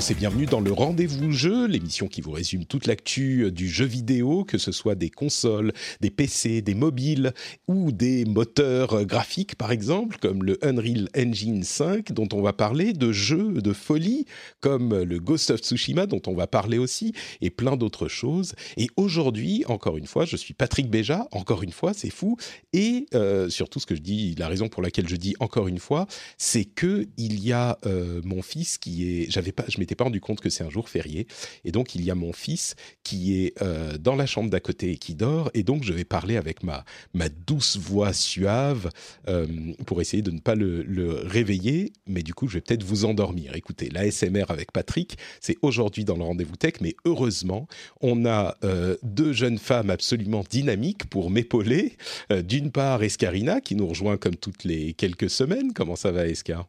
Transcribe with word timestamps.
Tous 0.00 0.12
et 0.12 0.14
bienvenue 0.14 0.46
dans 0.46 0.60
le 0.60 0.72
Rendez-vous 0.72 1.30
Jeu, 1.30 1.66
l'émission 1.66 2.06
qui 2.06 2.22
vous 2.22 2.30
résume 2.30 2.64
toute 2.64 2.86
l'actu 2.86 3.52
du 3.52 3.68
jeu 3.68 3.84
vidéo, 3.84 4.44
que 4.44 4.56
ce 4.56 4.72
soit 4.72 4.94
des 4.94 5.10
consoles, 5.10 5.72
des 6.00 6.10
PC, 6.10 6.62
des 6.62 6.74
mobiles 6.74 7.34
ou 7.68 7.92
des 7.92 8.24
moteurs 8.24 9.04
graphiques 9.04 9.56
par 9.56 9.72
exemple, 9.72 10.16
comme 10.18 10.42
le 10.42 10.58
Unreal 10.64 11.08
Engine 11.14 11.62
5 11.64 12.12
dont 12.12 12.28
on 12.32 12.40
va 12.40 12.54
parler, 12.54 12.94
de 12.94 13.12
jeux 13.12 13.52
de 13.52 13.72
folie 13.74 14.24
comme 14.60 15.02
le 15.02 15.18
Ghost 15.18 15.50
of 15.50 15.60
Tsushima 15.60 16.06
dont 16.06 16.22
on 16.26 16.34
va 16.34 16.46
parler 16.46 16.78
aussi, 16.78 17.12
et 17.42 17.50
plein 17.50 17.76
d'autres 17.76 18.08
choses. 18.08 18.54
Et 18.78 18.88
aujourd'hui, 18.96 19.64
encore 19.68 19.98
une 19.98 20.06
fois, 20.06 20.24
je 20.24 20.36
suis 20.36 20.54
Patrick 20.54 20.88
Béja, 20.88 21.28
encore 21.32 21.62
une 21.62 21.72
fois, 21.72 21.92
c'est 21.92 22.10
fou, 22.10 22.38
et 22.72 23.06
euh, 23.14 23.50
surtout 23.50 23.80
ce 23.80 23.86
que 23.86 23.96
je 23.96 24.02
dis, 24.02 24.34
la 24.36 24.48
raison 24.48 24.68
pour 24.68 24.82
laquelle 24.82 25.08
je 25.08 25.16
dis 25.16 25.34
encore 25.40 25.68
une 25.68 25.78
fois, 25.78 26.06
c'est 26.38 26.64
que 26.64 27.06
il 27.18 27.44
y 27.44 27.52
a 27.52 27.76
euh, 27.84 28.22
mon 28.24 28.40
fils 28.40 28.78
qui 28.78 29.04
est, 29.04 29.30
j'avais 29.30 29.52
pas, 29.52 29.64
je 29.68 29.78
m'étais 29.78 29.90
pas 30.00 30.04
rendu 30.04 30.22
compte 30.22 30.40
que 30.40 30.48
c'est 30.48 30.64
un 30.64 30.70
jour 30.70 30.88
férié, 30.88 31.26
et 31.66 31.72
donc 31.72 31.94
il 31.94 32.02
y 32.02 32.10
a 32.10 32.14
mon 32.14 32.32
fils 32.32 32.74
qui 33.04 33.44
est 33.44 33.60
euh, 33.60 33.98
dans 33.98 34.16
la 34.16 34.24
chambre 34.24 34.48
d'à 34.48 34.58
côté 34.58 34.92
et 34.92 34.96
qui 34.96 35.14
dort, 35.14 35.50
et 35.52 35.62
donc 35.62 35.84
je 35.84 35.92
vais 35.92 36.04
parler 36.04 36.38
avec 36.38 36.62
ma 36.62 36.86
ma 37.12 37.28
douce 37.28 37.76
voix 37.76 38.14
suave 38.14 38.88
euh, 39.28 39.46
pour 39.84 40.00
essayer 40.00 40.22
de 40.22 40.30
ne 40.30 40.38
pas 40.38 40.54
le, 40.54 40.82
le 40.84 41.10
réveiller, 41.10 41.92
mais 42.06 42.22
du 42.22 42.32
coup 42.32 42.48
je 42.48 42.54
vais 42.54 42.60
peut-être 42.62 42.82
vous 42.82 43.04
endormir. 43.04 43.54
Écoutez, 43.56 43.90
l'ASMR 43.90 44.46
avec 44.48 44.72
Patrick, 44.72 45.18
c'est 45.42 45.58
aujourd'hui 45.60 46.06
dans 46.06 46.16
le 46.16 46.24
rendez-vous 46.24 46.56
tech, 46.56 46.74
mais 46.80 46.94
heureusement 47.04 47.68
on 48.00 48.24
a 48.24 48.56
euh, 48.64 48.96
deux 49.02 49.34
jeunes 49.34 49.58
femmes 49.58 49.90
absolument 49.90 50.44
dynamiques 50.48 51.10
pour 51.10 51.28
m'épauler. 51.28 51.98
D'une 52.30 52.70
part, 52.70 53.02
Escarina 53.02 53.60
qui 53.60 53.74
nous 53.74 53.86
rejoint 53.86 54.16
comme 54.16 54.36
toutes 54.36 54.64
les 54.64 54.94
quelques 54.94 55.28
semaines. 55.28 55.74
Comment 55.74 55.96
ça 55.96 56.10
va, 56.10 56.26
Escar 56.26 56.68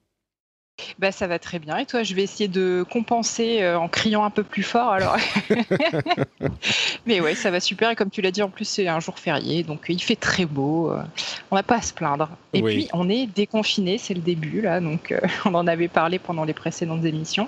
Bah, 0.99 1.11
ça 1.11 1.27
va 1.27 1.39
très 1.39 1.59
bien. 1.59 1.77
Et 1.77 1.85
toi, 1.85 2.03
je 2.03 2.13
vais 2.13 2.23
essayer 2.23 2.47
de 2.47 2.85
compenser 2.89 3.61
euh, 3.61 3.77
en 3.79 3.87
criant 3.87 4.23
un 4.23 4.29
peu 4.29 4.43
plus 4.43 4.63
fort. 4.63 4.91
Alors, 4.91 5.17
mais 7.05 7.19
ouais, 7.21 7.35
ça 7.35 7.51
va 7.51 7.59
super. 7.59 7.89
Et 7.89 7.95
comme 7.95 8.09
tu 8.09 8.21
l'as 8.21 8.31
dit, 8.31 8.41
en 8.41 8.49
plus 8.49 8.65
c'est 8.65 8.87
un 8.87 8.99
jour 8.99 9.17
férié, 9.19 9.63
donc 9.63 9.85
il 9.89 10.01
fait 10.01 10.15
très 10.15 10.45
beau. 10.45 10.91
euh, 10.91 11.01
on 11.49 11.55
n'a 11.55 11.63
pas 11.63 11.77
à 11.77 11.81
se 11.81 11.93
plaindre. 11.93 12.29
Et 12.53 12.61
Oui. 12.61 12.73
puis 12.73 12.87
on 12.93 13.09
est 13.09 13.27
déconfiné, 13.27 13.97
c'est 13.97 14.13
le 14.13 14.21
début 14.21 14.61
là, 14.61 14.79
donc 14.79 15.11
euh, 15.11 15.19
on 15.45 15.53
en 15.55 15.67
avait 15.67 15.87
parlé 15.87 16.19
pendant 16.19 16.43
les 16.43 16.53
précédentes 16.53 17.05
émissions. 17.05 17.47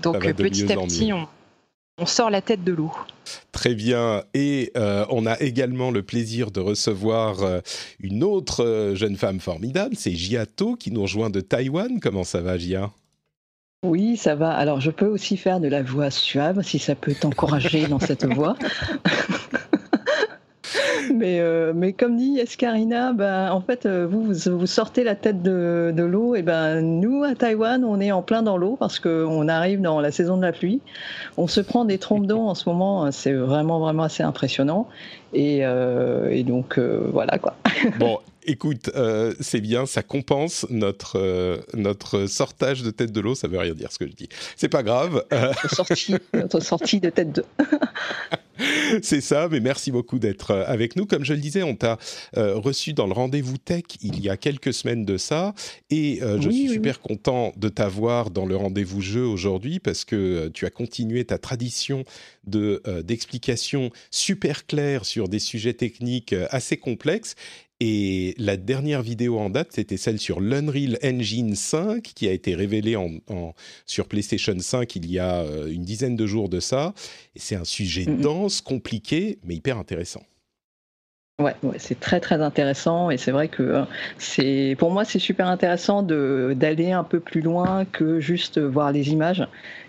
Donc 0.00 0.20
petit 0.34 0.72
à 0.72 0.76
petit, 0.76 1.12
on, 1.12 1.28
on 1.98 2.06
sort 2.06 2.30
la 2.30 2.40
tête 2.40 2.64
de 2.64 2.72
l'eau. 2.72 2.92
Très 3.52 3.74
bien. 3.74 4.22
Et 4.34 4.72
euh, 4.76 5.04
on 5.10 5.26
a 5.26 5.38
également 5.40 5.90
le 5.90 6.02
plaisir 6.02 6.50
de 6.50 6.60
recevoir 6.60 7.42
euh, 7.42 7.60
une 8.00 8.24
autre 8.24 8.64
euh, 8.64 8.94
jeune 8.94 9.16
femme 9.16 9.40
formidable, 9.40 9.96
c'est 9.96 10.12
Giato 10.12 10.76
qui 10.76 10.90
nous 10.90 11.02
rejoint 11.02 11.30
de 11.30 11.40
Taïwan. 11.40 12.00
Comment 12.00 12.24
ça 12.24 12.40
va, 12.40 12.56
Gia 12.56 12.90
Oui, 13.84 14.16
ça 14.16 14.34
va. 14.34 14.52
Alors, 14.52 14.80
je 14.80 14.90
peux 14.90 15.06
aussi 15.06 15.36
faire 15.36 15.60
de 15.60 15.68
la 15.68 15.82
voix 15.82 16.10
suave 16.10 16.62
si 16.62 16.78
ça 16.78 16.94
peut 16.94 17.14
t'encourager 17.14 17.86
dans 17.86 18.00
cette 18.00 18.24
voix. 18.24 18.56
mais, 21.18 21.40
euh, 21.40 21.72
mais 21.74 21.92
comme 21.92 22.16
dit 22.16 22.38
Escarina, 22.38 23.12
ben, 23.12 23.50
en 23.50 23.60
fait, 23.60 23.84
euh, 23.84 24.06
vous, 24.08 24.32
vous, 24.32 24.66
sortez 24.66 25.04
la 25.04 25.14
tête 25.14 25.42
de, 25.42 25.92
de 25.94 26.02
l'eau. 26.02 26.34
Et 26.34 26.42
ben, 26.42 26.80
nous, 26.80 27.24
à 27.24 27.34
Taïwan, 27.34 27.84
on 27.84 28.00
est 28.00 28.12
en 28.12 28.22
plein 28.22 28.42
dans 28.42 28.56
l'eau 28.56 28.76
parce 28.78 28.98
qu'on 29.00 29.48
arrive 29.48 29.80
dans 29.80 30.00
la 30.00 30.10
saison 30.10 30.36
de 30.36 30.42
la 30.42 30.52
pluie. 30.52 30.80
On 31.36 31.46
se 31.46 31.60
prend 31.60 31.84
des 31.84 31.98
trompes 31.98 32.26
d'eau 32.26 32.40
en 32.40 32.54
ce 32.54 32.68
moment. 32.68 33.10
C'est 33.10 33.34
vraiment, 33.34 33.80
vraiment 33.80 34.04
assez 34.04 34.22
impressionnant. 34.22 34.88
Et, 35.34 35.60
euh, 35.62 36.42
donc, 36.44 36.78
voilà 36.78 37.38
quoi. 37.38 37.56
Bon, 37.98 38.18
écoute, 38.48 38.90
euh, 38.96 39.34
c'est 39.40 39.60
bien, 39.60 39.86
ça 39.86 40.02
compense 40.02 40.66
notre, 40.70 41.18
euh, 41.18 41.58
notre 41.74 42.26
sortage 42.26 42.82
de 42.82 42.90
tête 42.90 43.12
de 43.12 43.20
l'eau. 43.20 43.34
Ça 43.34 43.48
veut 43.48 43.58
rien 43.58 43.74
dire 43.74 43.92
ce 43.92 43.98
que 43.98 44.06
je 44.06 44.12
dis. 44.12 44.28
C'est 44.56 44.68
pas 44.68 44.82
grave. 44.82 45.24
Notre 45.30 45.74
sortie, 45.74 46.14
notre 46.32 46.60
sortie 46.60 47.00
de 47.00 47.10
tête 47.10 47.32
de. 47.32 47.44
C'est 49.02 49.20
ça, 49.20 49.48
mais 49.48 49.60
merci 49.60 49.92
beaucoup 49.92 50.18
d'être 50.18 50.50
euh, 50.50 50.64
avec 50.66 50.96
nous. 50.96 51.06
Comme 51.06 51.24
je 51.24 51.32
le 51.32 51.40
disais, 51.40 51.62
on 51.62 51.76
t'a 51.76 51.98
euh, 52.36 52.56
reçu 52.56 52.92
dans 52.92 53.06
le 53.06 53.12
rendez-vous 53.12 53.58
tech 53.58 53.84
il 54.02 54.20
y 54.20 54.28
a 54.28 54.36
quelques 54.36 54.72
semaines 54.72 55.04
de 55.04 55.16
ça, 55.16 55.54
et 55.90 56.22
euh, 56.22 56.40
je 56.40 56.48
Oui, 56.48 56.54
suis 56.54 56.68
oui, 56.68 56.74
super 56.74 57.00
content 57.00 57.52
de 57.56 57.68
t'avoir 57.68 58.30
dans 58.30 58.46
le 58.46 58.56
rendez-vous 58.56 59.00
jeu 59.00 59.24
aujourd'hui 59.24 59.78
parce 59.78 60.04
que 60.04 60.16
euh, 60.16 60.50
tu 60.52 60.66
as 60.66 60.70
continué 60.70 61.24
ta 61.24 61.38
tradition 61.38 62.04
de 62.46 62.82
d'explications 63.04 63.90
super 64.10 64.66
claires 64.66 65.04
sur 65.04 65.28
des 65.28 65.38
sujets 65.38 65.74
techniques 65.74 66.34
assez 66.50 66.78
complexes. 66.78 67.34
Et 67.80 68.34
la 68.38 68.56
dernière 68.56 69.02
vidéo 69.02 69.38
en 69.38 69.50
date, 69.50 69.68
c'était 69.72 69.96
celle 69.96 70.18
sur 70.18 70.40
l'Unreal 70.40 70.98
Engine 71.04 71.54
5 71.54 72.02
qui 72.02 72.26
a 72.26 72.32
été 72.32 72.56
révélée 72.56 72.96
en, 72.96 73.10
en- 73.28 73.54
sur 73.86 74.08
PlayStation 74.08 74.56
5 74.58 74.96
il 74.96 75.08
y 75.10 75.20
a 75.20 75.42
euh, 75.42 75.70
une 75.70 75.84
dizaine 75.84 76.16
de 76.16 76.26
jours 76.26 76.48
de 76.48 76.58
ça. 76.58 76.92
Et 77.36 77.38
c'est 77.38 77.54
un 77.54 77.64
sujet 77.64 78.04
dense, 78.06 78.60
compliqué, 78.60 79.38
mais 79.44 79.54
hyper 79.54 79.78
intéressant. 79.78 80.24
Ouais, 81.40 81.54
ouais, 81.62 81.76
c'est 81.78 82.00
très 82.00 82.18
très 82.18 82.42
intéressant 82.42 83.10
et 83.10 83.16
c'est 83.16 83.30
vrai 83.30 83.46
que 83.46 83.62
euh, 83.62 83.84
c'est 84.18 84.74
pour 84.76 84.90
moi 84.90 85.04
c'est 85.04 85.20
super 85.20 85.46
intéressant 85.46 86.02
de 86.02 86.52
d'aller 86.56 86.90
un 86.90 87.04
peu 87.04 87.20
plus 87.20 87.42
loin 87.42 87.84
que 87.84 88.18
juste 88.18 88.58
voir 88.58 88.90
les 88.90 89.10
images 89.12 89.46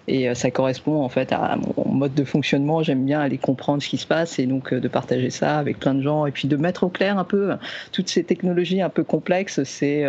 et 0.08 0.30
euh, 0.30 0.36
ça 0.36 0.52
correspond 0.52 1.02
en 1.04 1.10
fait 1.10 1.32
à 1.32 1.58
mon 1.76 1.92
mode 1.92 2.14
de 2.14 2.24
fonctionnement. 2.24 2.84
J'aime 2.84 3.04
bien 3.04 3.20
aller 3.20 3.40
comprendre 3.40 3.82
ce 3.82 3.90
qui 3.90 3.98
se 3.98 4.06
passe 4.06 4.38
et 4.38 4.46
donc 4.46 4.72
euh, 4.74 4.80
de 4.80 4.88
partager 4.88 5.32
ça 5.32 5.58
avec 5.58 5.80
plein 5.80 5.96
de 5.96 6.04
gens 6.04 6.28
et 6.28 6.32
puis 6.32 6.48
de 6.48 6.56
mettre 6.56 6.84
au 6.84 6.90
clair 6.90 7.18
un 7.18 7.24
peu 7.24 7.56
toutes 7.92 8.10
ces 8.10 8.24
technologies 8.24 8.84
un 8.84 8.90
peu 8.90 9.04
complexes. 9.04 9.64
C'est, 9.64 10.04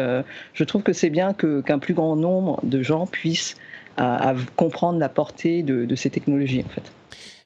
je 0.53 0.65
trouve 0.65 0.83
que 0.83 0.93
c'est 0.93 1.09
bien 1.09 1.33
que 1.33 1.63
qu'un 1.63 1.79
plus 1.79 1.95
grand 1.95 2.17
nombre 2.17 2.61
de 2.65 2.83
gens 2.83 3.07
puissent 3.07 3.57
comprendre 4.57 4.99
la 4.99 5.09
portée 5.09 5.63
de, 5.63 5.87
de 5.87 5.95
ces 5.95 6.11
technologies 6.11 6.63
en 6.67 6.69
fait. 6.69 6.93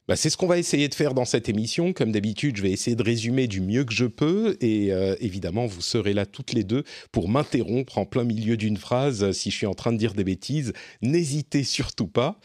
Bah, 0.06 0.16
c'est 0.16 0.28
ce 0.28 0.36
qu'on 0.36 0.46
va 0.46 0.58
essayer 0.58 0.88
de 0.88 0.94
faire 0.94 1.14
dans 1.14 1.24
cette 1.24 1.48
émission. 1.48 1.94
Comme 1.94 2.12
d'habitude, 2.12 2.58
je 2.58 2.62
vais 2.62 2.70
essayer 2.70 2.94
de 2.94 3.02
résumer 3.02 3.46
du 3.46 3.62
mieux 3.62 3.84
que 3.84 3.92
je 3.94 4.04
peux. 4.04 4.56
Et 4.60 4.92
euh, 4.92 5.16
évidemment, 5.20 5.64
vous 5.64 5.80
serez 5.80 6.12
là 6.12 6.26
toutes 6.26 6.52
les 6.52 6.62
deux 6.62 6.84
pour 7.10 7.30
m'interrompre 7.30 7.96
en 7.96 8.04
plein 8.04 8.24
milieu 8.24 8.58
d'une 8.58 8.76
phrase 8.76 9.22
euh, 9.22 9.32
si 9.32 9.50
je 9.50 9.56
suis 9.56 9.66
en 9.66 9.72
train 9.72 9.92
de 9.92 9.96
dire 9.96 10.12
des 10.12 10.24
bêtises. 10.24 10.74
N'hésitez 11.00 11.64
surtout 11.64 12.06
pas. 12.06 12.38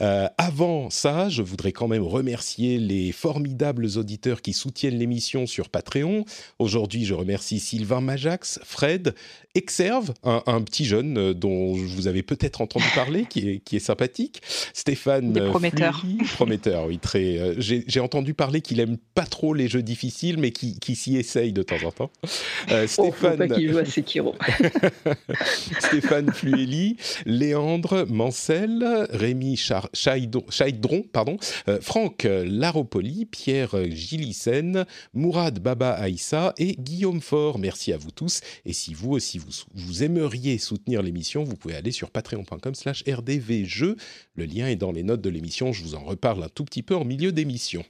Euh, 0.00 0.26
avant 0.38 0.90
ça, 0.90 1.28
je 1.28 1.42
voudrais 1.42 1.70
quand 1.70 1.86
même 1.86 2.02
remercier 2.02 2.78
les 2.78 3.12
formidables 3.12 3.86
auditeurs 3.96 4.42
qui 4.42 4.52
soutiennent 4.52 4.98
l'émission 4.98 5.46
sur 5.46 5.68
Patreon. 5.68 6.24
Aujourd'hui, 6.58 7.04
je 7.04 7.14
remercie 7.14 7.60
Sylvain 7.60 8.00
Majax, 8.00 8.58
Fred, 8.64 9.14
Exerve, 9.54 10.14
un, 10.24 10.42
un 10.46 10.62
petit 10.62 10.84
jeune 10.84 11.32
dont 11.32 11.74
vous 11.74 12.08
avez 12.08 12.24
peut-être 12.24 12.60
entendu 12.60 12.86
parler, 12.92 13.24
qui 13.30 13.48
est, 13.48 13.58
qui 13.60 13.76
est 13.76 13.80
sympathique. 13.80 14.42
Stéphane. 14.72 15.32
Fleury, 16.02 16.16
prometteur, 16.34 16.86
oui, 16.88 16.98
euh, 17.14 17.54
J'ai 17.58 18.00
entendu 18.00 18.34
parler 18.34 18.60
qu'il 18.60 18.80
aime 18.80 18.96
pas 19.14 19.26
trop 19.26 19.54
les 19.54 19.68
jeux 19.68 19.82
difficiles, 19.82 20.38
mais 20.38 20.50
qui, 20.50 20.78
s'y 20.96 21.16
essaye 21.16 21.52
de 21.52 21.62
temps 21.62 21.82
en 21.84 21.90
temps. 21.92 22.10
Euh, 22.70 22.86
Oh, 22.98 23.06
Stéphane, 23.10 23.36
pas 23.38 23.48
qu'il 23.48 23.70
joue 23.72 23.78
à 23.78 23.84
Sekiro. 23.84 24.34
Stéphane 25.80 26.32
Flueli, 26.32 26.96
Léandre 27.26 28.06
Mancel, 28.08 29.06
Rémi 29.10 29.56
Char- 29.56 29.88
Chaidron, 29.94 31.02
pardon, 31.12 31.36
euh, 31.68 31.78
Franck 31.80 32.24
Laropoli, 32.28 33.26
Pierre 33.26 33.76
Gillissen, 33.90 34.84
Mourad 35.14 35.58
Baba 35.60 35.90
Aïssa 35.92 36.54
et 36.58 36.74
Guillaume 36.78 37.20
Faure. 37.20 37.58
Merci 37.58 37.92
à 37.92 37.96
vous 37.96 38.10
tous. 38.10 38.40
Et 38.64 38.72
si 38.72 38.94
vous 38.94 39.12
aussi 39.12 39.38
vous, 39.38 39.50
vous 39.74 40.02
aimeriez 40.02 40.58
soutenir 40.58 41.02
l'émission, 41.02 41.44
vous 41.44 41.56
pouvez 41.56 41.74
aller 41.74 41.92
sur 41.92 42.10
patreon.com 42.10 42.74
slash 42.74 43.04
rdvjeux. 43.08 43.96
Le 44.36 44.44
lien 44.44 44.68
est 44.68 44.76
dans 44.76 44.92
les 44.92 45.02
notes 45.02 45.20
de 45.22 45.30
l'émission. 45.30 45.72
Je 45.72 45.82
vous 45.82 45.94
en 45.94 46.04
reparle 46.04 46.42
un 46.42 46.48
tout 46.48 46.64
petit 46.64 46.82
peu 46.82 46.93
milieu 47.02 47.32
d'émission. 47.32 47.84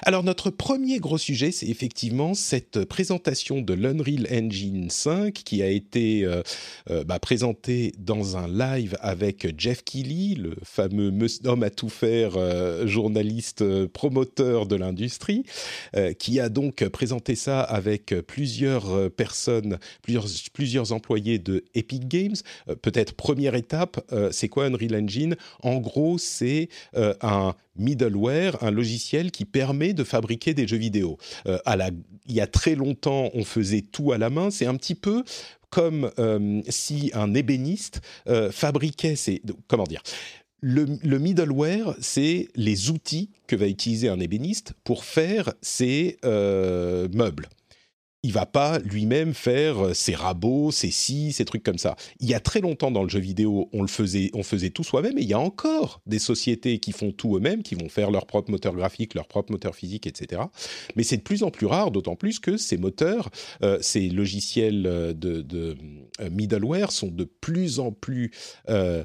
Alors 0.00 0.22
notre 0.22 0.50
premier 0.50 0.98
gros 0.98 1.18
sujet, 1.18 1.52
c'est 1.52 1.66
effectivement 1.66 2.34
cette 2.34 2.84
présentation 2.84 3.60
de 3.60 3.74
l'Unreal 3.74 4.26
Engine 4.32 4.88
5 4.88 5.32
qui 5.32 5.62
a 5.62 5.68
été 5.68 6.24
euh, 6.24 6.42
euh, 6.90 7.04
bah, 7.04 7.18
présentée 7.18 7.92
dans 7.98 8.36
un 8.36 8.48
live 8.48 8.96
avec 9.00 9.54
Jeff 9.58 9.84
Keighley, 9.84 10.34
le 10.34 10.54
fameux 10.62 11.12
homme 11.44 11.62
à 11.62 11.70
tout 11.70 11.88
faire, 11.88 12.36
euh, 12.36 12.86
journaliste 12.86 13.86
promoteur 13.88 14.66
de 14.66 14.76
l'industrie, 14.76 15.44
qui 16.18 16.40
a 16.40 16.48
donc 16.48 16.86
présenté 16.88 17.34
ça 17.34 17.60
avec 17.60 18.14
plusieurs 18.26 19.10
personnes, 19.10 19.78
plusieurs, 20.02 20.26
plusieurs 20.52 20.92
employés 20.92 21.38
de 21.38 21.64
Epic 21.74 22.08
Games. 22.08 22.36
Peut-être 22.82 23.14
première 23.14 23.54
étape, 23.54 24.00
c'est 24.30 24.48
quoi 24.48 24.66
Unreal 24.66 24.96
Engine? 24.96 25.36
En 25.62 25.78
gros, 25.78 26.18
c'est 26.18 26.68
un 26.94 27.54
middleware, 27.76 28.62
un 28.62 28.70
logiciel 28.70 29.30
qui 29.30 29.44
permet 29.44 29.92
de 29.92 30.04
fabriquer 30.04 30.54
des 30.54 30.66
jeux 30.66 30.76
vidéo. 30.76 31.18
Euh, 31.46 31.58
il 32.26 32.34
y 32.34 32.40
a 32.40 32.46
très 32.46 32.74
longtemps, 32.74 33.30
on 33.34 33.44
faisait 33.44 33.82
tout 33.82 34.12
à 34.12 34.18
la 34.18 34.30
main. 34.30 34.50
C'est 34.50 34.66
un 34.66 34.76
petit 34.76 34.94
peu 34.94 35.24
comme 35.70 36.10
euh, 36.18 36.60
si 36.68 37.10
un 37.14 37.34
ébéniste 37.34 38.00
euh, 38.28 38.50
fabriquait 38.50 39.16
ses... 39.16 39.42
Comment 39.68 39.84
dire 39.84 40.02
le, 40.64 41.18
middleware, 41.18 41.96
c'est 42.00 42.46
les 42.54 42.90
outils 42.90 43.30
que 43.48 43.56
va 43.56 43.66
utiliser 43.66 44.08
un 44.08 44.20
ébéniste 44.20 44.74
pour 44.84 45.04
faire 45.04 45.52
ses 45.60 46.18
meubles 46.22 47.48
il 48.22 48.32
va 48.32 48.46
pas 48.46 48.78
lui-même 48.78 49.34
faire 49.34 49.86
euh, 49.86 49.94
ses 49.94 50.14
rabots, 50.14 50.70
ses 50.70 50.90
scies, 50.90 51.32
ses 51.32 51.44
trucs 51.44 51.62
comme 51.62 51.78
ça. 51.78 51.96
Il 52.20 52.28
y 52.28 52.34
a 52.34 52.40
très 52.40 52.60
longtemps 52.60 52.90
dans 52.90 53.02
le 53.02 53.08
jeu 53.08 53.18
vidéo, 53.18 53.68
on 53.72 53.82
le 53.82 53.88
faisait, 53.88 54.30
on 54.34 54.42
faisait 54.42 54.70
tout 54.70 54.84
soi-même, 54.84 55.18
et 55.18 55.22
il 55.22 55.28
y 55.28 55.34
a 55.34 55.40
encore 55.40 56.00
des 56.06 56.18
sociétés 56.18 56.78
qui 56.78 56.92
font 56.92 57.12
tout 57.12 57.36
eux-mêmes, 57.36 57.62
qui 57.62 57.74
vont 57.74 57.88
faire 57.88 58.10
leur 58.10 58.26
propre 58.26 58.50
moteur 58.50 58.74
graphique, 58.74 59.14
leur 59.14 59.26
propre 59.26 59.52
moteur 59.52 59.74
physique, 59.74 60.06
etc. 60.06 60.42
Mais 60.96 61.02
c'est 61.02 61.16
de 61.16 61.22
plus 61.22 61.42
en 61.42 61.50
plus 61.50 61.66
rare, 61.66 61.90
d'autant 61.90 62.16
plus 62.16 62.38
que 62.38 62.56
ces 62.56 62.76
moteurs, 62.76 63.30
euh, 63.62 63.78
ces 63.80 64.08
logiciels 64.08 64.86
euh, 64.86 65.12
de, 65.12 65.76
middleware 66.30 66.92
sont 66.92 67.08
de 67.08 67.24
plus 67.24 67.80
en 67.80 67.92
plus 67.92 68.30
euh, 68.68 69.04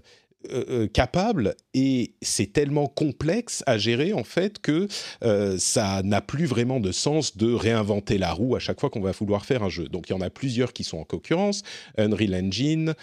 euh, 0.51 0.87
capable 0.87 1.55
et 1.73 2.15
c'est 2.21 2.53
tellement 2.53 2.87
complexe 2.87 3.63
à 3.65 3.77
gérer 3.77 4.13
en 4.13 4.23
fait 4.23 4.59
que 4.59 4.87
euh, 5.23 5.57
ça 5.57 6.01
n'a 6.03 6.21
plus 6.21 6.45
vraiment 6.45 6.79
de 6.79 6.91
sens 6.91 7.37
de 7.37 7.53
réinventer 7.53 8.17
la 8.17 8.31
roue 8.31 8.55
à 8.55 8.59
chaque 8.59 8.79
fois 8.79 8.89
qu'on 8.89 9.01
va 9.01 9.11
vouloir 9.11 9.45
faire 9.45 9.63
un 9.63 9.69
jeu. 9.69 9.87
Donc 9.87 10.09
il 10.09 10.13
y 10.13 10.15
en 10.15 10.21
a 10.21 10.29
plusieurs 10.29 10.73
qui 10.73 10.83
sont 10.83 10.97
en 10.97 11.03
concurrence, 11.03 11.63
Unreal 11.97 12.35
Engine. 12.35 12.93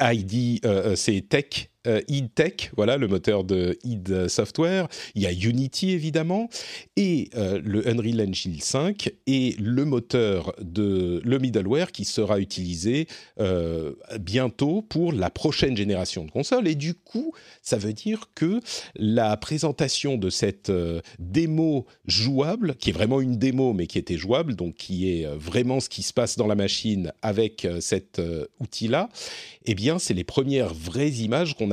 ID, 0.00 0.60
c'est 0.94 1.28
Tech 1.28 1.68
euh, 1.86 2.00
Tech, 2.34 2.70
voilà 2.76 2.96
le 2.96 3.08
moteur 3.08 3.44
de 3.44 3.78
id 3.84 4.28
Software. 4.28 4.88
Il 5.14 5.22
y 5.22 5.26
a 5.26 5.32
Unity 5.32 5.90
évidemment 5.90 6.48
et 6.96 7.28
euh, 7.36 7.60
le 7.62 7.86
Unreal 7.88 8.28
Engine 8.28 8.58
5 8.60 9.10
et 9.26 9.54
le 9.58 9.84
moteur 9.84 10.54
de 10.60 11.20
le 11.24 11.38
middleware 11.38 11.92
qui 11.92 12.04
sera 12.04 12.40
utilisé 12.40 13.06
euh, 13.40 13.92
bientôt 14.18 14.82
pour 14.82 15.12
la 15.12 15.30
prochaine 15.30 15.76
génération 15.76 16.24
de 16.24 16.30
consoles. 16.30 16.68
Et 16.68 16.74
du 16.74 16.94
coup, 16.94 17.32
ça 17.62 17.76
veut 17.76 17.92
dire 17.92 18.30
que 18.34 18.60
la 18.96 19.36
présentation 19.36 20.16
de 20.16 20.30
cette 20.30 20.72
démo 21.18 21.86
jouable, 22.06 22.76
qui 22.76 22.90
est 22.90 22.94
vraiment 22.94 23.20
une 23.20 23.36
démo 23.36 23.72
mais 23.72 23.86
qui 23.86 23.98
était 23.98 24.16
jouable, 24.16 24.54
donc 24.54 24.74
qui 24.74 25.10
est 25.10 25.26
vraiment 25.36 25.80
ce 25.80 25.88
qui 25.88 26.02
se 26.02 26.12
passe 26.12 26.36
dans 26.36 26.46
la 26.46 26.54
machine 26.54 27.12
avec 27.22 27.66
cet 27.80 28.20
outil-là, 28.60 29.08
eh 29.66 29.74
bien, 29.74 29.98
c'est 29.98 30.14
les 30.14 30.24
premières 30.24 30.72
vraies 30.72 31.10
images 31.10 31.54
qu'on 31.54 31.70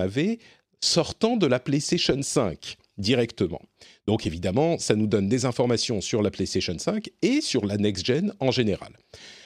sortant 0.82 1.38
de 1.38 1.46
la 1.46 1.60
PlayStation 1.60 2.22
5 2.22 2.78
directement. 2.98 3.62
Donc 4.08 4.26
évidemment, 4.26 4.78
ça 4.78 4.96
nous 4.96 5.08
donne 5.08 5.28
des 5.28 5.46
informations 5.46 6.02
sur 6.02 6.22
la 6.22 6.32
PlayStation 6.32 6.78
5 6.78 7.10
et 7.22 7.42
sur 7.42 7.66
la 7.66 7.78
next-gen 7.78 8.34
en 8.40 8.52
général. 8.52 8.94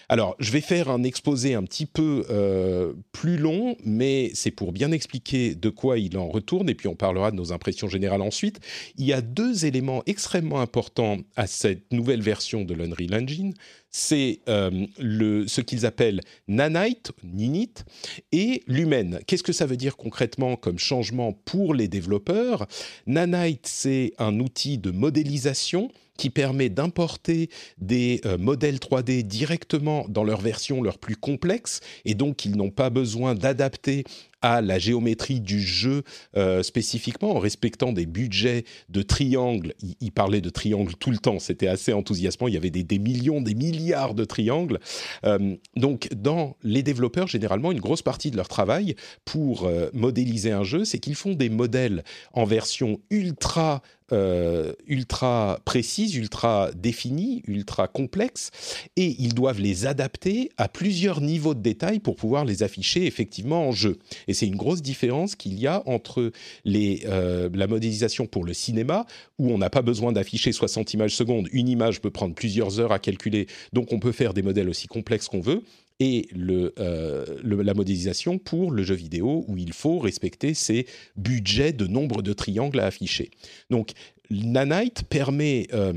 Alors, 0.10 0.36
je 0.40 0.52
vais 0.52 0.62
faire 0.62 0.90
un 0.90 1.04
exposé 1.04 1.56
un 1.56 1.64
petit 1.64 1.86
peu 1.86 2.26
euh, 2.30 2.94
plus 3.12 3.38
long, 3.38 3.76
mais 3.84 4.32
c'est 4.34 4.52
pour 4.52 4.72
bien 4.72 4.92
expliquer 4.92 5.56
de 5.56 5.70
quoi 5.70 5.98
il 5.98 6.18
en 6.18 6.28
retourne, 6.28 6.70
et 6.70 6.76
puis 6.76 6.88
on 6.88 6.96
parlera 6.96 7.32
de 7.32 7.36
nos 7.36 7.52
impressions 7.52 7.88
générales 7.88 8.22
ensuite. 8.22 8.60
Il 8.98 9.06
y 9.06 9.14
a 9.14 9.22
deux 9.22 9.66
éléments 9.66 10.04
extrêmement 10.06 10.62
importants 10.62 11.18
à 11.36 11.48
cette 11.48 11.92
nouvelle 11.92 12.22
version 12.22 12.64
de 12.64 12.74
l'Unreal 12.74 13.24
Engine. 13.24 13.54
C'est 13.90 14.42
euh, 14.50 14.88
ce 15.00 15.62
qu'ils 15.62 15.86
appellent 15.86 16.22
Nanite, 16.48 17.12
Ninite, 17.24 17.86
et 18.32 18.62
Lumen. 18.68 19.20
Qu'est-ce 19.26 19.44
que 19.44 19.54
ça 19.54 19.66
veut 19.66 19.78
dire 19.78 19.96
concrètement 19.96 20.58
comme 20.58 20.78
changement 20.78 21.32
pour 21.32 21.74
les 21.74 21.88
développeurs? 21.88 22.68
Nanite, 23.08 23.66
c'est 23.66 24.14
un 24.18 24.40
outil 24.40 24.78
de 24.78 24.92
modélisation 24.92 25.90
qui 26.18 26.30
permet 26.30 26.70
d'importer 26.70 27.50
des 27.78 28.22
euh, 28.26 28.38
modèles 28.38 28.78
3D 28.78 29.24
directement 29.24 30.06
dans 30.10 30.24
leur 30.24 30.42
version 30.42 30.82
leur 30.82 30.98
plus 30.98 31.16
complexe. 31.16 31.82
Et 32.06 32.16
donc 32.16 32.46
ils 32.46 32.56
n'ont 32.56 32.72
pas 32.72 32.90
besoin 32.90 33.36
d'adapter 33.36 34.04
à 34.42 34.62
la 34.62 34.80
géométrie 34.80 35.40
du 35.40 35.60
jeu 35.62 36.04
euh, 36.38 36.64
spécifiquement, 36.64 37.36
en 37.36 37.40
respectant 37.40 37.94
des 37.94 38.06
budgets 38.06 38.66
de 38.90 39.02
triangles. 39.02 39.74
Il, 40.02 40.12
parlait 40.12 40.42
de 40.42 40.50
triangles 40.50 40.94
tout 40.96 41.12
le 41.12 41.18
temps, 41.18 41.40
c'était 41.40 41.68
assez 41.68 41.94
enthousiasmant. 41.94 42.48
Il 42.48 42.54
y 42.54 42.58
avait 42.58 42.70
des, 42.70 43.00
millions, 43.00 43.42
des 43.42 43.56
milliards 43.56 44.14
de 44.14 44.24
triangles. 44.24 44.80
Euh, 45.26 45.56
donc, 45.76 46.10
dans 46.16 46.58
les 46.64 46.84
développeurs, 46.84 47.28
généralement, 47.28 47.72
une 47.72 47.82
grosse 47.82 48.02
partie 48.02 48.32
de 48.32 48.38
leur 48.38 48.48
travail 48.48 48.96
pour 49.26 49.70
modéliser 49.94 50.52
un 50.52 50.64
jeu, 50.64 50.86
c'est 50.86 51.00
qu'ils 51.00 51.16
font 51.16 51.34
des 51.34 51.50
modèles 51.50 52.04
en 52.34 52.46
version 52.46 53.00
ultra 53.10 53.82
euh, 54.12 54.74
ultra 54.86 55.60
précises, 55.66 56.14
ultra 56.14 56.70
définies, 56.76 57.42
ultra 57.48 57.88
complexes, 57.88 58.52
et 58.98 59.16
ils 59.18 59.34
doivent 59.34 59.60
les 59.60 59.88
adapter 59.88 60.52
à 60.58 60.70
plusieurs 60.70 61.22
niveaux 61.22 61.56
de 61.56 61.62
détail 61.62 61.98
pour 61.98 62.16
pouvoir 62.16 62.46
les 62.46 62.62
afficher 62.62 63.08
effectivement 63.08 63.68
en 63.68 63.72
jeu. 63.72 63.98
C'est 64.36 64.46
une 64.48 64.56
grosse 64.56 64.84
différence 64.84 65.36
qu'il 65.36 65.60
y 65.60 65.66
a 65.66 65.82
entre 65.88 66.32
euh, 66.68 67.50
la 67.52 67.68
modélisation 67.68 68.28
pour 68.28 68.44
le 68.44 68.54
cinéma, 68.54 69.08
où 69.40 69.50
on 69.50 69.58
n'a 69.58 69.72
pas 69.72 69.82
besoin 69.82 70.12
d'afficher 70.12 70.52
60 70.52 70.94
images 70.94 71.16
secondes. 71.16 71.48
Une 71.52 71.68
image 71.68 72.02
peut 72.02 72.12
prendre 72.12 72.36
plusieurs 72.36 72.80
heures 72.80 72.92
à 72.92 73.00
calculer, 73.00 73.48
donc 73.74 73.92
on 73.92 74.00
peut 74.00 74.12
faire 74.12 74.36
des 74.36 74.44
modèles 74.44 74.70
aussi 74.70 74.88
complexes 74.88 75.28
qu'on 75.28 75.42
veut 75.42 75.64
et 76.00 76.28
euh, 76.38 77.26
la 77.44 77.74
modélisation 77.74 78.38
pour 78.38 78.72
le 78.72 78.84
jeu 78.84 78.96
vidéo 78.96 79.46
où 79.48 79.58
il 79.58 79.74
faut 79.74 80.00
respecter 80.00 80.54
ces 80.54 80.88
budgets 81.16 81.72
de 81.72 81.88
nombre 81.88 82.22
de 82.22 82.34
triangles 82.34 82.80
à 82.80 82.88
afficher. 82.88 83.32
Donc 83.70 83.92
Nanite 84.30 85.04
permet 85.04 85.68
euh, 85.74 85.94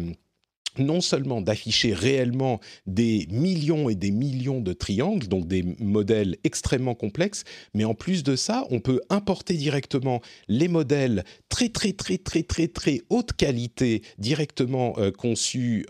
non 0.78 1.00
seulement 1.00 1.40
d'afficher 1.40 1.92
réellement 1.92 2.60
des 2.86 3.26
millions 3.30 3.88
et 3.88 3.94
des 3.94 4.10
millions 4.10 4.60
de 4.60 4.72
triangles, 4.72 5.28
donc 5.28 5.46
des 5.46 5.64
modèles 5.78 6.36
extrêmement 6.44 6.94
complexes, 6.94 7.44
mais 7.74 7.84
en 7.84 7.94
plus 7.94 8.22
de 8.22 8.36
ça, 8.36 8.66
on 8.70 8.80
peut 8.80 9.00
importer 9.10 9.54
directement 9.54 10.20
les 10.48 10.68
modèles 10.68 11.24
très 11.48 11.68
très 11.68 11.92
très 11.92 12.18
très 12.18 12.42
très 12.42 12.68
très 12.68 13.02
haute 13.10 13.32
qualité 13.32 14.02
directement 14.18 14.94
euh, 14.98 15.10
conçus 15.10 15.86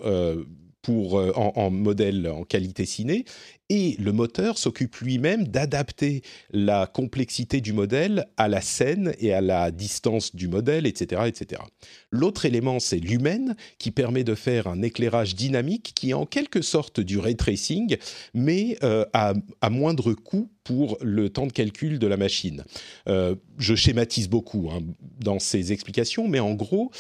pour, 0.82 1.14
en, 1.14 1.52
en, 1.56 1.70
modèle 1.70 2.28
en 2.28 2.44
qualité 2.44 2.86
ciné 2.86 3.24
et 3.70 3.96
le 3.98 4.12
moteur 4.12 4.56
s'occupe 4.56 4.96
lui-même 4.96 5.46
d'adapter 5.46 6.22
la 6.50 6.86
complexité 6.86 7.60
du 7.60 7.72
modèle 7.72 8.26
à 8.36 8.48
la 8.48 8.60
scène 8.60 9.12
et 9.18 9.32
à 9.32 9.40
la 9.40 9.70
distance 9.70 10.34
du 10.34 10.48
modèle, 10.48 10.86
etc. 10.86 11.22
etc. 11.26 11.62
L'autre 12.10 12.46
élément, 12.46 12.80
c'est 12.80 12.98
l'humaine, 12.98 13.56
qui 13.78 13.90
permet 13.90 14.24
de 14.24 14.34
faire 14.34 14.66
un 14.68 14.82
éclairage 14.82 15.34
dynamique 15.34 15.92
qui 15.94 16.10
est 16.10 16.14
en 16.14 16.24
quelque 16.24 16.62
sorte 16.62 17.00
du 17.00 17.18
ray 17.18 17.36
tracing, 17.36 17.96
mais 18.32 18.78
euh, 18.82 19.04
à, 19.12 19.34
moindre 19.70 20.14
coût 20.14 20.50
pour 20.64 20.96
le 21.02 21.28
temps 21.28 21.46
de 21.46 21.52
calcul 21.52 21.98
de 21.98 22.06
la 22.06 22.16
machine. 22.16 22.64
Euh, 23.08 23.34
je 23.58 23.74
schématise 23.74 24.28
beaucoup 24.28 24.70
hein, 24.70 24.80
dans 25.20 25.38
ces 25.38 25.72
explications, 25.72 26.26
mais 26.26 26.40
en 26.40 26.54
gros, 26.54 26.90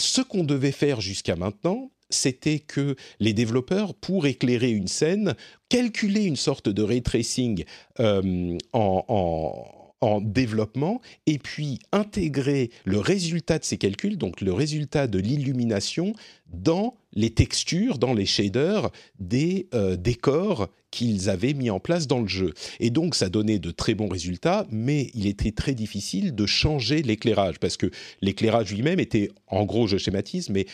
ce 0.00 0.22
qu'on 0.22 0.44
devait 0.44 0.72
faire 0.72 1.00
jusqu'à 1.00 1.36
maintenant, 1.36 1.90
c'était 2.10 2.58
que 2.58 2.96
les 3.20 3.32
développeurs, 3.32 3.94
pour 3.94 4.26
éclairer 4.26 4.70
une 4.70 4.88
scène, 4.88 5.34
calculer 5.68 6.24
une 6.24 6.36
sorte 6.36 6.68
de 6.68 6.82
ray 6.82 7.02
tracing 7.02 7.64
euh, 8.00 8.56
en, 8.72 9.74
développement 10.20 11.00
et 11.26 11.38
puis 11.38 11.80
intégrer 11.90 12.70
le 12.84 13.00
résultat 13.00 13.58
de 13.58 13.64
ces 13.64 13.78
calculs, 13.78 14.16
donc 14.16 14.40
le 14.40 14.52
résultat 14.52 15.08
de 15.08 15.18
l'illumination, 15.18 16.14
dans 16.52 16.96
les 17.12 17.30
textures, 17.30 17.98
dans 17.98 18.14
les 18.14 18.26
shaders 18.26 18.90
des 19.18 19.68
décors 19.98 20.68
qu'ils 20.90 21.28
avaient 21.28 21.54
mis 21.54 21.70
en 21.70 21.80
place 21.80 22.06
dans 22.06 22.20
le 22.20 22.28
jeu. 22.28 22.54
Et 22.80 22.90
donc, 22.90 23.14
ça 23.14 23.28
donnait 23.28 23.58
de 23.58 23.70
très 23.70 23.94
bons 23.94 24.08
résultats, 24.08 24.66
mais 24.70 25.10
il 25.14 25.26
était 25.26 25.52
très 25.52 25.74
difficile 25.74 26.34
de 26.34 26.46
changer 26.46 27.02
l'éclairage, 27.02 27.58
parce 27.58 27.76
que 27.76 27.90
l'éclairage 28.22 28.72
lui-même 28.72 29.00
était, 29.00 29.30
en 29.48 29.64
gros, 29.64 29.86
je 29.86 29.98
schématise, 29.98 30.48
mais 30.50 30.66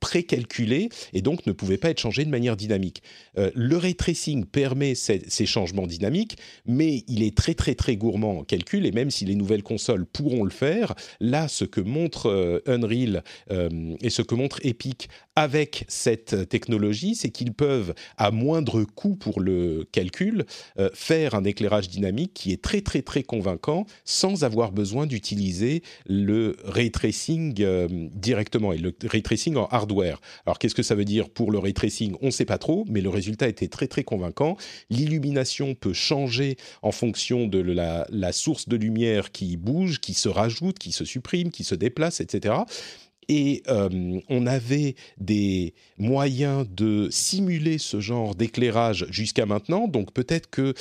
pré-calculé, 0.00 0.88
et 1.12 1.22
donc 1.22 1.46
ne 1.46 1.52
pouvait 1.52 1.78
pas 1.78 1.90
être 1.90 2.00
changé 2.00 2.24
de 2.24 2.30
manière 2.30 2.56
dynamique. 2.56 3.02
Euh, 3.38 3.50
le 3.54 3.76
ray 3.76 3.94
tracing 3.94 4.44
permet 4.44 4.94
ces, 4.94 5.46
changements 5.46 5.86
dynamiques, 5.86 6.36
mais 6.66 7.04
il 7.06 7.22
est 7.22 7.36
très 7.36 7.54
très 7.54 7.74
très 7.74 7.96
gourmand 7.96 8.38
en 8.38 8.44
calcul, 8.44 8.86
et 8.86 8.92
même 8.92 9.10
si 9.10 9.24
les 9.24 9.34
nouvelles 9.34 9.62
consoles 9.62 10.06
pourront 10.06 10.44
le 10.44 10.50
faire, 10.50 10.94
là, 11.20 11.48
ce 11.48 11.64
que 11.64 11.80
montre 11.80 12.26
euh, 12.26 12.60
Unreal 12.66 13.22
euh, 13.50 13.94
et 14.02 14.10
ce 14.10 14.22
que 14.22 14.34
montre 14.34 14.58
Epic 14.64 15.08
avec 15.36 15.84
cette 15.88 16.48
technologie, 16.48 17.14
c'est 17.14 17.30
qu'ils 17.30 17.52
peuvent, 17.52 17.94
à 18.16 18.30
moindre 18.30 18.84
coût 18.84 19.16
pour 19.16 19.40
le 19.40 19.86
calcul, 19.90 20.44
euh, 20.78 20.90
faire 20.94 21.34
un 21.34 21.44
éclairage 21.44 21.88
dynamique 21.88 22.32
qui 22.34 22.52
est 22.52 22.62
très 22.62 22.80
très 22.80 23.02
très 23.02 23.22
convaincant 23.22 23.86
sans 24.04 24.44
avoir 24.44 24.70
besoin 24.70 25.06
d'utiliser 25.06 25.82
le 26.06 26.56
ray 26.64 26.90
tracing 26.90 27.54
euh, 27.60 27.88
directement 28.12 28.72
et 28.72 28.78
le 28.78 28.94
ray 29.04 29.22
tracing 29.22 29.56
en 29.56 29.66
hardware. 29.66 30.20
Alors 30.46 30.58
qu'est-ce 30.58 30.74
que 30.74 30.82
ça 30.82 30.94
veut 30.94 31.04
dire 31.04 31.28
pour 31.30 31.50
le 31.50 31.58
ray 31.58 31.74
tracing? 31.74 32.14
On 32.20 32.26
ne 32.26 32.30
sait 32.30 32.44
pas 32.44 32.58
trop, 32.58 32.84
mais 32.88 33.00
le 33.00 33.08
résultat 33.08 33.48
était 33.48 33.68
très 33.68 33.88
très 33.88 34.04
convaincant. 34.04 34.56
L'illumination 34.90 35.74
peut 35.74 35.92
changer 35.92 36.56
en 36.82 36.92
fonction 36.92 37.46
de 37.46 37.58
la, 37.58 38.06
la 38.10 38.32
source 38.32 38.68
de 38.68 38.76
lumière 38.76 39.32
qui 39.32 39.56
bouge, 39.56 40.00
qui 40.00 40.14
se 40.14 40.28
rajoute, 40.28 40.78
qui 40.78 40.92
se 40.92 41.04
supprime, 41.04 41.50
qui 41.50 41.64
se 41.64 41.74
déplace, 41.74 42.20
etc 42.20 42.54
et 43.28 43.62
euh, 43.68 44.20
on 44.28 44.46
avait 44.46 44.94
des 45.18 45.74
moyens 45.98 46.66
de 46.68 47.08
simuler 47.10 47.78
ce 47.78 48.00
genre 48.00 48.34
d'éclairage 48.34 49.06
jusqu'à 49.10 49.46
maintenant. 49.46 49.88
Donc 49.88 50.12
peut-être 50.12 50.50
que 50.50 50.74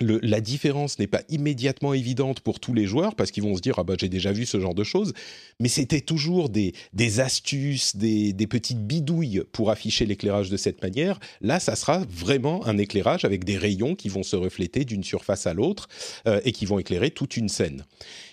la 0.00 0.40
différence 0.40 0.98
n'est 0.98 1.06
pas 1.06 1.22
immédiatement 1.28 1.92
évidente 1.92 2.40
pour 2.40 2.60
tous 2.60 2.72
les 2.72 2.86
joueurs 2.86 3.14
parce 3.14 3.30
qu'ils 3.30 3.42
vont 3.42 3.54
se 3.54 3.60
dire 3.60 3.74
ah 3.78 3.84
bah 3.84 3.94
j'ai 3.98 4.08
déjà 4.08 4.32
vu 4.32 4.46
ce 4.46 4.58
genre 4.58 4.74
de 4.74 4.84
choses, 4.84 5.12
mais 5.60 5.68
c'était 5.68 6.00
toujours 6.00 6.48
des, 6.48 6.72
astuces, 7.20 7.94
des, 7.96 8.32
des, 8.32 8.46
petites 8.46 8.86
bidouilles 8.86 9.42
pour 9.52 9.70
afficher 9.70 10.06
l'éclairage 10.06 10.48
de 10.48 10.56
cette 10.56 10.82
manière. 10.82 11.20
Là, 11.42 11.60
ça 11.60 11.76
sera 11.76 11.98
vraiment 12.08 12.66
un 12.66 12.78
éclairage 12.78 13.24
avec 13.24 13.44
des 13.44 13.58
rayons 13.58 13.94
qui 13.94 14.08
vont 14.08 14.22
se 14.22 14.36
refléter 14.36 14.84
d'une 14.84 15.04
surface 15.04 15.46
à 15.46 15.52
l'autre 15.52 15.88
euh, 16.26 16.40
et 16.44 16.52
qui 16.52 16.64
vont 16.64 16.78
éclairer 16.78 17.10
toute 17.10 17.36
une 17.36 17.50
scène. 17.50 17.84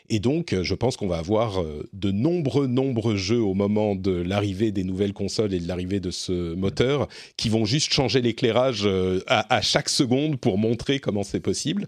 Et 0.09 0.19
donc, 0.19 0.53
euh, 0.53 0.63
je 0.63 0.73
pense 0.73 0.97
qu'on 0.97 1.07
va 1.07 1.17
avoir 1.17 1.61
euh, 1.61 1.87
de 1.93 2.11
nombreux, 2.11 2.67
nombreux 2.67 3.15
jeux 3.15 3.41
au 3.41 3.53
moment 3.53 3.95
de 3.95 4.11
l'arrivée 4.11 4.71
des 4.71 4.83
nouvelles 4.83 5.13
consoles 5.13 5.53
et 5.53 5.59
de 5.59 5.67
l'arrivée 5.67 5.99
de 5.99 6.11
ce 6.11 6.55
moteur 6.55 7.07
qui 7.37 7.49
vont 7.49 7.65
juste 7.65 7.93
changer 7.93 8.21
l'éclairage 8.21 8.81
euh, 8.85 9.21
à, 9.27 9.61
chaque 9.61 9.89
seconde 9.89 10.39
pour 10.39 10.57
montrer 10.57 10.99
comment 10.99 11.23
c'est 11.23 11.39
possible. 11.39 11.85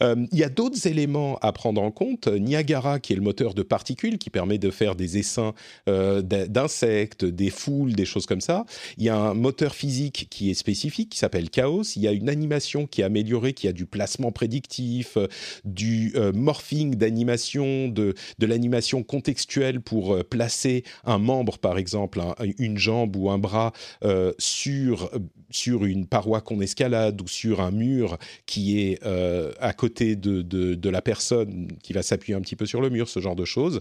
Il 0.00 0.38
y 0.38 0.44
a 0.44 0.48
d'autres 0.48 0.86
éléments 0.86 1.38
à 1.42 1.52
prendre 1.52 1.82
en 1.82 1.90
compte. 1.90 2.28
Niagara, 2.28 3.00
qui 3.00 3.12
est 3.12 3.16
le 3.16 3.22
moteur 3.22 3.54
de 3.54 3.62
particules, 3.62 4.18
qui 4.18 4.30
permet 4.30 4.58
de 4.58 4.70
faire 4.70 4.94
des 4.94 5.18
essaims 5.18 5.52
d'insectes, 5.86 7.24
des 7.24 7.50
foules, 7.50 7.92
des 7.92 8.04
choses 8.04 8.26
comme 8.26 8.40
ça. 8.40 8.64
Il 8.96 9.04
y 9.04 9.08
a 9.08 9.16
un 9.16 9.34
moteur 9.34 9.74
physique 9.74 10.28
qui 10.30 10.50
est 10.50 10.54
spécifique, 10.54 11.10
qui 11.10 11.18
s'appelle 11.18 11.50
Chaos. 11.50 11.82
Il 11.96 12.02
y 12.02 12.08
a 12.08 12.12
une 12.12 12.28
animation 12.28 12.86
qui 12.86 13.00
est 13.00 13.04
améliorée, 13.04 13.52
qui 13.52 13.68
a 13.68 13.72
du 13.72 13.86
placement 13.86 14.32
prédictif, 14.32 15.18
du 15.64 16.14
morphing 16.34 16.94
d'animation 16.94 17.49
de, 17.54 18.14
de 18.38 18.46
l'animation 18.46 19.02
contextuelle 19.02 19.80
pour 19.80 20.14
euh, 20.14 20.22
placer 20.22 20.84
un 21.04 21.18
membre, 21.18 21.58
par 21.58 21.78
exemple, 21.78 22.20
une 22.58 22.78
jambe 22.78 23.16
ou 23.16 23.30
un 23.30 23.38
bras 23.38 23.72
euh, 24.04 24.32
sur, 24.38 25.10
sur 25.50 25.84
une 25.84 26.06
paroi 26.06 26.40
qu'on 26.40 26.60
escalade 26.60 27.20
ou 27.20 27.28
sur 27.28 27.60
un 27.60 27.70
mur 27.70 28.18
qui 28.46 28.80
est 28.80 29.04
euh, 29.04 29.52
à 29.60 29.72
côté 29.72 30.16
de, 30.16 30.42
de, 30.42 30.90
la 30.90 31.02
personne 31.02 31.68
qui 31.82 31.92
va 31.92 32.02
s'appuyer 32.02 32.36
un 32.36 32.40
petit 32.40 32.56
peu 32.56 32.66
sur 32.66 32.80
le 32.80 32.90
mur, 32.90 33.08
ce 33.08 33.20
genre 33.20 33.36
de 33.36 33.44
choses. 33.44 33.80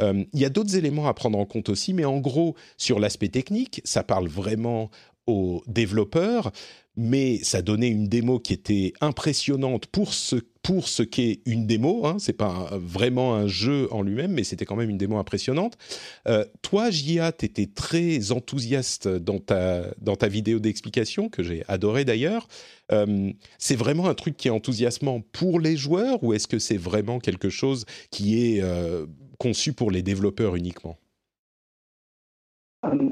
il 0.00 0.26
y 0.32 0.44
a 0.44 0.48
d'autres 0.48 0.76
éléments 0.76 1.08
à 1.08 1.14
prendre 1.14 1.38
en 1.38 1.44
compte 1.44 1.68
aussi, 1.68 1.92
mais 1.92 2.04
en 2.04 2.18
gros, 2.18 2.54
sur 2.76 2.98
l'aspect 2.98 3.28
technique, 3.28 3.80
ça 3.84 4.02
parle 4.02 4.28
vraiment 4.28 4.90
aux 5.28 5.62
développeurs, 5.66 6.50
mais 6.96 7.38
ça 7.44 7.62
donnait 7.62 7.88
une 7.88 8.08
démo 8.08 8.40
qui 8.40 8.52
était 8.52 8.92
impressionnante 9.00 9.86
pour 9.86 10.12
ce, 10.12 10.36
pour 10.62 10.88
ce 10.88 11.04
qu'est 11.04 11.40
une 11.46 11.66
démo. 11.66 12.04
Hein. 12.06 12.16
C'est 12.18 12.32
pas 12.32 12.70
vraiment 12.72 13.36
un 13.36 13.46
jeu 13.46 13.86
en 13.92 14.02
lui-même, 14.02 14.32
mais 14.32 14.42
c'était 14.42 14.64
quand 14.64 14.74
même 14.74 14.90
une 14.90 14.98
démo 14.98 15.16
impressionnante. 15.16 15.78
Euh, 16.26 16.44
toi, 16.60 16.90
Gia, 16.90 17.30
tu 17.30 17.44
étais 17.44 17.66
très 17.66 18.32
enthousiaste 18.32 19.06
dans 19.06 19.38
ta, 19.38 19.84
dans 20.00 20.16
ta 20.16 20.26
vidéo 20.26 20.58
d'explication, 20.58 21.28
que 21.28 21.44
j'ai 21.44 21.62
adoré 21.68 22.04
d'ailleurs. 22.04 22.48
Euh, 22.90 23.30
c'est 23.58 23.76
vraiment 23.76 24.08
un 24.08 24.14
truc 24.14 24.36
qui 24.36 24.48
est 24.48 24.50
enthousiasmant 24.50 25.20
pour 25.32 25.60
les 25.60 25.76
joueurs 25.76 26.24
ou 26.24 26.32
est-ce 26.32 26.48
que 26.48 26.58
c'est 26.58 26.78
vraiment 26.78 27.20
quelque 27.20 27.48
chose 27.48 27.84
qui 28.10 28.56
est 28.56 28.60
euh, 28.60 29.06
conçu 29.38 29.72
pour 29.72 29.92
les 29.92 30.02
développeurs 30.02 30.56
uniquement? 30.56 30.98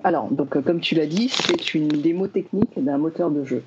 Alors, 0.05 0.31
donc, 0.31 0.61
comme 0.63 0.81
tu 0.81 0.95
l'as 0.95 1.07
dit, 1.07 1.29
c'est 1.29 1.75
une 1.75 1.89
démo 1.89 2.29
technique 2.29 2.83
d'un 2.83 2.99
moteur 2.99 3.31
de 3.31 3.45
jeu. 3.45 3.63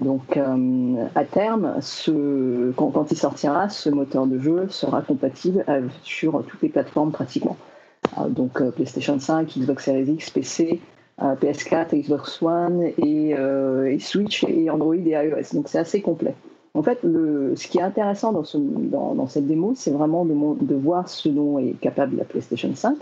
Donc 0.00 0.36
euh, 0.36 1.06
à 1.14 1.24
terme, 1.24 1.78
quand, 2.76 3.06
il 3.10 3.16
sortira, 3.16 3.68
ce 3.68 3.90
moteur 3.90 4.26
de 4.26 4.38
jeu 4.38 4.68
sera 4.68 5.02
compatible 5.02 5.64
sur 6.02 6.44
toutes 6.46 6.62
les 6.62 6.68
plateformes 6.68 7.10
pratiquement. 7.10 7.56
Euh, 8.18 8.28
donc 8.28 8.60
euh, 8.60 8.70
PlayStation 8.70 9.18
5, 9.18 9.58
Xbox 9.58 9.84
Series 9.84 10.12
X, 10.12 10.30
PC, 10.30 10.80
PS4, 11.18 12.00
Xbox 12.00 12.40
One 12.40 12.82
et, 12.96 13.98
Switch 13.98 14.44
et 14.44 14.70
Android 14.70 14.94
et 14.94 15.10
iOS. 15.10 15.54
Donc 15.54 15.68
c'est 15.68 15.78
assez 15.78 16.00
complet. 16.00 16.34
En 16.72 16.82
fait, 16.82 17.00
ce 17.02 17.68
qui 17.68 17.78
est 17.78 17.82
intéressant 17.82 18.32
dans, 18.32 19.26
cette 19.26 19.46
démo, 19.46 19.74
c'est 19.74 19.90
vraiment 19.90 20.24
de, 20.24 20.74
voir 20.74 21.10
ce 21.10 21.28
dont 21.28 21.58
est 21.58 21.78
capable 21.78 22.16
la 22.16 22.24
PlayStation 22.24 22.74
5, 22.74 22.96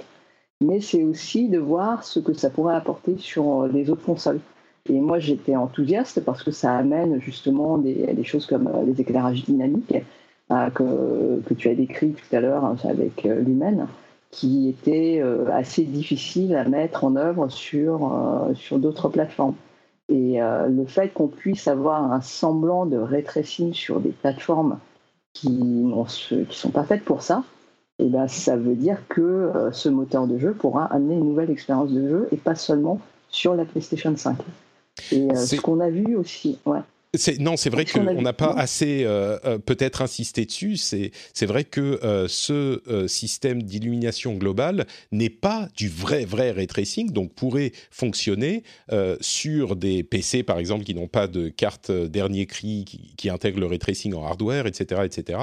mais 0.60 0.80
c'est 0.80 1.04
aussi 1.04 1.48
de 1.48 1.58
voir 1.58 2.04
ce 2.04 2.18
que 2.18 2.32
ça 2.32 2.50
pourrait 2.50 2.74
apporter 2.74 3.16
sur 3.18 3.66
les 3.66 3.90
autres 3.90 4.04
consoles. 4.04 4.40
Et 4.88 5.00
moi, 5.00 5.18
j'étais 5.18 5.56
enthousiaste 5.56 6.24
parce 6.24 6.42
que 6.42 6.50
ça 6.50 6.76
amène 6.76 7.20
justement 7.20 7.78
des, 7.78 8.24
choses 8.24 8.46
comme 8.46 8.68
euh, 8.68 8.84
les 8.84 9.00
éclairages 9.00 9.44
dynamiques 9.44 9.94
euh, 10.50 10.70
que, 11.40 11.54
tu 11.54 11.68
as 11.68 11.74
décrit 11.74 12.12
tout 12.12 12.36
à 12.36 12.40
l'heure 12.40 12.64
hein, 12.64 12.76
avec 12.84 13.26
euh, 13.26 13.40
l'humaine, 13.40 13.86
qui 14.30 14.68
étaient 14.68 15.22
assez 15.50 15.84
difficiles 15.84 16.54
à 16.54 16.64
mettre 16.64 17.04
en 17.04 17.16
œuvre 17.16 17.48
sur, 17.48 18.46
sur 18.56 18.78
d'autres 18.78 19.08
plateformes. 19.08 19.54
Et 20.10 20.38
le 20.38 20.84
fait 20.84 21.14
qu'on 21.14 21.28
puisse 21.28 21.66
avoir 21.66 22.12
un 22.12 22.20
semblant 22.20 22.84
de 22.84 22.98
ray 22.98 23.24
sur 23.72 24.00
des 24.00 24.10
plateformes 24.10 24.80
qui 25.32 25.48
ne 25.48 26.04
sont 26.50 26.70
pas 26.70 26.84
faites 26.84 27.04
pour 27.04 27.22
ça, 27.22 27.42
eh 27.98 28.06
ben, 28.06 28.28
ça 28.28 28.56
veut 28.56 28.74
dire 28.74 28.98
que 29.08 29.50
ce 29.72 29.88
moteur 29.88 30.26
de 30.26 30.38
jeu 30.38 30.52
pourra 30.52 30.84
amener 30.86 31.14
une 31.14 31.30
nouvelle 31.30 31.50
expérience 31.50 31.90
de 31.90 32.08
jeu 32.08 32.28
et 32.30 32.36
pas 32.36 32.54
seulement 32.54 33.00
sur 33.30 33.54
la 33.54 33.64
PlayStation 33.64 34.16
5. 34.16 34.36
Et 35.12 35.30
euh, 35.30 35.34
ce 35.34 35.56
qu'on 35.56 35.80
a 35.80 35.90
vu 35.90 36.16
aussi, 36.16 36.58
ouais 36.66 36.80
non, 37.38 37.56
c'est 37.56 37.70
vrai 37.70 37.86
qu'on 37.86 38.20
n'a 38.20 38.34
pas 38.34 38.52
assez 38.52 39.04
euh, 39.04 39.38
euh, 39.44 39.58
peut-être 39.58 40.02
insisté 40.02 40.44
dessus. 40.44 40.76
C'est 40.76 41.46
vrai 41.46 41.64
que 41.64 42.00
euh, 42.04 42.28
ce 42.28 42.82
système 43.06 43.62
d'illumination 43.62 44.34
globale 44.34 44.86
n'est 45.10 45.30
pas 45.30 45.68
du 45.76 45.88
vrai 45.88 46.24
vrai 46.24 46.50
ray 46.50 46.66
tracing, 46.66 47.10
donc 47.10 47.32
pourrait 47.32 47.72
fonctionner 47.90 48.62
sur 49.20 49.76
des 49.76 50.02
PC 50.02 50.42
par 50.42 50.58
exemple 50.58 50.84
qui 50.84 50.94
n'ont 50.94 51.08
pas 51.08 51.26
de 51.26 51.48
carte 51.48 51.90
dernier 51.90 52.46
cri 52.46 52.84
qui, 52.86 53.14
qui 53.16 53.30
intègre 53.30 53.60
le 53.60 53.66
ray 53.66 53.78
tracing 53.78 54.14
en 54.14 54.24
hardware, 54.24 54.66
etc., 54.66 55.02
etc. 55.04 55.40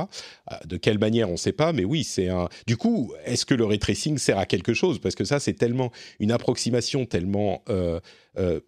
de 0.66 0.78
quelle 0.78 1.00
manière 1.00 1.30
on 1.30 1.34
ne 1.34 1.38
sait 1.38 1.52
pas, 1.52 1.74
mais 1.74 1.84
oui, 1.84 2.04
c'est 2.04 2.30
un. 2.30 2.50
Du 2.68 2.78
coup, 2.78 3.14
est-ce 3.26 3.46
que 3.46 3.54
le 3.54 3.66
ray 3.66 3.80
tracing 3.80 4.18
sert 4.18 4.38
à 4.38 4.46
quelque 4.46 4.74
chose? 4.74 5.00
Parce 5.00 5.16
que 5.16 5.26
ça, 5.26 5.40
c'est 5.40 5.54
tellement 5.54 5.92
une 6.20 6.32
approximation 6.32 7.06
tellement 7.06 7.64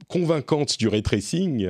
convaincante 0.07 0.77
du 0.77 0.87
ray 0.87 1.03
tracing. 1.03 1.67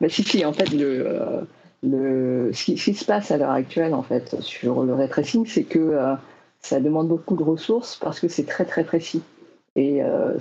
Mais 0.00 0.08
si, 0.08 0.22
si, 0.22 0.44
en 0.44 0.52
fait, 0.52 0.70
le, 0.72 1.06
euh, 1.06 1.40
le, 1.82 2.52
ce, 2.52 2.64
qui, 2.64 2.76
se 2.76 3.04
passe 3.04 3.30
à 3.30 3.38
l'heure 3.38 3.50
actuelle, 3.50 3.94
en 3.94 4.02
fait, 4.02 4.40
sur 4.40 4.84
le 4.84 4.94
ray 4.94 5.08
tracing, 5.08 5.46
c'est 5.46 5.64
que 5.64 5.78
euh, 5.78 6.14
ça 6.60 6.80
demande 6.80 7.08
beaucoup 7.08 7.36
de 7.36 7.42
ressources 7.42 7.96
parce 7.96 8.20
que 8.20 8.28
c'est 8.28 8.44
très, 8.44 8.64
très 8.64 8.84
précis. 8.84 9.22
Et 9.76 10.02
euh, 10.02 10.38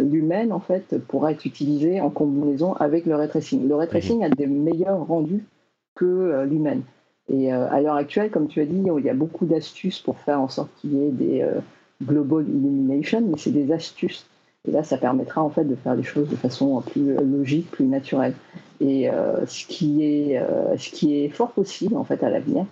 l'humaine, 0.00 0.52
en 0.52 0.60
fait, 0.60 0.98
pourra 1.06 1.32
être 1.32 1.44
utilisé 1.44 2.00
en 2.00 2.10
combinaison 2.10 2.74
avec 2.74 3.06
le 3.06 3.16
ray 3.16 3.28
tracing. 3.28 3.68
Le 3.68 3.74
ray 3.74 3.86
mhm. 3.86 3.90
tracing 3.90 4.24
a 4.24 4.28
des 4.28 4.46
meilleurs 4.46 5.06
rendus 5.06 5.44
que 5.94 6.44
l'humaine. 6.48 6.82
Et 7.28 7.52
à 7.52 7.80
l'heure 7.80 7.94
actuelle, 7.94 8.30
comme 8.30 8.48
tu 8.48 8.60
as 8.60 8.64
dit, 8.64 8.82
il 8.84 9.04
y 9.04 9.10
a 9.10 9.14
beaucoup 9.14 9.46
d'astuces 9.46 10.00
pour 10.00 10.18
faire 10.18 10.40
en 10.40 10.48
sorte 10.48 10.70
qu'il 10.80 10.94
y 10.94 11.04
ait 11.04 11.10
des 11.10 11.46
global 12.02 12.44
illumination, 12.48 13.20
mais 13.20 13.36
c'est 13.36 13.50
des 13.50 13.72
astuces. 13.72 14.26
Et 14.68 14.72
là, 14.72 14.82
ça 14.82 14.98
permettra 14.98 15.42
en 15.42 15.48
fait 15.48 15.64
de 15.64 15.74
faire 15.74 15.94
les 15.94 16.02
choses 16.02 16.28
de 16.28 16.36
façon 16.36 16.82
plus 16.82 17.14
logique, 17.14 17.70
plus 17.70 17.86
naturelle. 17.86 18.34
Et 18.80 19.10
euh, 19.10 19.46
ce, 19.46 19.66
qui 19.66 20.04
est, 20.04 20.38
euh, 20.38 20.76
ce 20.76 20.90
qui 20.90 21.18
est 21.18 21.28
fort 21.30 21.52
possible 21.52 21.96
en 21.96 22.04
fait 22.04 22.22
à 22.22 22.30
l'avenir, 22.30 22.66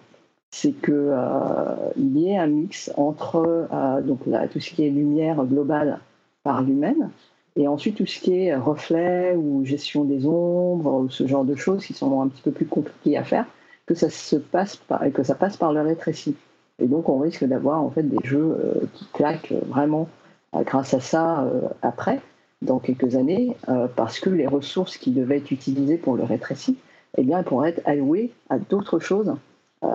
c'est 0.51 0.73
qu'il 0.73 0.95
euh, 0.95 1.75
y 1.97 2.31
ait 2.31 2.39
un 2.39 2.47
mix 2.47 2.91
entre 2.97 3.69
donc 4.05 4.21
tout 4.51 4.61
ce 4.61 4.71
qui 4.71 4.87
est 4.87 4.91
lumière 4.91 5.45
globale 5.45 6.01
par 6.43 6.63
l'humaine. 6.63 7.11
Et 7.57 7.67
ensuite, 7.67 7.97
tout 7.97 8.07
ce 8.07 8.21
qui 8.21 8.35
est 8.35 8.55
reflet 8.55 9.35
ou 9.35 9.65
gestion 9.65 10.05
des 10.05 10.27
ombres 10.27 11.01
ou 11.01 11.11
ce 11.11 11.27
genre 11.27 11.45
de 11.45 11.57
choses 11.57 11.85
qui 11.85 11.93
sont 11.93 12.21
un 12.21 12.29
petit 12.29 12.43
peu 12.43 12.53
plus 12.53 12.67
compliquées 12.67 13.17
à 13.17 13.25
faire, 13.25 13.47
que 13.87 13.95
ça 13.95 14.11
se 14.11 14.37
passe 14.37 14.77
par, 14.77 15.03
que 15.13 15.23
ça 15.23 15.35
passe 15.35 15.57
par 15.57 15.73
le 15.73 15.81
rétréci. 15.81 16.37
Et 16.79 16.87
donc, 16.87 17.09
on 17.09 17.19
risque 17.19 17.45
d'avoir 17.45 17.83
en 17.83 17.91
fait 17.91 18.05
des 18.05 18.25
jeux 18.25 18.57
qui 18.95 19.07
claquent 19.07 19.55
vraiment 19.67 20.09
grâce 20.55 20.95
à 20.95 21.01
ça 21.01 21.45
euh, 21.45 21.69
après, 21.83 22.21
dans 22.63 22.79
quelques 22.79 23.15
années, 23.15 23.57
parce 23.95 24.19
que 24.19 24.31
les 24.31 24.49
ressources 24.49 24.97
qui 24.97 25.13
devaient 25.13 25.37
être 25.37 25.53
utilisées 25.53 25.97
pour 25.97 26.17
le 26.17 26.25
rétréci, 26.25 26.77
eh 27.17 27.23
bien, 27.23 27.39
être 27.39 27.81
allouées 27.85 28.33
à 28.51 28.59
d'autres 28.59 28.99
choses 28.99 29.33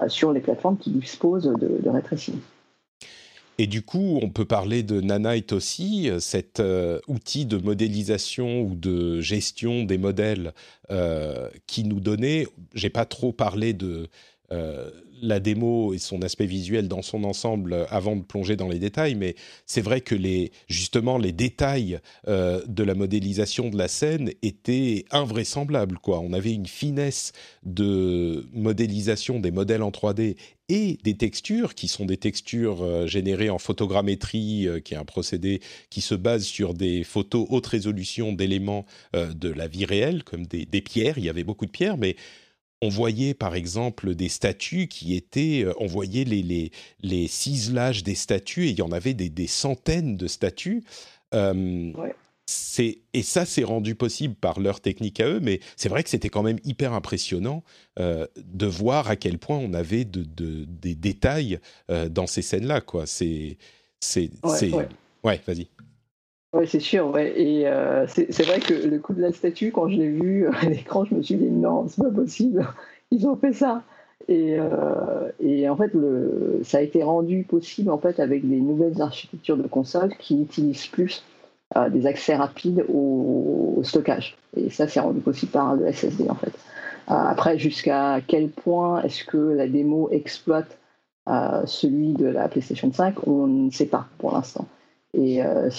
sur 0.07 0.31
les 0.31 0.39
plateformes 0.39 0.77
qui 0.77 0.91
disposent 0.91 1.43
de, 1.43 1.81
de. 1.81 1.91
Et 3.60 3.67
du 3.67 3.83
coup, 3.83 4.19
on 4.22 4.29
peut 4.29 4.45
parler 4.45 4.81
de 4.81 5.00
Nanite 5.00 5.53
aussi, 5.53 6.10
euh, 6.10 6.19
cet 6.19 6.60
euh, 6.60 7.00
outil 7.07 7.45
de 7.45 7.57
modélisation 7.57 8.62
ou 8.62 8.75
de 8.75 9.22
gestion 9.22 9.83
des 9.83 10.00
modèles 10.00 10.53
euh, 10.89 11.50
qui 11.67 11.83
nous 11.83 12.00
donnait. 12.00 12.48
J'ai 12.74 12.89
pas 12.89 13.05
trop 13.05 13.31
parlé 13.31 13.74
de 13.74 14.07
la 15.24 15.39
démo 15.39 15.94
et 15.94 15.98
son 15.98 16.22
aspect 16.22 16.46
visuel 16.46 16.88
dans 16.88 17.01
son 17.01 17.24
ensemble 17.24 17.88
avant 17.89 18.15
de 18.15 18.22
plonger 18.22 18.56
dans 18.56 18.68
les 18.68 18.80
détails, 18.80 19.15
mais 19.15 19.36
c'est 19.65 19.82
vrai 19.82 20.01
que 20.01 20.15
les, 20.15 20.51
justement 20.68 21.18
les 21.18 21.32
détails 21.32 22.00
euh, 22.27 22.62
de 22.68 22.84
la 22.84 22.94
modélisation 22.94 23.70
de 23.70 23.77
la 23.77 23.88
scène 23.88 24.32
étaient 24.42 25.06
invraisemblables. 25.12 25.98
Quoi. 25.98 26.20
On 26.20 26.34
avait 26.34 26.51
une 26.51 26.68
finesse 26.68 27.32
de 27.63 28.46
modélisation 28.53 29.39
des 29.39 29.51
modèles 29.51 29.82
en 29.82 29.92
3D 29.92 30.36
et 30.70 30.98
des 31.03 31.15
textures 31.15 31.75
qui 31.75 31.88
sont 31.88 32.06
des 32.06 32.18
textures 32.18 32.84
euh, 32.84 33.08
générées 33.08 33.50
en 33.50 33.60
photogrammétrie, 33.60 34.68
euh, 34.68 34.80
qui 34.80 34.94
est 34.94 34.98
un 34.98 35.06
procédé 35.06 35.62
qui 35.89 36.01
se 36.01 36.15
base 36.15 36.44
sur 36.44 36.74
des 36.74 37.03
photos 37.03 37.48
haute 37.50 37.68
résolution 37.68 38.34
d'éléments 38.34 38.86
de 39.13 39.50
la 39.50 39.68
vie 39.68 39.86
réelle, 39.86 40.24
comme 40.24 40.46
des 40.46 40.82
pierres. 40.82 41.18
Il 41.18 41.24
y 41.24 41.30
avait 41.30 41.44
beaucoup 41.44 41.65
de 41.65 41.72
pierres, 41.72 41.98
mais 41.98 42.15
on 42.84 42.90
voyait 42.90 43.34
par 43.34 43.56
exemple 43.56 44.13
des 44.13 44.28
statues 44.28 44.88
qui 44.88 45.16
étaient, 45.16 45.63
euh, 45.66 45.74
on 45.80 45.86
voyait 45.86 46.25
les, 46.25 46.72
les, 47.02 47.28
ciselages 47.28 48.04
des 48.04 48.13
statues 48.13 48.68
et 48.68 48.72
il 48.72 48.78
y 48.78 48.82
en 48.82 48.92
avait 48.92 49.13
des, 49.13 49.48
centaines 49.48 50.18
de 50.18 50.28
statues. 50.28 50.84
Euh, 51.34 51.94
et 52.78 53.24
ça, 53.24 53.46
c'est 53.46 53.63
rendu 53.63 53.96
possible 53.96 54.36
par 54.36 54.60
leur 54.60 54.82
technique 54.82 55.22
à 55.22 55.28
eux, 55.28 55.40
mais 55.40 55.62
c'est 55.78 55.88
vrai 55.88 56.04
que 56.04 56.10
c'était 56.10 56.28
quand 56.28 56.44
même 56.44 56.60
hyper 56.66 56.92
impressionnant 56.92 57.63
euh, 58.00 58.28
de 58.36 58.66
voir 58.66 59.10
à 59.10 59.16
quel 59.16 59.40
point 59.40 59.58
on 59.58 59.74
avait 59.74 60.04
de, 60.04 60.25
des 60.66 60.96
détails 60.96 61.60
dans 61.88 62.28
ces 62.28 62.42
scènes-là. 62.42 62.82
Quoi. 62.82 63.06
C'est, 63.06 63.58
c'est, 64.02 64.30
ouais 65.24 65.42
vas-y. 65.48 65.70
Oui, 66.53 66.67
c'est 66.67 66.79
sûr. 66.79 67.17
Et 67.17 67.67
euh, 67.67 68.05
c'est 68.07 68.45
vrai 68.45 68.60
que 68.60 68.74
le 68.75 69.00
coup 69.00 69.13
de 69.13 69.22
la 69.22 69.31
statue, 69.31 69.72
quand 69.72 69.89
je 69.89 69.98
l'ai 69.98 70.10
vu 70.10 70.48
à 70.62 70.65
l'écran, 70.69 71.03
je 71.03 71.15
me 71.15 71.22
suis 71.22 71.36
dit 71.36 71.50
non, 71.50 71.88
c'est 71.88 72.03
pas 72.03 72.12
possible. 72.12 72.67
Ils 73.12 73.27
ont 73.27 73.36
fait 73.36 73.53
ça. 73.53 73.81
Et, 74.27 74.57
euh, 74.57 75.69
en 75.69 75.75
fait, 75.75 75.91
ça 76.63 76.77
a 76.77 76.81
été 76.81 77.03
rendu 77.03 77.43
possible 77.43 77.91
en 77.91 77.98
fait 77.98 78.19
avec 78.22 78.48
des 78.48 78.60
nouvelles 78.62 79.01
architectures 79.01 79.57
de 79.57 79.67
consoles 79.67 80.15
qui 80.17 80.41
utilisent 80.41 80.88
plus 80.88 81.24
euh, 81.75 81.89
des 81.89 82.05
accès 82.05 82.36
rapides 82.36 82.86
au, 82.88 83.81
stockage. 83.83 84.38
Et 84.55 84.69
ça, 84.69 84.88
c'est 84.88 85.01
rendu 85.01 85.19
possible 85.19 85.51
par 85.51 85.75
le 85.75 85.91
SSD 85.91 86.29
en 86.29 86.36
fait. 86.36 86.53
après, 87.07 87.57
jusqu'à 87.57 88.22
quel 88.25 88.50
point 88.50 89.01
est-ce 89.01 89.25
que 89.25 89.38
la 89.38 89.67
démo 89.67 90.10
exploite 90.12 90.77
celui 91.65 92.13
de 92.13 92.27
la 92.27 92.48
PlayStation 92.48 92.91
5, 92.91 93.27
on 93.27 93.48
ne 93.48 93.72
sait 93.72 93.86
pas 93.88 94.07
pour 94.19 94.33
l'instant. 94.33 94.67
Et 95.13 95.36
il 95.36 95.41
euh, 95.41 95.70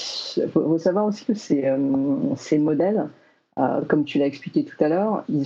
faut, 0.53 0.79
savoir 0.79 1.07
aussi 1.07 1.25
que 1.25 1.35
ces, 1.35 1.65
euh, 1.65 2.59
modèles, 2.59 3.09
euh, 3.59 3.83
comme 3.89 4.05
tu 4.05 4.19
l'as 4.19 4.27
expliqué 4.27 4.65
tout 4.65 4.83
à 4.83 4.89
l'heure, 4.89 5.25
il 5.29 5.45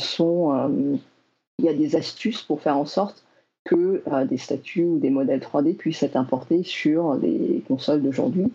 y 1.58 1.68
a 1.68 1.74
des 1.74 1.96
astuces 1.96 2.42
pour 2.42 2.60
faire 2.60 2.76
en 2.76 2.86
sorte 2.86 3.24
que 3.64 4.02
des 4.24 4.38
statues 4.38 4.84
ou 4.84 4.98
des 4.98 5.10
modèles 5.10 5.40
3D 5.40 5.76
puissent 5.76 6.02
être 6.02 6.16
importés 6.16 6.62
sur 6.62 7.14
les 7.16 7.62
consoles 7.68 8.02
d'aujourd'hui 8.02 8.50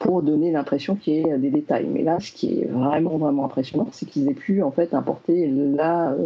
pour 0.00 0.22
donner 0.22 0.50
l'impression 0.50 0.96
qu'il 0.96 1.14
y 1.14 1.18
ait 1.18 1.38
des 1.38 1.50
détails. 1.50 1.86
Mais 1.86 2.02
là, 2.02 2.18
ce 2.18 2.32
qui 2.32 2.60
est 2.60 2.64
vraiment 2.64 3.18
vraiment 3.18 3.44
impressionnant, 3.44 3.88
c'est 3.92 4.06
qu'ils 4.06 4.28
aient 4.28 4.34
pu 4.34 4.62
en 4.62 4.72
fait 4.72 4.94
importer 4.94 5.46
la, 5.46 6.16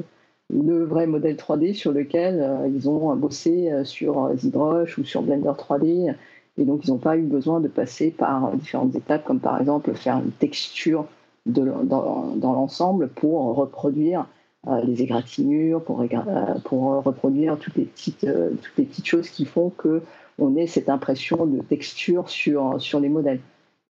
le 0.48 0.84
vrai 0.84 1.06
modèle 1.06 1.36
3D 1.36 1.74
sur 1.74 1.92
lequel 1.92 2.48
ils 2.74 2.88
ont 2.88 3.14
bossé 3.16 3.70
sur 3.84 4.30
ZBrush 4.34 4.96
ou 4.96 5.04
sur 5.04 5.20
Blender 5.20 5.50
3D 5.50 6.14
et 6.58 6.64
donc, 6.64 6.86
ils 6.86 6.90
n'ont 6.90 6.98
pas 6.98 7.16
eu 7.16 7.22
besoin 7.22 7.60
de 7.60 7.68
passer 7.68 8.10
par 8.10 8.56
différentes 8.56 8.94
étapes, 8.94 9.24
comme 9.24 9.40
par 9.40 9.60
exemple 9.60 9.92
faire 9.94 10.16
une 10.18 10.32
texture 10.32 11.06
de, 11.44 11.62
dans, 11.84 12.34
dans 12.34 12.52
l'ensemble 12.52 13.08
pour 13.08 13.54
reproduire 13.54 14.26
euh, 14.68 14.82
les 14.84 15.00
égratignures, 15.02 15.84
pour, 15.84 16.00
euh, 16.00 16.06
pour 16.64 17.04
reproduire 17.04 17.56
toutes 17.56 17.76
les, 17.76 17.84
petites, 17.84 18.24
euh, 18.24 18.50
toutes 18.60 18.76
les 18.78 18.84
petites 18.84 19.06
choses 19.06 19.28
qui 19.28 19.44
font 19.44 19.70
qu'on 19.70 20.56
ait 20.56 20.66
cette 20.66 20.88
impression 20.88 21.46
de 21.46 21.62
texture 21.62 22.28
sur, 22.28 22.80
sur 22.80 22.98
les 22.98 23.08
modèles. 23.08 23.40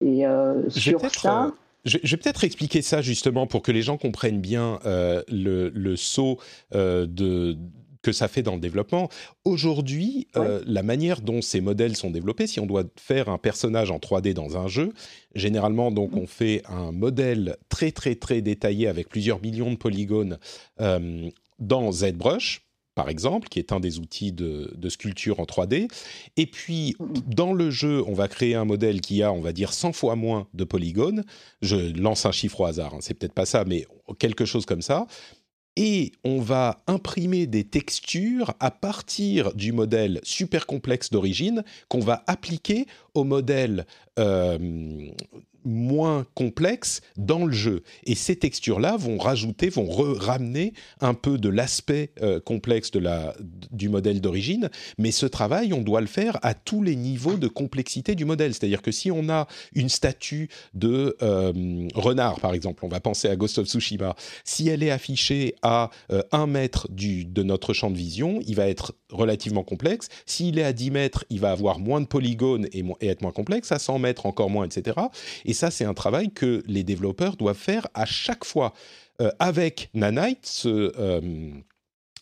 Et 0.02 0.24
sur 0.68 1.00
ça. 1.10 1.52
Je, 1.86 1.96
vais 1.98 2.16
peut-être 2.18 2.44
expliquer 2.44 2.82
ça 2.82 3.00
justement 3.00 3.46
pour 3.46 3.62
que 3.62 3.72
les 3.72 3.80
gens 3.80 3.96
comprennent 3.96 4.40
bien 4.40 4.78
le, 4.84 5.70
le, 5.70 5.96
saut 5.96 6.38
de 6.72 7.56
que 8.06 8.12
ça 8.12 8.28
fait 8.28 8.42
dans 8.42 8.54
le 8.54 8.60
développement. 8.60 9.08
Aujourd'hui, 9.44 10.28
euh, 10.36 10.62
la 10.64 10.84
manière 10.84 11.22
dont 11.22 11.42
ces 11.42 11.60
modèles 11.60 11.96
sont 11.96 12.10
développés, 12.10 12.46
si 12.46 12.60
on 12.60 12.66
doit 12.66 12.84
faire 12.94 13.28
un 13.28 13.36
personnage 13.36 13.90
en 13.90 13.98
3D 13.98 14.32
dans 14.32 14.56
un 14.56 14.68
jeu, 14.68 14.92
généralement 15.34 15.90
donc 15.90 16.12
mm. 16.12 16.18
on 16.18 16.26
fait 16.28 16.62
un 16.68 16.92
modèle 16.92 17.56
très 17.68 17.90
très 17.90 18.14
très 18.14 18.42
détaillé 18.42 18.86
avec 18.86 19.08
plusieurs 19.08 19.42
millions 19.42 19.72
de 19.72 19.76
polygones 19.76 20.38
euh, 20.80 21.28
dans 21.58 21.90
ZBrush 21.90 22.62
par 22.94 23.10
exemple, 23.10 23.48
qui 23.48 23.58
est 23.58 23.72
un 23.72 23.80
des 23.80 23.98
outils 23.98 24.32
de, 24.32 24.88
sculpture 24.88 25.38
en 25.38 25.44
3D. 25.44 25.86
Et 26.38 26.46
puis, 26.46 26.94
mm. 26.98 27.34
dans 27.34 27.52
le 27.52 27.70
jeu, 27.70 28.02
on 28.06 28.14
va 28.14 28.28
créer 28.28 28.54
un 28.54 28.64
modèle 28.64 29.00
qui 29.00 29.22
a, 29.22 29.32
on 29.32 29.40
va 29.40 29.52
dire, 29.52 29.72
100 29.72 29.92
fois 29.92 30.14
moins 30.14 30.46
de 30.54 30.64
polygones. 30.64 31.24
Je 31.60 31.76
lance 32.00 32.24
un 32.24 32.32
chiffre 32.32 32.60
au 32.60 32.66
hasard, 32.66 32.94
hein, 32.94 32.98
c'est 33.00 33.14
peut-être 33.14 33.34
pas 33.34 33.46
ça, 33.46 33.64
mais 33.66 33.84
quelque 34.18 34.44
chose 34.44 34.64
comme 34.64 34.80
ça 34.80 35.06
et 35.76 36.12
on 36.24 36.40
va 36.40 36.78
imprimer 36.86 37.46
des 37.46 37.64
textures 37.64 38.54
à 38.60 38.70
partir 38.70 39.54
du 39.54 39.72
modèle 39.72 40.20
super 40.22 40.66
complexe 40.66 41.10
d'origine 41.10 41.64
qu'on 41.88 42.00
va 42.00 42.24
appliquer 42.26 42.86
au 43.14 43.24
modèle 43.24 43.86
euh, 44.18 45.10
moins 45.66 46.24
complexes 46.34 47.02
dans 47.16 47.44
le 47.44 47.52
jeu. 47.52 47.82
Et 48.04 48.14
ces 48.14 48.36
textures-là 48.36 48.96
vont 48.96 49.18
rajouter, 49.18 49.68
vont 49.68 49.88
ramener 49.88 50.72
un 51.00 51.14
peu 51.14 51.38
de 51.38 51.48
l'aspect 51.48 52.12
euh, 52.22 52.40
complexe 52.40 52.90
de 52.90 53.00
la, 53.00 53.34
du 53.70 53.88
modèle 53.88 54.20
d'origine. 54.20 54.70
Mais 54.98 55.10
ce 55.10 55.26
travail, 55.26 55.72
on 55.72 55.82
doit 55.82 56.00
le 56.00 56.06
faire 56.06 56.38
à 56.42 56.54
tous 56.54 56.82
les 56.82 56.96
niveaux 56.96 57.36
de 57.36 57.48
complexité 57.48 58.14
du 58.14 58.24
modèle. 58.24 58.54
C'est-à-dire 58.54 58.82
que 58.82 58.92
si 58.92 59.10
on 59.10 59.28
a 59.28 59.46
une 59.74 59.88
statue 59.88 60.48
de 60.74 61.16
euh, 61.22 61.88
renard, 61.94 62.40
par 62.40 62.54
exemple, 62.54 62.84
on 62.84 62.88
va 62.88 63.00
penser 63.00 63.28
à 63.28 63.36
Ghost 63.36 63.58
of 63.58 63.66
Tsushima, 63.66 64.14
si 64.44 64.68
elle 64.68 64.82
est 64.82 64.90
affichée 64.90 65.54
à 65.62 65.90
euh, 66.12 66.22
1 66.32 66.46
mètre 66.46 66.88
du, 66.90 67.24
de 67.24 67.42
notre 67.42 67.72
champ 67.72 67.90
de 67.90 67.96
vision, 67.96 68.40
il 68.46 68.54
va 68.54 68.68
être 68.68 68.94
relativement 69.10 69.64
complexe. 69.64 70.08
S'il 70.26 70.58
est 70.58 70.64
à 70.64 70.72
10 70.72 70.90
mètres, 70.90 71.24
il 71.30 71.40
va 71.40 71.50
avoir 71.50 71.78
moins 71.78 72.00
de 72.00 72.06
polygones 72.06 72.66
et, 72.72 72.84
et 73.00 73.08
être 73.08 73.22
moins 73.22 73.32
complexe. 73.32 73.72
À 73.72 73.78
100 73.78 73.98
mètres, 73.98 74.26
encore 74.26 74.50
moins, 74.50 74.64
etc. 74.64 74.96
Et 75.44 75.55
ça, 75.56 75.72
c'est 75.72 75.84
un 75.84 75.94
travail 75.94 76.30
que 76.30 76.62
les 76.66 76.84
développeurs 76.84 77.36
doivent 77.36 77.56
faire 77.56 77.88
à 77.94 78.06
chaque 78.06 78.44
fois. 78.44 78.72
Euh, 79.20 79.30
avec 79.38 79.88
Nanite, 79.94 80.62
euh, 80.66 81.50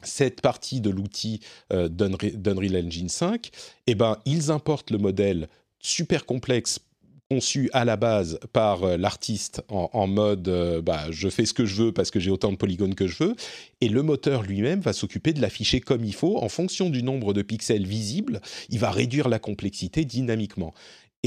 cette 0.02 0.40
partie 0.40 0.80
de 0.80 0.90
l'outil 0.90 1.40
euh, 1.72 1.88
d'Unreal 1.88 2.86
Engine 2.86 3.08
5, 3.08 3.50
eh 3.86 3.94
ben, 3.94 4.18
ils 4.26 4.50
importent 4.50 4.90
le 4.90 4.98
modèle 4.98 5.48
super 5.80 6.24
complexe 6.24 6.78
conçu 7.30 7.70
à 7.72 7.84
la 7.84 7.96
base 7.96 8.38
par 8.52 8.98
l'artiste 8.98 9.62
en, 9.68 10.06
mode 10.06 10.82
bah, 10.84 11.06
je 11.10 11.30
fais 11.30 11.46
ce 11.46 11.54
que 11.54 11.64
je 11.64 11.84
veux 11.84 11.92
parce 11.92 12.10
que 12.10 12.20
j'ai 12.20 12.30
autant 12.30 12.52
de 12.52 12.56
polygones 12.56 12.94
que 12.94 13.06
je 13.06 13.24
veux, 13.24 13.34
et 13.80 13.88
le 13.88 14.02
moteur 14.02 14.42
lui-même 14.42 14.80
va 14.80 14.92
s'occuper 14.92 15.32
de 15.32 15.40
l'afficher 15.40 15.80
comme 15.80 16.04
il 16.04 16.14
faut 16.14 16.36
en 16.36 16.50
fonction 16.50 16.90
du 16.90 17.02
nombre 17.02 17.32
de 17.32 17.40
pixels 17.40 17.86
visibles, 17.86 18.42
il 18.68 18.78
va 18.78 18.90
réduire 18.90 19.30
la 19.30 19.38
complexité 19.38 20.04
dynamiquement. 20.04 20.74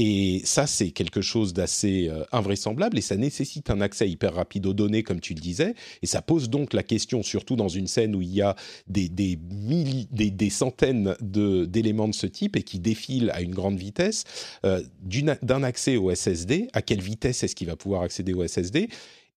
Et 0.00 0.42
ça, 0.44 0.68
c'est 0.68 0.92
quelque 0.92 1.20
chose 1.20 1.52
d'assez 1.52 2.08
euh, 2.08 2.22
invraisemblable 2.30 2.96
et 2.98 3.00
ça 3.00 3.16
nécessite 3.16 3.68
un 3.68 3.80
accès 3.80 4.08
hyper 4.08 4.32
rapide 4.32 4.64
aux 4.66 4.72
données, 4.72 5.02
comme 5.02 5.18
tu 5.18 5.34
le 5.34 5.40
disais. 5.40 5.74
Et 6.02 6.06
ça 6.06 6.22
pose 6.22 6.48
donc 6.48 6.72
la 6.72 6.84
question, 6.84 7.24
surtout 7.24 7.56
dans 7.56 7.66
une 7.66 7.88
scène 7.88 8.14
où 8.14 8.22
il 8.22 8.32
y 8.32 8.40
a 8.40 8.54
des, 8.86 9.08
des, 9.08 10.50
centaines 10.50 11.16
d'éléments 11.20 12.06
de, 12.06 12.14
ce 12.14 12.28
type 12.28 12.54
et 12.54 12.62
qui 12.62 12.78
défilent 12.78 13.32
à 13.34 13.40
une 13.40 13.52
grande 13.52 13.76
vitesse, 13.76 14.22
euh, 14.64 14.80
d'un 15.42 15.64
accès 15.64 15.96
au 15.96 16.14
SSD. 16.14 16.68
À 16.74 16.80
quelle 16.80 17.02
vitesse 17.02 17.42
est-ce 17.42 17.56
qu'il 17.56 17.66
va 17.66 17.74
pouvoir 17.74 18.02
accéder 18.02 18.34
au 18.34 18.46
SSD 18.46 18.88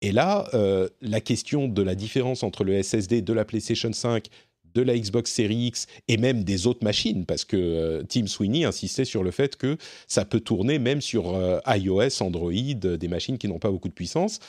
et 0.04 0.12
là, 0.12 0.48
euh, 0.56 0.90
la 1.02 1.22
question 1.22 1.68
de 1.68 1.82
la 1.84 1.94
différence 1.94 2.42
entre 2.42 2.64
le 2.64 2.82
SSD 2.82 3.22
de 3.22 3.34
la 3.34 3.46
PlayStation 3.46 3.94
5 3.94 4.30
de 4.74 4.82
la 4.82 4.98
Xbox 4.98 5.32
Series 5.32 5.68
X 5.68 5.88
et 6.08 6.18
même 6.18 6.44
des 6.44 6.68
autres 6.68 6.84
machines, 6.84 7.26
parce 7.26 7.46
que 7.46 8.04
Tim 8.10 8.28
Sweeney 8.28 8.66
insistait 8.66 9.06
sur 9.06 9.24
le 9.24 9.32
fait 9.32 9.56
que 9.56 9.78
ça 10.08 10.26
peut 10.26 10.40
tourner 10.40 10.80
même 10.80 11.02
sur 11.02 11.40
iOS, 11.68 12.22
Android, 12.22 12.52
des 12.52 13.08
machines 13.08 13.38
qui 13.38 13.48
n'ont 13.48 13.60
pas 13.60 13.72
beaucoup 13.72 13.90
de 13.90 13.94
puissance. 13.94 14.40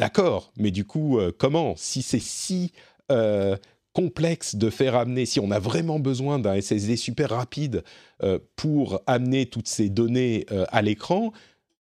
D'accord, 0.00 0.52
mais 0.56 0.70
du 0.70 0.84
coup, 0.84 1.18
comment? 1.38 1.74
Si 1.76 2.02
c'est 2.02 2.20
si 2.20 2.72
complexe 3.94 4.56
de 4.56 4.68
faire 4.68 4.96
amener, 4.96 5.24
si 5.24 5.40
on 5.40 5.50
a 5.50 5.58
vraiment 5.58 5.98
besoin 5.98 6.38
d'un 6.38 6.60
SSD 6.60 6.96
super 6.96 7.30
rapide 7.30 7.84
euh, 8.22 8.38
pour 8.56 9.00
amener 9.06 9.46
toutes 9.46 9.68
ces 9.68 9.88
données 9.88 10.44
euh, 10.50 10.66
à 10.68 10.82
l'écran, 10.82 11.32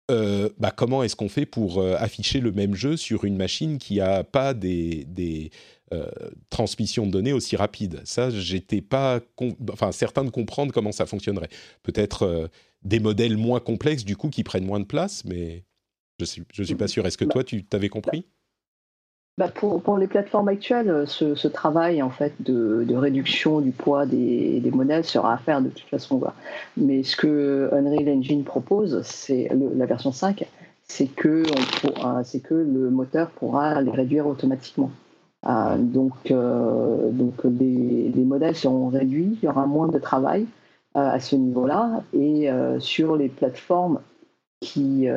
euh, 0.09 0.49
bah 0.57 0.71
comment 0.75 1.03
est-ce 1.03 1.15
qu'on 1.15 1.29
fait 1.29 1.45
pour 1.45 1.83
afficher 1.83 2.39
le 2.39 2.51
même 2.51 2.73
jeu 2.73 2.97
sur 2.97 3.25
une 3.25 3.37
machine 3.37 3.77
qui 3.77 3.97
n'a 3.97 4.23
pas 4.23 4.55
des 4.55 5.51
transmissions 6.49 7.05
de 7.05 7.11
données 7.11 7.33
aussi 7.33 7.55
rapides 7.55 8.01
Ça, 8.05 8.29
j'étais 8.29 8.81
pas, 8.81 9.19
enfin, 9.71 9.91
certain 9.91 10.23
de 10.23 10.29
comprendre 10.29 10.71
comment 10.73 10.91
ça 10.91 11.05
fonctionnerait. 11.05 11.49
Peut-être 11.83 12.49
des 12.83 12.99
modèles 12.99 13.37
moins 13.37 13.59
complexes 13.59 14.05
du 14.05 14.15
coup 14.15 14.29
qui 14.29 14.43
prennent 14.43 14.65
moins 14.65 14.79
de 14.79 14.85
place, 14.85 15.25
mais 15.25 15.63
je 16.19 16.25
suis, 16.25 16.43
je 16.53 16.63
suis 16.63 16.75
pas 16.75 16.87
sûr. 16.87 17.05
Est-ce 17.05 17.17
que 17.17 17.25
toi, 17.25 17.43
tu 17.43 17.63
t'avais 17.63 17.89
compris? 17.89 18.25
Bah, 19.37 19.47
pour, 19.47 19.81
pour, 19.81 19.97
les 19.97 20.07
plateformes 20.07 20.49
actuelles, 20.49 20.89
euh, 20.89 21.05
ce, 21.05 21.33
ce 21.33 21.47
travail 21.47 22.01
en 22.01 22.09
fait 22.09 22.33
de, 22.41 22.83
de, 22.85 22.95
réduction 22.95 23.61
du 23.61 23.71
poids 23.71 24.05
des, 24.05 24.59
des, 24.59 24.69
modèles 24.69 25.05
sera 25.05 25.33
à 25.33 25.37
faire 25.37 25.61
de 25.61 25.69
toute 25.69 25.87
façon. 25.87 26.21
Mais 26.75 27.03
ce 27.03 27.15
que 27.15 27.69
Unreal 27.71 28.17
Engine 28.17 28.43
propose, 28.43 29.01
c'est 29.03 29.49
la 29.53 29.85
version 29.85 30.11
5, 30.11 30.45
c'est 30.83 31.07
que, 31.07 31.43
on 32.03 32.23
que 32.39 32.53
le 32.53 32.89
moteur 32.89 33.29
pourra 33.29 33.81
les 33.81 33.91
réduire 33.91 34.27
automatiquement. 34.27 34.91
Euh, 35.47 35.77
donc, 35.77 36.31
euh, 36.31 37.11
donc 37.11 37.43
les, 37.43 38.09
les, 38.09 38.25
modèles 38.25 38.55
seront 38.55 38.89
réduits, 38.89 39.37
il 39.41 39.45
y 39.45 39.47
aura 39.47 39.65
moins 39.65 39.87
de 39.87 39.97
travail 39.97 40.45
euh, 40.97 40.99
à 40.99 41.19
ce 41.19 41.35
niveau-là. 41.35 42.03
Et 42.13 42.49
sur 42.79 43.15
les 43.15 43.29
plateformes 43.29 43.99
qui, 44.61 45.07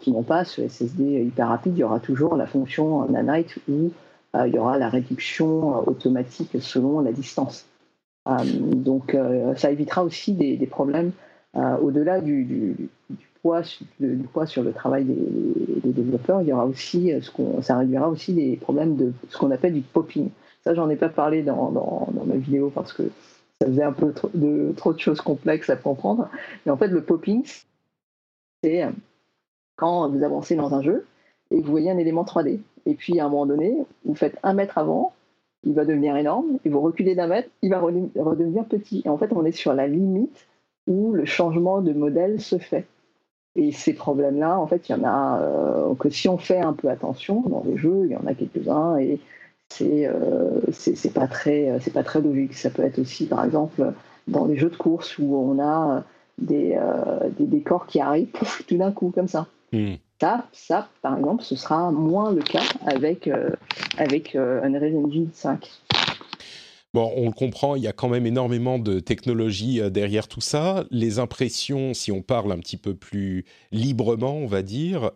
qui 0.00 0.12
n'ont 0.12 0.22
pas 0.22 0.44
ce 0.44 0.66
SSD 0.68 1.24
hyper 1.24 1.48
rapide, 1.48 1.72
il 1.76 1.80
y 1.80 1.84
aura 1.84 2.00
toujours 2.00 2.36
la 2.36 2.46
fonction 2.46 3.08
nanite 3.08 3.58
où 3.68 3.90
il 4.34 4.54
y 4.54 4.58
aura 4.58 4.78
la 4.78 4.88
réduction 4.88 5.86
automatique 5.88 6.56
selon 6.60 7.00
la 7.00 7.12
distance. 7.12 7.66
donc 8.26 9.16
ça 9.56 9.70
évitera 9.70 10.04
aussi 10.04 10.34
des, 10.34 10.66
problèmes 10.66 11.12
au-delà 11.54 12.20
du, 12.20 12.90
poids, 13.42 13.62
du, 14.00 14.28
poids, 14.32 14.46
sur 14.46 14.62
le 14.62 14.72
travail 14.72 15.04
des, 15.04 15.92
développeurs. 15.92 16.42
Il 16.42 16.48
y 16.48 16.52
aura 16.52 16.66
aussi 16.66 17.12
qu'on, 17.34 17.60
ça 17.60 17.76
réduira 17.76 18.08
aussi 18.08 18.32
des 18.32 18.56
problèmes 18.56 18.96
de 18.96 19.12
ce 19.28 19.36
qu'on 19.36 19.50
appelle 19.50 19.74
du 19.74 19.82
popping. 19.82 20.30
Ça, 20.64 20.74
j'en 20.74 20.88
ai 20.88 20.96
pas 20.96 21.08
parlé 21.08 21.42
dans, 21.42 22.08
ma 22.24 22.36
vidéo 22.36 22.70
parce 22.74 22.92
que 22.92 23.02
ça 23.60 23.66
faisait 23.66 23.82
un 23.82 23.92
peu 23.92 24.12
trop 24.12 24.30
de, 24.32 24.72
trop 24.76 24.92
de 24.92 24.98
choses 24.98 25.20
complexes 25.20 25.70
à 25.70 25.76
comprendre. 25.76 26.28
Mais 26.64 26.72
en 26.72 26.76
fait, 26.76 26.88
le 26.88 27.02
popping, 27.02 27.44
c'est 28.62 28.84
euh, 28.84 28.90
quand 29.76 30.08
vous 30.08 30.22
avancez 30.22 30.54
dans 30.56 30.74
un 30.74 30.82
jeu 30.82 31.04
et 31.50 31.60
vous 31.60 31.70
voyez 31.70 31.90
un 31.90 31.98
élément 31.98 32.24
3D. 32.24 32.60
Et 32.86 32.94
puis 32.94 33.20
à 33.20 33.26
un 33.26 33.28
moment 33.28 33.46
donné, 33.46 33.76
vous 34.04 34.14
faites 34.14 34.38
un 34.42 34.54
mètre 34.54 34.78
avant, 34.78 35.12
il 35.64 35.74
va 35.74 35.84
devenir 35.84 36.16
énorme, 36.16 36.58
et 36.64 36.68
vous 36.68 36.80
reculez 36.80 37.14
d'un 37.14 37.28
mètre, 37.28 37.48
il 37.62 37.70
va 37.70 37.78
redevenir 37.78 38.64
petit. 38.64 39.02
Et 39.04 39.08
en 39.08 39.18
fait, 39.18 39.32
on 39.32 39.44
est 39.44 39.52
sur 39.52 39.74
la 39.74 39.86
limite 39.86 40.46
où 40.86 41.12
le 41.12 41.24
changement 41.24 41.80
de 41.80 41.92
modèle 41.92 42.40
se 42.40 42.58
fait. 42.58 42.86
Et 43.54 43.72
ces 43.72 43.92
problèmes-là, 43.92 44.58
en 44.58 44.66
fait, 44.66 44.88
il 44.88 44.92
y 44.92 44.94
en 44.94 45.04
a 45.04 45.40
euh, 45.40 45.94
que 45.94 46.08
si 46.08 46.28
on 46.28 46.38
fait 46.38 46.60
un 46.60 46.72
peu 46.72 46.88
attention 46.88 47.42
dans 47.42 47.62
les 47.66 47.76
jeux, 47.76 48.02
il 48.04 48.12
y 48.12 48.16
en 48.16 48.26
a 48.26 48.34
quelques-uns 48.34 48.96
et 48.96 49.20
c'est 49.68 50.06
euh, 50.06 50.60
c'est 50.70 51.12
pas 51.12 51.26
très 51.26 51.78
c'est 51.80 51.92
pas 51.92 52.02
très 52.02 52.20
logique. 52.20 52.54
Ça 52.54 52.70
peut 52.70 52.82
être 52.82 52.98
aussi, 52.98 53.26
par 53.26 53.44
exemple, 53.44 53.92
dans 54.28 54.46
les 54.46 54.56
jeux 54.56 54.70
de 54.70 54.76
course 54.76 55.18
où 55.18 55.36
on 55.36 55.62
a 55.62 56.04
des, 56.38 56.76
euh, 56.76 57.28
des 57.38 57.46
décors 57.46 57.86
qui 57.86 58.00
arrivent 58.00 58.32
tout 58.66 58.76
d'un 58.76 58.92
coup 58.92 59.12
comme 59.14 59.28
ça. 59.28 59.46
Hmm. 59.72 59.94
Ça, 60.20 60.46
ça, 60.52 60.88
par 61.00 61.18
exemple, 61.18 61.42
ce 61.42 61.56
sera 61.56 61.90
moins 61.90 62.32
le 62.32 62.42
cas 62.42 62.62
avec, 62.86 63.26
euh, 63.26 63.50
avec 63.98 64.36
euh, 64.36 64.62
Unreal 64.62 64.96
Engine 64.96 65.30
5. 65.32 65.68
Bon, 66.94 67.10
on 67.16 67.26
le 67.26 67.32
comprend, 67.32 67.74
il 67.74 67.82
y 67.82 67.88
a 67.88 67.92
quand 67.94 68.10
même 68.10 68.26
énormément 68.26 68.78
de 68.78 69.00
technologie 69.00 69.80
derrière 69.90 70.28
tout 70.28 70.42
ça. 70.42 70.84
Les 70.90 71.18
impressions, 71.18 71.94
si 71.94 72.12
on 72.12 72.20
parle 72.20 72.52
un 72.52 72.58
petit 72.58 72.76
peu 72.76 72.94
plus 72.94 73.46
librement, 73.70 74.36
on 74.36 74.46
va 74.46 74.62
dire, 74.62 75.10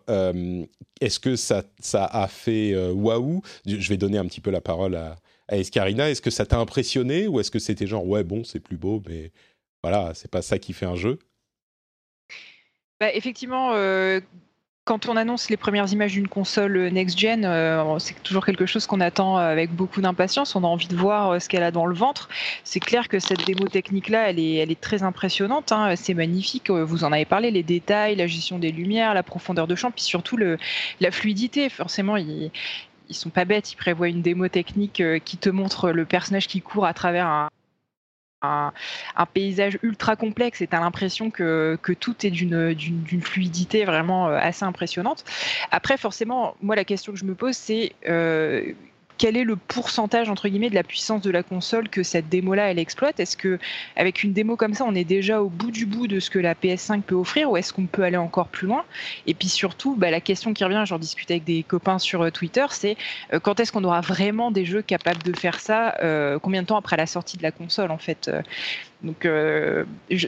est-ce 0.99 1.19
que 1.19 1.35
ça, 1.35 1.63
ça 1.79 2.05
a 2.05 2.27
fait 2.27 2.75
waouh? 2.89 3.43
Je 3.67 3.89
vais 3.89 3.97
donner 3.97 4.17
un 4.17 4.25
petit 4.25 4.41
peu 4.41 4.49
la 4.49 4.59
parole 4.59 4.95
à, 4.95 5.17
à 5.47 5.57
Escarina. 5.57 6.09
Est-ce 6.09 6.21
que 6.21 6.31
ça 6.31 6.47
t'a 6.47 6.57
impressionné 6.57 7.27
ou 7.27 7.39
est-ce 7.39 7.51
que 7.51 7.59
c'était 7.59 7.85
genre, 7.85 8.07
ouais, 8.07 8.23
bon, 8.23 8.43
c'est 8.43 8.59
plus 8.59 8.77
beau, 8.77 9.03
mais 9.07 9.31
voilà, 9.83 10.13
c'est 10.15 10.31
pas 10.31 10.41
ça 10.41 10.57
qui 10.57 10.73
fait 10.73 10.87
un 10.87 10.95
jeu? 10.95 11.19
Bah, 12.99 13.13
effectivement, 13.13 13.73
euh, 13.73 14.19
quand 14.87 15.09
on 15.09 15.17
annonce 15.17 15.49
les 15.49 15.57
premières 15.57 15.91
images 15.91 16.13
d'une 16.13 16.29
console 16.29 16.87
next-gen, 16.87 17.43
euh, 17.43 17.99
c'est 17.99 18.23
toujours 18.23 18.45
quelque 18.45 18.65
chose 18.65 18.87
qu'on 18.87 19.01
attend 19.01 19.35
avec 19.35 19.69
beaucoup 19.71 19.99
d'impatience. 19.99 20.55
On 20.55 20.63
a 20.63 20.67
envie 20.67 20.87
de 20.87 20.95
voir 20.95 21.31
euh, 21.31 21.39
ce 21.39 21.49
qu'elle 21.49 21.63
a 21.63 21.71
dans 21.71 21.85
le 21.85 21.93
ventre. 21.93 22.29
C'est 22.63 22.79
clair 22.79 23.09
que 23.09 23.19
cette 23.19 23.45
démo 23.45 23.67
technique-là, 23.67 24.29
elle 24.29 24.39
est, 24.39 24.55
elle 24.55 24.71
est 24.71 24.79
très 24.79 25.03
impressionnante. 25.03 25.73
Hein. 25.73 25.93
C'est 25.97 26.13
magnifique. 26.13 26.71
Vous 26.71 27.03
en 27.03 27.11
avez 27.11 27.25
parlé, 27.25 27.51
les 27.51 27.63
détails, 27.63 28.15
la 28.15 28.27
gestion 28.27 28.59
des 28.59 28.71
lumières, 28.71 29.13
la 29.13 29.23
profondeur 29.23 29.67
de 29.67 29.75
champ, 29.75 29.91
puis 29.91 30.03
surtout 30.03 30.37
le, 30.37 30.57
la 31.01 31.11
fluidité. 31.11 31.67
Forcément, 31.67 32.15
ils, 32.15 32.49
ils 33.09 33.15
sont 33.15 33.29
pas 33.29 33.43
bêtes. 33.43 33.73
Ils 33.73 33.75
prévoient 33.75 34.07
une 34.07 34.21
démo 34.21 34.47
technique 34.47 35.03
qui 35.25 35.35
te 35.35 35.49
montre 35.49 35.91
le 35.91 36.05
personnage 36.05 36.47
qui 36.47 36.61
court 36.61 36.85
à 36.85 36.93
travers 36.93 37.27
un, 37.27 37.49
un, 38.41 38.71
paysage 39.33 39.79
ultra 39.81 40.15
complexe 40.15 40.61
et 40.61 40.67
tu 40.67 40.75
l'impression 40.75 41.31
que, 41.31 41.77
que, 41.81 41.93
tout 41.93 42.25
est 42.25 42.31
d'une 42.31 43.21
fluidité 43.21 43.85
vraiment 43.85 44.27
euh, 44.27 44.37
assez 44.37 44.63
impressionnante. 44.63 45.23
Après, 45.71 45.97
forcément, 45.97 46.55
moi, 46.61 46.75
la 46.75 46.85
question 46.85 47.13
que 47.13 47.19
je 47.19 47.25
me 47.25 47.35
pose, 47.35 47.55
c'est 47.55 47.93
euh, 48.07 48.73
quel 49.17 49.37
est 49.37 49.43
le 49.43 49.55
pourcentage 49.55 50.29
entre 50.29 50.47
guillemets 50.47 50.69
de 50.69 50.75
la 50.75 50.83
puissance 50.83 51.21
de 51.21 51.31
la 51.31 51.43
console 51.43 51.89
que 51.89 52.03
cette 52.03 52.29
démo-là 52.29 52.71
elle 52.71 52.79
exploite? 52.79 53.19
Est-ce 53.19 53.37
que 53.37 53.59
avec 53.95 54.23
une 54.23 54.33
démo 54.33 54.55
comme 54.55 54.73
ça, 54.73 54.85
on 54.85 54.95
est 54.95 55.03
déjà 55.03 55.41
au 55.41 55.49
bout 55.49 55.71
du 55.71 55.85
bout 55.85 56.07
de 56.07 56.19
ce 56.19 56.29
que 56.29 56.39
la 56.39 56.53
PS5 56.53 57.01
peut 57.01 57.15
offrir, 57.15 57.51
ou 57.51 57.57
est-ce 57.57 57.73
qu'on 57.73 57.85
peut 57.85 58.03
aller 58.03 58.17
encore 58.17 58.47
plus 58.47 58.67
loin? 58.67 58.83
Et 59.25 59.33
puis 59.33 59.49
surtout, 59.49 59.95
bah, 59.95 60.11
la 60.11 60.21
question 60.21 60.53
qui 60.53 60.63
revient, 60.63 60.83
j'en 60.85 60.99
discute 60.99 61.29
avec 61.31 61.43
des 61.43 61.63
copains 61.63 61.99
sur 61.99 62.21
euh, 62.21 62.31
Twitter, 62.31 62.65
c'est 62.71 62.97
euh, 63.33 63.39
quand 63.39 63.59
est-ce 63.59 63.71
qu'on 63.71 63.83
aura 63.83 64.01
vraiment 64.01 64.51
des 64.51 64.65
jeux 64.65 64.81
capables 64.81 65.23
de 65.23 65.35
faire 65.37 65.59
ça? 65.59 65.95
Euh, 66.01 66.39
Combien 66.39 66.61
de 66.61 66.67
temps 66.67 66.77
après 66.77 66.97
la 66.97 67.07
sortie 67.07 67.37
de 67.37 67.43
la 67.43 67.51
console 67.51 67.91
en 67.91 67.97
fait? 67.97 68.29
Donc 69.03 69.27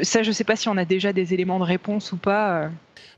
ça, 0.03 0.23
je 0.23 0.31
sais 0.31 0.43
pas 0.43 0.55
si 0.55 0.69
on 0.69 0.77
a 0.77 0.85
déjà 0.85 1.11
des 1.13 1.33
éléments 1.33 1.59
de 1.59 1.63
réponse 1.63 2.11
ou 2.11 2.17
pas. 2.17 2.69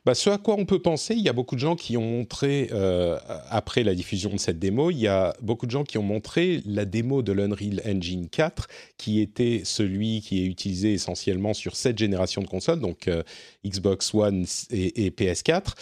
Bah, 0.03 0.15
ce 0.15 0.31
à 0.31 0.39
quoi 0.39 0.55
on 0.57 0.65
peut 0.65 0.79
penser, 0.79 1.13
il 1.13 1.21
y 1.21 1.29
a 1.29 1.33
beaucoup 1.33 1.53
de 1.53 1.59
gens 1.59 1.75
qui 1.75 1.95
ont 1.95 2.01
montré, 2.01 2.69
euh, 2.71 3.19
après 3.51 3.83
la 3.83 3.93
diffusion 3.93 4.31
de 4.31 4.37
cette 4.37 4.57
démo, 4.57 4.89
il 4.89 4.97
y 4.97 5.07
a 5.07 5.35
beaucoup 5.41 5.67
de 5.67 5.71
gens 5.71 5.83
qui 5.83 5.99
ont 5.99 6.03
montré 6.03 6.61
la 6.65 6.85
démo 6.85 7.21
de 7.21 7.31
l'Unreal 7.31 7.81
Engine 7.85 8.27
4, 8.27 8.67
qui 8.97 9.21
était 9.21 9.61
celui 9.63 10.21
qui 10.21 10.41
est 10.41 10.47
utilisé 10.47 10.93
essentiellement 10.93 11.53
sur 11.53 11.75
cette 11.75 11.99
génération 11.99 12.41
de 12.41 12.47
consoles, 12.47 12.79
donc 12.79 13.07
euh, 13.07 13.21
Xbox 13.63 14.11
One 14.15 14.45
et, 14.71 15.11
PS4, 15.11 15.73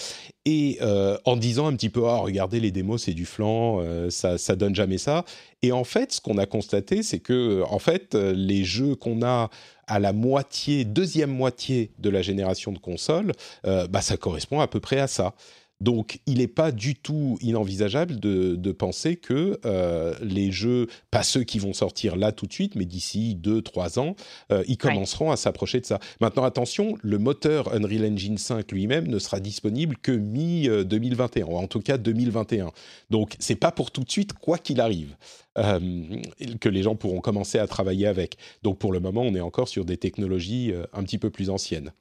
et 0.46 0.78
euh, 0.82 1.18
en 1.26 1.36
disant 1.36 1.68
un 1.68 1.74
petit 1.74 1.90
peu, 1.90 2.06
ah, 2.06 2.18
regardez 2.18 2.60
les 2.60 2.72
démos, 2.72 3.04
c'est 3.04 3.14
du 3.14 3.26
flan, 3.26 3.84
ça, 4.10 4.38
ça 4.38 4.56
donne 4.56 4.76
jamais 4.76 4.98
ça. 4.98 5.26
Et 5.62 5.72
en 5.72 5.84
fait, 5.84 6.14
ce 6.14 6.22
qu'on 6.22 6.38
a 6.38 6.46
constaté, 6.46 7.04
c'est 7.04 7.20
que, 7.20 7.64
en 7.70 7.80
fait, 7.80 8.16
les 8.16 8.64
jeux 8.64 8.96
qu'on 8.96 9.22
a 9.22 9.50
à 9.90 10.00
la 10.00 10.14
moitié, 10.14 10.86
deuxième 10.86 11.32
moitié 11.32 11.92
de 11.98 12.10
la 12.10 12.22
génération 12.22 12.72
de 12.72 12.78
consoles, 12.78 13.34
euh, 13.66 13.88
bah, 13.88 14.02
ça 14.02 14.16
correspond 14.18 14.62
à 14.62 14.68
peu 14.68 14.80
près 14.80 15.00
à 15.00 15.08
ça. 15.08 15.34
Donc, 15.82 16.20
il 16.26 16.40
n'est 16.40 16.48
pas 16.48 16.74
du 16.74 16.96
tout 16.96 17.38
inenvisageable 17.42 18.20
de, 18.20 18.72
penser 18.72 19.16
que 19.16 19.60
euh, 19.66 20.14
les 20.22 20.52
jeux, 20.52 20.88
pas 21.10 21.24
ceux 21.24 21.44
qui 21.44 21.58
vont 21.58 21.74
sortir 21.74 22.16
là 22.16 22.32
tout 22.32 22.46
de 22.46 22.54
suite, 22.54 22.76
mais 22.76 22.86
d'ici 22.86 23.38
2-3 23.42 24.00
ans, 24.00 24.16
euh, 24.52 24.64
ils 24.68 24.78
commenceront 24.78 25.32
à 25.32 25.38
s'approcher 25.38 25.80
de 25.80 25.86
ça. 25.86 26.00
Maintenant, 26.22 26.44
attention, 26.44 26.98
le 27.02 27.18
moteur 27.18 27.74
Unreal 27.74 28.14
Engine 28.14 28.38
5 28.38 28.72
lui-même 28.72 29.08
ne 29.08 29.20
sera 29.20 29.40
disponible 29.40 29.98
que 29.98 30.12
mi-2021, 30.12 31.44
ou 31.46 31.58
en 31.58 31.68
tout 31.68 31.80
cas 31.80 31.98
2021. 31.98 32.72
Donc, 33.10 33.36
c'est 33.40 33.56
pas 33.56 33.72
pour 33.72 33.92
tout 33.92 34.04
de 34.04 34.12
suite, 34.12 34.34
quoi 34.34 34.58
qu'il 34.58 34.82
arrive. 34.82 35.16
Euh, 35.58 36.22
que 36.62 36.70
les 36.70 36.84
gens 36.84 36.96
pourront 36.96 37.22
commencer 37.22 37.58
à 37.58 37.68
travailler 37.68 38.06
avec. 38.06 38.38
Donc 38.64 38.78
pour 38.78 38.94
le 38.94 39.00
moment, 39.00 39.24
on 39.24 39.34
est 39.34 39.42
encore 39.42 39.68
sur 39.68 39.84
des 39.84 39.98
technologies 39.98 40.72
un 40.94 41.04
petit 41.04 41.18
peu 41.18 41.32
plus 41.32 41.50
anciennes. 41.50 41.92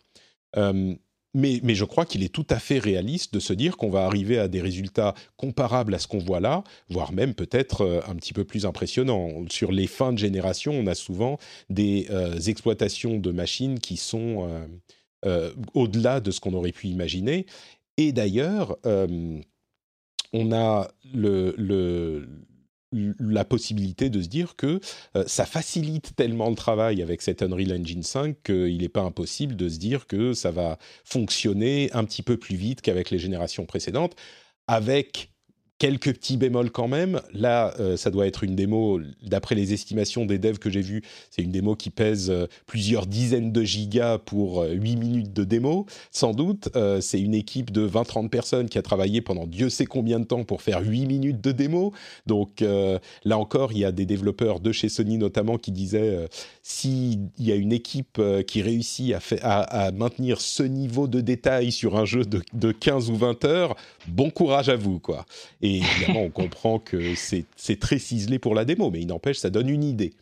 Mais, 1.38 1.60
je 1.76 1.84
crois 1.84 2.04
qu'il 2.04 2.24
est 2.24 2.34
tout 2.34 2.46
à 2.50 2.58
fait 2.58 2.80
réaliste 2.80 3.32
de 3.32 3.38
se 3.38 3.52
dire 3.52 3.76
qu'on 3.76 3.90
va 3.90 4.04
arriver 4.06 4.40
à 4.40 4.48
des 4.48 4.60
résultats 4.60 5.14
comparables 5.36 5.94
à 5.94 6.00
ce 6.00 6.08
qu'on 6.08 6.18
voit 6.18 6.40
là, 6.40 6.64
voire 6.88 7.12
même 7.12 7.32
peut-être 7.32 7.82
euh, 7.82 8.00
un 8.08 8.16
petit 8.16 8.32
peu 8.32 8.42
plus 8.42 8.66
impressionnants. 8.66 9.30
Sur 9.48 9.70
les 9.70 9.86
fins 9.86 10.12
de 10.12 10.18
génération, 10.18 10.72
on 10.72 10.88
a 10.88 10.96
souvent 10.96 11.38
des 11.70 12.08
euh, 12.10 12.40
exploitations 12.40 13.18
de 13.18 13.30
machines 13.30 13.78
qui 13.78 13.96
sont 13.96 14.48
euh, 15.24 15.52
au-delà 15.74 16.18
de 16.18 16.32
ce 16.32 16.40
qu'on 16.40 16.54
aurait 16.54 16.72
pu 16.72 16.88
imaginer. 16.88 17.46
Et 17.98 18.10
d'ailleurs, 18.10 18.76
on 18.84 20.52
a 20.52 20.88
le, 21.14 22.28
la 22.92 23.44
possibilité 23.44 24.08
de 24.10 24.22
se 24.22 24.28
dire 24.28 24.56
que 24.56 24.80
euh, 25.16 25.24
ça 25.26 25.44
facilite 25.44 26.16
tellement 26.16 26.48
le 26.48 26.56
travail 26.56 27.02
avec 27.02 27.22
cet 27.22 27.42
Unreal 27.42 27.72
Engine 27.80 28.02
5 28.02 28.36
qu'il 28.42 28.78
n'est 28.78 28.88
pas 28.88 29.02
impossible 29.02 29.56
de 29.56 29.68
se 29.68 29.78
dire 29.78 30.06
que 30.06 30.32
ça 30.32 30.50
va 30.50 30.78
fonctionner 31.04 31.90
un 31.92 32.04
petit 32.04 32.22
peu 32.22 32.36
plus 32.36 32.56
vite 32.56 32.80
qu'avec 32.80 33.10
les 33.10 33.18
générations 33.18 33.66
précédentes, 33.66 34.16
avec 34.66 35.30
quelques 35.78 36.12
petits 36.12 36.36
bémols 36.36 36.70
quand 36.70 36.88
même. 36.88 37.20
Là, 37.32 37.74
euh, 37.78 37.96
ça 37.96 38.10
doit 38.10 38.26
être 38.26 38.44
une 38.44 38.56
démo, 38.56 39.00
d'après 39.22 39.54
les 39.54 39.72
estimations 39.72 40.26
des 40.26 40.38
devs 40.38 40.58
que 40.58 40.70
j'ai 40.70 40.80
vues, 40.80 41.02
c'est 41.30 41.42
une 41.42 41.52
démo 41.52 41.76
qui 41.76 41.90
pèse 41.90 42.30
euh, 42.30 42.46
plusieurs 42.66 43.06
dizaines 43.06 43.52
de 43.52 43.62
gigas 43.62 44.18
pour 44.18 44.62
8 44.62 44.68
euh, 44.68 44.98
minutes 44.98 45.32
de 45.32 45.44
démo, 45.44 45.86
sans 46.10 46.32
doute. 46.32 46.68
c'est 47.00 47.20
une 47.20 47.34
équipe 47.34 47.70
de 47.70 47.88
20-30 47.88 48.28
personnes 48.28 48.68
qui 48.68 48.78
a 48.78 48.82
travaillé 48.82 49.20
pendant 49.20 49.46
Dieu 49.46 49.68
sait 49.68 49.86
combien 49.86 50.18
de 50.18 50.24
temps 50.24 50.44
pour 50.44 50.62
faire 50.62 50.80
8 50.80 51.06
minutes 51.06 51.40
de 51.40 51.52
démo. 51.52 51.92
Donc 52.26 52.60
là 52.60 53.38
encore, 53.38 53.72
il 53.72 53.78
y 53.78 53.84
a 53.84 53.92
des 53.92 54.06
développeurs 54.06 54.60
de 54.60 54.72
chez 54.72 54.88
Sony 54.88 55.18
notamment 55.18 55.58
qui 55.58 55.72
disaient, 55.72 56.28
s'il 56.62 57.28
y 57.38 57.52
a 57.52 57.54
une 57.54 57.72
équipe 57.72 58.20
qui 58.46 58.62
réussit 58.62 59.14
à, 59.42 59.90
maintenir 59.92 60.40
ce 60.40 60.62
niveau 60.62 61.06
de 61.06 61.20
détail 61.20 61.72
sur 61.72 61.96
un 61.96 62.04
jeu 62.04 62.24
de, 62.24 62.42
de 62.52 62.72
15 62.72 63.10
ou 63.10 63.16
20 63.16 63.44
heures, 63.44 63.76
bon 64.08 64.30
courage 64.30 64.68
à 64.68 64.76
vous. 64.76 64.98
quoi. 64.98 65.24
Évidemment, 65.76 66.22
on 66.22 66.30
comprend 66.30 66.78
que 66.78 67.14
c'est 67.14 67.80
très 67.80 67.98
ciselé 67.98 68.38
pour 68.38 68.54
la 68.54 68.64
démo, 68.64 68.90
mais 68.90 69.00
il 69.00 69.06
n'empêche, 69.06 69.38
ça 69.38 69.50
donne 69.50 69.68
une 69.68 69.84
idée. 69.84 70.12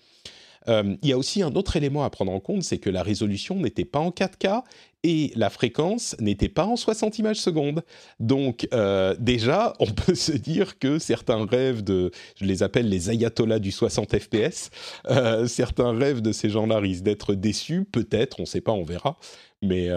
Euh, 0.68 0.96
il 1.02 1.08
y 1.08 1.12
a 1.12 1.18
aussi 1.18 1.42
un 1.42 1.54
autre 1.54 1.76
élément 1.76 2.04
à 2.04 2.10
prendre 2.10 2.32
en 2.32 2.40
compte, 2.40 2.62
c'est 2.62 2.78
que 2.78 2.90
la 2.90 3.02
résolution 3.02 3.56
n'était 3.56 3.84
pas 3.84 3.98
en 3.98 4.10
4K 4.10 4.62
et 5.02 5.32
la 5.36 5.50
fréquence 5.50 6.16
n'était 6.20 6.48
pas 6.48 6.66
en 6.66 6.76
60 6.76 7.18
images 7.18 7.40
secondes. 7.40 7.84
Donc 8.18 8.66
euh, 8.72 9.14
déjà, 9.18 9.74
on 9.80 9.86
peut 9.86 10.14
se 10.14 10.32
dire 10.32 10.78
que 10.78 10.98
certains 10.98 11.46
rêves 11.46 11.84
de, 11.84 12.10
je 12.36 12.44
les 12.44 12.62
appelle 12.62 12.88
les 12.88 13.10
ayatollahs 13.10 13.58
du 13.58 13.70
60 13.70 14.18
FPS, 14.18 14.70
euh, 15.10 15.46
certains 15.46 15.96
rêves 15.96 16.22
de 16.22 16.32
ces 16.32 16.48
gens-là 16.48 16.78
risquent 16.78 17.04
d'être 17.04 17.34
déçus, 17.34 17.84
peut-être, 17.84 18.40
on 18.40 18.42
ne 18.42 18.46
sait 18.46 18.60
pas, 18.60 18.72
on 18.72 18.84
verra. 18.84 19.16
Mais, 19.62 19.88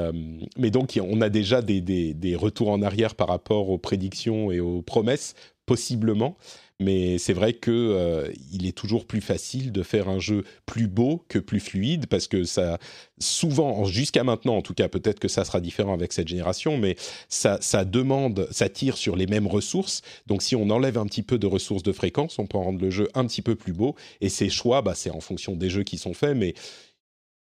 donc, 0.71 0.99
on 1.03 1.21
a 1.21 1.29
déjà 1.29 1.61
des, 1.61 2.35
retours 2.35 2.69
en 2.69 2.81
arrière 2.81 3.15
par 3.15 3.27
rapport 3.27 3.69
aux 3.69 3.77
prédictions 3.77 4.51
et 4.51 4.59
aux 4.59 4.81
promesses, 4.81 5.35
possiblement. 5.65 6.37
Mais 6.81 7.17
c'est 7.17 7.33
vrai 7.33 7.53
que 7.53 7.71
euh, 7.71 8.31
il 8.53 8.65
est 8.65 8.71
toujours 8.71 9.05
plus 9.05 9.19
facile 9.19 9.73
de 9.73 9.83
faire 9.83 10.07
un 10.07 10.19
jeu 10.19 10.45
plus 10.65 10.87
beau 10.87 11.25
que 11.27 11.37
plus 11.37 11.59
fluide 11.59 12.07
parce 12.07 12.27
que 12.27 12.45
ça, 12.45 12.79
souvent, 13.19 13.83
jusqu'à 13.83 14.23
maintenant, 14.23 14.55
en 14.55 14.61
tout 14.61 14.73
cas, 14.73 14.87
peut-être 14.87 15.19
que 15.19 15.27
ça 15.27 15.43
sera 15.43 15.59
différent 15.59 15.93
avec 15.93 16.13
cette 16.13 16.29
génération, 16.29 16.77
mais 16.77 16.95
ça, 17.27 17.59
demande, 17.83 18.47
ça 18.51 18.69
tire 18.69 18.95
sur 18.95 19.17
les 19.17 19.27
mêmes 19.27 19.47
ressources. 19.47 20.03
Donc, 20.27 20.41
si 20.41 20.55
on 20.55 20.69
enlève 20.69 20.97
un 20.97 21.05
petit 21.05 21.23
peu 21.23 21.37
de 21.37 21.47
ressources 21.47 21.83
de 21.83 21.91
fréquence, 21.91 22.39
on 22.39 22.47
peut 22.47 22.57
rendre 22.57 22.79
le 22.79 22.89
jeu 22.89 23.09
un 23.13 23.25
petit 23.25 23.41
peu 23.41 23.55
plus 23.55 23.73
beau. 23.73 23.95
Et 24.21 24.29
ces 24.29 24.49
choix, 24.49 24.81
bah, 24.81 24.93
c'est 24.95 25.11
en 25.11 25.19
fonction 25.19 25.57
des 25.57 25.69
jeux 25.69 25.83
qui 25.83 25.97
sont 25.97 26.13
faits, 26.13 26.37
mais 26.37 26.53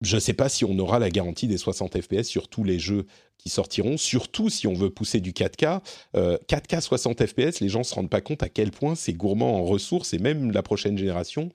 je 0.00 0.16
ne 0.16 0.20
sais 0.20 0.33
pas 0.33 0.48
si 0.48 0.64
on 0.64 0.78
aura 0.78 0.98
la 0.98 1.11
garantie 1.11 1.46
des 1.46 1.57
60 1.57 2.00
FPS 2.00 2.24
sur 2.24 2.48
tous 2.48 2.64
les 2.64 2.78
jeux 2.78 3.07
qui 3.38 3.48
sortiront, 3.48 3.96
surtout 3.96 4.48
si 4.48 4.66
on 4.66 4.74
veut 4.74 4.90
pousser 4.90 5.20
du 5.20 5.33
4K. 5.33 5.80
4K 6.14 6.80
60 6.80 7.26
FPS, 7.26 7.61
les 7.61 7.68
gens 7.68 7.80
ne 7.80 7.85
se 7.85 7.94
rendent 7.94 8.11
pas 8.11 8.20
compte 8.20 8.42
à 8.42 8.48
quel 8.48 8.70
point 8.70 8.94
c'est 8.94 9.12
gourmand 9.12 9.57
en 9.57 9.64
ressources 9.64 10.14
et 10.14 10.18
même 10.18 10.50
la 10.52 10.62
prochaine 10.62 10.98
génération, 10.98 11.50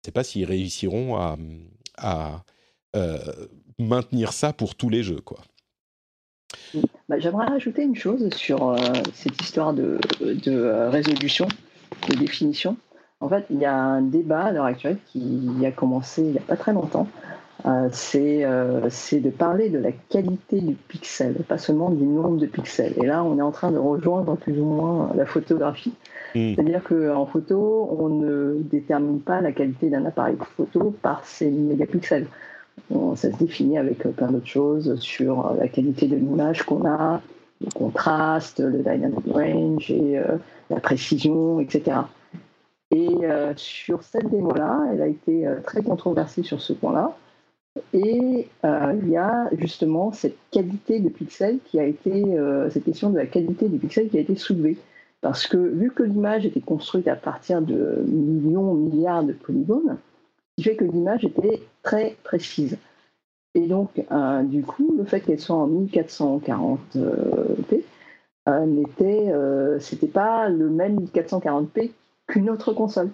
je 0.00 0.08
ne 0.08 0.12
sais 0.12 0.12
pas 0.12 0.24
s'ils 0.24 0.46
réussiront 0.46 1.16
à, 1.98 2.44
euh, 2.96 3.18
maintenir 3.78 4.32
ça 4.32 4.52
pour 4.52 4.74
tous 4.74 4.88
les 4.88 5.02
jeux. 5.02 5.20
Bah, 7.08 7.18
j'aimerais 7.18 7.46
rajouter 7.46 7.82
une 7.82 7.94
chose 7.94 8.30
sur 8.34 8.70
euh, 8.70 8.76
cette 9.14 9.40
histoire 9.42 9.74
de, 9.74 9.98
de 10.20 10.52
euh, 10.52 10.88
résolution, 10.90 11.46
de 12.08 12.14
définition. 12.14 12.76
En 13.20 13.28
fait, 13.28 13.44
il 13.50 13.58
y 13.58 13.66
a 13.66 13.74
un 13.74 14.00
débat 14.00 14.44
à 14.44 14.52
l'heure 14.52 14.64
actuelle 14.64 14.96
qui 15.12 15.50
a 15.64 15.70
commencé 15.70 16.22
il 16.22 16.32
n'y 16.32 16.38
a 16.38 16.42
pas 16.42 16.56
très 16.56 16.72
longtemps 16.72 17.06
euh, 17.66 17.88
euh, 18.14 18.86
c'est 18.90 19.20
de 19.20 19.30
parler 19.30 19.68
de 19.68 19.78
la 19.78 19.92
qualité 19.92 20.60
du 20.60 20.74
pixel, 20.74 21.34
pas 21.48 21.58
seulement 21.58 21.90
du 21.90 22.04
nombre 22.04 22.38
de 22.38 22.46
pixels. 22.46 22.94
Et 23.02 23.06
là, 23.06 23.22
on 23.24 23.38
est 23.38 23.42
en 23.42 23.50
train 23.50 23.70
de 23.70 23.78
rejoindre 23.78 24.36
plus 24.36 24.58
ou 24.58 24.64
moins 24.64 25.10
la 25.14 25.26
photographie. 25.26 25.92
Hmm. 26.34 26.54
C'est-à-dire 26.54 26.82
qu'en 26.84 27.26
photo, 27.26 27.96
on 27.98 28.08
ne 28.08 28.56
détermine 28.62 29.20
pas 29.20 29.40
la 29.40 29.52
qualité 29.52 29.90
d'un 29.90 30.04
appareil 30.06 30.36
photo 30.56 30.94
par 31.02 31.24
ses 31.24 31.50
mégapixels. 31.50 32.26
ça 33.16 33.30
se 33.32 33.36
définit 33.36 33.78
avec 33.78 33.98
plein 33.98 34.30
d'autres 34.30 34.46
choses 34.46 34.98
sur 35.00 35.54
la 35.58 35.68
qualité 35.68 36.06
de 36.06 36.16
l'image 36.16 36.62
qu'on 36.62 36.86
a, 36.86 37.20
le 37.60 37.70
contraste, 37.74 38.60
le 38.60 38.78
dynamic 38.78 39.26
range 39.32 39.90
et 39.90 40.18
euh, 40.18 40.36
la 40.70 40.80
précision, 40.80 41.60
etc. 41.60 41.98
Et 42.92 43.08
sur 43.54 44.02
cette 44.02 44.28
démo-là, 44.30 44.80
elle 44.92 45.02
a 45.02 45.06
été 45.06 45.48
très 45.62 45.80
controversée 45.80 46.42
sur 46.42 46.60
ce 46.60 46.72
point-là. 46.72 47.14
Et 47.92 48.48
euh, 48.64 48.98
il 49.00 49.10
y 49.10 49.16
a 49.16 49.48
justement 49.52 50.12
cette 50.12 50.36
qualité 50.50 51.00
de 51.00 51.08
pixels 51.08 51.60
qui 51.64 51.78
a 51.78 51.84
été, 51.84 52.36
euh, 52.36 52.68
cette 52.70 52.84
question 52.84 53.10
de 53.10 53.16
la 53.16 53.26
qualité 53.26 53.68
des 53.68 53.78
pixels 53.78 54.08
qui 54.08 54.18
a 54.18 54.20
été 54.20 54.34
soulevée. 54.34 54.76
Parce 55.20 55.46
que 55.46 55.56
vu 55.56 55.90
que 55.90 56.02
l'image 56.02 56.46
était 56.46 56.60
construite 56.60 57.06
à 57.06 57.14
partir 57.14 57.62
de 57.62 58.02
millions, 58.06 58.74
milliards 58.74 59.22
de 59.22 59.34
polygones, 59.34 59.98
ce 60.58 60.62
qui 60.62 60.68
fait 60.68 60.76
que 60.76 60.84
l'image 60.84 61.24
était 61.24 61.62
très 61.82 62.16
précise. 62.24 62.78
Et 63.54 63.66
donc, 63.66 64.04
euh, 64.10 64.42
du 64.42 64.62
coup, 64.62 64.94
le 64.96 65.04
fait 65.04 65.20
qu'elle 65.20 65.40
soit 65.40 65.56
en 65.56 65.68
1440p 65.68 67.84
n'était, 68.66 69.32
pas 70.12 70.48
le 70.48 70.70
même 70.70 71.00
1440p 71.00 71.92
qu'une 72.26 72.50
autre 72.50 72.72
console. 72.72 73.10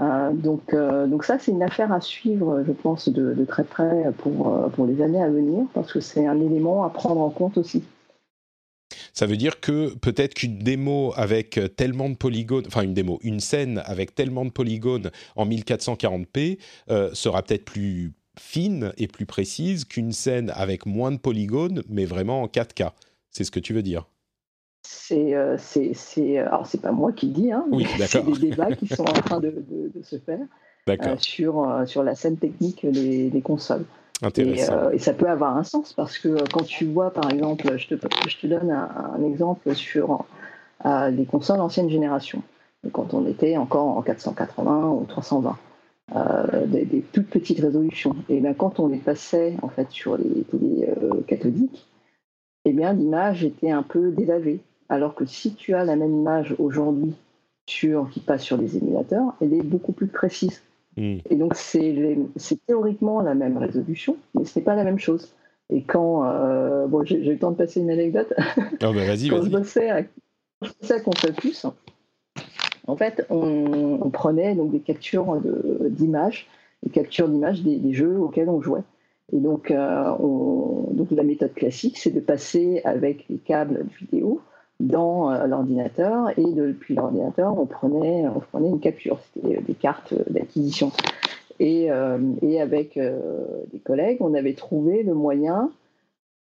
Euh, 0.00 0.32
donc, 0.32 0.74
euh, 0.74 1.06
donc 1.06 1.24
ça, 1.24 1.38
c'est 1.38 1.50
une 1.50 1.62
affaire 1.62 1.92
à 1.92 2.00
suivre, 2.00 2.62
je 2.66 2.72
pense, 2.72 3.08
de, 3.08 3.44
très 3.44 3.64
près 3.64 4.12
pour, 4.18 4.48
euh, 4.48 4.68
pour 4.68 4.86
les 4.86 5.02
années 5.02 5.22
à 5.22 5.28
venir, 5.28 5.66
parce 5.74 5.92
que 5.92 6.00
c'est 6.00 6.26
un 6.26 6.40
élément 6.40 6.84
à 6.84 6.90
prendre 6.90 7.20
en 7.20 7.30
compte 7.30 7.58
aussi. 7.58 7.82
Ça 9.12 9.26
veut 9.26 9.36
dire 9.36 9.60
que 9.60 9.94
peut-être 9.96 10.34
qu'une 10.34 10.60
démo 10.60 11.12
avec 11.16 11.60
tellement 11.76 12.08
de 12.08 12.14
polygones, 12.14 12.64
enfin 12.68 12.82
une 12.82 12.94
démo, 12.94 13.18
une 13.22 13.40
scène 13.40 13.82
avec 13.84 14.14
tellement 14.14 14.44
de 14.44 14.50
polygones 14.50 15.10
en 15.34 15.44
1440p 15.44 16.58
sera 17.12 17.42
peut-être 17.42 17.64
plus 17.64 18.12
fine 18.38 18.92
et 18.96 19.08
plus 19.08 19.26
précise 19.26 19.84
qu'une 19.84 20.12
scène 20.12 20.52
avec 20.54 20.86
moins 20.86 21.10
de 21.10 21.18
polygones, 21.18 21.82
mais 21.88 22.04
vraiment 22.04 22.42
en 22.42 22.46
4K. 22.46 22.92
C'est 23.30 23.44
ce 23.44 23.50
que 23.50 23.60
tu 23.60 23.74
veux 23.74 23.82
dire? 23.82 24.06
C'est, 24.82 25.34
euh, 25.34 25.56
c'est, 25.58 25.92
c'est, 25.94 26.38
alors 26.38 26.66
c'est 26.66 26.80
pas 26.80 26.92
moi 26.92 27.12
qui 27.12 27.26
le 27.26 27.32
dis, 27.32 27.52
hein, 27.52 27.64
c'est 28.06 28.24
des 28.24 28.50
débats 28.50 28.72
qui 28.72 28.86
sont 28.86 29.02
en 29.02 29.12
train 29.24 29.40
de, 29.40 29.64
de, 29.94 30.02
se 30.02 30.18
faire 30.18 30.40
euh, 30.88 31.16
sur, 31.18 31.68
euh, 31.68 31.86
sur 31.86 32.02
la 32.02 32.14
scène 32.14 32.36
technique 32.36 32.86
des, 32.86 33.30
des 33.30 33.42
consoles. 33.42 33.84
Et, 34.36 34.60
et, 34.92 34.98
ça 34.98 35.12
peut 35.12 35.28
avoir 35.28 35.56
un 35.56 35.62
sens 35.62 35.92
parce 35.92 36.18
que 36.18 36.42
quand 36.52 36.64
tu 36.64 36.86
vois, 36.86 37.12
par 37.12 37.30
exemple, 37.30 37.78
je 37.78 37.94
te, 37.94 37.94
je 38.28 38.36
te 38.36 38.46
donne 38.48 38.72
un, 38.72 39.22
exemple 39.24 39.74
sur 39.76 40.26
les 40.84 41.24
consoles 41.24 41.60
ancienne 41.60 41.88
génération, 41.88 42.42
quand 42.90 43.14
on 43.14 43.26
était 43.28 43.56
encore 43.56 43.86
en 43.86 44.02
480 44.02 44.88
ou 44.88 45.04
320. 45.04 45.56
des, 46.66 46.84
des, 46.84 47.00
toutes 47.12 47.28
petites 47.28 47.60
résolutions. 47.60 48.16
Et 48.28 48.40
bien 48.40 48.54
quand 48.54 48.80
on 48.80 48.88
les 48.88 48.98
passait 48.98 49.54
en 49.62 49.68
fait 49.68 49.88
sur 49.92 50.16
les 50.16 50.42
télé 50.50 50.88
cathodiques, 51.28 51.86
eh 52.64 52.72
bien 52.72 52.92
l'image 52.92 53.44
était 53.44 53.70
un 53.70 53.84
peu 53.84 54.10
délavée. 54.10 54.58
Alors 54.88 55.14
que 55.14 55.26
si 55.26 55.54
tu 55.54 55.74
as 55.74 55.84
la 55.84 55.96
même 55.96 56.14
image 56.14 56.54
aujourd'hui 56.58 57.14
sur, 57.66 58.08
qui 58.10 58.20
passe 58.20 58.42
sur 58.42 58.56
des 58.56 58.76
émulateurs, 58.76 59.34
elle 59.40 59.52
est 59.52 59.62
beaucoup 59.62 59.92
plus 59.92 60.06
précise. 60.06 60.62
Hmm. 60.96 61.18
Et 61.28 61.36
donc 61.36 61.54
c'est 61.54 62.26
théoriquement 62.66 63.20
la 63.20 63.34
même 63.34 63.58
résolution, 63.58 64.16
mais 64.34 64.44
ce 64.44 64.58
n'est 64.58 64.64
pas 64.64 64.74
la 64.74 64.84
même 64.84 64.98
chose. 64.98 65.34
Et 65.70 65.82
quand 65.82 66.24
euh, 66.24 66.86
bon, 66.86 67.04
j'ai 67.04 67.16
eu 67.16 67.32
le 67.32 67.38
temps 67.38 67.50
de 67.50 67.56
passer 67.56 67.80
une 67.80 67.90
anecdote. 67.90 68.32
Oh 68.36 68.92
bah 68.92 68.92
vas-y, 69.06 69.28
quand, 69.28 69.42
je 69.42 69.50
bossais 69.50 69.90
à, 69.90 70.02
Console 71.04 71.34
Plus, 71.34 71.66
en 72.86 72.96
fait, 72.96 73.26
on, 73.28 74.10
prenait 74.10 74.54
donc 74.54 74.72
des 74.72 74.80
captures 74.80 75.40
d'images, 75.90 76.48
des 76.82 76.90
captures 76.90 77.28
d'images 77.28 77.62
des, 77.62 77.92
jeux 77.92 78.18
auxquels 78.18 78.48
on 78.48 78.62
jouait. 78.62 78.82
Et 79.30 79.36
donc, 79.36 79.70
euh, 79.70 80.14
donc 80.90 81.10
la 81.10 81.22
méthode 81.22 81.52
classique, 81.52 81.98
c'est 81.98 82.10
de 82.10 82.20
passer 82.20 82.80
avec 82.84 83.26
les 83.28 83.36
câbles 83.36 83.84
vidéo 84.00 84.40
dans 84.80 85.30
euh, 85.30 85.46
l'ordinateur 85.46 86.30
et 86.38 86.52
depuis 86.52 86.94
l'ordinateur, 86.94 87.58
on 87.58 87.66
prenait, 87.66 88.26
on 88.28 88.40
prenait 88.40 88.68
une 88.68 88.80
capture, 88.80 89.18
c'était 89.20 89.60
des 89.60 89.74
cartes 89.74 90.14
d'acquisition. 90.30 90.92
Et, 91.60 91.90
euh, 91.90 92.18
avec 92.60 92.98
des 92.98 93.78
collègues, 93.80 94.18
on 94.20 94.34
avait 94.34 94.54
trouvé 94.54 95.02
le 95.02 95.14
moyen 95.14 95.70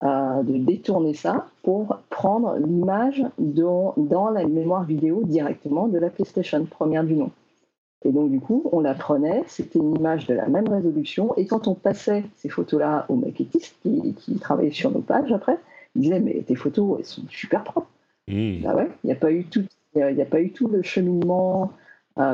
de 0.01 0.57
détourner 0.57 1.13
ça 1.13 1.47
pour 1.61 1.97
prendre 2.09 2.57
l'image 2.57 3.23
dans 3.37 4.29
la 4.29 4.45
mémoire 4.45 4.83
vidéo 4.83 5.21
directement 5.23 5.87
de 5.87 5.97
la 5.97 6.09
PlayStation, 6.09 6.65
première 6.65 7.05
du 7.05 7.13
nom. 7.13 7.31
Et 8.05 8.11
donc, 8.11 8.31
du 8.31 8.39
coup, 8.39 8.69
on 8.71 8.81
la 8.81 8.93
prenait, 8.93 9.43
c'était 9.47 9.79
une 9.79 9.95
image 9.95 10.27
de 10.27 10.33
la 10.33 10.47
même 10.47 10.67
résolution, 10.67 11.33
et 11.37 11.45
quand 11.45 11.67
on 11.67 11.75
passait 11.75 12.23
ces 12.35 12.49
photos-là 12.49 13.05
aux 13.07 13.15
maquettistes 13.15 13.75
qui, 13.81 14.13
qui, 14.15 14.35
travaillaient 14.39 14.71
sur 14.71 14.91
nos 14.91 14.99
pages 14.99 15.31
après, 15.31 15.57
ils 15.95 16.01
disaient 16.01 16.19
Mais 16.19 16.43
tes 16.45 16.55
photos, 16.55 16.97
elles 16.99 17.05
sont 17.05 17.23
super 17.29 17.63
propres. 17.63 17.87
Mmh. 18.27 18.65
Ah 18.65 18.75
ouais, 18.75 18.89
il 19.03 19.07
n'y 19.07 19.13
a, 19.13 19.15
pas 19.15 19.31
eu 19.31 19.45
tout, 19.45 19.65
il 19.95 20.21
a 20.21 20.25
pas 20.25 20.41
eu 20.41 20.51
tout 20.51 20.67
le 20.67 20.81
cheminement 20.81 21.71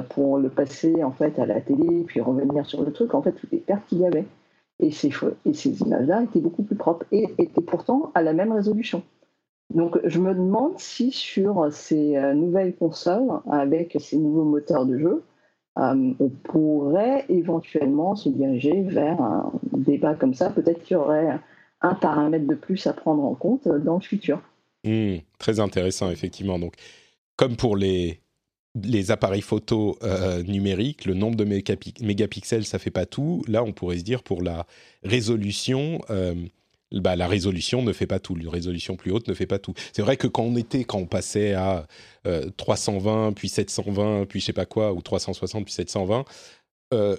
pour 0.10 0.38
le 0.38 0.50
passer 0.50 1.04
en 1.04 1.12
fait 1.12 1.40
à 1.40 1.46
la 1.46 1.62
télé, 1.62 2.04
puis 2.06 2.22
revenir 2.22 2.66
sur 2.66 2.84
le 2.84 2.92
truc, 2.92 3.14
en 3.14 3.22
fait, 3.22 3.32
toutes 3.32 3.52
les 3.52 3.60
pertes 3.60 3.86
qu'il 3.88 4.00
y 4.00 4.06
avait. 4.06 4.26
Et 4.80 4.92
ces, 4.92 5.10
et 5.46 5.54
ces 5.54 5.82
images-là 5.82 6.24
étaient 6.24 6.40
beaucoup 6.40 6.64
plus 6.64 6.76
propres 6.76 7.06
et 7.12 7.28
étaient 7.38 7.62
pourtant 7.62 8.12
à 8.16 8.22
la 8.22 8.34
même 8.34 8.52
résolution. 8.52 9.04
Donc 9.74 10.00
je 10.04 10.20
me 10.20 10.34
demande 10.34 10.80
si 10.80 11.12
sur 11.12 11.72
ces 11.72 12.20
nouvelles 12.34 12.76
consoles, 12.76 13.30
avec 13.50 13.98
ces 14.00 14.18
nouveaux 14.18 14.46
moteurs 14.46 14.86
de 14.86 14.98
jeu, 14.98 15.24
on 15.76 16.30
pourrait 16.44 17.26
éventuellement 17.30 18.16
se 18.16 18.30
diriger 18.30 18.82
vers 18.82 19.22
un 19.22 19.52
débat 19.74 20.16
comme 20.16 20.34
ça. 20.34 20.50
Peut-être 20.50 20.84
qu'il 20.84 20.96
y 20.96 21.00
aurait 21.00 21.40
un 21.82 21.94
paramètre 21.94 22.48
de 22.48 22.56
plus 22.56 22.88
à 22.88 22.94
prendre 22.94 23.24
en 23.24 23.36
compte 23.36 23.68
dans 23.68 23.96
le 23.96 24.02
futur. 24.02 24.42
Mmh, 24.86 25.18
très 25.40 25.60
intéressant, 25.60 26.12
effectivement. 26.12 26.60
Donc, 26.60 26.76
comme 27.36 27.56
pour 27.56 27.76
les, 27.76 28.22
les 28.76 29.12
appareils 29.12 29.42
photo 29.42 29.98
euh, 30.04 30.44
numériques, 30.44 31.06
le 31.06 31.14
nombre 31.14 31.36
de 31.36 31.46
mégapixels, 32.02 32.66
ça 32.66 32.80
fait 32.80 32.92
pas 32.92 33.06
tout. 33.06 33.44
Là, 33.48 33.64
on 33.64 33.72
pourrait 33.72 33.98
se 33.98 34.04
dire 34.04 34.24
pour 34.24 34.44
la 34.44 34.68
résolution, 35.04 36.02
euh, 36.10 36.36
bah, 36.92 37.16
la 37.16 37.28
résolution 37.28 37.82
ne 37.82 37.94
fait 37.94 38.08
pas 38.08 38.20
tout. 38.20 38.36
La 38.36 38.52
résolution 38.52 38.96
plus 38.96 39.12
haute 39.12 39.28
ne 39.28 39.34
fait 39.34 39.48
pas 39.48 39.60
tout. 39.60 39.74
C'est 39.94 40.02
vrai 40.02 40.18
que 40.18 40.28
quand 40.28 40.44
on 40.44 40.56
était, 40.56 40.84
quand 40.84 41.00
on 41.00 41.08
passait 41.08 41.54
à 41.54 41.88
320, 42.58 43.30
euh, 43.30 43.32
puis 43.32 43.50
720, 43.50 44.26
puis 44.28 44.40
je 44.40 44.46
sais 44.46 44.54
pas 44.54 44.66
quoi, 44.66 44.94
ou 44.94 45.02
360, 45.02 45.66
puis 45.66 45.74
720, 45.74 46.26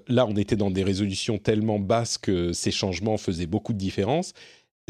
là, 0.08 0.26
on 0.26 0.36
était 0.36 0.56
dans 0.56 0.70
des 0.70 0.82
résolutions 0.82 1.38
tellement 1.38 1.78
basses 1.78 2.18
que 2.18 2.52
ces 2.52 2.70
changements 2.70 3.16
faisaient 3.16 3.46
beaucoup 3.46 3.72
de 3.72 3.78
différence 3.78 4.34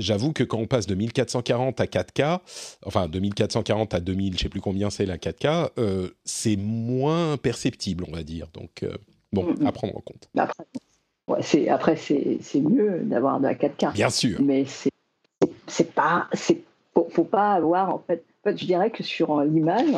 j'avoue 0.01 0.33
que 0.33 0.43
quand 0.43 0.59
on 0.59 0.67
passe 0.67 0.87
de 0.87 0.95
1440 0.95 1.81
à 1.81 1.85
4K, 1.85 2.41
enfin 2.85 3.09
de 3.09 3.19
1440 3.19 3.95
à 3.95 4.01
2000, 4.01 4.35
je 4.35 4.43
sais 4.43 4.49
plus 4.49 4.61
combien 4.61 4.91
c'est 4.91 5.07
la 5.07 5.17
4K, 5.17 5.71
euh, 5.79 6.11
c'est 6.25 6.57
moins 6.57 7.37
perceptible, 7.37 8.05
on 8.09 8.13
va 8.13 8.23
dire. 8.23 8.49
Donc, 8.53 8.83
euh, 8.83 8.97
bon, 9.33 9.55
à 9.65 9.73
prendre 9.73 9.97
en 9.97 10.01
compte. 10.01 10.29
Après, 10.37 10.65
ouais, 11.29 11.43
c'est, 11.43 11.69
après 11.69 11.97
c'est, 11.97 12.41
mieux 12.61 13.01
d'avoir 13.05 13.39
de 13.39 13.45
la 13.45 13.55
4K. 13.55 13.93
Bien 13.93 14.11
sûr. 14.11 14.41
Mais 14.43 14.65
c'est, 14.65 14.91
c'est 15.67 15.93
pas. 15.93 16.29
C'est, 16.33 16.63
faut, 16.95 17.09
faut, 17.11 17.25
pas 17.25 17.53
avoir. 17.53 17.95
En 17.95 18.03
fait, 18.07 18.25
en 18.43 18.51
fait, 18.51 18.59
je 18.59 18.65
dirais 18.65 18.91
que 18.91 19.03
sur 19.03 19.41
l'image, 19.43 19.91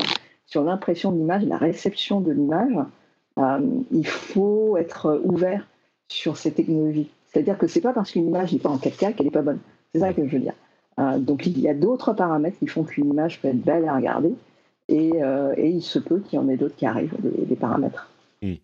sur 0.46 0.64
l'impression 0.64 1.12
de 1.12 1.18
l'image, 1.18 1.44
la 1.44 1.56
réception 1.56 2.20
de 2.20 2.32
l'image, 2.32 2.76
euh, 3.38 3.60
il 3.90 4.06
faut 4.06 4.76
être 4.76 5.20
ouvert 5.24 5.66
sur 6.08 6.36
ces 6.36 6.52
technologies. 6.52 7.08
C'est-à-dire 7.26 7.56
que 7.56 7.66
c'est 7.66 7.80
pas 7.80 7.92
parce 7.92 8.12
qu'une 8.12 8.26
image 8.26 8.52
n'est 8.52 8.58
pas 8.58 8.68
en 8.68 8.76
4K 8.76 9.14
qu'elle 9.14 9.26
n'est 9.26 9.32
pas 9.32 9.42
bonne. 9.42 9.60
C'est 9.94 10.00
ça 10.00 10.12
que 10.12 10.26
je 10.26 10.32
veux 10.32 10.42
dire. 10.42 10.54
Euh, 10.98 11.18
donc 11.18 11.46
il 11.46 11.58
y 11.58 11.68
a 11.68 11.74
d'autres 11.74 12.12
paramètres 12.12 12.58
qui 12.58 12.66
font 12.66 12.84
qu'une 12.84 13.10
image 13.10 13.40
peut 13.40 13.48
être 13.48 13.62
belle 13.62 13.88
à 13.88 13.96
regarder 13.96 14.34
et, 14.88 15.22
euh, 15.22 15.54
il 15.56 15.82
se 15.82 15.98
peut 15.98 16.20
qu'il 16.20 16.38
y 16.38 16.42
en 16.42 16.48
ait 16.48 16.56
d'autres 16.56 16.76
qui 16.76 16.86
arrivent, 16.86 17.14
des, 17.22 17.56
paramètres. 17.56 18.10
Hmm. 18.42 18.54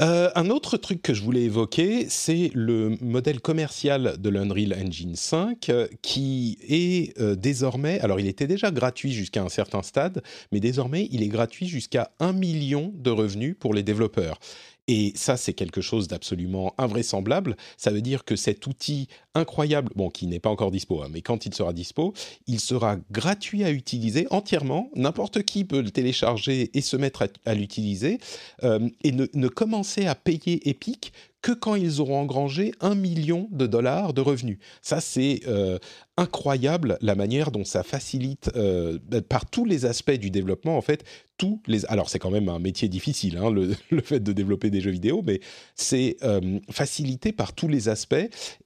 Euh, 0.00 0.28
un 0.34 0.50
autre 0.50 0.76
truc 0.76 1.02
que 1.02 1.14
je 1.14 1.22
voulais 1.22 1.42
évoquer, 1.42 2.06
c'est 2.08 2.50
le 2.54 2.96
modèle 3.00 3.40
commercial 3.40 4.16
de 4.18 4.28
l'Unreal 4.28 4.74
Engine 4.74 5.16
5 5.16 5.70
qui 6.02 6.58
est 6.68 7.18
désormais, 7.36 8.00
alors 8.00 8.20
il 8.20 8.26
était 8.26 8.46
déjà 8.46 8.70
gratuit 8.70 9.12
jusqu'à 9.12 9.42
un 9.42 9.48
certain 9.48 9.82
stade, 9.82 10.22
mais 10.52 10.60
désormais 10.60 11.08
il 11.10 11.22
est 11.22 11.28
gratuit 11.28 11.66
jusqu'à 11.66 12.10
1 12.20 12.32
million 12.32 12.92
de 12.94 13.10
revenus 13.10 13.56
pour 13.58 13.72
les 13.72 13.82
développeurs. 13.82 14.38
Et 14.86 15.12
ça, 15.14 15.36
c'est 15.36 15.54
quelque 15.54 15.80
chose 15.80 16.08
d'absolument 16.08 16.74
invraisemblable. 16.76 17.56
Ça 17.76 17.90
veut 17.90 18.02
dire 18.02 18.24
que 18.24 18.36
cet 18.36 18.66
outil 18.66 19.08
incroyable, 19.34 19.90
bon, 19.96 20.10
qui 20.10 20.26
n'est 20.26 20.40
pas 20.40 20.50
encore 20.50 20.70
dispo, 20.70 21.02
hein, 21.02 21.08
mais 21.10 21.22
quand 21.22 21.46
il 21.46 21.54
sera 21.54 21.72
dispo, 21.72 22.12
il 22.46 22.60
sera 22.60 22.96
gratuit 23.10 23.64
à 23.64 23.70
utiliser 23.70 24.26
entièrement. 24.30 24.90
N'importe 24.94 25.42
qui 25.42 25.64
peut 25.64 25.80
le 25.80 25.90
télécharger 25.90 26.70
et 26.74 26.80
se 26.82 26.96
mettre 26.96 27.26
à, 27.46 27.54
l'utiliser 27.54 28.18
euh, 28.62 28.88
et 29.02 29.12
ne, 29.12 29.48
commencer 29.48 30.06
à 30.06 30.14
payer 30.14 30.68
Epic 30.68 31.12
que 31.40 31.52
quand 31.52 31.74
ils 31.74 32.00
auront 32.00 32.20
engrangé 32.20 32.72
un 32.80 32.94
million 32.94 33.48
de 33.50 33.66
dollars 33.66 34.14
de 34.14 34.20
revenus. 34.20 34.58
Ça, 34.80 35.00
c'est 35.00 35.40
euh, 35.46 35.78
incroyable 36.16 36.96
la 37.00 37.16
manière 37.16 37.50
dont 37.50 37.64
ça 37.64 37.82
facilite 37.82 38.50
euh, 38.54 38.98
par 39.28 39.46
tous 39.46 39.64
les 39.64 39.84
aspects 39.84 40.12
du 40.12 40.30
développement 40.30 40.76
en 40.76 40.80
fait 40.80 41.02
tous 41.38 41.60
les 41.66 41.84
alors 41.86 42.08
c'est 42.08 42.20
quand 42.20 42.30
même 42.30 42.48
un 42.48 42.60
métier 42.60 42.88
difficile 42.88 43.36
hein, 43.36 43.50
le, 43.90 44.00
fait 44.00 44.20
de 44.20 44.32
développer 44.32 44.70
des 44.70 44.80
jeux 44.80 44.92
vidéo 44.92 45.22
mais 45.26 45.40
c'est 45.74 46.16
euh, 46.22 46.60
facilité 46.70 47.32
par 47.32 47.52
tous 47.52 47.66
les 47.66 47.88
aspects 47.88 48.14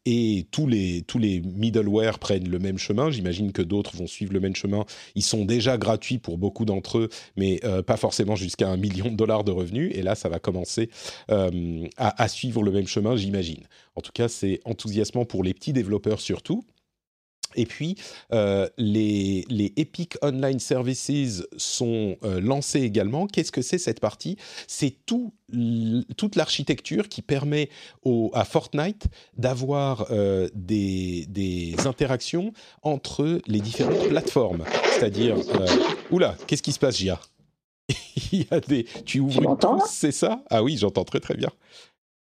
et 0.05 0.47
tous 0.51 0.67
les 0.67 1.03
tous 1.07 1.19
les 1.19 1.41
middleware 1.41 2.19
prennent 2.19 2.51
le 2.51 2.59
même 2.59 2.77
chemin 2.77 3.11
j'imagine 3.11 3.53
que 3.53 3.63
d'autres 3.63 3.97
vont 3.97 4.07
suivre 4.07 4.35
le 4.35 4.41
même 4.41 4.57
chemin 4.57 4.85
ils 5.15 5.23
sont 5.23 5.47
déjà 5.47 5.79
gratuits 5.79 6.19
pour 6.19 6.37
beaucoup 6.37 6.67
d'entre 6.67 6.99
eux 6.99 7.09
mais 7.37 7.61
pas 7.87 7.97
forcément 7.97 8.37
jusqu'à 8.37 8.69
un 8.69 8.77
million 8.77 9.11
de 9.11 9.17
dollars 9.17 9.45
de 9.45 9.53
revenus 9.53 9.91
et 9.95 10.03
là 10.03 10.15
ça 10.15 10.29
va 10.29 10.39
commencer 10.39 10.91
à, 11.29 12.23
à 12.23 12.29
suivre 12.29 12.63
le 12.63 12.71
même 12.71 12.87
chemin, 12.87 13.17
j'imagine. 13.17 13.65
En 13.95 14.01
tout 14.01 14.13
cas, 14.13 14.29
c'est 14.29 14.61
enthousiasmant 14.65 15.25
pour 15.25 15.43
les 15.43 15.55
petits 15.55 15.73
développeurs 15.73 16.21
surtout. 16.21 16.65
Et 17.55 17.67
puis, 17.67 17.97
euh, 18.33 18.69
les, 18.77 19.45
les, 19.49 19.73
Epic 19.77 20.17
Online 20.23 20.59
Services 20.59 21.43
sont 21.57 22.17
euh, 22.25 22.41
lancés 22.41 22.83
également. 22.83 23.27
Qu'est-ce 23.27 23.53
que 23.53 23.63
c'est 23.63 23.79
cette 23.79 24.01
partie? 24.01 24.37
C'est 24.67 24.95
tout, 25.07 25.33
toute 26.17 26.37
l'architecture 26.37 27.09
qui 27.09 27.23
permet 27.23 27.71
au, 28.03 28.31
à 28.35 28.45
Fortnite 28.45 29.07
d'avoir 29.37 30.07
euh, 30.11 30.49
des, 30.55 31.27
des, 31.29 31.75
interactions 31.87 32.53
entre 32.83 33.41
les 33.47 33.61
différentes 33.61 34.09
plateformes. 34.09 34.65
C'est-à-dire... 34.93 35.37
oula, 36.11 36.37
qu'est-ce 36.47 36.63
qui 36.63 36.73
se 36.73 36.79
passe, 36.79 36.99
Gia 36.99 37.21
Il 38.33 38.41
y 38.41 38.47
a 38.51 38.61
des... 38.61 38.85
Tu 39.07 39.21
ouvres 39.21 39.43
une 39.43 39.57
c'est 39.89 40.13
ça? 40.13 40.43
Ah 40.51 40.63
oui, 40.63 40.77
j'entends 40.77 41.05
très 41.05 41.21
très 41.21 41.35
bien. 41.35 41.51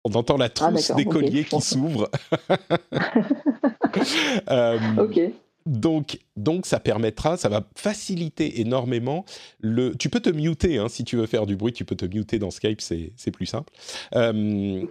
On 0.05 0.12
entend 0.14 0.37
la 0.37 0.46
ah, 0.46 0.48
trousse 0.48 0.90
des 0.92 1.05
colliers 1.05 1.44
qui 1.44 1.61
s'ouvre. 1.61 2.11
euh, 4.51 4.79
ok. 4.99 5.21
Donc, 5.65 6.19
donc, 6.37 6.67
ça 6.67 6.81
permettra, 6.81 7.37
ça 7.37 7.49
va 7.49 7.69
faciliter 7.77 8.61
énormément 8.61 9.25
le. 9.61 9.95
Tu 9.95 10.09
peux 10.09 10.21
te 10.21 10.31
muter 10.31 10.79
hein, 10.79 10.89
si 10.89 11.05
tu 11.05 11.17
veux 11.17 11.27
faire 11.27 11.47
du 11.47 11.57
bruit, 11.57 11.73
tu 11.73 11.85
peux 11.85 11.95
te 11.95 12.05
muter 12.05 12.39
dans 12.39 12.51
Skype, 12.51 12.81
c'est 12.81 13.31
plus 13.33 13.47
simple. 13.47 13.73
Euh, 14.15 14.85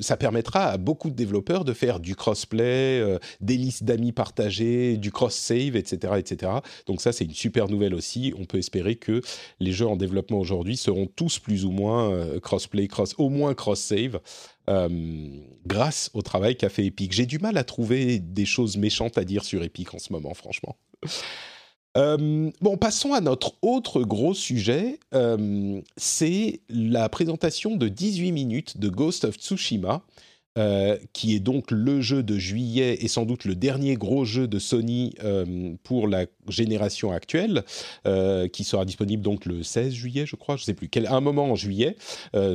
ça 0.00 0.16
permettra 0.16 0.66
à 0.66 0.76
beaucoup 0.76 1.10
de 1.10 1.14
développeurs 1.14 1.64
de 1.64 1.72
faire 1.72 2.00
du 2.00 2.14
crossplay, 2.14 3.00
euh, 3.00 3.18
des 3.40 3.56
listes 3.56 3.84
d'amis 3.84 4.12
partagées, 4.12 4.96
du 4.96 5.10
cross-save, 5.10 5.76
etc., 5.76 6.14
etc. 6.18 6.52
Donc 6.86 7.00
ça, 7.00 7.12
c'est 7.12 7.24
une 7.24 7.34
super 7.34 7.68
nouvelle 7.68 7.94
aussi. 7.94 8.32
On 8.38 8.44
peut 8.44 8.58
espérer 8.58 8.96
que 8.96 9.22
les 9.60 9.72
jeux 9.72 9.86
en 9.86 9.96
développement 9.96 10.38
aujourd'hui 10.38 10.76
seront 10.76 11.06
tous 11.06 11.38
plus 11.38 11.64
ou 11.64 11.70
moins 11.70 12.10
euh, 12.10 12.40
crossplay, 12.40 12.88
cross, 12.88 13.14
au 13.18 13.28
moins 13.28 13.54
cross-save, 13.54 14.20
euh, 14.68 14.88
grâce 15.66 16.10
au 16.14 16.22
travail 16.22 16.56
qu'a 16.56 16.68
fait 16.68 16.86
Epic. 16.86 17.12
J'ai 17.12 17.26
du 17.26 17.38
mal 17.38 17.56
à 17.56 17.64
trouver 17.64 18.18
des 18.18 18.44
choses 18.44 18.76
méchantes 18.76 19.18
à 19.18 19.24
dire 19.24 19.44
sur 19.44 19.62
Epic 19.62 19.94
en 19.94 19.98
ce 19.98 20.12
moment, 20.12 20.34
franchement. 20.34 20.76
Euh, 21.96 22.50
bon, 22.60 22.76
passons 22.76 23.12
à 23.12 23.20
notre 23.20 23.54
autre 23.62 24.02
gros 24.02 24.34
sujet. 24.34 25.00
Euh, 25.14 25.80
c'est 25.96 26.60
la 26.68 27.08
présentation 27.08 27.76
de 27.76 27.88
18 27.88 28.32
minutes 28.32 28.78
de 28.78 28.88
Ghost 28.88 29.24
of 29.24 29.36
Tsushima, 29.36 30.02
euh, 30.58 30.96
qui 31.12 31.36
est 31.36 31.38
donc 31.40 31.70
le 31.70 32.00
jeu 32.00 32.24
de 32.24 32.36
juillet 32.36 32.98
et 33.00 33.06
sans 33.06 33.24
doute 33.24 33.44
le 33.44 33.54
dernier 33.54 33.94
gros 33.94 34.24
jeu 34.24 34.48
de 34.48 34.58
Sony 34.58 35.14
euh, 35.22 35.74
pour 35.84 36.08
la 36.08 36.26
génération 36.48 37.12
actuelle, 37.12 37.62
euh, 38.06 38.48
qui 38.48 38.64
sera 38.64 38.84
disponible 38.84 39.22
donc 39.22 39.46
le 39.46 39.62
16 39.62 39.92
juillet, 39.92 40.26
je 40.26 40.34
crois, 40.34 40.56
je 40.56 40.62
ne 40.62 40.64
sais 40.66 40.74
plus, 40.74 40.90
un 41.08 41.20
moment 41.20 41.52
en 41.52 41.54
juillet, 41.54 41.96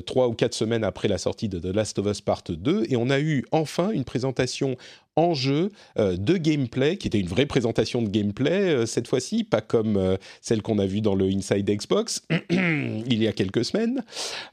trois 0.05 0.27
ou 0.27 0.33
quatre 0.33 0.53
semaines 0.53 0.83
après 0.83 1.07
la 1.07 1.17
sortie 1.17 1.47
de 1.47 1.59
The 1.59 1.73
Last 1.73 1.97
of 1.97 2.07
Us 2.07 2.19
Part 2.19 2.43
2, 2.49 2.87
et 2.89 2.97
on 2.97 3.09
a 3.09 3.19
eu 3.19 3.45
enfin 3.51 3.91
une 3.91 4.03
présentation 4.03 4.75
en 5.15 5.33
jeu 5.33 5.71
de 5.97 6.37
gameplay, 6.37 6.97
qui 6.97 7.07
était 7.07 7.19
une 7.19 7.27
vraie 7.27 7.45
présentation 7.45 8.01
de 8.01 8.09
gameplay 8.09 8.85
cette 8.85 9.07
fois-ci, 9.07 9.43
pas 9.43 9.61
comme 9.61 10.17
celle 10.41 10.61
qu'on 10.61 10.79
a 10.79 10.85
vue 10.85 11.01
dans 11.01 11.15
le 11.15 11.25
Inside 11.25 11.69
Xbox 11.69 12.25
il 12.49 13.23
y 13.23 13.27
a 13.27 13.31
quelques 13.31 13.63
semaines. 13.63 14.03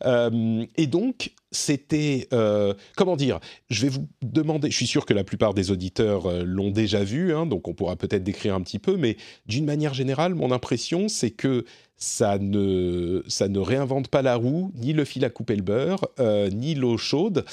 et 0.04 0.86
donc, 0.86 1.32
c'était 1.52 2.28
euh, 2.32 2.74
comment 2.96 3.16
dire 3.16 3.40
Je 3.68 3.82
vais 3.82 3.88
vous 3.88 4.08
demander. 4.22 4.70
Je 4.70 4.76
suis 4.76 4.86
sûr 4.86 5.04
que 5.04 5.14
la 5.14 5.24
plupart 5.24 5.54
des 5.54 5.70
auditeurs 5.70 6.26
euh, 6.26 6.42
l'ont 6.44 6.70
déjà 6.70 7.02
vu, 7.02 7.34
hein, 7.34 7.46
donc 7.46 7.68
on 7.68 7.74
pourra 7.74 7.96
peut-être 7.96 8.22
décrire 8.22 8.54
un 8.54 8.60
petit 8.60 8.78
peu. 8.78 8.96
Mais 8.96 9.16
d'une 9.46 9.64
manière 9.64 9.94
générale, 9.94 10.34
mon 10.34 10.52
impression, 10.52 11.08
c'est 11.08 11.30
que 11.30 11.64
ça 11.96 12.38
ne 12.38 13.22
ça 13.26 13.48
ne 13.48 13.58
réinvente 13.58 14.08
pas 14.08 14.22
la 14.22 14.36
roue, 14.36 14.72
ni 14.74 14.92
le 14.92 15.04
fil 15.04 15.24
à 15.24 15.30
couper 15.30 15.56
le 15.56 15.62
beurre, 15.62 16.06
euh, 16.20 16.48
ni 16.50 16.74
l'eau 16.74 16.96
chaude, 16.96 17.44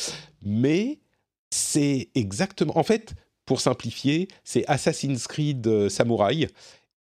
mais 0.44 1.00
c'est 1.50 2.10
exactement. 2.14 2.78
En 2.78 2.84
fait, 2.84 3.14
pour 3.46 3.62
simplifier, 3.62 4.28
c'est 4.44 4.66
Assassin's 4.68 5.26
Creed 5.28 5.90
Samurai 5.90 6.50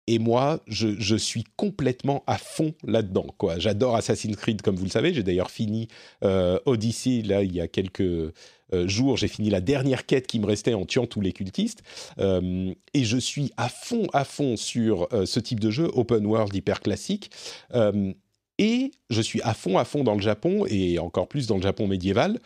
et 0.08 0.18
moi, 0.18 0.60
je, 0.66 1.16
suis 1.16 1.44
complètement 1.56 2.24
à 2.26 2.36
fond 2.36 2.74
là-dedans. 2.84 3.26
J'adore 3.58 3.94
Assassin's 3.94 4.34
Creed, 4.36 4.60
comme 4.60 4.74
vous 4.74 4.84
le 4.84 4.90
savez. 4.90 5.14
J'ai 5.14 5.22
d'ailleurs 5.22 5.50
fini 5.50 5.86
euh, 6.24 6.58
Odyssey, 6.66 7.22
là, 7.22 7.42
il 7.42 7.54
y 7.54 7.60
a 7.60 7.68
quelques 7.68 8.00
euh, 8.00 8.32
jours. 8.72 9.16
J'ai 9.16 9.28
fini 9.28 9.48
la 9.48 9.60
dernière 9.60 10.04
quête 10.04 10.26
qui 10.26 10.40
me 10.40 10.46
restait 10.46 10.74
en 10.74 10.86
tuant 10.86 11.06
tous 11.06 11.20
les 11.20 11.32
cultistes. 11.32 11.84
Euh, 12.18 12.74
et 12.94 13.04
je 13.04 13.16
suis 13.16 13.52
à 13.56 13.68
fond, 13.68 14.08
à 14.12 14.24
fond 14.24 14.56
sur 14.56 15.08
ce 15.24 15.38
type 15.38 15.60
de 15.60 15.70
jeu, 15.70 15.88
open 15.94 16.26
world, 16.26 16.52
hyper 16.54 16.80
classique. 16.80 17.30
et 18.58 18.90
je 19.08 19.22
suis 19.22 19.40
à 19.42 19.54
fond, 19.54 19.78
à 19.78 19.84
fond 19.84 20.02
dans 20.02 20.14
le 20.14 20.20
Japon, 20.20 20.66
et 20.68 20.98
encore 20.98 21.28
plus 21.28 21.46
dans 21.46 21.56
le 21.56 21.62
Japon 21.62 21.86
médiéval. 21.86 22.40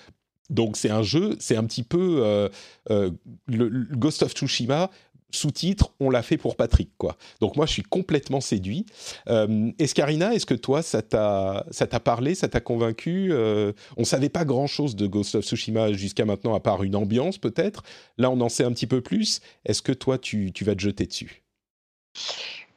Donc 0.50 0.76
c'est 0.76 0.90
un 0.90 1.02
jeu, 1.02 1.36
c'est 1.40 1.56
un 1.56 1.64
petit 1.64 1.82
peu 1.82 2.50
le, 2.88 3.96
Ghost 3.96 4.22
of 4.22 4.32
Tsushima 4.32 4.90
sous-titres, 5.30 5.92
on 6.00 6.10
l'a 6.10 6.22
fait 6.22 6.36
pour 6.36 6.56
Patrick, 6.56 6.90
quoi. 6.98 7.16
Donc 7.40 7.56
moi, 7.56 7.66
je 7.66 7.72
suis 7.72 7.82
complètement 7.82 8.40
séduit. 8.40 8.86
Euh, 9.28 9.70
Escarina, 9.78 10.34
est-ce 10.34 10.46
que 10.46 10.54
toi, 10.54 10.82
ça 10.82 11.02
t'a, 11.02 11.66
ça 11.70 11.86
parlé, 11.86 12.34
ça 12.34 12.48
t'a 12.48 12.60
convaincu 12.60 13.28
euh, 13.32 13.72
On 13.96 14.04
savait 14.04 14.28
pas 14.28 14.44
grand-chose 14.44 14.96
de 14.96 15.06
Ghost 15.06 15.34
of 15.34 15.44
Tsushima 15.44 15.92
jusqu'à 15.92 16.24
maintenant, 16.24 16.54
à 16.54 16.60
part 16.60 16.82
une 16.82 16.96
ambiance 16.96 17.38
peut-être. 17.38 17.82
Là, 18.18 18.30
on 18.30 18.40
en 18.40 18.48
sait 18.48 18.64
un 18.64 18.72
petit 18.72 18.86
peu 18.86 19.00
plus. 19.00 19.40
Est-ce 19.64 19.82
que 19.82 19.92
toi, 19.92 20.18
tu, 20.18 20.52
tu 20.52 20.64
vas 20.64 20.74
te 20.74 20.80
jeter 20.80 21.06
dessus? 21.06 21.42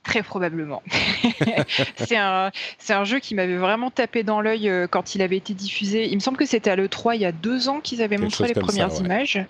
Très 0.03 0.23
probablement. 0.23 0.81
c'est 1.97 2.15
un, 2.15 2.51
un, 2.89 3.03
jeu 3.03 3.19
qui 3.19 3.35
m'avait 3.35 3.57
vraiment 3.57 3.91
tapé 3.91 4.23
dans 4.23 4.39
l'œil 4.39 4.69
euh, 4.69 4.87
quand 4.87 5.13
il 5.13 5.21
avait 5.21 5.35
été 5.35 5.53
diffusé. 5.53 6.07
Il 6.07 6.15
me 6.15 6.19
semble 6.19 6.37
que 6.37 6.45
c'était 6.45 6.69
à 6.69 6.77
l'E3 6.77 7.15
il 7.15 7.21
y 7.21 7.25
a 7.25 7.33
deux 7.33 7.67
ans 7.67 7.81
qu'ils 7.81 8.01
avaient 8.01 8.17
montré 8.17 8.47
les 8.47 8.53
premières 8.53 8.93
images. 8.99 9.45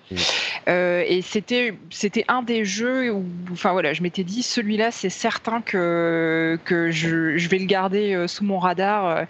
Euh, 0.68 1.04
et 1.06 1.22
c'était, 1.22 1.74
c'était 1.90 2.24
un 2.26 2.42
des 2.42 2.64
jeux 2.64 3.12
où, 3.12 3.24
enfin 3.52 3.72
voilà, 3.72 3.92
je 3.92 4.02
m'étais 4.02 4.24
dit, 4.24 4.42
celui-là, 4.42 4.90
c'est 4.90 5.08
certain 5.08 5.60
que, 5.60 6.58
que 6.64 6.90
je, 6.90 7.38
je, 7.38 7.48
vais 7.48 7.58
le 7.58 7.66
garder 7.66 8.14
euh, 8.14 8.26
sous 8.26 8.44
mon 8.44 8.58
radar. 8.58 9.26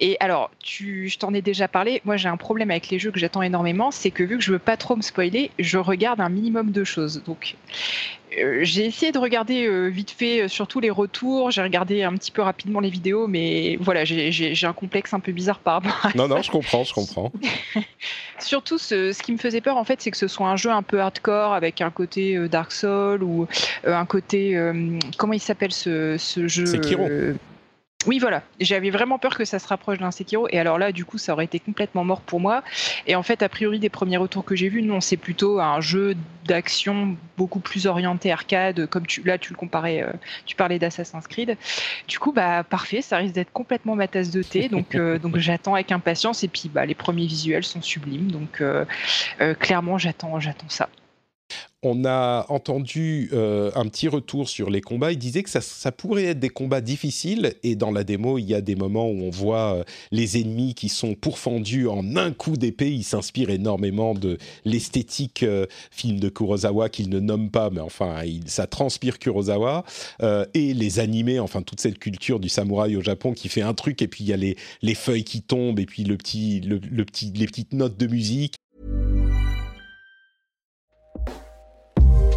Et 0.00 0.16
alors, 0.18 0.50
tu, 0.58 1.08
je 1.08 1.18
t'en 1.18 1.32
ai 1.32 1.42
déjà 1.42 1.68
parlé. 1.68 2.02
Moi, 2.04 2.16
j'ai 2.16 2.28
un 2.28 2.36
problème 2.36 2.72
avec 2.72 2.88
les 2.88 2.98
jeux 2.98 3.12
que 3.12 3.20
j'attends 3.20 3.42
énormément, 3.42 3.92
c'est 3.92 4.10
que 4.10 4.24
vu 4.24 4.36
que 4.36 4.42
je 4.42 4.50
veux 4.50 4.58
pas 4.58 4.76
trop 4.76 4.96
me 4.96 5.02
spoiler, 5.02 5.52
je 5.60 5.78
regarde 5.78 6.20
un 6.20 6.28
minimum 6.28 6.72
de 6.72 6.82
choses. 6.82 7.22
Donc, 7.24 7.54
j'ai 8.62 8.84
essayé 8.84 9.12
de 9.12 9.18
regarder 9.18 9.66
euh, 9.66 9.86
vite 9.86 10.10
fait 10.10 10.42
euh, 10.42 10.48
surtout 10.48 10.80
les 10.80 10.90
retours, 10.90 11.50
j'ai 11.50 11.62
regardé 11.62 12.02
un 12.02 12.12
petit 12.12 12.30
peu 12.30 12.42
rapidement 12.42 12.80
les 12.80 12.90
vidéos, 12.90 13.26
mais 13.26 13.76
voilà, 13.80 14.04
j'ai 14.04 14.66
un 14.66 14.72
complexe 14.72 15.14
un 15.14 15.20
peu 15.20 15.32
bizarre 15.32 15.58
par 15.58 15.74
rapport 15.74 15.98
à 16.02 16.16
Non, 16.16 16.28
non, 16.28 16.42
je 16.42 16.50
comprends, 16.50 16.84
je 16.84 16.94
comprends. 16.94 17.32
surtout, 18.38 18.78
ce, 18.78 19.12
ce, 19.12 19.22
qui 19.22 19.32
me 19.32 19.38
faisait 19.38 19.60
peur, 19.60 19.76
en 19.76 19.84
fait, 19.84 20.00
c'est 20.00 20.10
que 20.10 20.16
ce 20.16 20.28
soit 20.28 20.48
un 20.48 20.56
jeu 20.56 20.70
un 20.70 20.82
peu 20.82 21.00
hardcore 21.00 21.54
avec 21.54 21.80
un 21.80 21.90
côté 21.90 22.36
Dark 22.48 22.72
Souls 22.72 23.22
ou 23.22 23.46
un 23.84 24.06
côté. 24.06 24.58
comment 25.16 25.32
il 25.32 25.40
s'appelle 25.40 25.72
ce, 25.72 26.16
ce 26.18 26.46
jeu 26.46 26.66
Sekiro. 26.66 27.08
Oui, 28.06 28.18
voilà. 28.20 28.42
J'avais 28.60 28.90
vraiment 28.90 29.18
peur 29.18 29.36
que 29.36 29.44
ça 29.44 29.58
se 29.58 29.66
rapproche 29.66 29.98
d'un 29.98 30.10
Sekiro. 30.10 30.46
Et 30.50 30.58
alors 30.58 30.78
là, 30.78 30.92
du 30.92 31.04
coup, 31.04 31.18
ça 31.18 31.32
aurait 31.32 31.44
été 31.44 31.58
complètement 31.58 32.04
mort 32.04 32.20
pour 32.20 32.40
moi. 32.40 32.62
Et 33.06 33.16
en 33.16 33.22
fait, 33.22 33.42
a 33.42 33.48
priori, 33.48 33.78
des 33.80 33.88
premiers 33.88 34.16
retours 34.16 34.44
que 34.44 34.54
j'ai 34.54 34.68
vus, 34.68 34.82
non, 34.82 35.00
c'est 35.00 35.16
plutôt 35.16 35.60
un 35.60 35.80
jeu 35.80 36.16
d'action 36.44 37.16
beaucoup 37.36 37.58
plus 37.58 37.86
orienté 37.86 38.30
arcade. 38.30 38.86
Comme 38.86 39.06
tu, 39.06 39.22
là, 39.22 39.38
tu 39.38 39.52
le 39.52 39.58
comparais, 39.58 40.02
euh, 40.02 40.12
tu 40.46 40.54
parlais 40.54 40.78
d'Assassin's 40.78 41.26
Creed. 41.26 41.56
Du 42.06 42.18
coup, 42.18 42.32
bah, 42.32 42.62
parfait. 42.62 43.02
Ça 43.02 43.16
risque 43.16 43.34
d'être 43.34 43.52
complètement 43.52 43.96
ma 43.96 44.06
tasse 44.06 44.30
de 44.30 44.42
thé. 44.42 44.68
Donc, 44.68 44.94
euh, 44.94 45.18
donc 45.22 45.38
j'attends 45.38 45.74
avec 45.74 45.90
impatience. 45.90 46.44
Et 46.44 46.48
puis, 46.48 46.70
bah, 46.72 46.86
les 46.86 46.94
premiers 46.94 47.26
visuels 47.26 47.64
sont 47.64 47.82
sublimes. 47.82 48.30
Donc, 48.30 48.60
euh, 48.60 48.84
clairement, 49.58 49.98
j'attends, 49.98 50.38
j'attends 50.38 50.68
ça 50.68 50.88
on 51.86 52.04
a 52.04 52.46
entendu 52.48 53.30
euh, 53.32 53.70
un 53.74 53.86
petit 53.86 54.08
retour 54.08 54.48
sur 54.48 54.70
les 54.70 54.80
combats. 54.80 55.12
Il 55.12 55.18
disait 55.18 55.42
que 55.42 55.50
ça, 55.50 55.92
pourrait 55.92 56.24
être 56.24 56.40
des 56.40 56.48
combats 56.48 56.80
difficiles. 56.80 57.54
Et 57.62 57.76
dans 57.76 57.92
la 57.92 58.02
démo, 58.02 58.38
il 58.38 58.44
y 58.44 58.54
a 58.54 58.60
des 58.60 58.74
moments 58.74 59.08
où 59.08 59.22
on 59.22 59.30
voit 59.30 59.76
euh, 59.76 59.84
les 60.10 60.40
ennemis 60.40 60.74
qui 60.74 60.88
sont 60.88 61.14
pourfendus 61.14 61.86
en 61.86 62.16
un 62.16 62.32
coup 62.32 62.56
d'épée. 62.56 62.90
Il 62.90 63.04
s'inspire 63.04 63.50
énormément 63.50 64.14
de 64.14 64.38
l'esthétique 64.64 65.42
euh, 65.44 65.66
film 65.90 66.18
de 66.18 66.28
Kurosawa 66.28 66.88
qu'il 66.88 67.08
ne 67.08 67.20
nomme 67.20 67.50
pas, 67.50 67.70
mais 67.70 67.80
enfin, 67.80 68.22
ça 68.46 68.66
transpire 68.66 69.18
Kurosawa. 69.18 69.84
et 70.54 70.74
les 70.74 70.98
animés, 70.98 71.38
enfin, 71.38 71.62
toute 71.62 71.80
cette 71.80 71.98
culture 71.98 72.40
du 72.40 72.48
samouraï 72.48 72.96
au 72.96 73.02
Japon 73.02 73.32
qui 73.32 73.48
fait 73.48 73.62
un 73.62 73.74
truc 73.74 74.02
et 74.02 74.08
puis 74.08 74.24
il 74.24 74.28
y 74.28 74.32
a 74.32 74.36
les, 74.36 74.94
feuilles 74.94 75.24
qui 75.24 75.42
tombent 75.42 75.78
et 75.78 75.86
puis 75.86 76.04
petit, 76.04 76.60
les 76.60 77.46
petites 77.46 77.72
notes 77.74 77.96
de 77.96 78.06
musique. 78.06 78.54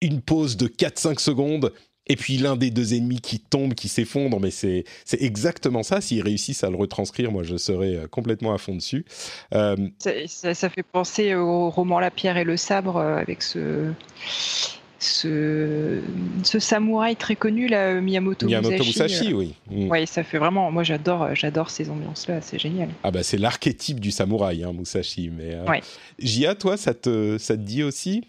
Une 0.00 0.20
pause 0.20 0.56
de 0.56 0.68
4-5 0.68 1.18
secondes 1.18 1.72
et 2.08 2.16
puis 2.16 2.38
l'un 2.38 2.56
des 2.56 2.70
deux 2.70 2.94
ennemis 2.94 3.20
qui 3.20 3.40
tombe, 3.40 3.74
qui 3.74 3.88
s'effondre, 3.88 4.38
mais 4.38 4.50
c'est 4.50 4.84
exactement 5.12 5.82
ça. 5.82 6.00
S'ils 6.00 6.22
réussissent 6.22 6.64
à 6.64 6.70
le 6.70 6.76
retranscrire, 6.76 7.32
moi 7.32 7.42
je 7.42 7.56
serais 7.56 7.96
euh, 7.96 8.06
complètement 8.06 8.54
à 8.54 8.58
fond 8.58 8.76
dessus. 8.76 9.04
Euh, 9.54 9.76
ça, 9.98 10.68
fait 10.70 10.84
penser 10.84 11.34
au 11.34 11.70
roman 11.70 11.98
La 11.98 12.10
pierre 12.10 12.36
et 12.36 12.44
le 12.44 12.56
sabre 12.56 12.96
euh, 12.96 13.16
avec 13.16 13.42
ce, 13.42 13.90
ce, 15.00 16.00
ce 16.44 16.58
samouraï 16.60 17.16
très 17.16 17.34
connu, 17.34 17.66
là, 17.66 18.00
Miyamoto, 18.00 18.46
Miyamoto 18.46 18.84
Musashi. 18.84 19.34
oui. 19.34 19.54
Mm. 19.68 19.90
Oui, 19.90 20.06
ça 20.06 20.22
fait 20.22 20.38
vraiment. 20.38 20.70
Moi 20.70 20.84
j'adore 20.84 21.34
j'adore 21.34 21.70
ces 21.70 21.90
ambiances-là, 21.90 22.40
c'est 22.40 22.60
génial. 22.60 22.88
Ah 23.02 23.10
bah 23.10 23.24
c'est 23.24 23.38
l'archétype 23.38 23.98
du 23.98 24.12
samouraï, 24.12 24.62
hein, 24.62 24.72
Musashi. 24.72 25.30
Mais, 25.36 25.58
ouais. 25.68 25.82
Jia, 26.20 26.54
toi, 26.54 26.76
ça 26.76 26.94
te, 26.94 27.36
ça 27.38 27.56
te 27.56 27.62
dit 27.62 27.82
aussi? 27.82 28.22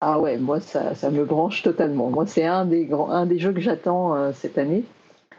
Ah 0.00 0.20
ouais, 0.20 0.36
moi 0.36 0.60
ça, 0.60 0.92
me 1.10 1.24
branche 1.24 1.62
totalement. 1.62 2.10
Moi 2.10 2.26
c'est 2.26 2.44
un 2.44 2.66
des 2.66 3.38
jeux 3.38 3.52
que 3.52 3.60
j'attends 3.60 4.14
euh, 4.14 4.32
cette 4.34 4.58
année 4.58 4.84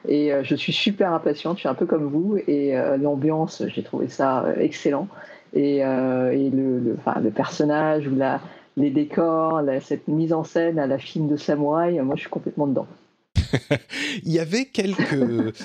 et 0.07 0.33
euh, 0.33 0.43
je 0.43 0.55
suis 0.55 0.73
super 0.73 1.13
impatiente. 1.13 1.57
Je 1.57 1.61
suis 1.61 1.69
un 1.69 1.75
peu 1.75 1.85
comme 1.85 2.05
vous 2.05 2.37
et 2.47 2.77
euh, 2.77 2.97
l'ambiance, 2.97 3.63
j'ai 3.67 3.83
trouvé 3.83 4.07
ça 4.07 4.45
excellent 4.57 5.07
et, 5.53 5.81
le, 5.81 6.97
personnage 7.35 8.07
ou 8.07 8.15
la, 8.15 8.41
les 8.75 8.89
décors, 8.89 9.61
cette 9.81 10.07
mise 10.07 10.33
en 10.33 10.43
scène 10.43 10.79
à 10.79 10.87
la 10.87 10.97
film 10.97 11.27
de 11.27 11.37
samouraï, 11.37 11.99
moi 12.01 12.15
je 12.15 12.21
suis 12.21 12.29
complètement 12.29 12.67
dedans. 12.67 12.87
Il 14.23 14.31
y 14.31 14.39
avait 14.39 14.65
quelques 14.65 15.55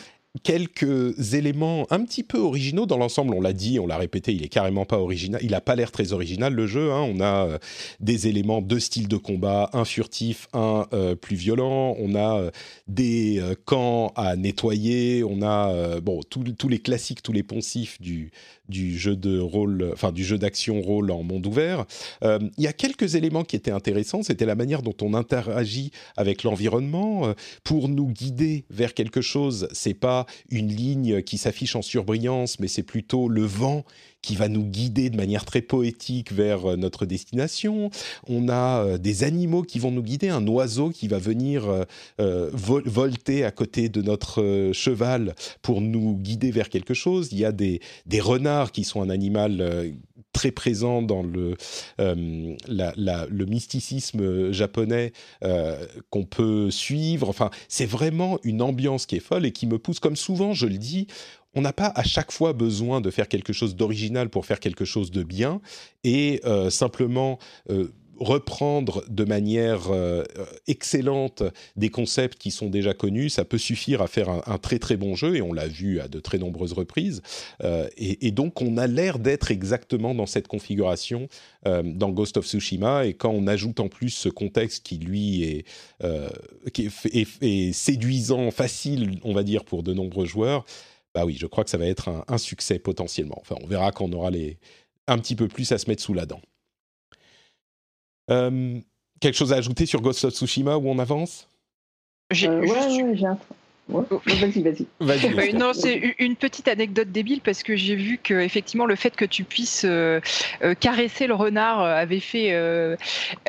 quelques 0.43 1.35
éléments 1.35 1.87
un 1.91 2.05
petit 2.05 2.23
peu 2.23 2.39
originaux 2.39 2.87
dans 2.87 2.97
l'ensemble. 2.97 3.35
On 3.35 3.41
l'a 3.41 3.53
dit, 3.53 3.79
on 3.79 3.87
l'a 3.87 3.99
répété, 3.99 4.33
il 4.33 4.43
est 4.43 4.49
carrément 4.49 4.87
pas 4.87 4.99
original. 4.99 5.41
Il 5.45 5.55
a 5.55 5.61
pas 5.61 5.77
l'air 5.77 5.93
très 5.93 6.13
original 6.13 6.55
le 6.55 6.67
jeu. 6.67 6.91
Hein. 6.91 7.03
On 7.03 7.21
a 7.21 7.47
euh, 7.47 7.59
des 8.01 8.29
éléments, 8.29 8.63
deux 8.63 8.81
styles 8.81 9.09
de 9.09 9.17
combat, 9.19 9.69
un 9.73 9.85
furtif, 9.85 10.49
un 10.55 10.87
euh, 10.95 11.15
plus 11.15 11.37
violent. 11.37 11.97
On 11.99 12.15
a 12.15 12.39
euh, 12.39 12.51
des 12.89 13.43
camps 13.67 14.13
à 14.17 14.37
nettoyer. 14.37 15.23
On 15.23 15.43
a 15.43 16.01
bon 16.01 16.21
tous 16.23 16.69
les 16.69 16.79
classiques, 16.79 17.23
tous 17.23 17.33
les 17.33 17.43
poncifs 17.43 18.01
du 18.01 18.33
du 18.73 18.99
jeu 18.99 19.15
de 19.15 19.39
rôle, 19.39 19.91
enfin 19.93 20.11
du 20.11 20.25
jeu 20.25 20.39
d'action 20.39 20.81
rôle 20.81 21.11
en 21.11 21.23
monde 21.23 21.47
ouvert. 21.47 21.85
Il 22.23 22.51
y 22.59 22.67
a 22.67 22.73
quelques 22.73 23.15
éléments 23.15 23.45
qui 23.45 23.55
étaient 23.57 23.71
intéressants. 23.71 24.23
C'était 24.23 24.47
la 24.47 24.55
manière 24.55 24.83
dont 24.83 24.97
on 25.01 25.15
interagit 25.15 25.93
avec 26.17 26.43
l'environnement 26.43 27.35
pour 27.63 27.89
nous 27.89 28.09
guider 28.09 28.65
vers 28.71 28.95
quelque 28.95 29.21
chose. 29.21 29.69
C'est 29.73 29.95
pas 29.95 30.27
une 30.51 30.69
ligne 30.69 31.23
qui 31.23 31.39
s'affiche 31.39 31.77
en 31.77 31.83
surbrillance, 31.83 32.59
mais 32.59 32.69
c'est 32.69 32.83
plutôt 32.83 33.29
le 33.29 33.43
vent 33.43 33.85
qui 34.23 34.37
va 34.37 34.49
nous 34.49 34.65
guider 34.65 35.11
de 35.11 35.17
manière 35.17 35.45
très 35.45 35.61
poétique 35.61 36.33
vers 36.33 36.71
euh, 36.71 36.77
notre 36.77 37.05
destination. 37.05 37.91
On 38.29 38.49
a 38.49 38.85
euh, 38.85 38.99
des 38.99 39.25
animaux 39.25 39.63
qui 39.63 39.79
vont 39.81 39.91
nous 39.91 40.03
guider, 40.03 40.29
un 40.29 40.47
oiseau 40.47 40.91
qui 40.91 41.09
va 41.09 41.19
venir 41.19 41.65
euh, 42.21 42.51
volter 42.53 43.45
à 43.45 43.51
côté 43.51 43.89
de 43.89 44.01
notre 44.01 44.71
cheval 44.73 45.35
pour 45.61 45.81
nous 45.81 46.17
guider 46.17 46.51
vers 46.53 46.69
quelque 46.69 46.95
chose. 46.95 47.29
Il 47.33 47.39
y 47.39 47.45
a 47.45 47.53
des, 47.53 47.81
renards 48.21 48.71
qui 48.71 48.85
sont 48.85 49.03
un 49.03 49.11
animal 49.11 49.93
très 50.33 50.53
présent 50.53 51.03
dans 51.03 51.23
le, 51.23 51.57
mysticisme 53.47 54.53
japonais 54.53 55.13
qu'on 56.11 56.25
peut 56.25 56.71
suivre. 56.71 57.29
Enfin, 57.29 57.51
c'est 57.69 57.87
vraiment 57.87 58.39
une 58.45 58.63
ambiance 58.63 59.07
qui 59.07 59.17
est 59.17 59.21
folle 59.21 59.45
et 59.47 59.53
qui 59.53 59.67
me 59.67 59.79
pousse, 59.79 59.99
comme 59.99 60.17
souvent 60.17 60.53
je 60.53 60.67
le 60.67 60.79
dis, 60.79 61.09
on 61.55 61.61
n'a 61.61 61.73
pas 61.73 61.93
à 61.95 62.03
chaque 62.03 62.33
fois 62.33 62.53
besoin 62.53 63.01
de 63.01 63.11
faire 63.11 63.29
quelque 63.29 63.53
chose 63.53 63.77
d'original 63.77 64.29
pour 64.29 64.47
faire 64.47 64.61
quelque 64.61 64.85
chose 64.85 65.11
de 65.11 65.23
bien 65.23 65.61
et 66.05 66.41
euh, 66.45 66.71
simplement 66.71 67.39
reprendre 68.23 69.05
de 69.09 69.25
manière 69.25 69.91
euh, 69.91 70.25
excellente 70.67 71.43
des 71.77 71.91
concepts 71.91 72.39
qui 72.39 72.51
sont 72.51 72.69
déjà 72.69 72.95
connus, 72.95 73.31
ça 73.31 73.45
peut 73.45 73.59
suffire 73.59 74.01
à 74.01 74.07
faire 74.07 74.29
un, 74.29 74.59
très 74.59 74.79
très 74.79 74.97
bon 74.97 75.15
jeu, 75.15 75.37
et 75.37 75.43
on 75.43 75.53
l'a 75.53 75.67
vu 75.67 76.01
à 76.01 76.09
de 76.09 76.21
très 76.21 76.39
nombreuses 76.39 76.73
reprises. 76.73 77.23
Euh, 77.63 77.89
et, 77.97 78.31
donc 78.31 78.63
on 78.63 78.77
a 78.79 78.87
l'air 78.87 79.19
d'être 79.19 79.51
exactement 79.51 80.15
dans 80.15 80.27
cette 80.27 80.49
configuration 80.49 81.29
euh, 81.67 81.83
dans 81.83 82.11
Ghost 82.11 82.37
of 82.37 82.47
Tsushima, 82.47 83.07
et 83.07 83.15
quand 83.15 83.31
on 83.31 83.47
ajoute 83.47 83.81
en 83.81 83.89
plus 83.89 84.11
ce 84.11 84.29
contexte 84.29 84.85
qui 84.85 84.99
lui 84.99 85.43
est, 85.43 85.65
qui 86.73 86.91
est, 87.13 87.73
séduisant, 87.73 88.51
facile, 88.51 89.19
on 89.25 89.33
va 89.33 89.43
dire, 89.43 89.65
pour 89.65 89.83
de 89.83 89.93
nombreux 89.93 90.27
joueurs, 90.27 90.65
bah 91.15 91.25
oui, 91.25 91.37
je 91.39 91.47
crois 91.47 91.65
que 91.65 91.71
ça 91.71 91.79
va 91.79 91.87
être 91.87 92.09
un, 92.09 92.25
un 92.29 92.39
succès 92.39 92.79
potentiellement. 92.79 93.39
Enfin, 93.41 93.57
on 93.63 93.67
verra 93.67 93.93
quand 93.93 94.07
on 94.07 94.13
aura 94.13 94.31
les, 94.31 94.59
un 95.07 95.19
petit 95.19 95.37
peu 95.37 95.49
plus 95.49 95.71
à 95.73 95.79
se 95.79 95.89
mettre 95.89 96.03
sous 96.03 96.15
la 96.15 96.27
dent. 96.27 96.41
Euh, 98.31 98.81
quelque 99.21 99.35
chose 99.35 99.53
à 99.53 99.57
ajouter 99.57 99.87
sur 99.87 100.01
Ghost 100.01 100.25
of 100.25 100.35
Tsushima 100.35 100.77
où 100.77 100.89
on 100.89 100.99
avance? 100.99 101.49
J'ai, 102.31 102.49
euh, 102.49 102.61
ouais, 102.61 103.37
un... 103.93 104.05
vas-y, 104.27 104.63
vas-y. 104.63 105.55
non, 105.55 105.73
c'est 105.73 106.15
une 106.19 106.37
petite 106.37 106.69
anecdote 106.69 107.11
débile 107.11 107.41
parce 107.41 107.63
que 107.63 107.77
j'ai 107.77 107.97
vu 107.97 108.19
que 108.23 108.35
effectivement 108.35 108.87
le 108.87 108.97
fait 108.97 109.15
que 109.17 109.25
tu 109.25 109.45
puisses 109.45 109.85
euh, 109.85 110.21
caresser 110.81 111.27
le 111.27 111.35
renard 111.35 111.81
avait 111.81 112.21
fait, 112.21 112.55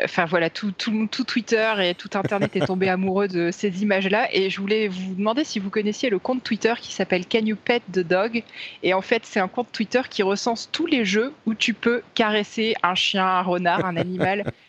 enfin 0.03 0.25
voilà, 0.25 0.49
tout, 0.49 0.71
tout, 0.71 1.07
tout, 1.11 1.23
Twitter 1.23 1.73
et 1.81 1.95
tout 1.95 2.09
Internet 2.13 2.55
est 2.55 2.65
tombé 2.65 2.89
amoureux 2.89 3.27
de 3.27 3.51
ces 3.51 3.81
images-là. 3.81 4.27
Et 4.33 4.49
je 4.49 4.59
voulais 4.59 4.87
vous 4.87 5.15
demander 5.15 5.43
si 5.43 5.59
vous 5.59 5.69
connaissiez 5.69 6.09
le 6.09 6.19
compte 6.19 6.43
Twitter 6.43 6.73
qui 6.79 6.93
s'appelle 6.93 7.25
Can 7.25 7.45
You 7.45 7.55
Pet 7.55 7.81
the 7.91 7.99
Dog? 7.99 8.43
Et 8.83 8.93
en 8.93 9.01
fait, 9.01 9.25
c'est 9.25 9.39
un 9.39 9.47
compte 9.47 9.71
Twitter 9.71 10.01
qui 10.09 10.23
recense 10.23 10.69
tous 10.71 10.85
les 10.85 11.05
jeux 11.05 11.33
où 11.45 11.53
tu 11.53 11.73
peux 11.73 12.01
caresser 12.15 12.75
un 12.83 12.95
chien, 12.95 13.25
un 13.25 13.41
renard, 13.41 13.85
un 13.85 13.97
animal. 13.97 14.45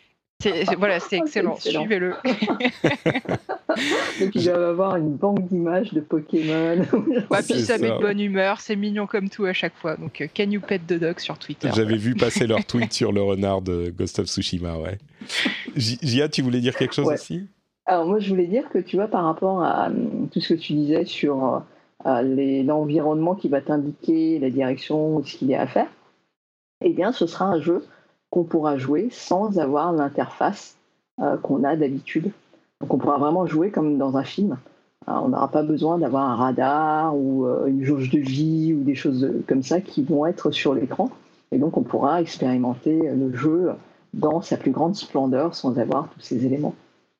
voilà, 0.77 0.99
c'est 0.99 1.17
excellent. 1.17 1.55
Suivez-le. 1.55 2.13
Donc 4.19 4.35
il 4.35 4.49
va 4.49 4.69
avoir 4.69 4.95
une 4.95 5.15
banque 5.15 5.47
d'images 5.47 5.93
de 5.93 6.01
Pokémon. 6.01 6.77
ouais, 7.29 7.43
puis 7.43 7.61
ça, 7.61 7.77
met 7.77 7.89
de 7.89 7.99
bonne 7.99 8.19
humeur, 8.19 8.59
c'est 8.61 8.75
mignon 8.75 9.07
comme 9.07 9.29
tout 9.29 9.45
à 9.45 9.53
chaque 9.53 9.75
fois. 9.75 9.95
Donc 9.95 10.21
euh, 10.21 10.27
Can 10.35 10.49
You 10.51 10.61
Pet 10.61 10.79
the 10.85 10.93
Dog 10.93 11.19
sur 11.19 11.37
Twitter. 11.37 11.69
J'avais 11.73 11.97
vu 11.97 12.15
passer 12.15 12.47
leur 12.47 12.63
tweet 12.67 12.93
sur 12.93 13.11
le 13.11 13.21
renard 13.21 13.61
de 13.61 13.93
Ghost 13.97 14.19
of 14.19 14.27
Tsushima, 14.27 14.77
ouais. 14.77 14.97
Gia, 15.75 16.29
tu 16.29 16.41
voulais 16.41 16.61
dire 16.61 16.75
quelque 16.75 16.93
chose 16.93 17.07
aussi? 17.07 17.47
Alors 17.85 18.05
moi 18.05 18.19
je 18.19 18.29
voulais 18.29 18.47
dire 18.47 18.69
que 18.69 18.79
tu 18.79 18.95
vois 18.95 19.07
par 19.07 19.25
rapport 19.25 19.63
à 19.63 19.87
hum, 19.87 20.27
tout 20.31 20.41
ce 20.41 20.53
que 20.53 20.59
tu 20.59 20.73
disais 20.73 21.05
sur 21.05 21.63
euh, 22.05 22.63
l'environnement 22.63 23.35
qui 23.35 23.47
va 23.49 23.61
t'indiquer 23.61 24.39
la 24.39 24.49
direction, 24.49 25.23
ce 25.23 25.37
qu'il 25.37 25.49
y 25.49 25.55
a 25.55 25.61
à 25.61 25.67
faire, 25.67 25.89
eh 26.83 26.89
bien 26.89 27.11
ce 27.11 27.25
sera 27.25 27.45
un 27.45 27.59
jeu 27.59 27.83
qu'on 28.29 28.43
pourra 28.43 28.77
jouer 28.77 29.09
sans 29.11 29.59
avoir 29.59 29.91
l'interface 29.91 30.77
euh, 31.21 31.37
qu'on 31.37 31.63
a 31.63 31.75
d'habitude. 31.75 32.31
Donc 32.81 32.93
on 32.93 32.97
pourra 32.97 33.17
vraiment 33.17 33.45
jouer 33.45 33.71
comme 33.71 33.97
dans 33.97 34.17
un 34.17 34.23
film. 34.23 34.57
on 35.07 35.29
n'aura 35.29 35.49
pas 35.49 35.63
besoin 35.63 35.97
d'avoir 35.97 36.29
un 36.29 36.35
radar 36.35 37.15
ou 37.15 37.45
euh, 37.45 37.67
une 37.67 37.83
jauge 37.83 38.09
de 38.09 38.19
vie 38.19 38.73
ou 38.73 38.83
des 38.83 38.95
choses 38.95 39.31
comme 39.47 39.63
ça 39.63 39.81
qui 39.81 40.03
vont 40.03 40.25
être 40.25 40.51
sur 40.51 40.73
l'écran. 40.73 41.09
Et 41.51 41.57
donc 41.57 41.77
on 41.77 41.83
pourra 41.83 42.21
expérimenter 42.21 43.11
le 43.13 43.33
jeu 43.33 43.71
dans 44.13 44.41
sa 44.41 44.57
plus 44.57 44.71
grande 44.71 44.95
splendeur 44.95 45.55
sans 45.55 45.77
avoir 45.79 46.09
tous 46.09 46.21
ces 46.21 46.45
éléments. 46.45 46.73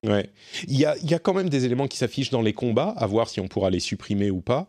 Ouais. 0.06 0.30
Il 0.68 0.78
y 0.78 0.86
a, 0.86 0.96
il 0.98 1.10
y 1.10 1.14
a 1.14 1.20
quand 1.20 1.34
même 1.34 1.50
des 1.50 1.66
éléments 1.66 1.88
qui 1.88 1.98
s'affichent 1.98 2.30
dans 2.30 2.42
les 2.42 2.54
combats, 2.54 2.94
à 2.98 3.08
voir 3.08 3.28
si 3.28 3.40
on 3.40 3.48
pourra 3.48 3.70
les 3.70 3.80
supprimer 3.80 4.32
ou 4.32 4.42
pas. 4.42 4.68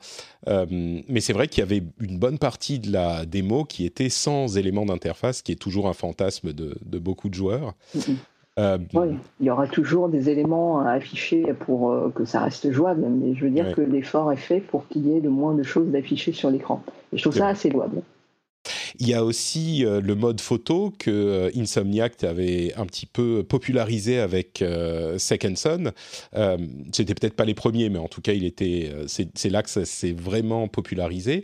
Euh, 0.49 0.67
mais 1.09 1.21
c'est 1.21 1.33
vrai 1.33 1.49
qu'il 1.49 1.61
y 1.61 1.63
avait 1.63 1.83
une 2.01 2.19
bonne 2.19 2.39
partie 2.39 2.79
de 2.79 2.91
la 2.93 3.27
démo 3.27 3.65
qui 3.65 3.85
était 3.85 4.09
sans 4.09 4.57
éléments 4.57 4.87
d'interface, 4.87 5.43
qui 5.43 5.53
est 5.53 5.57
toujours 5.57 5.89
un 5.89 5.93
fantasme 5.93 6.53
de, 6.53 6.79
de 6.85 6.99
beaucoup 6.99 7.29
de 7.29 7.35
joueurs. 7.35 7.75
Euh, 8.59 8.79
oui, 8.95 9.09
il 9.41 9.47
y 9.47 9.51
aura 9.51 9.67
toujours 9.67 10.09
des 10.09 10.31
éléments 10.31 10.81
affichés 10.81 11.45
pour 11.61 11.91
euh, 11.91 12.11
que 12.15 12.25
ça 12.25 12.41
reste 12.41 12.73
jouable, 12.73 13.07
mais 13.07 13.35
je 13.35 13.45
veux 13.45 13.51
dire 13.51 13.75
que 13.75 13.83
l'effort 13.83 14.33
est 14.33 14.37
fait 14.37 14.61
pour 14.61 14.89
qu'il 14.89 15.07
y 15.07 15.15
ait 15.15 15.21
le 15.21 15.29
moins 15.29 15.55
de 15.55 15.63
choses 15.63 15.89
d'affichées 15.89 16.33
sur 16.33 16.51
l'écran. 16.51 16.83
Et 17.13 17.19
je 17.19 17.23
trouve 17.23 17.37
ça 17.37 17.49
assez 17.49 17.69
louable. 17.69 18.01
Il 18.99 19.09
y 19.09 19.15
a 19.15 19.25
aussi 19.25 19.85
euh, 19.85 20.01
le 20.01 20.15
mode 20.15 20.41
photo 20.41 20.93
que 20.99 21.11
euh, 21.11 21.51
Insomniac 21.57 22.23
avait 22.25 22.73
un 22.77 22.87
petit 22.87 23.07
peu 23.07 23.43
popularisé 23.43 24.19
avec 24.19 24.63
euh, 24.63 25.19
Second 25.19 25.55
Son. 25.57 25.93
C'était 26.93 27.15
peut-être 27.15 27.35
pas 27.35 27.45
les 27.45 27.55
premiers, 27.55 27.89
mais 27.89 27.99
en 27.99 28.09
tout 28.09 28.21
cas, 28.21 28.33
il 28.33 28.45
était. 28.45 28.91
C'est 29.07 29.51
là 29.51 29.63
que 29.63 29.71
ça 29.71 29.85
s'est 29.85 30.13
vraiment 30.13 30.69
popularisé. 30.69 31.43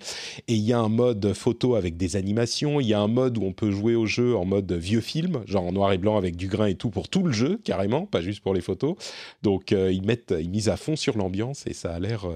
Et 0.48 0.54
il 0.54 0.62
y 0.62 0.72
a 0.72 0.78
un 0.78 0.88
mode 0.88 1.32
photo 1.32 1.74
avec 1.74 1.96
des 1.96 2.16
animations. 2.16 2.80
Il 2.80 2.86
y 2.86 2.94
a 2.94 3.00
un 3.00 3.08
mode 3.08 3.38
où 3.38 3.44
on 3.44 3.52
peut 3.52 3.70
jouer 3.70 3.94
au 3.94 4.06
jeu 4.06 4.36
en 4.36 4.44
mode 4.44 4.72
vieux 4.72 5.00
film, 5.00 5.42
genre 5.46 5.64
en 5.64 5.72
noir 5.72 5.92
et 5.92 5.98
blanc 5.98 6.16
avec 6.16 6.36
du 6.36 6.48
grain 6.48 6.66
et 6.66 6.74
tout 6.74 6.90
pour 6.90 7.08
tout 7.08 7.22
le 7.22 7.32
jeu 7.32 7.58
carrément, 7.64 8.06
pas 8.06 8.20
juste 8.20 8.40
pour 8.40 8.54
les 8.54 8.60
photos. 8.60 8.94
Donc 9.42 9.70
ils 9.72 10.02
mettent, 10.02 10.34
ils 10.38 10.50
misent 10.50 10.68
à 10.68 10.76
fond 10.76 10.96
sur 10.96 11.16
l'ambiance 11.16 11.66
et 11.66 11.74
ça 11.74 11.92
a 11.92 11.98
l'air 11.98 12.26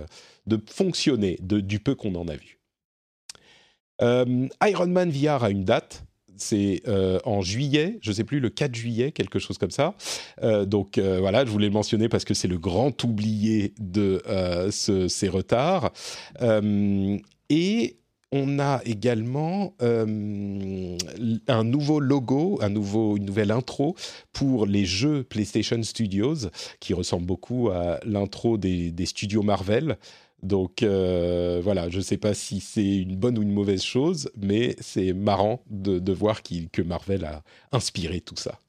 de 0.47 0.61
fonctionner 0.71 1.39
du 1.41 1.79
peu 1.81 1.95
qu'on 1.95 2.15
en 2.15 2.29
a 2.29 2.37
vu. 2.37 2.56
Euh, 4.03 4.49
Iron 4.65 4.89
Man 4.89 5.11
VR 5.11 5.45
a 5.45 5.51
une 5.51 5.65
date. 5.65 6.05
C'est 6.39 6.83
euh, 6.87 7.19
en 7.25 7.41
juillet, 7.41 7.99
je 8.03 8.11
ne 8.11 8.15
sais 8.15 8.25
plus, 8.25 8.41
le 8.41 8.51
4 8.51 8.75
juillet, 8.75 9.11
quelque 9.11 9.39
chose 9.39 9.57
comme 9.57 9.71
ça. 9.71 9.95
Euh, 10.43 10.67
donc 10.67 10.99
voilà, 10.99 11.47
je 11.47 11.51
voulais 11.51 11.69
le 11.69 11.73
mentionner 11.73 12.11
parce 12.11 12.27
que 12.27 12.35
c'est 12.35 12.49
le 12.49 12.59
grand 12.59 13.03
oublié 13.05 13.73
de 13.81 14.23
ces 14.71 15.29
retards. 15.29 15.93
et 17.49 17.97
on 18.33 18.59
a 18.59 18.83
également 18.85 19.73
un 19.81 21.65
nouveau 21.65 22.01
logo, 22.01 22.59
un 22.61 22.69
nouveau, 22.69 23.17
une 23.17 23.25
nouvelle 23.25 23.51
intro 23.51 23.95
pour 24.35 24.67
les 24.67 24.85
jeux 24.85 25.23
PlayStation 25.23 25.83
Studios, 25.83 26.51
qui 26.81 26.93
ressemble 26.93 27.25
beaucoup 27.25 27.71
à 27.71 27.99
l'intro 28.05 28.59
des, 28.59 28.91
des, 28.91 29.07
studios 29.07 29.43
Marvel. 29.43 29.97
Donc 30.43 30.83
euh, 30.83 31.61
voilà, 31.63 31.89
je 31.89 31.99
ne 31.99 32.03
sais 32.03 32.19
pas 32.19 32.35
si 32.35 32.61
c'est 32.61 32.99
une 32.99 33.17
bonne 33.17 33.39
ou 33.39 33.43
une 33.43 33.53
mauvaise 33.53 33.83
chose, 33.83 34.31
mais 34.37 34.77
c'est 34.81 35.13
marrant 35.13 35.63
de, 35.71 36.13
voir 36.13 36.43
que 36.43 36.83
Marvel 36.83 37.25
a 37.25 37.43
inspiré 37.73 38.21
tout 38.21 38.37
ça. 38.37 38.61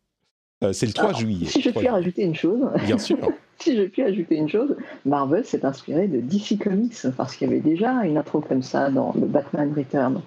Euh, 0.64 0.74
c'est 0.74 0.88
le 0.88 0.94
3 0.94 1.14
juillet. 1.14 1.46
Si 1.48 1.62
je 1.62 1.70
puis 1.70 1.88
rajouter 1.88 2.24
une 2.24 2.36
chose. 2.36 2.68
Bien 2.86 2.98
sûr. 2.98 3.18
si 3.60 3.76
je 3.76 3.84
puis 3.84 4.02
ajouter 4.02 4.36
une 4.36 4.50
chose, 4.50 4.76
Marvel 5.06 5.46
s'est 5.46 5.66
inspiré 5.66 6.08
de 6.08 6.20
DC 6.20 6.58
Comics 6.60 6.96
parce 7.16 7.36
qu'il 7.36 7.48
y 7.48 7.52
avait 7.52 7.62
déjà 7.62 7.92
une 8.06 8.18
intro 8.18 8.42
comme 8.42 8.64
ça 8.64 8.90
dans 8.90 9.14
le 9.14 9.28
Batman 9.28 9.72
Return. 9.76 10.22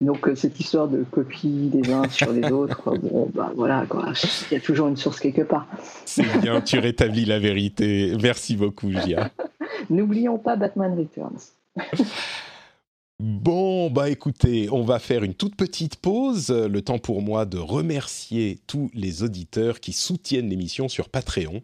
Donc 0.00 0.28
euh, 0.28 0.34
cette 0.34 0.58
histoire 0.58 0.88
de 0.88 1.04
copie 1.04 1.70
des 1.72 1.92
uns 1.92 2.08
sur 2.08 2.32
les 2.32 2.50
autres, 2.50 2.96
bon 2.98 3.30
bah 3.32 3.52
voilà 3.54 3.86
quoi, 3.88 4.12
il 4.50 4.54
y 4.54 4.56
a 4.56 4.60
toujours 4.60 4.88
une 4.88 4.96
source 4.96 5.20
quelque 5.20 5.42
part. 5.42 5.66
C'est 6.04 6.40
bien, 6.40 6.60
tu 6.60 6.78
rétablis 6.78 7.24
la 7.24 7.38
vérité. 7.38 8.12
Merci 8.20 8.56
beaucoup, 8.56 8.90
Gia. 8.90 9.30
N'oublions 9.90 10.38
pas 10.38 10.56
Batman 10.56 10.98
Returns. 10.98 11.52
Bon, 13.20 13.90
bah 13.90 14.10
écoutez, 14.10 14.68
on 14.72 14.82
va 14.82 14.98
faire 14.98 15.22
une 15.22 15.34
toute 15.34 15.54
petite 15.54 15.96
pause, 15.96 16.50
le 16.50 16.82
temps 16.82 16.98
pour 16.98 17.22
moi 17.22 17.46
de 17.46 17.58
remercier 17.58 18.58
tous 18.66 18.90
les 18.92 19.22
auditeurs 19.22 19.78
qui 19.78 19.92
soutiennent 19.92 20.48
l'émission 20.48 20.88
sur 20.88 21.08
Patreon. 21.08 21.62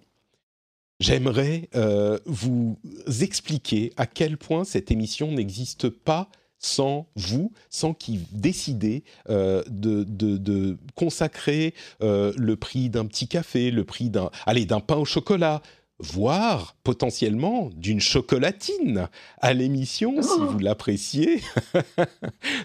J'aimerais 1.00 1.68
euh, 1.74 2.18
vous 2.24 2.78
expliquer 3.20 3.92
à 3.96 4.06
quel 4.06 4.36
point 4.36 4.64
cette 4.64 4.92
émission 4.92 5.32
n'existe 5.32 5.88
pas 5.88 6.28
sans 6.60 7.08
vous, 7.16 7.52
sans 7.70 7.94
qui 7.94 8.20
décidez 8.32 9.02
euh, 9.28 9.64
de, 9.68 10.76
consacrer 10.94 11.74
euh, 12.02 12.32
le 12.36 12.56
prix 12.56 12.90
d'un 12.90 13.06
petit 13.06 13.26
café, 13.26 13.70
le 13.70 13.84
prix 13.84 14.10
d'un, 14.10 14.30
allez, 14.46 14.66
d'un 14.66 14.80
pain 14.80 14.96
au 14.96 15.04
chocolat, 15.04 15.62
voire 16.02 16.76
potentiellement 16.84 17.70
d'une 17.76 18.00
chocolatine 18.00 19.08
à 19.40 19.52
l'émission 19.52 20.20
si 20.22 20.28
Oh. 20.38 20.46
vous 20.46 20.58
l'appréciez. 20.58 21.40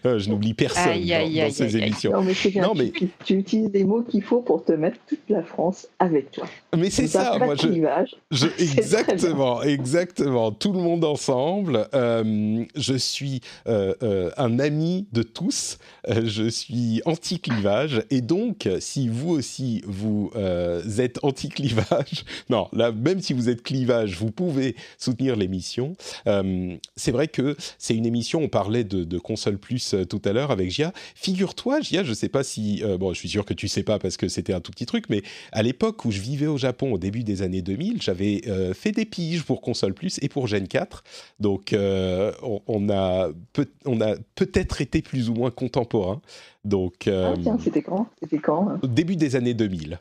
Euh, 0.06 0.20
Je 0.20 0.30
n'oublie 0.30 0.54
personne 0.54 0.90
Aïe, 0.90 1.10
dans, 1.10 1.16
aïe, 1.16 1.36
dans 1.36 1.42
aïe, 1.44 1.52
ces 1.52 1.64
aïe, 1.64 1.76
aïe. 1.76 1.82
émissions. 1.88 2.12
Non, 2.12 2.22
mais 2.24 2.34
c'est 2.34 2.50
bien. 2.52 2.62
Non, 2.64 2.74
tu- 2.74 2.78
mais- 2.84 2.92
Tu, 2.92 3.10
tu 3.26 3.34
utilises 3.40 3.72
des 3.72 3.84
mots 3.84 4.04
qu'il 4.04 4.22
faut 4.22 4.42
pour 4.42 4.64
te 4.64 4.72
mettre 4.72 4.98
toute 5.08 5.22
la 5.30 5.42
France 5.44 5.88
avec 6.00 6.32
toi. 6.32 6.46
Mais 6.78 6.90
c'est 6.90 7.08
ça, 7.08 7.38
moi 7.40 7.56
je, 7.56 8.48
exactement, 8.78 9.62
exactement. 9.64 10.52
Tout 10.52 10.74
le 10.74 10.80
monde 10.80 11.04
ensemble. 11.04 11.88
Euh, 11.94 12.64
je 12.76 12.94
suis 12.96 13.42
euh, 13.68 13.94
euh, 14.04 14.30
un 14.38 14.60
ami 14.60 15.08
de 15.12 15.24
tous. 15.24 15.78
Je 16.08 16.48
suis 16.50 17.02
anti-clivage. 17.06 18.04
Et 18.12 18.22
donc, 18.22 18.70
si 18.80 19.08
vous 19.10 19.32
aussi, 19.32 19.82
vous 19.88 20.32
euh, 20.36 20.82
êtes 21.00 21.20
anti-clivage, 21.24 22.26
non, 22.50 22.68
là, 22.74 22.92
même 22.92 23.22
si 23.26 23.34
vous 23.34 23.50
êtes 23.50 23.64
clivage, 23.64 24.18
vous 24.18 24.32
pouvez 24.32 24.76
soutenir 24.98 25.36
l'émission. 25.36 25.96
Euh, 26.28 26.76
c'est 26.96 27.12
vrai 27.12 27.28
que 27.28 27.56
c'est 27.80 27.96
une 27.96 28.06
émission, 28.06 28.42
on 28.44 28.48
parlait 28.50 28.84
de, 28.84 29.04
de 29.04 29.18
Console 29.18 29.58
Plus 29.58 29.94
euh, 29.94 30.06
tout 30.06 30.22
à 30.26 30.32
l'heure 30.32 30.52
avec 30.52 30.70
Gia. 30.70 30.94
Figure-toi, 31.16 31.82
Gia, 31.82 32.04
je 32.04 32.14
sais 32.14 32.30
pas 32.30 32.44
si... 32.44 32.84
euh, 32.84 32.98
bon, 32.98 33.14
je 33.14 33.20
suis 33.20 33.30
sûr 33.30 33.44
que 33.46 33.54
tu 33.54 33.68
sais 33.68 33.84
pas 33.84 33.98
parce 34.00 34.18
que 34.18 34.28
c'était 34.28 34.54
un 34.54 34.62
tout 34.62 34.72
petit 34.72 34.86
truc, 34.86 35.06
mais 35.10 35.24
à 35.52 35.64
l'époque 35.64 36.06
où 36.06 36.12
je 36.12 36.22
vivais 36.22 36.48
au 36.48 36.58
Japon, 36.58 36.94
au 36.94 36.98
début 36.98 37.24
des 37.24 37.42
années 37.42 37.62
2000, 37.62 38.02
j'avais 38.02 38.42
euh, 38.48 38.74
fait 38.74 38.92
des 38.92 39.06
piges 39.06 39.44
pour 39.44 39.62
Console 39.62 39.94
Plus 39.94 40.20
et 40.22 40.30
pour 40.30 40.48
Gen 40.48 40.68
4. 40.68 41.04
Donc, 41.40 41.74
on, 41.76 42.62
on 42.68 42.90
a 42.90 43.30
peut, 43.54 43.68
on 43.86 44.02
a 44.02 44.16
peut-être 44.36 44.82
été 44.82 45.02
plus 45.02 45.30
ou 45.30 45.34
moins 45.34 45.52
contemporains. 45.52 46.22
Donc, 46.64 47.08
Ah, 47.08 47.34
tiens, 47.42 47.58
c'était 47.64 47.82
quand? 47.82 48.08
C'était 48.22 48.38
quand 48.40 48.70
hein? 48.70 48.80
au 48.84 48.88
début 48.88 49.16
des 49.16 49.36
années 49.36 49.54
2000. 49.54 50.00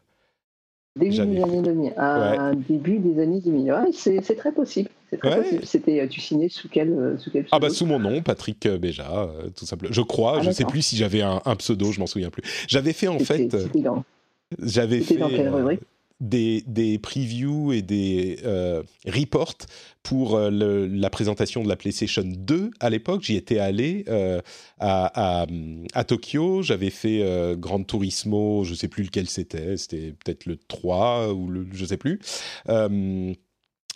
Début 0.96 1.16
des 1.26 1.42
années 1.42 1.62
2000. 1.62 1.92
Ah, 1.96 2.52
Début 2.68 2.98
des 2.98 3.20
années 3.22 3.40
2000. 3.40 3.72
Ouais, 3.72 3.90
c'est 3.92 4.36
très 4.36 4.52
possible. 4.52 4.90
Ouais. 5.24 5.60
C'était, 5.64 6.00
euh, 6.00 6.06
tu 6.08 6.20
signais 6.20 6.48
sous 6.48 6.68
quel, 6.68 6.90
euh, 6.92 7.16
sous 7.18 7.30
quel 7.30 7.46
Ah 7.52 7.58
bah 7.58 7.68
pseudo? 7.68 7.74
sous 7.74 7.86
mon 7.86 7.98
nom, 7.98 8.22
Patrick 8.22 8.64
euh, 8.66 8.78
Béja, 8.78 9.28
tout 9.56 9.64
simplement. 9.64 9.92
Je 9.92 10.00
crois, 10.02 10.36
Ah, 10.38 10.42
je 10.42 10.50
sais 10.50 10.62
d'accord. 10.64 10.72
plus 10.72 10.82
si 10.82 10.96
j'avais 10.96 11.22
un, 11.22 11.40
un 11.44 11.56
pseudo, 11.56 11.92
je 11.92 12.00
m'en 12.00 12.06
souviens 12.06 12.30
plus. 12.30 12.42
J'avais 12.68 12.92
fait 12.92 13.08
en 13.08 13.18
fait, 13.20 13.48
c'était 13.50 13.80
dans- 13.80 14.04
j'avais 14.60 15.00
fait 15.00 15.16
dans 15.16 15.28
quelle 15.30 15.48
rubrique? 15.48 15.80
Des, 16.20 16.62
des 16.66 16.98
previews 16.98 17.72
et 17.72 17.82
des 17.82 18.38
euh, 18.44 18.82
reports 19.06 19.56
pour 20.02 20.36
euh, 20.36 20.50
la 20.88 21.10
présentation 21.10 21.64
de 21.64 21.68
la 21.68 21.76
PlayStation 21.76 22.22
2 22.24 22.70
à 22.78 22.90
l'époque. 22.90 23.22
J'y 23.22 23.36
étais 23.36 23.58
allé 23.58 24.04
euh, 24.08 24.40
à, 24.78 25.46
à, 25.94 26.04
Tokyo. 26.04 26.62
J'avais 26.62 26.90
fait 26.90 27.22
euh, 27.22 27.56
Gran 27.56 27.82
Turismo, 27.82 28.64
je 28.64 28.74
sais 28.74 28.88
plus 28.88 29.04
lequel 29.04 29.28
c'était. 29.28 29.76
C'était 29.76 30.12
peut-être 30.12 30.46
le 30.46 30.56
3 30.56 31.32
ou 31.32 31.48
le, 31.48 31.66
je 31.72 31.84
sais 31.84 31.96
plus. 31.96 32.20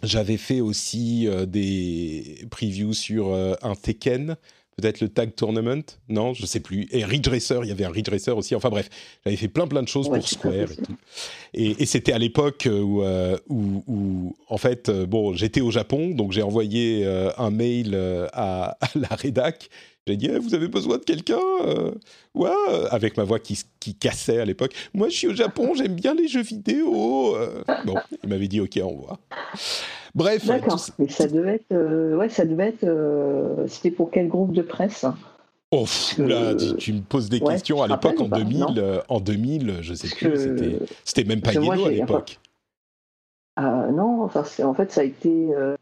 J'avais 0.04 0.36
fait 0.36 0.60
aussi 0.60 1.26
des 1.48 2.46
previews 2.52 2.94
sur 2.94 3.34
un 3.34 3.74
Tekken, 3.74 4.36
peut-être 4.80 5.00
le 5.00 5.08
Tag 5.08 5.34
Tournament, 5.34 5.82
non, 6.08 6.34
je 6.34 6.46
sais 6.46 6.60
plus. 6.60 6.86
Et 6.92 7.04
Ridge 7.04 7.28
Racer, 7.28 7.64
il 7.64 7.68
y 7.68 7.72
avait 7.72 7.84
un 7.84 7.90
Ridge 7.90 8.08
Racer 8.08 8.36
aussi. 8.36 8.54
Enfin 8.54 8.70
bref, 8.70 8.88
j'avais 9.24 9.36
fait 9.36 9.48
plein 9.48 9.66
plein 9.66 9.82
de 9.82 9.88
choses 9.88 10.08
Ouais, 10.08 10.20
pour 10.20 10.28
Square 10.28 10.52
et 10.54 10.76
tout. 10.76 10.96
Et, 11.52 11.82
et 11.82 11.86
c'était 11.86 12.12
à 12.12 12.18
l'époque 12.18 12.68
où, 12.70 13.02
euh, 13.02 13.36
où, 13.48 13.82
où, 13.88 14.36
en 14.48 14.56
fait, 14.56 14.88
euh, 14.88 15.04
bon, 15.04 15.34
j'étais 15.34 15.60
au 15.60 15.70
Japon, 15.72 16.10
donc 16.10 16.32
j'ai 16.32 16.42
envoyé 16.42 17.04
euh, 17.04 17.30
un 17.38 17.50
mail 17.50 17.90
euh, 17.94 18.28
à, 18.32 18.76
à 18.80 18.88
la 18.94 19.08
rédac. 19.08 19.68
J'ai 20.08 20.16
dit, 20.16 20.30
Eh, 20.32 20.38
vous 20.38 20.54
avez 20.54 20.68
besoin 20.68 20.96
de 20.96 21.04
quelqu'un 21.04 21.38
euh, 21.64 21.90
Ouais, 22.34 22.48
euh, 22.70 22.86
avec 22.90 23.18
ma 23.18 23.24
voix 23.24 23.38
qui, 23.38 23.60
qui 23.78 23.94
cassait 23.94 24.40
à 24.40 24.46
l'époque. 24.46 24.72
Moi, 24.94 25.10
je 25.10 25.16
suis 25.16 25.26
au 25.28 25.34
Japon, 25.34 25.74
j'aime 25.74 25.94
bien 25.94 26.14
les 26.14 26.28
jeux 26.28 26.42
vidéo. 26.42 27.36
euh. 27.36 27.62
Bon, 27.84 27.94
il 28.22 28.28
m'avait 28.30 28.48
dit, 28.48 28.60
ok, 28.60 28.80
on 28.82 28.94
voit. 28.96 29.18
Bref, 30.14 30.46
D'accord. 30.46 30.80
Mais 30.98 31.08
ça 31.08 31.28
devait 31.28 31.56
être. 31.56 31.72
euh, 31.72 32.16
ouais, 32.16 32.30
ça 32.30 32.46
devait 32.46 32.68
être. 32.68 32.86
C'était 33.68 33.90
pour 33.90 34.10
quel 34.10 34.28
groupe 34.28 34.52
de 34.52 34.62
presse? 34.62 35.04
Oh, 35.70 35.84
oula, 36.18 36.54
tu, 36.54 36.76
tu 36.76 36.92
me 36.94 37.02
poses 37.02 37.28
des 37.28 37.40
ouais, 37.40 37.52
questions. 37.52 37.82
À 37.82 37.86
l'époque, 37.88 38.18
en 38.20 38.24
rappelles 38.24 38.46
ou 38.54 38.60
pas? 38.60 38.72
2000, 38.72 38.78
euh, 38.78 39.00
en 39.10 39.20
2000, 39.20 39.76
je 39.82 39.92
sais 39.92 40.08
plus, 40.08 40.30
que- 40.30 40.36
c'était, 40.36 40.78
c'était 41.04 41.24
même 41.24 41.42
pas 41.42 41.52
Yellow 41.52 41.84
à 41.84 41.90
l'époque. 41.90 42.38
Ah, 43.56 43.88
non, 43.92 44.22
enfin, 44.22 44.44
en 44.64 44.72
fait, 44.72 44.90
ça 44.90 45.02
a 45.02 45.04
été. 45.04 45.28
euh, 45.54 45.76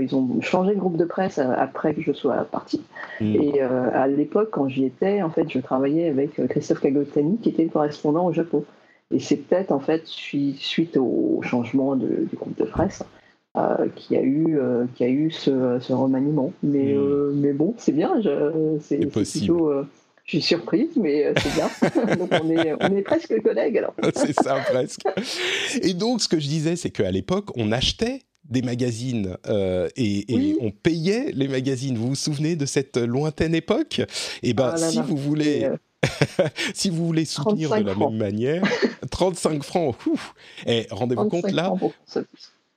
ils 0.00 0.14
ont 0.14 0.40
changé 0.40 0.74
de 0.74 0.78
groupe 0.78 0.96
de 0.96 1.04
presse 1.04 1.38
euh, 1.38 1.50
après 1.56 1.94
que 1.94 2.02
je 2.02 2.12
sois 2.12 2.36
partie. 2.44 2.82
Mm. 3.20 3.34
Et 3.34 3.62
euh, 3.62 3.88
à 3.92 4.06
l'époque, 4.06 4.50
quand 4.52 4.68
j'y 4.68 4.84
étais, 4.84 5.22
en 5.22 5.30
fait, 5.30 5.48
je 5.50 5.58
travaillais 5.58 6.08
avec 6.08 6.38
euh, 6.38 6.46
Christophe 6.46 6.80
Kagotani, 6.80 7.38
qui 7.38 7.48
était 7.48 7.66
correspondant 7.66 8.26
au 8.26 8.32
Japon. 8.32 8.64
Et 9.10 9.18
c'est 9.18 9.36
peut-être, 9.36 9.72
en 9.72 9.80
fait, 9.80 10.02
sui- 10.06 10.56
suite 10.58 10.96
au 10.96 11.40
changement 11.42 11.96
de- 11.96 12.26
du 12.30 12.36
groupe 12.36 12.56
de 12.58 12.64
presse, 12.64 13.02
euh, 13.56 13.86
qu'il 13.96 14.16
y 14.16 14.20
a 14.20 14.22
eu, 14.22 14.58
euh, 14.58 14.84
qu'il 14.94 15.06
y 15.06 15.10
a 15.10 15.12
eu 15.12 15.30
ce, 15.30 15.78
ce 15.80 15.92
remaniement. 15.92 16.52
Mais, 16.62 16.94
Mm. 16.94 16.98
euh, 16.98 17.32
mais 17.34 17.52
bon, 17.52 17.74
c'est 17.76 17.92
bien. 17.92 18.20
je- 18.20 18.76
C'est 18.80 19.00
c'est 19.00 19.06
possible. 19.06 19.46
plutôt. 19.46 19.68
euh, 19.70 19.86
je 20.24 20.30
suis 20.30 20.40
surprise, 20.40 20.96
mais 20.96 21.26
euh, 21.26 21.32
c'est 21.36 21.52
bien. 21.54 21.68
Donc 22.18 22.30
on 22.42 22.48
est, 22.50 22.72
on 22.80 22.96
est 22.96 23.02
presque 23.02 23.42
collègues 23.42 23.76
alors. 23.78 23.94
c'est 24.14 24.32
ça 24.32 24.56
presque. 24.70 25.02
Et 25.82 25.94
donc, 25.94 26.20
ce 26.22 26.28
que 26.28 26.38
je 26.38 26.46
disais, 26.48 26.76
c'est 26.76 26.90
qu'à 26.90 27.10
l'époque, 27.10 27.50
on 27.56 27.72
achetait 27.72 28.20
des 28.48 28.62
magazines 28.62 29.36
euh, 29.46 29.88
et, 29.96 30.30
et 30.32 30.36
Oui. 30.36 30.56
on 30.60 30.70
payait 30.70 31.30
les 31.32 31.48
magazines. 31.48 31.96
Vous 31.96 32.08
vous 32.08 32.14
souvenez 32.14 32.56
de 32.56 32.66
cette 32.66 32.96
lointaine 32.96 33.54
époque? 33.54 34.02
Et 34.42 34.52
ben, 34.54 34.72
Ah 34.74 34.78
là 34.78 34.90
si 34.90 34.96
là. 34.96 35.02
vous 35.02 35.16
voulez, 35.16 35.64
euh, 35.64 35.76
si 36.74 36.90
vous 36.90 37.06
voulez 37.06 37.24
soutenir 37.24 37.70
de 37.70 37.74
35 37.82 37.86
la 37.86 37.94
francs. 37.94 38.10
même 38.12 38.18
manière, 38.20 38.62
35 39.10 39.62
francs. 39.62 39.96
ouf. 40.06 40.34
Et 40.66 40.86
rendez-vous 40.90 41.28
compte 41.28 41.42
35 41.42 41.52
là, 41.54 41.64
francs 41.64 41.92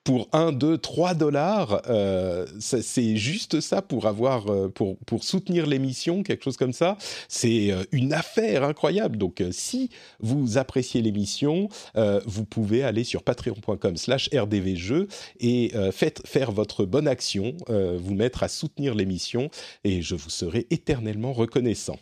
pour 0.08 0.24
ça. 0.24 0.30
pour 0.30 0.40
1, 0.40 0.52
2, 0.54 0.78
3 0.78 1.14
dollars, 1.14 1.82
euh, 1.90 2.46
c'est 2.60 3.16
juste 3.16 3.62
ça 3.62 3.82
pour 3.82 4.08
avoir, 4.08 4.52
euh, 4.52 4.70
pour, 4.70 4.98
pour 5.06 5.24
soutenir 5.24 5.66
l'émission, 5.66 6.24
quelque 6.24 6.44
chose 6.44 6.58
comme 6.58 6.74
ça. 6.74 6.98
C'est 7.28 7.72
euh, 7.72 7.84
une 7.92 8.14
affaire 8.14 8.64
incroyable. 8.64 9.18
Donc, 9.18 9.44
si 9.52 9.90
vous 10.20 10.58
appréciez 10.58 11.02
l'émission, 11.02 11.70
euh, 11.96 12.22
vous 12.26 12.46
pouvez 12.46 12.84
aller 12.84 13.04
sur 13.04 13.24
patreon.com 13.24 13.98
slash 13.98 14.30
rdvjeux 14.34 15.08
et 15.40 15.72
euh, 15.76 15.92
faites 15.92 16.26
faire 16.28 16.52
votre 16.52 16.86
bonne 16.86 17.08
action, 17.08 17.56
vous 17.68 18.14
mettre 18.14 18.44
à 18.44 18.48
soutenir 18.48 18.96
l'émission 18.96 19.50
et 19.84 20.02
je 20.02 20.16
vous 20.16 20.30
serai 20.30 20.68
éternellement 20.70 21.34
reconnaissant. 21.34 21.98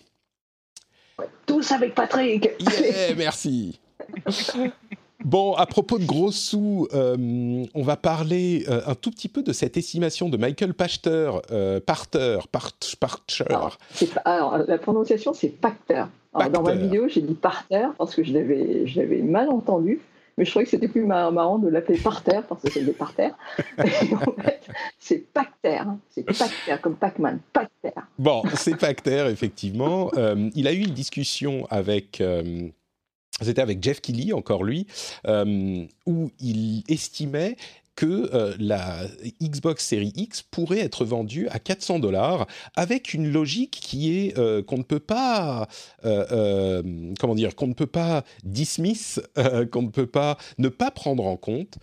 Tous 1.46 1.72
avec 1.72 1.96
Patrick. 1.96 2.50
Yeah, 2.60 3.16
merci. 3.16 3.80
Bon, 5.24 5.54
à 5.54 5.66
propos 5.66 5.98
de 5.98 6.06
gros 6.06 6.32
sous, 6.32 6.88
euh, 6.94 7.64
on 7.74 7.84
va 7.84 7.96
parler 7.96 8.66
euh, 8.68 8.82
un 8.86 8.96
tout 8.96 9.12
petit 9.12 9.30
peu 9.30 9.42
de 9.44 9.54
cette 9.54 9.78
estimation 9.78 10.30
de 10.30 10.38
Michael 10.38 10.74
Pachter, 10.74 11.32
euh, 11.52 11.80
Parter, 11.80 12.40
Part- 12.52 12.72
Parcher. 13.00 13.46
Alors, 13.50 13.78
c'est 13.92 14.14
pas- 14.14 14.22
alors, 14.22 14.58
la 14.68 14.78
prononciation, 14.78 15.34
c'est 15.34 15.48
Pacter. 15.50 16.04
Alors, 16.34 16.50
dans 16.52 16.62
ma 16.64 16.74
vidéo, 16.76 17.08
j'ai 17.08 17.22
dit 17.22 17.34
Parter 17.34 17.88
parce 17.98 18.14
que 18.14 18.24
je 18.24 18.34
l'avais, 18.34 19.22
mal 19.22 19.50
entendu. 19.50 20.02
Mais 20.38 20.44
je 20.44 20.50
trouvais 20.50 20.66
que 20.66 20.72
c'était 20.72 20.90
plus 20.90 21.06
mar- 21.06 21.32
marrant 21.32 21.60
de 21.60 21.70
l'appeler 21.70 21.98
Parter 21.98 22.42
parce 22.50 22.62
que 22.62 22.70
c'est 22.70 22.84
des 22.84 22.92
parterres. 22.92 23.38
Et 23.78 24.14
en 24.14 24.34
fait, 24.44 24.60
c'est 25.00 25.32
Pacter. 25.34 25.78
hein. 25.78 25.98
C'est 26.10 26.24
Pacter, 26.24 26.76
comme 26.82 26.96
Pac-Man. 26.96 27.40
Pacter. 27.54 27.94
Bon, 28.20 28.44
c'est 28.56 28.76
Pacter, 28.78 29.28
effectivement. 29.32 30.12
Euh, 30.18 30.50
il 30.54 30.68
a 30.68 30.74
eu 30.74 30.80
une 30.80 30.94
discussion 30.94 31.66
avec. 31.70 32.22
C'était 33.42 33.62
avec 33.62 33.84
Jeff 33.84 34.02
Keighley, 34.02 34.34
encore 34.34 34.64
lui, 34.64 34.88
euh, 35.28 35.86
où 36.06 36.32
il 36.40 36.84
estimait 36.88 37.58
que 37.96 38.30
euh, 38.34 38.56
la 38.60 39.08
Xbox 39.42 39.86
Series 39.86 40.14
X 40.16 40.42
pourrait 40.42 40.80
être 40.80 41.06
vendue 41.06 41.48
à 41.50 41.60
400 41.60 42.00
dollars 42.00 42.46
avec 42.76 43.14
une 43.14 43.32
logique 43.32 43.80
qui 43.82 44.18
est 44.18 44.38
euh, 44.38 44.62
qu'on 44.62 44.78
ne 44.78 44.84
peut 44.84 45.00
pas 45.00 45.68
euh, 46.04 47.14
comment 47.20 47.36
dire 47.36 47.56
qu'on 47.56 47.68
ne 47.68 47.74
peut 47.74 47.86
pas 47.88 48.24
dismiss 48.44 49.20
qu'on 49.72 49.84
ne 49.84 49.90
peut 49.90 50.08
pas 50.08 50.38
ne 50.58 50.70
pas 50.70 50.92
prendre 50.92 51.26
en 51.26 51.38
compte 51.38 51.78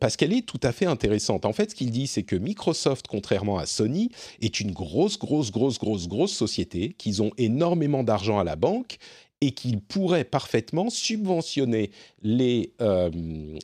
parce 0.00 0.16
qu'elle 0.16 0.32
est 0.32 0.46
tout 0.46 0.60
à 0.62 0.72
fait 0.72 0.86
intéressante. 0.86 1.44
En 1.44 1.52
fait, 1.52 1.70
ce 1.70 1.74
qu'il 1.74 1.90
dit, 1.90 2.06
c'est 2.06 2.22
que 2.22 2.36
Microsoft, 2.36 3.06
contrairement 3.08 3.58
à 3.58 3.66
Sony, 3.66 4.10
est 4.40 4.60
une 4.60 4.72
grosse, 4.72 5.18
grosse, 5.18 5.50
grosse, 5.50 5.78
grosse, 5.78 6.08
grosse 6.08 6.32
société, 6.32 6.94
qu'ils 6.96 7.22
ont 7.22 7.30
énormément 7.38 8.02
d'argent 8.02 8.38
à 8.38 8.44
la 8.44 8.56
banque 8.56 8.98
et 9.40 9.52
qu'ils 9.52 9.80
pourraient 9.80 10.24
parfaitement 10.24 10.90
subventionner 10.90 11.90
les 12.22 12.72
euh, 12.80 13.10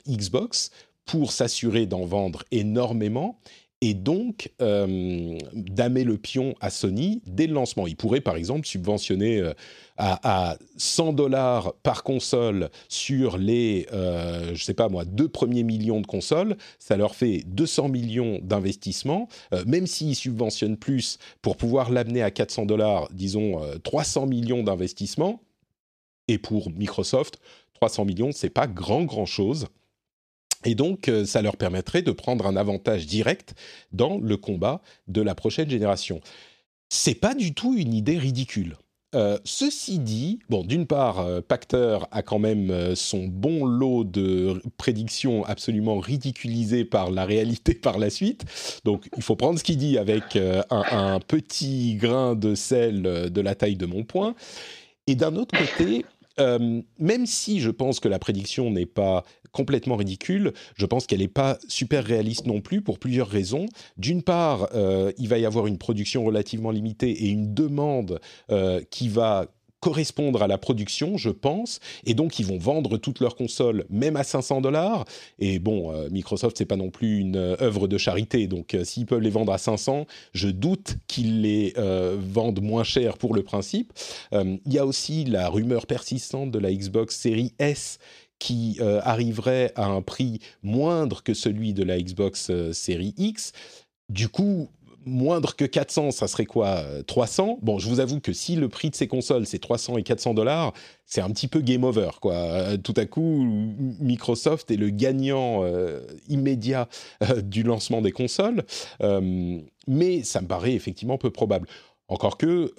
Xbox 0.08 0.70
pour 1.04 1.32
s'assurer 1.32 1.86
d'en 1.86 2.04
vendre 2.04 2.44
énormément 2.50 3.38
et 3.82 3.94
donc 3.94 4.52
euh, 4.60 5.38
damer 5.54 6.04
le 6.04 6.18
pion 6.18 6.54
à 6.60 6.70
Sony 6.70 7.22
dès 7.26 7.46
le 7.46 7.54
lancement. 7.54 7.86
Ils 7.86 7.96
pourraient 7.96 8.20
par 8.20 8.36
exemple 8.36 8.66
subventionner 8.66 9.38
euh, 9.38 9.54
à, 9.96 10.50
à 10.50 10.56
100 10.76 11.14
dollars 11.14 11.74
par 11.82 12.02
console 12.02 12.70
sur 12.88 13.38
les, 13.38 13.86
euh, 13.92 14.54
je 14.54 14.64
sais 14.64 14.74
pas 14.74 14.88
moi, 14.88 15.04
deux 15.04 15.28
premiers 15.28 15.62
millions 15.62 16.00
de 16.00 16.06
consoles, 16.06 16.56
ça 16.78 16.96
leur 16.96 17.14
fait 17.14 17.42
200 17.46 17.88
millions 17.88 18.38
d'investissements, 18.42 19.28
euh, 19.54 19.64
même 19.66 19.86
s'ils 19.86 20.16
subventionnent 20.16 20.78
plus 20.78 21.18
pour 21.42 21.56
pouvoir 21.56 21.90
l'amener 21.90 22.22
à 22.22 22.30
400 22.30 22.66
dollars, 22.66 23.08
disons 23.12 23.62
euh, 23.62 23.76
300 23.78 24.26
millions 24.26 24.62
d'investissements, 24.62 25.40
et 26.30 26.38
pour 26.38 26.70
Microsoft, 26.70 27.38
300 27.74 28.04
millions, 28.04 28.30
c'est 28.32 28.50
pas 28.50 28.66
grand 28.66 29.04
grand 29.04 29.26
chose. 29.26 29.66
Et 30.64 30.74
donc, 30.74 31.08
euh, 31.08 31.24
ça 31.24 31.42
leur 31.42 31.56
permettrait 31.56 32.02
de 32.02 32.12
prendre 32.12 32.46
un 32.46 32.56
avantage 32.56 33.06
direct 33.06 33.54
dans 33.92 34.18
le 34.18 34.36
combat 34.36 34.82
de 35.08 35.22
la 35.22 35.34
prochaine 35.34 35.70
génération. 35.70 36.20
C'est 36.88 37.14
pas 37.14 37.34
du 37.34 37.54
tout 37.54 37.74
une 37.74 37.94
idée 37.94 38.18
ridicule. 38.18 38.76
Euh, 39.16 39.38
ceci 39.44 39.98
dit, 39.98 40.38
bon, 40.50 40.62
d'une 40.62 40.86
part, 40.86 41.18
euh, 41.20 41.40
Pacter 41.40 41.98
a 42.12 42.22
quand 42.22 42.38
même 42.38 42.94
son 42.94 43.26
bon 43.26 43.64
lot 43.64 44.04
de 44.04 44.62
prédictions 44.76 45.44
absolument 45.46 45.98
ridiculisées 45.98 46.84
par 46.84 47.10
la 47.10 47.24
réalité 47.24 47.74
par 47.74 47.98
la 47.98 48.10
suite. 48.10 48.44
Donc, 48.84 49.08
il 49.16 49.22
faut 49.22 49.34
prendre 49.34 49.58
ce 49.58 49.64
qu'il 49.64 49.78
dit 49.78 49.98
avec 49.98 50.36
un, 50.36 50.62
un, 50.70 51.18
petit 51.18 51.96
grain 51.96 52.36
de 52.36 52.54
sel 52.54 53.02
de 53.02 53.40
la 53.40 53.54
taille 53.56 53.76
de 53.76 53.86
mon 53.86 54.04
poing. 54.04 54.36
Et 55.06 55.16
d'un 55.16 55.34
autre 55.34 55.58
côté, 55.58 56.04
euh, 56.40 56.82
même 56.98 57.26
si 57.26 57.60
je 57.60 57.70
pense 57.70 58.00
que 58.00 58.08
la 58.08 58.18
prédiction 58.18 58.70
n'est 58.70 58.86
pas 58.86 59.24
complètement 59.52 59.96
ridicule, 59.96 60.52
je 60.76 60.86
pense 60.86 61.06
qu'elle 61.06 61.20
n'est 61.20 61.28
pas 61.28 61.58
super 61.68 62.04
réaliste 62.04 62.46
non 62.46 62.60
plus 62.60 62.82
pour 62.82 62.98
plusieurs 62.98 63.28
raisons. 63.28 63.66
D'une 63.96 64.22
part, 64.22 64.68
euh, 64.74 65.12
il 65.18 65.28
va 65.28 65.38
y 65.38 65.46
avoir 65.46 65.66
une 65.66 65.78
production 65.78 66.24
relativement 66.24 66.70
limitée 66.70 67.10
et 67.10 67.28
une 67.28 67.52
demande 67.52 68.20
euh, 68.50 68.80
qui 68.90 69.08
va 69.08 69.46
correspondre 69.80 70.42
à 70.42 70.46
la 70.46 70.58
production, 70.58 71.16
je 71.16 71.30
pense, 71.30 71.80
et 72.04 72.14
donc 72.14 72.38
ils 72.38 72.46
vont 72.46 72.58
vendre 72.58 72.98
toutes 72.98 73.20
leurs 73.20 73.34
consoles, 73.34 73.86
même 73.88 74.16
à 74.16 74.24
500 74.24 74.60
dollars. 74.60 75.06
Et 75.38 75.58
bon, 75.58 75.92
euh, 75.92 76.08
Microsoft 76.10 76.58
c'est 76.58 76.66
pas 76.66 76.76
non 76.76 76.90
plus 76.90 77.18
une 77.18 77.36
euh, 77.36 77.56
œuvre 77.60 77.88
de 77.88 77.98
charité, 77.98 78.46
donc 78.46 78.74
euh, 78.74 78.84
s'ils 78.84 79.06
peuvent 79.06 79.20
les 79.20 79.30
vendre 79.30 79.52
à 79.52 79.58
500, 79.58 80.06
je 80.34 80.48
doute 80.48 80.96
qu'ils 81.08 81.42
les 81.42 81.74
vendent 82.18 82.60
moins 82.60 82.84
cher 82.84 83.16
pour 83.16 83.34
le 83.34 83.42
principe. 83.42 83.92
Il 84.32 84.60
y 84.66 84.78
a 84.78 84.84
aussi 84.84 85.24
la 85.24 85.48
rumeur 85.48 85.86
persistante 85.86 86.50
de 86.50 86.58
la 86.58 86.72
Xbox 86.72 87.16
Series 87.16 87.52
S 87.58 87.98
qui 88.38 88.78
arriverait 88.80 89.72
à 89.76 89.86
un 89.86 90.02
prix 90.02 90.40
moindre 90.62 91.22
que 91.22 91.34
celui 91.34 91.72
de 91.72 91.82
la 91.82 92.00
Xbox 92.00 92.50
Series 92.72 93.14
X. 93.16 93.52
Du 94.08 94.28
coup, 94.28 94.68
moindre 95.06 95.56
que 95.56 95.64
400, 95.64 96.10
ça 96.10 96.28
serait 96.28 96.46
quoi 96.46 96.84
300 97.06 97.58
Bon, 97.62 97.78
je 97.78 97.88
vous 97.88 98.00
avoue 98.00 98.20
que 98.20 98.32
si 98.32 98.56
le 98.56 98.68
prix 98.68 98.90
de 98.90 98.94
ces 98.94 99.06
consoles, 99.06 99.46
c'est 99.46 99.58
300 99.58 99.96
et 99.96 100.02
400 100.02 100.34
dollars, 100.34 100.72
c'est 101.06 101.20
un 101.20 101.30
petit 101.30 101.48
peu 101.48 101.60
game 101.60 101.84
over, 101.84 102.10
quoi. 102.20 102.34
Euh, 102.34 102.76
tout 102.76 102.94
à 102.96 103.06
coup, 103.06 103.44
Microsoft 104.00 104.70
est 104.70 104.76
le 104.76 104.90
gagnant 104.90 105.64
euh, 105.64 106.00
immédiat 106.28 106.88
euh, 107.22 107.40
du 107.40 107.62
lancement 107.62 108.00
des 108.00 108.12
consoles, 108.12 108.64
mais 109.86 110.22
ça 110.22 110.40
me 110.40 110.46
paraît 110.46 110.74
effectivement 110.74 111.18
peu 111.18 111.30
probable. 111.30 111.66
Encore 112.08 112.36
que, 112.36 112.72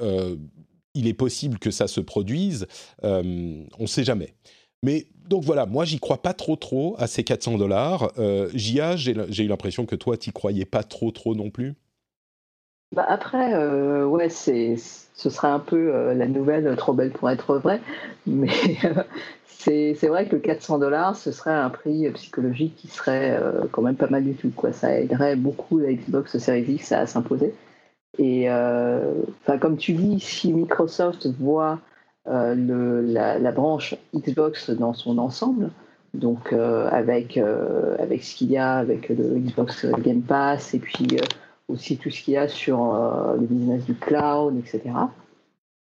il 0.94 1.08
est 1.08 1.14
possible 1.14 1.58
que 1.58 1.72
ça 1.72 1.88
se 1.88 2.02
produise, 2.02 2.68
on 3.02 3.66
ne 3.80 3.86
sait 3.86 4.04
jamais. 4.04 4.34
Mais 4.84 5.08
donc 5.28 5.44
voilà, 5.44 5.66
moi 5.66 5.86
j'y 5.86 6.00
crois 6.00 6.22
pas 6.22 6.34
trop 6.34 6.56
trop 6.56 6.96
à 6.98 7.08
ces 7.08 7.24
400 7.24 7.58
dollars. 7.58 8.12
Jia, 8.54 8.96
j'ai 8.98 9.14
eu 9.14 9.48
l'impression 9.48 9.86
que 9.86 9.96
toi 9.96 10.18
t'y 10.18 10.32
croyais 10.32 10.66
pas 10.66 10.84
trop 10.84 11.12
trop 11.12 11.34
non 11.36 11.50
plus. 11.50 11.76
Bah 12.94 13.06
après, 13.08 13.54
euh, 13.54 14.06
ouais, 14.06 14.28
c'est, 14.28 14.76
ce 14.76 15.30
serait 15.30 15.48
un 15.48 15.60
peu 15.60 15.96
euh, 15.96 16.14
la 16.14 16.28
nouvelle 16.28 16.76
trop 16.76 16.92
belle 16.92 17.12
pour 17.12 17.30
être 17.30 17.56
vraie, 17.58 17.80
mais 18.28 18.50
c'est, 19.46 19.94
c'est 19.96 20.08
vrai 20.10 20.28
que 20.28 20.36
400 20.36 20.80
dollars, 20.80 21.16
ce 21.16 21.32
serait 21.32 21.54
un 21.54 21.70
prix 21.70 22.10
psychologique 22.12 22.76
qui 22.76 22.89
serait 22.89 23.38
euh, 23.42 23.64
quand 23.72 23.82
même 23.82 23.96
pas 23.96 24.10
mal 24.10 24.26
du 24.26 24.34
tout. 24.34 24.52
Quoi. 24.54 24.74
Ça 24.74 25.00
aiderait 25.00 25.38
beaucoup 25.38 25.80
la 25.80 25.94
Xbox 25.94 26.38
Series 26.38 26.66
X 26.68 26.92
à 26.92 27.06
s'imposer. 27.08 27.56
Et 28.18 28.52
enfin, 28.52 29.58
comme 29.58 29.78
tu 29.78 29.94
dis, 29.94 30.20
si 30.20 30.52
Microsoft 30.52 31.28
voit 31.39 31.80
le, 32.26 33.00
la, 33.02 33.39
la, 33.39 33.52
branche 33.54 33.96
Xbox 34.14 34.70
dans 34.70 34.94
son 34.94 35.18
ensemble, 35.18 35.72
donc 36.14 36.52
avec, 36.52 37.38
avec 37.38 38.22
ce 38.24 38.36
qu'il 38.36 38.52
y 38.52 38.58
a 38.58 38.76
avec 38.76 39.08
le 39.08 39.39
Xbox 39.39 39.86
Game 40.04 40.22
Pass 40.24 40.74
et 40.74 40.80
puis 40.80 41.08
aussi 41.72 41.98
tout 41.98 42.10
ce 42.10 42.22
qu'il 42.22 42.34
y 42.36 42.38
a 42.38 42.48
sur 42.48 42.94
euh, 42.94 43.36
le 43.36 43.46
business 43.46 43.86
du 43.86 43.96
cloud, 43.96 44.58
etc. 44.58 44.82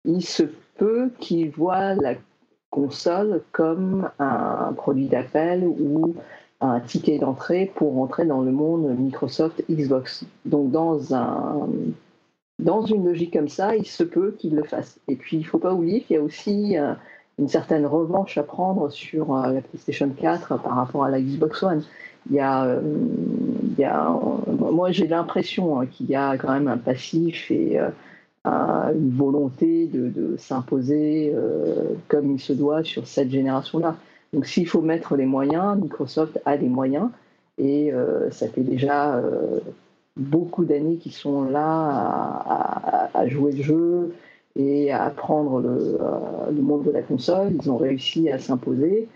Il 0.05 0.23
se 0.23 0.43
peut 0.77 1.11
qu'ils 1.19 1.51
voient 1.51 1.93
la 1.95 2.15
console 2.69 3.43
comme 3.51 4.09
un 4.19 4.73
produit 4.73 5.07
d'appel 5.07 5.65
ou 5.65 6.15
un 6.61 6.79
ticket 6.79 7.19
d'entrée 7.19 7.71
pour 7.75 7.95
rentrer 7.95 8.25
dans 8.25 8.41
le 8.41 8.51
monde 8.51 8.95
Microsoft 8.97 9.63
Xbox. 9.69 10.25
Donc 10.45 10.71
dans 10.71 11.13
un 11.13 11.67
dans 12.59 12.85
une 12.85 13.05
logique 13.05 13.33
comme 13.33 13.49
ça, 13.49 13.75
il 13.75 13.87
se 13.87 14.03
peut 14.03 14.35
qu'ils 14.37 14.55
le 14.55 14.63
fassent. 14.63 14.99
Et 15.07 15.15
puis 15.15 15.37
il 15.37 15.39
ne 15.41 15.45
faut 15.45 15.57
pas 15.57 15.73
oublier 15.73 16.01
qu'il 16.01 16.15
y 16.15 16.19
a 16.19 16.21
aussi 16.21 16.77
euh, 16.77 16.93
une 17.39 17.47
certaine 17.47 17.85
revanche 17.87 18.37
à 18.37 18.43
prendre 18.43 18.89
sur 18.89 19.35
euh, 19.35 19.51
la 19.51 19.61
PlayStation 19.61 20.09
4 20.09 20.61
par 20.61 20.75
rapport 20.75 21.03
à 21.03 21.09
la 21.09 21.19
Xbox 21.19 21.63
One. 21.63 21.83
A, 22.39 22.77
il 23.77 23.79
y 23.79 23.83
a 23.83 24.19
moi, 24.71 24.91
j'ai 24.91 25.07
l'impression 25.07 25.79
hein, 25.79 25.85
qu'il 25.85 26.07
y 26.07 26.15
a 26.15 26.37
quand 26.37 26.51
même 26.51 26.67
un 26.67 26.77
passif 26.77 27.51
et 27.51 27.79
euh, 28.47 28.93
une 28.93 29.11
volonté 29.11 29.85
de, 29.85 30.35
s'imposer 30.37 31.31
euh, 31.35 31.93
comme 32.07 32.31
il 32.31 32.39
se 32.39 32.53
doit 32.53 32.83
sur 32.83 33.05
cette 33.05 33.29
génération-là. 33.29 33.95
Donc, 34.33 34.47
s'il 34.47 34.67
faut 34.67 34.81
mettre 34.81 35.15
les 35.15 35.25
moyens, 35.25 35.77
Microsoft 35.79 36.39
a 36.45 36.55
les 36.55 36.69
moyens 36.69 37.09
et 37.57 37.93
euh, 37.93 38.31
ça 38.31 38.47
fait 38.47 38.61
déjà 38.61 39.21
beaucoup 40.17 40.65
d'années 40.65 40.95
qu'ils 40.95 41.11
sont 41.11 41.43
là 41.43 43.09
à, 43.13 43.27
jouer 43.27 43.51
le 43.51 43.61
jeu 43.61 44.15
et 44.55 44.91
à 44.91 45.03
apprendre 45.03 45.59
le, 45.59 45.97
le, 46.51 46.61
monde 46.61 46.83
de 46.83 46.91
la 46.91 47.01
console. 47.01 47.53
Ils 47.61 47.69
ont 47.69 47.77
réussi 47.77 48.29
à 48.29 48.39
s'imposer. 48.39 49.07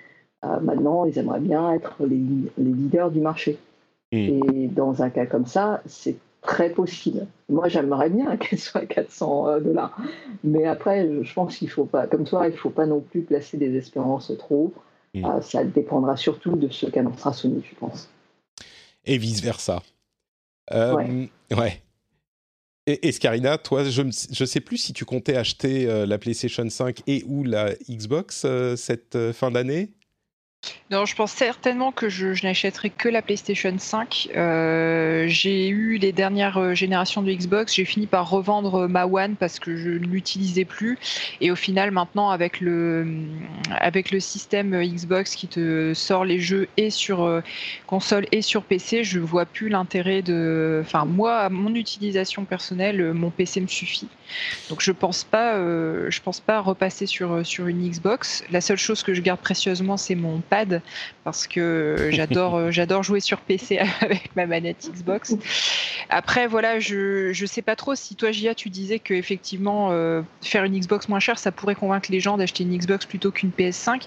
Maintenant, 0.62 1.06
ils 1.06 1.18
aimeraient 1.18 1.40
bien 1.40 1.74
être 1.74 1.96
les, 2.06 2.22
les 2.58 2.72
leaders 2.72 3.12
du 3.12 3.20
marché. 3.20 3.58
Mm. 4.12 4.18
Et 4.18 4.68
dans 4.68 5.02
un 5.02 5.10
cas 5.10 5.26
comme 5.26 5.46
ça, 5.46 5.82
c'est 5.86 6.18
très 6.46 6.70
possible. 6.70 7.28
Moi, 7.50 7.68
j'aimerais 7.68 8.10
bien 8.10 8.38
qu'elle 8.38 8.60
soit 8.60 8.82
à 8.82 8.86
400 8.86 9.48
euh, 9.48 9.60
dollars. 9.60 9.98
Mais 10.44 10.66
après, 10.66 11.08
je 11.24 11.34
pense 11.34 11.58
qu'il 11.58 11.70
faut 11.70 11.86
pas, 11.86 12.08
comme 12.08 12.24
toi, 12.24 12.48
il 12.48 12.52
ne 12.52 12.58
faut 12.58 12.70
pas 12.70 12.86
non 12.86 13.02
plus 13.02 13.22
placer 13.22 13.58
des 13.58 13.76
espérances 13.76 14.32
trop. 14.38 14.74
Mm. 15.14 15.26
Euh, 15.26 15.42
ça 15.42 15.64
dépendra 15.64 16.16
surtout 16.18 16.56
de 16.56 16.70
ce 16.70 16.86
qu'annoncera 16.86 17.34
Sony, 17.34 17.64
je 17.70 17.76
pense. 17.76 18.10
Et 19.06 19.18
vice-versa. 19.18 19.82
Euh, 20.74 21.28
ouais. 21.52 21.82
Et, 22.88 23.12
Scarina, 23.12 23.58
toi, 23.58 23.84
je 23.84 24.02
ne 24.04 24.12
sais 24.12 24.60
plus 24.60 24.78
si 24.78 24.94
tu 24.94 25.06
comptais 25.06 25.36
acheter 25.36 25.88
la 26.06 26.20
PlayStation 26.20 26.70
5 26.70 27.02
et 27.08 27.24
ou 27.26 27.44
la 27.44 27.74
Xbox 27.90 28.46
cette 28.76 29.32
fin 29.32 29.50
d'année? 29.50 29.90
Non, 30.92 31.06
je 31.06 31.16
pense 31.16 31.32
certainement 31.32 31.92
que 31.92 32.10
je, 32.10 32.28
n'achèterai 32.46 32.92
que 32.92 33.10
la 33.10 33.24
PlayStation 33.24 33.74
5. 33.76 34.30
Euh, 34.36 35.26
j'ai 35.28 35.68
eu 35.68 35.98
les 35.98 36.12
dernières 36.12 36.60
euh, 36.60 36.76
générations 36.76 37.24
de 37.24 37.32
Xbox. 37.32 37.74
J'ai 37.74 37.86
fini 37.86 38.06
par 38.06 38.30
revendre 38.30 38.88
ma 38.88 39.08
One 39.08 39.36
parce 39.36 39.60
que 39.60 39.76
je 39.76 39.90
ne 39.90 40.06
l'utilisais 40.06 40.64
plus. 40.64 41.00
Et 41.42 41.50
au 41.50 41.56
final, 41.56 41.90
maintenant, 41.90 42.30
avec 42.30 42.62
le, 42.62 43.08
avec 43.72 44.12
le 44.12 44.20
système 44.20 44.80
Xbox 44.80 45.36
qui 45.36 45.48
te 45.48 45.96
sort 45.96 46.24
les 46.24 46.40
jeux 46.40 46.68
et 46.78 46.92
sur 46.92 47.24
euh, 47.24 47.42
console 47.88 48.28
et 48.32 48.44
sur 48.44 48.62
PC, 48.62 49.04
je 49.04 49.20
vois 49.20 49.48
plus 49.48 49.70
l'intérêt 49.70 50.22
de. 50.22 50.84
Enfin, 50.86 51.06
moi, 51.06 51.40
à 51.40 51.50
mon 51.50 51.74
utilisation 51.74 52.46
personnelle, 52.46 53.12
mon 53.14 53.32
PC 53.32 53.60
me 53.60 53.68
suffit. 53.68 54.08
Donc, 54.70 54.84
je 54.84 54.92
pense 54.92 55.24
pas, 55.24 55.56
je 55.56 56.22
pense 56.22 56.40
pas 56.40 56.62
repasser 56.62 57.08
sur, 57.08 57.46
sur 57.46 57.66
une 57.68 57.90
Xbox. 57.90 58.44
La 58.52 58.62
seule 58.62 58.78
chose 58.78 59.02
que 59.02 59.16
je 59.16 59.22
garde 59.22 59.40
précieusement, 59.40 59.98
c'est 59.98 60.16
mon 60.16 60.42
parce 61.24 61.48
que 61.48 62.10
j'adore 62.12 62.56
euh, 62.58 62.72
j'adore 62.72 63.04
jouer 63.04 63.20
sur 63.20 63.40
PC 63.42 63.80
avec 64.02 64.36
ma 64.36 64.46
manette 64.46 64.90
Xbox. 64.94 65.36
Après 66.10 66.48
voilà, 66.48 66.80
je 66.80 67.34
je 67.34 67.46
sais 67.46 67.62
pas 67.62 67.76
trop 67.76 67.96
si 67.96 68.16
toi 68.16 68.32
Gia 68.32 68.56
tu 68.56 68.70
disais 68.70 69.00
que 69.00 69.14
effectivement 69.14 69.90
euh, 69.92 70.22
faire 70.42 70.64
une 70.64 70.78
Xbox 70.78 71.10
moins 71.10 71.20
chère 71.20 71.40
ça 71.40 71.52
pourrait 71.52 71.76
convaincre 71.76 72.12
les 72.12 72.20
gens 72.20 72.38
d'acheter 72.38 72.64
une 72.64 72.78
Xbox 72.78 73.06
plutôt 73.06 73.32
qu'une 73.32 73.50
PS5. 73.50 74.04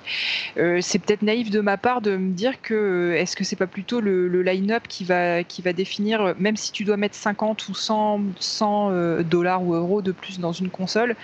Euh, 0.56 0.78
c'est 0.80 0.98
peut-être 0.98 1.22
naïf 1.22 1.50
de 1.50 1.60
ma 1.60 1.76
part 1.76 2.00
de 2.00 2.16
me 2.16 2.32
dire 2.32 2.62
que 2.62 3.14
est-ce 3.16 3.36
que 3.36 3.44
c'est 3.44 3.56
pas 3.56 3.66
plutôt 3.66 4.00
le, 4.00 4.28
le 4.28 4.42
line-up 4.42 4.84
qui 4.88 5.04
va 5.04 5.42
qui 5.44 5.62
va 5.62 5.72
définir 5.72 6.34
même 6.38 6.56
si 6.56 6.72
tu 6.72 6.84
dois 6.84 6.96
mettre 6.96 7.16
50 7.16 7.68
ou 7.68 7.74
100 7.74 8.20
100 8.38 9.22
dollars 9.22 9.62
ou 9.62 9.74
euros 9.74 10.02
de 10.02 10.12
plus 10.12 10.38
dans 10.38 10.52
une 10.52 10.70
console 10.70 11.16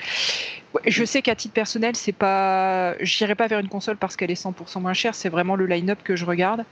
je 0.87 1.05
sais 1.05 1.23
qu'à 1.23 1.35
titre 1.35 1.55
personnel, 1.55 1.97
c'est 1.97 2.13
pas, 2.13 2.97
j'irai 3.01 3.35
pas 3.35 3.47
vers 3.47 3.61
une 3.61 3.69
console 3.69 3.97
parce 3.97 4.17
qu'elle 4.17 4.31
est 4.31 4.43
100% 4.43 4.81
moins 4.81 4.95
chère. 4.95 5.15
C'est 5.15 5.29
vraiment 5.29 5.57
le 5.57 5.67
line-up 5.67 6.01
que 6.03 6.17
je 6.17 6.25
regarde. 6.25 6.65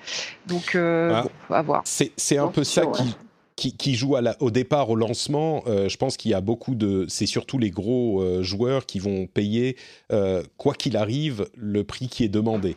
Donc, 0.47 0.75
euh, 0.75 1.23
ah. 1.51 1.57
à 1.57 1.63
voir. 1.63 1.83
C'est 1.85 2.39
un 2.39 2.49
peu 2.49 2.65
ça 2.65 2.85
qui, 3.57 3.77
qui, 3.77 3.95
joue 3.95 4.17
à 4.17 4.21
la, 4.21 4.37
au 4.41 4.51
départ, 4.51 4.91
au 4.91 4.97
lancement. 4.97 5.63
Euh, 5.67 5.89
je 5.89 5.97
pense 5.97 6.17
qu'il 6.17 6.31
y 6.31 6.35
a 6.35 6.41
beaucoup 6.41 6.75
de. 6.75 7.07
C'est 7.09 7.27
surtout 7.27 7.59
les 7.59 7.71
gros 7.71 8.21
euh, 8.21 8.43
joueurs 8.43 8.87
qui 8.87 8.99
vont 8.99 9.27
payer, 9.27 9.77
quoi 10.57 10.75
qu'il 10.75 10.97
arrive, 10.97 11.49
le 11.57 11.85
prix 11.85 12.09
qui 12.09 12.25
est 12.25 12.29
demandé. 12.29 12.77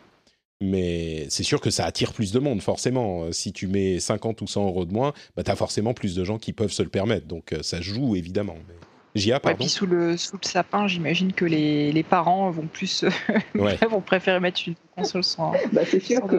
Mais 0.62 1.26
c'est 1.28 1.42
sûr 1.42 1.60
que 1.60 1.68
ça 1.68 1.84
attire 1.84 2.14
plus 2.14 2.32
de 2.32 2.38
monde, 2.38 2.62
forcément. 2.62 3.30
Si 3.30 3.52
tu 3.52 3.66
mets 3.66 4.00
50 4.00 4.40
ou 4.40 4.46
100 4.46 4.66
euros 4.66 4.86
de 4.86 4.92
moins, 4.92 5.12
bah, 5.36 5.42
tu 5.42 5.50
as 5.50 5.56
forcément 5.56 5.92
plus 5.92 6.14
de 6.14 6.24
gens 6.24 6.38
qui 6.38 6.54
peuvent 6.54 6.72
se 6.72 6.82
le 6.82 6.88
permettre. 6.88 7.26
Donc 7.26 7.54
ça 7.60 7.82
joue, 7.82 8.16
évidemment. 8.16 8.56
Et 9.16 9.54
puis 9.54 9.68
sous 9.68 9.86
le, 9.86 10.16
sous 10.16 10.36
le 10.36 10.46
sapin, 10.46 10.86
j'imagine 10.86 11.32
que 11.32 11.44
les, 11.44 11.90
les, 11.90 12.02
parents 12.02 12.50
vont 12.50 12.66
plus 12.66 13.04
vont 13.54 14.00
préférer 14.00 14.40
mettre 14.40 14.60
une 14.66 14.74
console 14.94 15.24
sans. 15.24 15.52
Bah, 15.72 15.82
c'est 15.86 16.00
sûr 16.00 16.26
que 16.26 16.36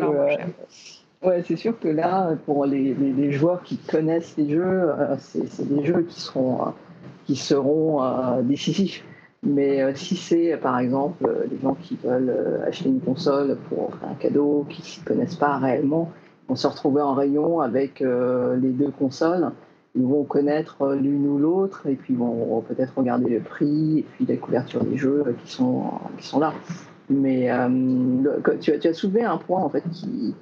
Ouais, 1.23 1.43
c'est 1.47 1.55
sûr 1.55 1.80
que 1.80 1.88
là, 1.88 2.36
pour 2.45 2.65
les, 2.65 2.93
les, 2.93 3.32
joueurs 3.32 3.63
qui 3.63 3.78
connaissent 3.78 4.36
les 4.38 4.51
jeux, 4.51 4.91
c'est 5.17 5.67
des 5.67 5.84
jeux 5.84 6.03
qui 6.07 6.21
seront, 6.21 6.73
qui 7.25 7.36
seront 7.36 8.41
décisifs. 8.43 9.03
Mais 9.41 9.95
si 9.95 10.15
c'est 10.15 10.57
par 10.57 10.78
exemple 10.78 11.28
des 11.49 11.59
gens 11.59 11.73
qui 11.73 11.97
veulent 12.03 12.61
acheter 12.67 12.89
une 12.89 13.01
console 13.01 13.57
pour 13.67 13.93
un 14.07 14.13
cadeau, 14.13 14.67
qui 14.69 14.82
ne 14.82 14.86
s'y 14.86 14.99
connaissent 15.01 15.36
pas 15.36 15.57
réellement, 15.57 16.11
vont 16.47 16.55
se 16.55 16.67
retrouver 16.67 17.01
en 17.01 17.15
rayon 17.15 17.61
avec 17.61 17.99
les 17.99 18.69
deux 18.69 18.91
consoles 18.91 19.51
ils 19.98 20.06
vont 20.06 20.24
connaître 20.24 20.93
l'une 20.93 21.28
ou 21.28 21.38
l'autre 21.39 21.88
et 21.88 21.95
puis 21.95 22.14
vont 22.14 22.62
peut-être 22.62 22.93
regarder 22.95 23.30
le 23.30 23.39
prix 23.39 24.00
et 24.00 24.04
puis 24.04 24.26
la 24.26 24.38
couverture 24.38 24.84
des 24.84 24.95
jeux 24.95 25.36
qui 25.43 25.52
sont, 25.52 25.86
qui 26.18 26.28
sont 26.28 26.39
là. 26.39 26.54
Mais 27.10 27.50
euh, 27.50 28.58
tu, 28.60 28.72
as, 28.72 28.93
soulevé 28.93 29.24
un 29.24 29.38
point 29.38 29.62
en 29.62 29.70
fait 29.70 29.84
qui, 29.91 30.36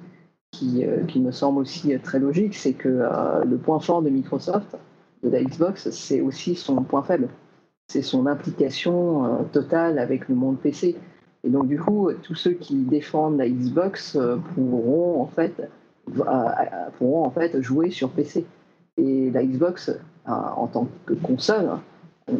qui, 0.50 0.84
euh, 0.84 1.04
qui 1.04 1.20
me 1.20 1.30
semble 1.30 1.60
aussi 1.60 1.98
très 2.00 2.18
logique, 2.18 2.54
c'est 2.54 2.74
que 2.74 2.88
euh, 2.88 3.44
le 3.44 3.56
point 3.56 3.80
fort 3.80 4.02
de 4.02 4.10
Microsoft, 4.10 4.76
de 5.22 5.30
la 5.30 5.42
Xbox, 5.42 5.90
c'est 5.90 6.20
aussi 6.20 6.54
son 6.54 6.82
point 6.82 7.02
faible. 7.02 7.28
C'est 7.88 8.02
son 8.02 8.26
implication 8.26 9.46
totale 9.52 9.98
avec 9.98 10.28
le 10.28 10.34
monde 10.34 10.58
PC. 10.58 10.96
Et 11.44 11.48
donc 11.48 11.68
du 11.68 11.78
coup, 11.78 12.10
tous 12.22 12.34
ceux 12.34 12.52
qui 12.52 12.74
défendent 12.74 13.38
la 13.38 13.48
Xbox 13.48 14.18
pourront 14.54 15.22
en 15.22 15.26
fait 15.26 15.70
pourront 16.98 17.24
en 17.24 17.30
fait 17.30 17.60
jouer 17.62 17.90
sur 17.90 18.10
PC. 18.10 18.44
Et 18.98 19.30
la 19.30 19.44
Xbox, 19.44 19.90
euh, 19.90 19.98
en 20.30 20.66
tant 20.66 20.88
que 21.04 21.14
console, 21.14 21.68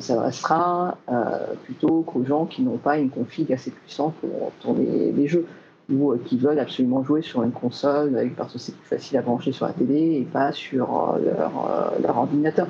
s'adressera 0.00 0.96
euh, 1.08 1.54
plutôt 1.64 2.02
qu'aux 2.02 2.24
gens 2.24 2.46
qui 2.46 2.62
n'ont 2.62 2.78
pas 2.78 2.98
une 2.98 3.10
config 3.10 3.52
assez 3.52 3.70
puissante 3.70 4.14
pour 4.14 4.50
tourner 4.60 5.12
les 5.12 5.28
jeux 5.28 5.46
ou 5.88 6.10
euh, 6.10 6.20
qui 6.24 6.38
veulent 6.38 6.58
absolument 6.58 7.04
jouer 7.04 7.22
sur 7.22 7.44
une 7.44 7.52
console 7.52 8.32
parce 8.36 8.54
que 8.54 8.58
c'est 8.58 8.74
plus 8.74 8.88
facile 8.88 9.18
à 9.18 9.22
brancher 9.22 9.52
sur 9.52 9.66
la 9.66 9.72
télé 9.72 10.16
et 10.16 10.24
pas 10.24 10.50
sur 10.50 11.18
leur, 11.22 12.16
ordinateur. 12.16 12.66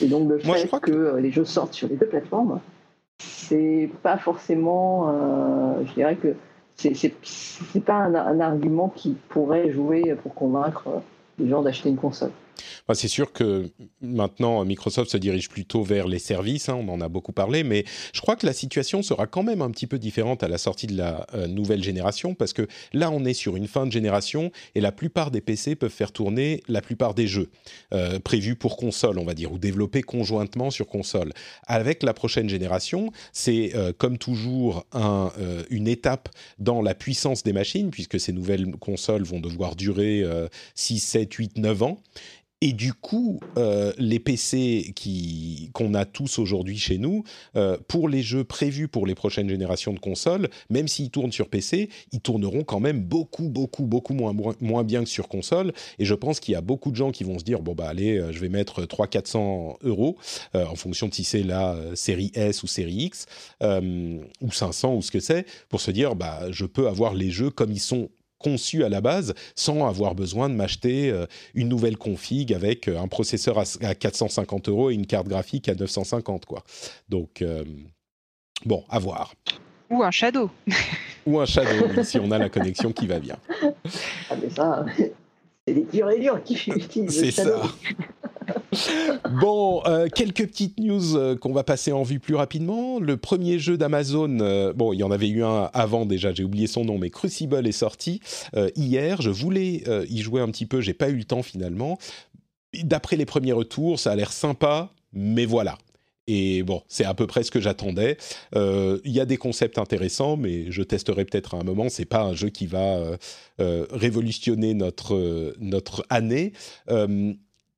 Et 0.00 0.06
donc 0.06 0.30
le 0.30 0.38
fait 0.38 0.70
que... 0.80 1.16
les 1.16 1.30
jeux 1.30 1.44
sortent 1.44 1.74
sur 1.74 1.88
les 1.88 1.96
deux 1.96 2.06
plateformes, 2.06 2.60
c'est 3.18 3.90
pas 4.02 4.16
forcément, 4.16 5.12
je 5.84 5.92
dirais 5.92 6.16
que 6.16 6.34
c'est 6.76 7.84
pas 7.84 7.94
un, 7.94 8.40
argument 8.40 8.88
qui 8.88 9.16
pourrait 9.28 9.70
jouer 9.70 10.16
pour 10.22 10.34
convaincre 10.34 10.88
les 11.38 11.48
gens 11.48 11.60
d'acheter 11.60 11.90
une 11.90 11.96
console 11.96 12.30
c'est 12.92 13.08
sûr 13.08 13.32
que 13.32 13.70
maintenant, 14.02 14.62
Microsoft 14.64 15.10
se 15.10 15.16
dirige 15.16 15.48
plutôt 15.48 15.82
vers 15.82 16.06
les 16.06 16.18
services, 16.18 16.68
hein, 16.68 16.76
on 16.78 16.88
en 16.90 17.00
a 17.00 17.08
beaucoup 17.08 17.32
parlé, 17.32 17.64
mais 17.64 17.84
je 18.12 18.20
crois 18.20 18.36
que 18.36 18.44
la 18.44 18.52
situation 18.52 19.02
sera 19.02 19.26
quand 19.26 19.42
même 19.42 19.62
un 19.62 19.70
petit 19.70 19.86
peu 19.86 19.98
différente 19.98 20.42
à 20.42 20.48
la 20.48 20.58
sortie 20.58 20.86
de 20.86 20.96
la 20.96 21.26
euh, 21.34 21.46
nouvelle 21.46 21.82
génération, 21.82 22.34
parce 22.34 22.52
que 22.52 22.68
là, 22.92 23.10
on 23.10 23.24
est 23.24 23.32
sur 23.32 23.56
une 23.56 23.68
fin 23.68 23.86
de 23.86 23.92
génération, 23.92 24.52
et 24.74 24.82
la 24.82 24.92
plupart 24.92 25.30
des 25.30 25.40
PC 25.40 25.76
peuvent 25.76 25.90
faire 25.90 26.12
tourner 26.12 26.62
la 26.68 26.82
plupart 26.82 27.14
des 27.14 27.26
jeux 27.26 27.48
euh, 27.94 28.18
prévus 28.18 28.54
pour 28.54 28.76
console, 28.76 29.18
on 29.18 29.24
va 29.24 29.32
dire, 29.32 29.50
ou 29.50 29.58
développés 29.58 30.02
conjointement 30.02 30.70
sur 30.70 30.86
console. 30.86 31.32
Avec 31.66 32.02
la 32.02 32.12
prochaine 32.12 32.50
génération, 32.50 33.12
c'est 33.32 33.72
euh, 33.74 33.92
comme 33.96 34.18
toujours 34.18 34.84
un, 34.92 35.32
une 35.70 35.88
étape 35.88 36.28
dans 36.58 36.82
la 36.82 36.94
puissance 36.94 37.42
des 37.42 37.52
machines, 37.52 37.90
puisque 37.90 38.20
ces 38.20 38.32
nouvelles 38.32 38.72
consoles 38.76 39.22
vont 39.22 39.40
devoir 39.40 39.76
durer 39.76 40.24
6, 40.74 40.98
7, 40.98 41.32
8, 41.32 41.58
9 41.58 41.82
ans. 41.82 42.02
Et 42.66 42.72
du 42.72 42.94
coup, 42.94 43.40
euh, 43.58 43.92
les 43.98 44.18
PC 44.18 44.94
qu'on 45.74 45.92
a 45.92 46.06
tous 46.06 46.38
aujourd'hui 46.38 46.78
chez 46.78 46.96
nous, 46.96 47.22
euh, 47.56 47.76
pour 47.88 48.08
les 48.08 48.22
jeux 48.22 48.42
prévus 48.42 48.88
pour 48.88 49.06
les 49.06 49.14
prochaines 49.14 49.50
générations 49.50 49.92
de 49.92 49.98
consoles, 49.98 50.48
même 50.70 50.88
s'ils 50.88 51.10
tournent 51.10 51.30
sur 51.30 51.50
PC, 51.50 51.90
ils 52.12 52.22
tourneront 52.22 52.64
quand 52.64 52.80
même 52.80 53.02
beaucoup, 53.02 53.50
beaucoup, 53.50 53.84
beaucoup 53.84 54.14
moins, 54.14 54.32
moins 54.62 54.82
bien 54.82 55.04
que 55.04 55.10
sur 55.10 55.28
console. 55.28 55.74
Et 55.98 56.06
je 56.06 56.14
pense 56.14 56.40
qu'il 56.40 56.52
y 56.52 56.54
a 56.54 56.62
beaucoup 56.62 56.90
de 56.90 56.96
gens 56.96 57.10
qui 57.10 57.22
vont 57.22 57.38
se 57.38 57.44
dire, 57.44 57.60
bon 57.60 57.74
bah 57.74 57.86
allez, 57.86 58.16
euh, 58.16 58.32
je 58.32 58.38
vais 58.38 58.48
mettre 58.48 58.86
300-400 58.86 59.76
euros, 59.82 60.16
en 60.54 60.74
fonction 60.74 61.08
de 61.08 61.12
si 61.12 61.24
c'est 61.24 61.42
la 61.42 61.76
série 61.94 62.32
S 62.32 62.62
ou 62.62 62.66
série 62.66 62.94
X, 62.94 63.26
ou 63.60 64.52
500 64.52 64.94
ou 64.94 65.02
ce 65.02 65.10
que 65.10 65.20
c'est, 65.20 65.44
pour 65.68 65.82
se 65.82 65.90
dire, 65.90 66.16
bah 66.16 66.50
je 66.50 66.64
peux 66.64 66.88
avoir 66.88 67.12
les 67.12 67.28
jeux 67.28 67.50
comme 67.50 67.72
ils 67.72 67.78
sont 67.78 68.08
conçu 68.44 68.84
à 68.84 68.90
la 68.90 69.00
base 69.00 69.34
sans 69.56 69.86
avoir 69.86 70.14
besoin 70.14 70.50
de 70.50 70.54
m'acheter 70.54 71.10
euh, 71.10 71.24
une 71.54 71.68
nouvelle 71.68 71.96
config 71.96 72.52
avec 72.52 72.88
euh, 72.88 73.00
un 73.00 73.08
processeur 73.08 73.58
à 73.58 73.94
450 73.94 74.68
euros 74.68 74.90
et 74.90 74.94
une 74.94 75.06
carte 75.06 75.28
graphique 75.28 75.70
à 75.70 75.74
950 75.74 76.44
quoi. 76.44 76.62
Donc 77.08 77.40
euh, 77.40 77.64
bon, 78.66 78.84
à 78.90 78.98
voir. 78.98 79.34
Ou 79.90 80.02
un 80.02 80.10
Shadow. 80.10 80.50
Ou 81.26 81.40
un 81.40 81.46
Shadow, 81.46 82.02
si 82.02 82.18
on 82.18 82.30
a 82.30 82.38
la 82.38 82.50
connexion 82.50 82.92
qui 82.92 83.06
va 83.06 83.18
bien. 83.18 83.38
Ah 84.30 84.36
mais 84.40 84.50
ça, 84.50 84.84
c'est 84.96 85.72
les 85.72 85.84
durs 85.84 86.10
et 86.10 86.20
durs 86.20 86.42
qui 86.44 86.54
utilisent. 86.66 87.18
C'est 87.18 87.30
ça. 87.30 87.62
Bon, 89.40 89.82
euh, 89.86 90.08
quelques 90.08 90.46
petites 90.46 90.78
news 90.78 91.16
euh, 91.16 91.36
qu'on 91.36 91.52
va 91.52 91.64
passer 91.64 91.92
en 91.92 92.02
vue 92.02 92.20
plus 92.20 92.34
rapidement. 92.34 92.98
Le 92.98 93.16
premier 93.16 93.58
jeu 93.58 93.76
d'Amazon, 93.76 94.38
euh, 94.40 94.72
bon, 94.72 94.92
il 94.92 94.98
y 94.98 95.02
en 95.02 95.10
avait 95.10 95.28
eu 95.28 95.42
un 95.44 95.70
avant 95.72 96.06
déjà, 96.06 96.32
j'ai 96.32 96.44
oublié 96.44 96.66
son 96.66 96.84
nom, 96.84 96.98
mais 96.98 97.10
Crucible 97.10 97.66
est 97.66 97.72
sorti 97.72 98.20
hier. 98.76 99.22
Je 99.22 99.30
voulais 99.30 99.82
y 100.08 100.22
jouer 100.22 100.40
un 100.40 100.48
petit 100.48 100.66
peu, 100.66 100.80
j'ai 100.80 100.94
pas 100.94 101.08
eu 101.08 101.16
le 101.16 101.24
temps 101.24 101.42
finalement. 101.42 101.98
D'après 102.82 103.16
les 103.16 103.26
premiers 103.26 103.52
retours, 103.52 103.98
ça 103.98 104.12
a 104.12 104.16
l'air 104.16 104.32
sympa, 104.32 104.90
mais 105.12 105.46
voilà. 105.46 105.78
Et 106.26 106.62
bon, 106.62 106.82
c'est 106.88 107.04
à 107.04 107.12
peu 107.12 107.26
près 107.26 107.42
ce 107.42 107.50
que 107.50 107.60
j'attendais. 107.60 108.16
Il 108.54 109.00
y 109.10 109.20
a 109.20 109.26
des 109.26 109.36
concepts 109.36 109.78
intéressants, 109.78 110.36
mais 110.36 110.70
je 110.70 110.82
testerai 110.82 111.24
peut-être 111.24 111.54
à 111.54 111.58
un 111.58 111.64
moment. 111.64 111.88
C'est 111.88 112.04
pas 112.04 112.22
un 112.22 112.34
jeu 112.34 112.48
qui 112.48 112.66
va 112.66 112.98
révolutionner 113.58 114.74
notre 114.74 115.54
notre 115.58 116.04
année. 116.10 116.52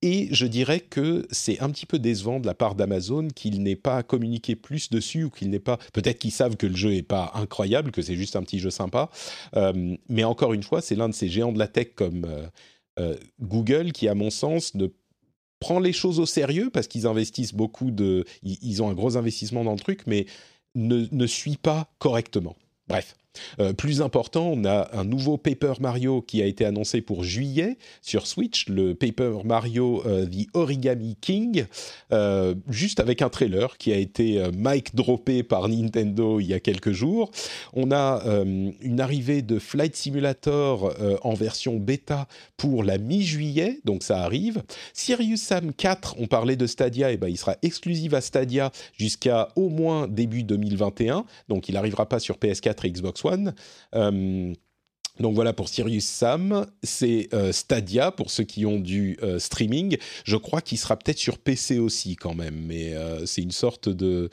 Et 0.07 0.29
je 0.31 0.47
dirais 0.47 0.79
que 0.79 1.27
c'est 1.33 1.59
un 1.59 1.69
petit 1.69 1.85
peu 1.85 1.99
décevant 1.99 2.39
de 2.39 2.47
la 2.47 2.55
part 2.55 2.77
d'Amazon 2.77 3.27
qu'il 3.27 3.61
n'ait 3.65 3.75
pas 3.75 4.05
communiqué 4.05 4.55
plus 4.55 4.89
dessus 4.89 5.25
ou 5.25 5.31
qu'il 5.31 5.51
n'ait 5.51 5.59
pas. 5.59 5.79
Peut-être 5.93 6.21
qu'ils 6.21 6.31
savent 6.31 6.57
que 6.57 6.69
le 6.69 6.77
jeu 6.77 6.91
n'est 6.91 7.03
pas 7.03 7.33
incroyable, 7.35 7.91
que 7.91 8.03
c'est 8.03 8.15
juste 8.15 8.37
un 8.37 8.43
petit 8.43 8.61
jeu 8.61 8.71
sympa. 8.71 9.11
Euh, 9.57 9.97
mais 10.09 10.23
encore 10.23 10.53
une 10.53 10.63
fois, 10.63 10.81
c'est 10.81 10.95
l'un 10.95 11.09
de 11.09 11.15
ces 11.15 11.29
géants 11.29 11.51
de 11.51 11.59
la 11.59 11.67
tech 11.67 11.89
comme 11.97 12.25
euh, 12.25 12.47
euh, 13.01 13.17
Google 13.41 13.91
qui, 13.91 14.07
à 14.07 14.15
mon 14.15 14.31
sens, 14.31 14.77
ne 14.77 14.87
prend 15.59 15.81
les 15.81 15.93
choses 15.93 16.21
au 16.21 16.27
sérieux 16.27 16.71
parce 16.73 16.87
qu'ils 16.87 17.09
investissent 17.09 17.55
beaucoup 17.55 17.91
de. 17.91 18.25
Ils, 18.45 18.81
ont 18.85 18.89
un 18.89 18.95
gros 18.95 19.17
investissement 19.17 19.65
dans 19.65 19.73
le 19.73 19.81
truc, 19.81 20.03
mais 20.07 20.27
ne, 20.77 21.09
ne 21.11 21.27
suit 21.27 21.57
pas 21.57 21.91
correctement. 21.99 22.55
Bref. 22.87 23.17
Euh, 23.61 23.73
plus 23.73 24.03
important, 24.03 24.51
on 24.53 24.65
a 24.65 24.89
un 24.93 25.05
nouveau 25.05 25.37
Paper 25.37 25.75
Mario 25.81 26.23
qui 26.23 26.43
a 26.43 26.47
été 26.47 26.65
annoncé 26.65 27.01
pour 27.01 27.25
juillet 27.25 27.77
sur 28.03 28.27
Switch, 28.27 28.69
le 28.69 28.95
Paper 28.95 29.39
Mario 29.45 30.03
euh, 30.07 30.27
The 30.27 30.49
Origami 30.55 31.17
King, 31.21 31.67
euh, 32.13 32.55
juste 32.69 33.01
avec 33.01 33.23
un 33.23 33.29
trailer 33.29 33.77
qui 33.79 33.93
a 33.93 33.97
été 33.97 34.43
mic 34.57 34.95
droppé 34.95 35.43
par 35.43 35.69
Nintendo 35.69 36.41
il 36.41 36.47
y 36.47 36.55
a 36.55 36.61
quelques 36.61 36.93
jours. 36.93 37.31
On 37.73 37.91
a 37.91 38.23
une 38.81 39.01
arrivée 39.01 39.43
de 39.43 39.59
Flight 39.59 39.95
Simulator 39.97 40.95
en 41.23 41.35
version 41.35 41.77
bêta 41.77 42.27
pour 42.57 42.85
la 42.85 42.99
mi-juillet, 42.99 43.81
donc 43.85 44.03
ça 44.03 44.19
arrive. 44.23 44.63
Sirius 44.93 45.43
Sam 45.43 45.73
4, 45.73 46.17
on 46.19 46.27
parlait 46.27 46.57
de 46.57 46.67
Stadia, 46.67 47.11
et 47.11 47.15
eh 47.15 47.17
ben 47.17 47.29
il 47.29 47.37
sera 47.37 47.57
exclusif 47.63 48.13
à 48.15 48.21
Stadia 48.21 48.73
jusqu'à 48.97 49.49
au 49.57 49.69
moins 49.69 50.09
début 50.09 50.43
2021, 50.43 51.25
donc 51.49 51.69
il 51.69 51.75
n'arrivera 51.75 52.07
pas 52.09 52.19
sur 52.19 52.37
PS4 52.37 52.87
et 52.87 52.91
Xbox 52.91 53.25
Euh, 53.95 54.53
donc 55.19 55.35
voilà 55.35 55.53
pour 55.53 55.69
Sirius 55.69 56.05
Sam, 56.05 56.67
c'est 56.83 57.29
euh, 57.33 57.51
Stadia 57.51 58.11
pour 58.11 58.31
ceux 58.31 58.45
qui 58.45 58.67
ont 58.67 58.79
du 58.79 59.19
euh, 59.23 59.39
streaming. 59.39 59.97
Je 60.25 60.37
crois 60.37 60.61
qu'il 60.61 60.79
sera 60.79 60.97
peut-être 60.97 61.19
sur 61.19 61.39
PC 61.39 61.79
aussi 61.79 62.17
quand 62.17 62.35
même, 62.35 62.67
mais 62.67 62.95
c'est 63.25 63.43
une 63.43 63.53
sorte 63.53 63.89
de. 63.89 64.31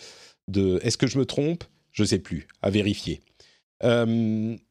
Est-ce 0.81 0.97
que 0.97 1.07
je 1.07 1.17
me 1.17 1.25
trompe? 1.25 1.63
Je 1.91 2.03
sais 2.03 2.19
plus, 2.19 2.47
à 2.61 2.69
vérifier. 2.69 3.21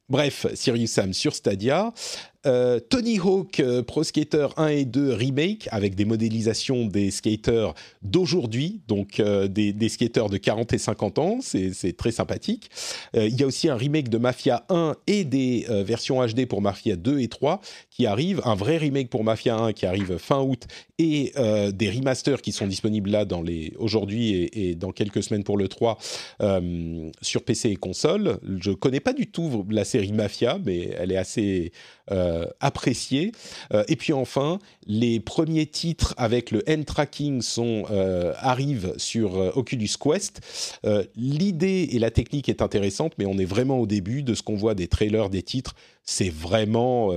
bref, 0.08 0.46
Sirius 0.54 0.90
Sam 0.90 1.12
sur 1.12 1.34
Stadia. 1.34 1.92
Euh, 2.44 2.80
Tony 2.80 3.20
Hawk 3.20 3.60
euh, 3.60 3.82
Pro 3.82 4.02
Skater 4.02 4.48
1 4.56 4.66
et 4.68 4.84
2 4.84 5.12
remake 5.12 5.68
avec 5.70 5.94
des 5.94 6.04
modélisations 6.04 6.86
des 6.86 7.12
skaters 7.12 7.74
d'aujourd'hui, 8.02 8.80
donc 8.88 9.20
euh, 9.20 9.46
des, 9.46 9.88
skaters 9.88 10.28
de 10.28 10.38
40 10.38 10.72
et 10.72 10.78
50 10.78 11.18
ans, 11.18 11.38
c'est 11.40 11.96
très 11.96 12.10
sympathique. 12.10 12.70
il 13.14 13.38
y 13.38 13.42
a 13.42 13.46
aussi 13.46 13.68
un 13.68 13.76
remake 13.76 14.08
de 14.08 14.18
Mafia 14.18 14.64
1 14.68 14.94
et 15.06 15.24
des 15.24 15.66
versions 15.68 16.24
HD 16.24 16.46
pour 16.46 16.62
Mafia 16.62 16.96
2 16.96 17.20
et 17.20 17.28
3 17.28 17.60
qui 17.90 18.06
arrivent, 18.06 18.40
un 18.44 18.54
vrai 18.54 18.78
remake 18.78 19.10
pour 19.10 19.22
Mafia 19.22 19.56
1 19.56 19.72
qui 19.72 19.86
arrive 19.86 20.16
fin 20.18 20.40
août 20.40 20.66
et 20.98 21.32
des 21.72 21.90
remasters 21.90 22.40
qui 22.40 22.52
sont 22.52 22.66
disponibles 22.66 23.10
là 23.10 23.26
aujourd'hui 23.76 24.48
et, 24.52 24.74
dans 24.74 24.92
quelques 24.92 25.22
semaines 25.22 25.44
pour 25.44 25.58
le 25.58 25.68
3 25.68 25.98
sur 27.20 27.44
PC 27.44 27.70
et 27.70 27.76
console. 27.76 28.38
Je 28.60 28.70
connais 28.70 29.00
pas 29.00 29.12
du 29.12 29.26
tout 29.26 29.66
la 29.70 29.84
série 29.84 30.12
Mafia, 30.12 30.58
mais 30.64 30.90
elle 30.98 31.12
est 31.12 31.16
assez 31.16 31.72
apprécié. 32.60 33.32
Euh, 33.72 33.84
et 33.88 33.96
puis 33.96 34.12
enfin, 34.12 34.58
les 34.86 35.20
premiers 35.20 35.66
titres 35.66 36.14
avec 36.16 36.50
le 36.50 36.62
hand 36.68 36.84
tracking 36.84 37.42
sont 37.42 37.84
euh, 37.90 38.32
arrivent 38.38 38.94
sur 38.96 39.56
Oculus 39.56 39.90
Quest. 40.00 40.40
L'idée 41.16 41.88
et 41.92 41.98
la 41.98 42.10
technique 42.10 42.48
est 42.48 42.62
intéressante, 42.62 43.14
mais 43.18 43.26
on 43.26 43.38
est 43.38 43.44
vraiment 43.44 43.78
au 43.78 43.86
début 43.86 44.22
de 44.22 44.34
ce 44.34 44.42
qu'on 44.42 44.56
voit 44.56 44.74
des 44.74 44.88
trailers 44.88 45.30
des 45.30 45.42
titres. 45.42 45.74
C'est 46.04 46.30
vraiment 46.30 47.12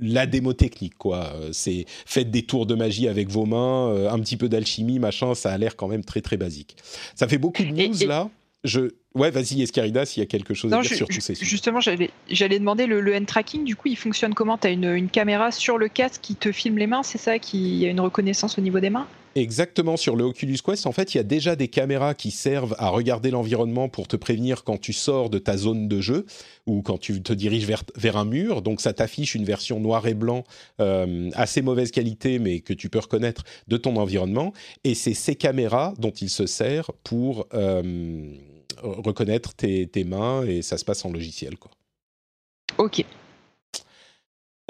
la 0.00 0.26
démo 0.26 0.54
technique, 0.54 0.96
quoi. 0.96 1.32
C'est 1.52 1.84
faites 2.06 2.30
des 2.30 2.42
tours 2.42 2.66
de 2.66 2.74
magie 2.74 3.08
avec 3.08 3.28
vos 3.28 3.44
mains, 3.44 4.08
un 4.10 4.18
petit 4.20 4.36
peu 4.36 4.48
d'alchimie, 4.48 4.98
machin. 4.98 5.34
Ça 5.34 5.52
a 5.52 5.58
l'air 5.58 5.76
quand 5.76 5.88
même 5.88 6.04
très 6.04 6.22
très 6.22 6.36
basique. 6.36 6.76
Ça 7.14 7.28
fait 7.28 7.38
beaucoup 7.38 7.62
de 7.62 7.70
news 7.70 8.06
là. 8.06 8.30
Je 8.64 8.90
Ouais, 9.16 9.30
vas-y, 9.30 9.62
Escarida, 9.62 10.04
s'il 10.04 10.22
y 10.22 10.24
a 10.24 10.26
quelque 10.26 10.52
chose 10.52 10.72
à 10.74 10.82
dire 10.82 10.94
sur 10.94 11.08
tous 11.08 11.20
ces. 11.20 11.34
Justement, 11.34 11.80
j'allais 11.80 12.58
demander 12.58 12.86
le, 12.86 13.16
hand 13.16 13.24
tracking, 13.24 13.64
du 13.64 13.74
coup, 13.74 13.88
il 13.88 13.96
fonctionne 13.96 14.34
comment? 14.34 14.58
Tu 14.58 14.66
as 14.66 14.70
une, 14.70 15.08
caméra 15.08 15.50
sur 15.50 15.78
le 15.78 15.88
casque 15.88 16.20
qui 16.20 16.34
te 16.34 16.52
filme 16.52 16.76
les 16.76 16.86
mains, 16.86 17.02
c'est 17.02 17.18
ça? 17.18 17.38
Qui 17.38 17.78
y 17.78 17.86
a 17.86 17.88
une 17.88 18.00
reconnaissance 18.00 18.58
au 18.58 18.60
niveau 18.60 18.78
des 18.78 18.90
mains? 18.90 19.06
Exactement, 19.34 19.96
sur 19.96 20.16
le 20.16 20.24
Oculus 20.24 20.58
Quest, 20.64 20.86
en 20.86 20.92
fait, 20.92 21.14
il 21.14 21.18
y 21.18 21.20
a 21.20 21.22
déjà 21.22 21.56
des 21.56 21.68
caméras 21.68 22.14
qui 22.14 22.30
servent 22.30 22.74
à 22.78 22.88
regarder 22.88 23.30
l'environnement 23.30 23.88
pour 23.88 24.08
te 24.08 24.16
prévenir 24.16 24.64
quand 24.64 24.78
tu 24.78 24.92
sors 24.92 25.30
de 25.30 25.38
ta 25.38 25.56
zone 25.56 25.88
de 25.88 26.00
jeu 26.00 26.26
ou 26.66 26.82
quand 26.82 26.98
tu 26.98 27.22
te 27.22 27.32
diriges 27.32 27.66
vers, 27.66 27.84
vers 27.96 28.16
un 28.16 28.24
mur. 28.24 28.60
Donc, 28.60 28.80
ça 28.82 28.92
t'affiche 28.92 29.34
une 29.34 29.44
version 29.44 29.80
noir 29.80 30.06
et 30.06 30.14
blanc 30.14 30.44
euh, 30.80 31.30
assez 31.34 31.62
mauvaise 31.62 31.90
qualité, 31.90 32.38
mais 32.38 32.60
que 32.60 32.72
tu 32.72 32.88
peux 32.90 32.98
reconnaître 32.98 33.44
de 33.68 33.76
ton 33.76 33.96
environnement. 33.96 34.52
Et 34.84 34.94
c'est 34.94 35.14
ces 35.14 35.36
caméras 35.36 35.94
dont 35.98 36.10
il 36.10 36.30
se 36.30 36.46
sert 36.46 36.90
pour... 37.02 37.46
Euh, 37.54 38.34
reconnaître 38.82 39.54
tes, 39.54 40.04
mains 40.04 40.44
et 40.44 40.62
ça 40.62 40.78
se 40.78 40.84
passe 40.84 41.04
en 41.04 41.10
logiciel. 41.10 41.58
Quoi. 41.58 41.70
Ok. 42.78 43.04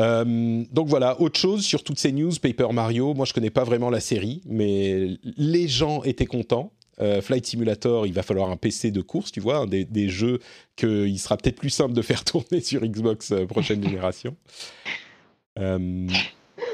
Euh, 0.00 0.64
donc 0.72 0.88
voilà, 0.88 1.20
autre 1.20 1.38
chose 1.38 1.64
sur 1.64 1.82
toutes 1.82 1.98
ces 1.98 2.12
news, 2.12 2.32
Paper 2.40 2.68
Mario, 2.72 3.14
moi 3.14 3.24
je 3.24 3.32
connais 3.32 3.50
pas 3.50 3.64
vraiment 3.64 3.88
la 3.88 4.00
série, 4.00 4.42
mais 4.44 5.16
les 5.24 5.68
gens 5.68 6.02
étaient 6.02 6.26
contents. 6.26 6.72
Euh, 7.00 7.20
Flight 7.20 7.44
Simulator, 7.44 8.06
il 8.06 8.12
va 8.12 8.22
falloir 8.22 8.50
un 8.50 8.56
PC 8.56 8.90
de 8.90 9.02
course, 9.02 9.30
tu 9.30 9.40
vois, 9.40 9.66
des, 9.66 9.84
des, 9.84 10.08
jeux 10.08 10.40
qu'il 10.76 11.18
sera 11.18 11.36
peut-être 11.36 11.56
plus 11.56 11.70
simple 11.70 11.92
de 11.92 12.02
faire 12.02 12.24
tourner 12.24 12.60
sur 12.60 12.82
Xbox 12.82 13.32
euh, 13.32 13.46
prochaine 13.46 13.82
génération. 13.88 14.34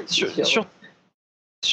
sur, 0.07 0.45
sur, 0.45 0.65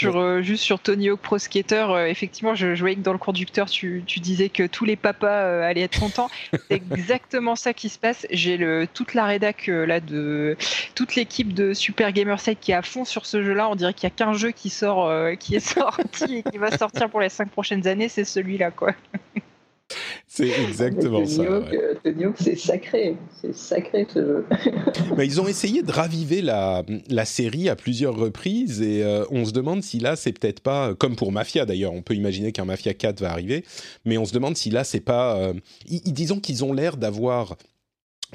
euh, 0.05 0.43
juste 0.43 0.64
sur 0.64 0.78
Tony 0.80 1.09
Hawk 1.11 1.20
Pro 1.20 1.38
Skater, 1.38 1.86
euh, 1.91 2.07
effectivement, 2.07 2.55
je, 2.55 2.78
voyais 2.78 2.97
que 2.97 3.01
dans 3.01 3.12
le 3.12 3.18
conducteur, 3.18 3.68
tu, 3.68 4.03
disais 4.03 4.49
que 4.49 4.66
tous 4.66 4.84
les 4.84 4.97
papas 4.97 5.28
euh, 5.28 5.62
allaient 5.62 5.82
être 5.82 5.99
contents. 5.99 6.30
C'est 6.70 6.76
exactement 6.76 7.57
ça 7.57 7.72
qui 7.72 7.88
se 7.88 7.99
passe. 7.99 8.26
J'ai 8.30 8.57
le, 8.57 8.86
toute 8.93 9.14
la 9.14 9.24
rédac 9.24 9.66
là 9.66 10.01
de 10.01 10.57
toute 10.95 11.14
l'équipe 11.16 11.55
de 11.55 11.74
Super 11.74 12.12
Gamer 12.12 12.38
Site 12.41 12.61
qui 12.61 12.72
est 12.72 12.74
à 12.74 12.82
fond 12.82 13.05
sur 13.05 13.26
ce 13.26 13.43
jeu-là. 13.43 13.68
On 13.68 13.74
dirait 13.74 13.95
qu'il 13.95 14.09
n'y 14.09 14.12
a 14.12 14.16
qu'un 14.16 14.32
jeu 14.32 14.51
qui 14.51 14.70
sort, 14.70 15.12
qui 15.38 15.57
est 15.57 15.61
sorti 15.74 16.36
et 16.36 16.43
qui 16.43 16.59
va 16.59 16.76
sortir 16.76 17.09
pour 17.09 17.20
les 17.20 17.28
cinq 17.28 17.51
prochaines 17.51 17.86
années, 17.86 18.09
c'est 18.09 18.24
celui-là, 18.24 18.70
quoi. 18.70 18.95
C'est 20.33 20.49
exactement 20.49 21.26
ça. 21.26 21.43
Hawk, 21.43 22.37
c'est 22.37 22.57
sacré. 22.57 23.16
C'est 23.41 23.53
sacré 23.53 24.07
ce 24.14 24.20
jeu. 24.20 24.47
Mais 25.16 25.26
ils 25.26 25.41
ont 25.41 25.49
essayé 25.49 25.83
de 25.83 25.91
raviver 25.91 26.41
la, 26.41 26.85
la 27.09 27.24
série 27.24 27.68
à 27.68 27.74
plusieurs 27.74 28.14
reprises 28.14 28.81
et 28.81 29.03
euh, 29.03 29.24
on 29.33 29.45
se 29.45 29.51
demande 29.51 29.83
si 29.83 29.99
là, 29.99 30.14
c'est 30.14 30.31
peut-être 30.31 30.61
pas, 30.61 30.95
comme 30.95 31.16
pour 31.16 31.33
Mafia 31.33 31.66
d'ailleurs, 31.66 31.93
on 31.93 32.03
peut 32.03 32.14
imaginer 32.14 32.53
qu'un 32.53 32.64
Mafia 32.64 32.95
4 32.95 33.20
va 33.20 33.33
arriver, 33.33 33.64
mais 34.05 34.18
on 34.18 34.24
se 34.24 34.33
demande 34.33 34.57
si 34.57 34.70
là, 34.70 34.85
c'est 34.85 35.01
pas. 35.01 35.37
Euh, 35.37 35.53
disons 35.89 36.39
qu'ils 36.39 36.62
ont 36.64 36.72
l'air 36.72 36.97
d'avoir 36.97 37.57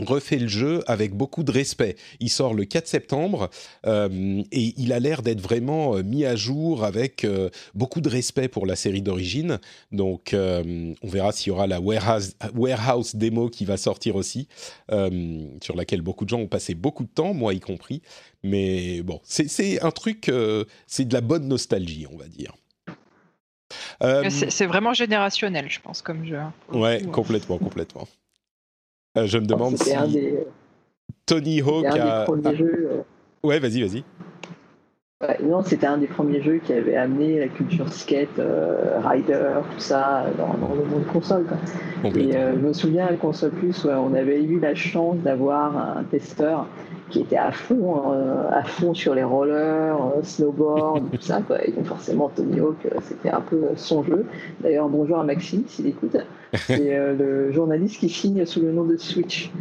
refait 0.03 0.37
le 0.37 0.47
jeu 0.47 0.83
avec 0.87 1.13
beaucoup 1.13 1.43
de 1.43 1.51
respect. 1.51 1.95
Il 2.19 2.29
sort 2.29 2.53
le 2.53 2.65
4 2.65 2.87
septembre 2.87 3.49
euh, 3.85 4.41
et 4.51 4.73
il 4.77 4.91
a 4.93 4.99
l'air 4.99 5.21
d'être 5.21 5.41
vraiment 5.41 5.95
euh, 5.95 6.03
mis 6.03 6.25
à 6.25 6.35
jour 6.35 6.83
avec 6.83 7.23
euh, 7.23 7.49
beaucoup 7.73 8.01
de 8.01 8.09
respect 8.09 8.47
pour 8.47 8.65
la 8.65 8.75
série 8.75 9.01
d'origine. 9.01 9.59
Donc 9.91 10.33
on 10.33 11.07
verra 11.07 11.31
s'il 11.31 11.47
y 11.47 11.51
aura 11.51 11.67
la 11.67 11.79
warehouse, 11.79 12.35
warehouse 12.55 13.15
démo 13.15 13.49
qui 13.49 13.65
va 13.65 13.77
sortir 13.77 14.15
aussi, 14.15 14.47
sur 15.61 15.75
laquelle 15.75 16.01
beaucoup 16.01 16.25
de 16.25 16.29
gens 16.29 16.39
ont 16.39 16.47
passé 16.47 16.75
beaucoup 16.75 17.03
de 17.03 17.09
temps, 17.09 17.33
moi 17.33 17.53
y 17.53 17.59
compris. 17.59 18.01
Mais 18.43 19.01
bon, 19.01 19.21
c'est 19.23 19.81
un 19.81 19.91
truc, 19.91 20.31
c'est 20.87 21.05
de 21.05 21.13
la 21.13 21.21
bonne 21.21 21.47
nostalgie, 21.47 22.05
on 22.11 22.17
va 22.17 22.27
dire. 22.27 22.53
c'est 24.29 24.65
vraiment 24.65 24.93
générationnel, 24.93 25.69
je 25.69 25.79
pense, 25.79 26.01
comme 26.01 26.25
jeu. 26.25 26.39
Ouais, 26.71 27.01
complètement, 27.11 27.57
complètement. 27.57 28.07
Euh, 29.17 29.25
je 29.25 29.37
me 29.37 29.45
demande 29.45 29.77
si 29.77 29.93
Tony 31.25 31.61
Hawk 31.61 31.85
a. 31.85 32.25
Euh. 32.29 33.01
Ouais, 33.43 33.59
vas-y, 33.59 33.81
vas-y. 33.81 34.03
non, 35.43 35.63
c'était 35.63 35.87
un 35.87 35.97
des 35.97 36.07
premiers 36.07 36.41
jeux 36.41 36.59
qui 36.63 36.73
avait 36.73 36.95
amené 36.95 37.39
la 37.39 37.47
culture 37.47 37.91
skate, 37.91 38.39
euh, 38.39 38.99
rider, 39.03 39.61
tout 39.73 39.79
ça 39.79 40.25
dans, 40.37 40.75
le 40.75 40.85
monde 40.85 41.05
console. 41.11 41.45
Et 42.03 42.33
je 42.33 42.57
me 42.57 42.73
souviens 42.73 43.07
à 43.07 43.13
console 43.13 43.51
plus, 43.51 43.85
on 43.85 44.13
avait 44.13 44.43
eu 44.43 44.59
la 44.59 44.75
chance 44.75 45.17
d'avoir 45.17 45.97
un 45.97 46.03
testeur 46.03 46.67
qui 47.09 47.21
était 47.21 47.37
à 47.37 47.51
fond, 47.51 48.11
à 48.51 48.63
fond 48.63 48.93
sur 48.93 49.13
les 49.13 49.23
rollers, 49.23 49.97
snowboard, 50.23 51.11
tout 51.11 51.21
ça. 51.21 51.41
Quoi. 51.41 51.63
Et 51.65 51.71
donc 51.71 51.85
forcément, 51.85 52.29
Tony 52.35 52.59
Hawk, 52.59 52.77
c'était 53.01 53.29
un 53.29 53.41
peu 53.41 53.61
son 53.75 54.03
jeu. 54.03 54.25
D'ailleurs, 54.61 54.89
bonjour 54.89 55.19
à 55.19 55.23
Maxime 55.23 55.63
s'il 55.67 55.87
écoute. 55.87 56.17
C'est 56.55 56.95
euh, 56.95 57.13
le 57.17 57.51
journaliste 57.51 57.99
qui 57.99 58.09
signe 58.09 58.45
sous 58.45 58.61
le 58.61 58.71
nom 58.71 58.83
de 58.83 58.97
Switch. 58.97 59.51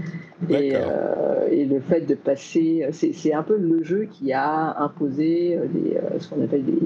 Et, 0.50 0.72
euh, 0.74 1.48
et, 1.50 1.64
le 1.64 1.80
fait 1.80 2.02
de 2.02 2.14
passer, 2.14 2.86
c'est 2.92 3.32
un 3.32 3.42
peu 3.42 3.56
le 3.56 3.82
jeu 3.82 4.06
qui 4.10 4.32
a 4.32 4.76
imposé 4.78 5.56
euh, 5.56 6.18
ce 6.18 6.28
qu'on 6.28 6.42
appelle 6.42 6.64
des, 6.64 6.78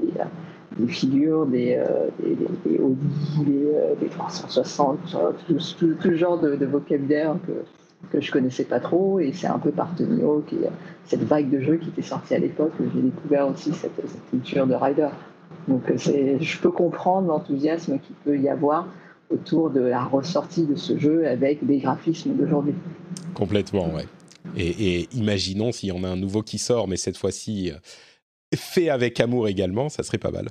des, 0.77 0.87
figures, 0.87 1.45
des, 1.45 1.81
des, 2.23 2.37
des 2.65 2.79
Audi, 2.79 3.65
des, 3.99 4.07
360, 4.07 4.97
tout, 5.47 5.57
tout, 5.77 5.93
tout, 6.01 6.15
genre 6.15 6.39
de, 6.39 6.65
vocabulaire 6.65 7.35
que, 7.45 7.51
que 8.11 8.21
je 8.21 8.31
connaissais 8.31 8.63
pas 8.63 8.79
trop. 8.79 9.19
Et 9.19 9.33
c'est 9.33 9.47
un 9.47 9.59
peu 9.59 9.71
par 9.71 9.93
Tony 9.95 10.21
Hawk 10.23 10.51
et 10.53 10.67
cette 11.05 11.23
vague 11.23 11.49
de 11.49 11.59
jeux 11.59 11.77
qui 11.77 11.89
était 11.89 12.01
sortie 12.01 12.35
à 12.35 12.39
l'époque 12.39 12.71
que 12.77 12.83
j'ai 12.93 13.01
découvert 13.01 13.47
aussi 13.47 13.73
cette, 13.73 14.01
culture 14.29 14.67
de 14.67 14.75
rider. 14.75 15.09
Donc 15.67 15.83
je 15.95 16.57
peux 16.59 16.71
comprendre 16.71 17.27
l'enthousiasme 17.27 17.99
qu'il 17.99 18.15
peut 18.23 18.37
y 18.37 18.49
avoir 18.49 18.87
autour 19.29 19.69
de 19.69 19.81
la 19.81 20.03
ressortie 20.03 20.65
de 20.65 20.75
ce 20.75 20.97
jeu 20.97 21.27
avec 21.27 21.65
des 21.65 21.79
graphismes 21.79 22.33
d'aujourd'hui. 22.33 22.73
Complètement, 23.33 23.93
ouais. 23.93 24.05
Et, 24.55 25.01
et 25.01 25.09
imaginons 25.13 25.71
s'il 25.71 25.89
y 25.89 25.91
en 25.91 26.03
a 26.03 26.07
un 26.07 26.15
nouveau 26.15 26.41
qui 26.41 26.57
sort, 26.57 26.87
mais 26.87 26.97
cette 26.97 27.17
fois-ci 27.17 27.71
euh, 27.71 27.75
fait 28.55 28.89
avec 28.89 29.19
amour 29.19 29.47
également, 29.47 29.89
ça 29.89 30.03
serait 30.03 30.17
pas 30.17 30.31
mal. 30.31 30.47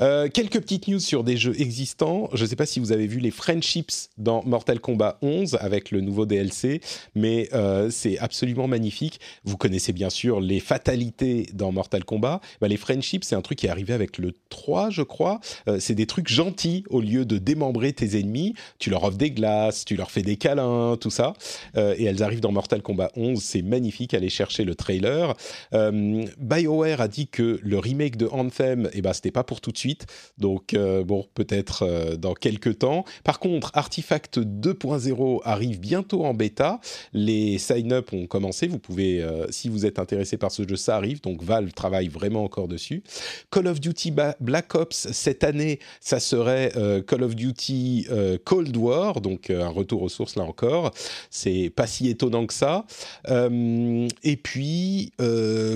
Euh, 0.00 0.28
quelques 0.28 0.60
petites 0.60 0.88
news 0.88 0.98
sur 0.98 1.24
des 1.24 1.36
jeux 1.36 1.60
existants. 1.60 2.28
Je 2.32 2.44
ne 2.44 2.48
sais 2.48 2.56
pas 2.56 2.66
si 2.66 2.80
vous 2.80 2.92
avez 2.92 3.06
vu 3.06 3.20
les 3.20 3.30
friendships 3.30 4.10
dans 4.18 4.42
Mortal 4.44 4.80
Kombat 4.80 5.18
11 5.22 5.58
avec 5.60 5.90
le 5.90 6.00
nouveau 6.00 6.26
DLC, 6.26 6.80
mais 7.14 7.48
euh, 7.52 7.90
c'est 7.90 8.18
absolument 8.18 8.68
magnifique. 8.68 9.20
Vous 9.44 9.56
connaissez 9.56 9.92
bien 9.92 10.10
sûr 10.10 10.40
les 10.40 10.60
fatalités 10.60 11.48
dans 11.52 11.72
Mortal 11.72 12.04
Kombat. 12.04 12.40
Bah, 12.60 12.68
les 12.68 12.76
friendships, 12.76 13.24
c'est 13.24 13.34
un 13.34 13.42
truc 13.42 13.58
qui 13.58 13.66
est 13.66 13.70
arrivé 13.70 13.92
avec 13.92 14.18
le 14.18 14.32
3, 14.48 14.90
je 14.90 15.02
crois. 15.02 15.40
Euh, 15.68 15.78
c'est 15.80 15.94
des 15.94 16.06
trucs 16.06 16.28
gentils 16.28 16.84
au 16.88 17.00
lieu 17.00 17.24
de 17.24 17.38
démembrer 17.38 17.92
tes 17.92 18.18
ennemis. 18.18 18.54
Tu 18.78 18.90
leur 18.90 19.04
offres 19.04 19.18
des 19.18 19.30
glaces, 19.30 19.84
tu 19.84 19.96
leur 19.96 20.10
fais 20.10 20.22
des 20.22 20.36
câlins, 20.36 20.96
tout 21.00 21.10
ça. 21.10 21.34
et 21.76 22.04
elles 22.04 22.22
arrivent 22.22 22.40
dans 22.40 22.52
Mortal 22.52 22.82
Kombat 22.82 23.10
11. 23.16 23.42
C'est 23.42 23.62
magnifique. 23.62 24.14
Allez 24.14 24.28
chercher 24.28 24.64
le 24.64 24.74
trailer. 24.74 25.34
BioWare 25.72 27.00
a 27.00 27.08
dit 27.08 27.28
que 27.28 27.60
le 27.62 27.78
remake 27.78 28.16
de 28.16 28.26
Anthem, 28.26 28.88
eh 28.92 29.02
ben, 29.02 29.12
c'était 29.12 29.30
pas 29.30 29.44
pour 29.50 29.60
tout 29.60 29.72
de 29.72 29.78
suite. 29.78 30.06
Donc, 30.38 30.74
euh, 30.74 31.02
bon, 31.02 31.26
peut-être 31.34 31.82
euh, 31.82 32.14
dans 32.14 32.34
quelques 32.34 32.78
temps. 32.78 33.04
Par 33.24 33.40
contre, 33.40 33.72
Artifact 33.74 34.38
2.0 34.38 35.40
arrive 35.42 35.80
bientôt 35.80 36.24
en 36.24 36.34
bêta. 36.34 36.78
Les 37.12 37.58
sign-up 37.58 38.12
ont 38.12 38.28
commencé. 38.28 38.68
Vous 38.68 38.78
pouvez, 38.78 39.20
euh, 39.20 39.50
si 39.50 39.68
vous 39.68 39.86
êtes 39.86 39.98
intéressé 39.98 40.36
par 40.36 40.52
ce 40.52 40.62
jeu, 40.68 40.76
ça 40.76 40.94
arrive. 40.94 41.20
Donc, 41.20 41.42
Valve 41.42 41.72
travaille 41.72 42.06
vraiment 42.06 42.44
encore 42.44 42.68
dessus. 42.68 43.02
Call 43.50 43.66
of 43.66 43.80
Duty 43.80 44.12
Black 44.38 44.72
Ops, 44.76 45.08
cette 45.10 45.42
année, 45.42 45.80
ça 46.00 46.20
serait 46.20 46.70
Call 47.08 47.24
of 47.24 47.34
Duty 47.34 48.06
Cold 48.44 48.76
War. 48.76 49.20
Donc, 49.20 49.50
un 49.50 49.68
retour 49.68 50.02
aux 50.02 50.08
sources 50.08 50.36
là 50.36 50.44
encore. 50.44 50.92
C'est 51.28 51.72
pas 51.74 51.88
si 51.88 52.08
étonnant 52.08 52.46
que 52.46 52.54
ça. 52.54 52.84
et 53.28 54.36
puis, 54.36 55.12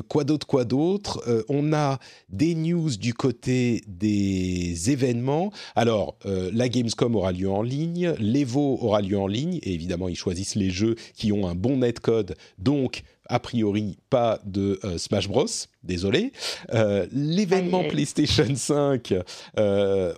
quoi 0.08 0.22
d'autre, 0.22 0.46
quoi 0.46 0.64
d'autre? 0.64 1.24
On 1.48 1.72
a 1.72 1.98
des 2.28 2.54
news 2.54 2.90
du 2.90 3.14
côté 3.14 3.63
des 3.86 4.90
événements. 4.90 5.52
Alors, 5.74 6.16
euh, 6.26 6.50
la 6.52 6.68
Gamescom 6.68 7.14
aura 7.16 7.32
lieu 7.32 7.50
en 7.50 7.62
ligne, 7.62 8.14
l'Evo 8.18 8.78
aura 8.80 9.00
lieu 9.00 9.18
en 9.18 9.26
ligne, 9.26 9.58
et 9.62 9.72
évidemment, 9.72 10.08
ils 10.08 10.16
choisissent 10.16 10.54
les 10.54 10.70
jeux 10.70 10.96
qui 11.14 11.32
ont 11.32 11.46
un 11.46 11.54
bon 11.54 11.78
netcode, 11.78 12.36
donc 12.58 13.02
a 13.28 13.38
priori 13.40 13.98
pas 14.10 14.40
de 14.44 14.78
Smash 14.96 15.28
Bros. 15.28 15.46
Désolé. 15.82 16.32
L'événement 17.12 17.84
PlayStation 17.84 18.54
5 18.54 19.14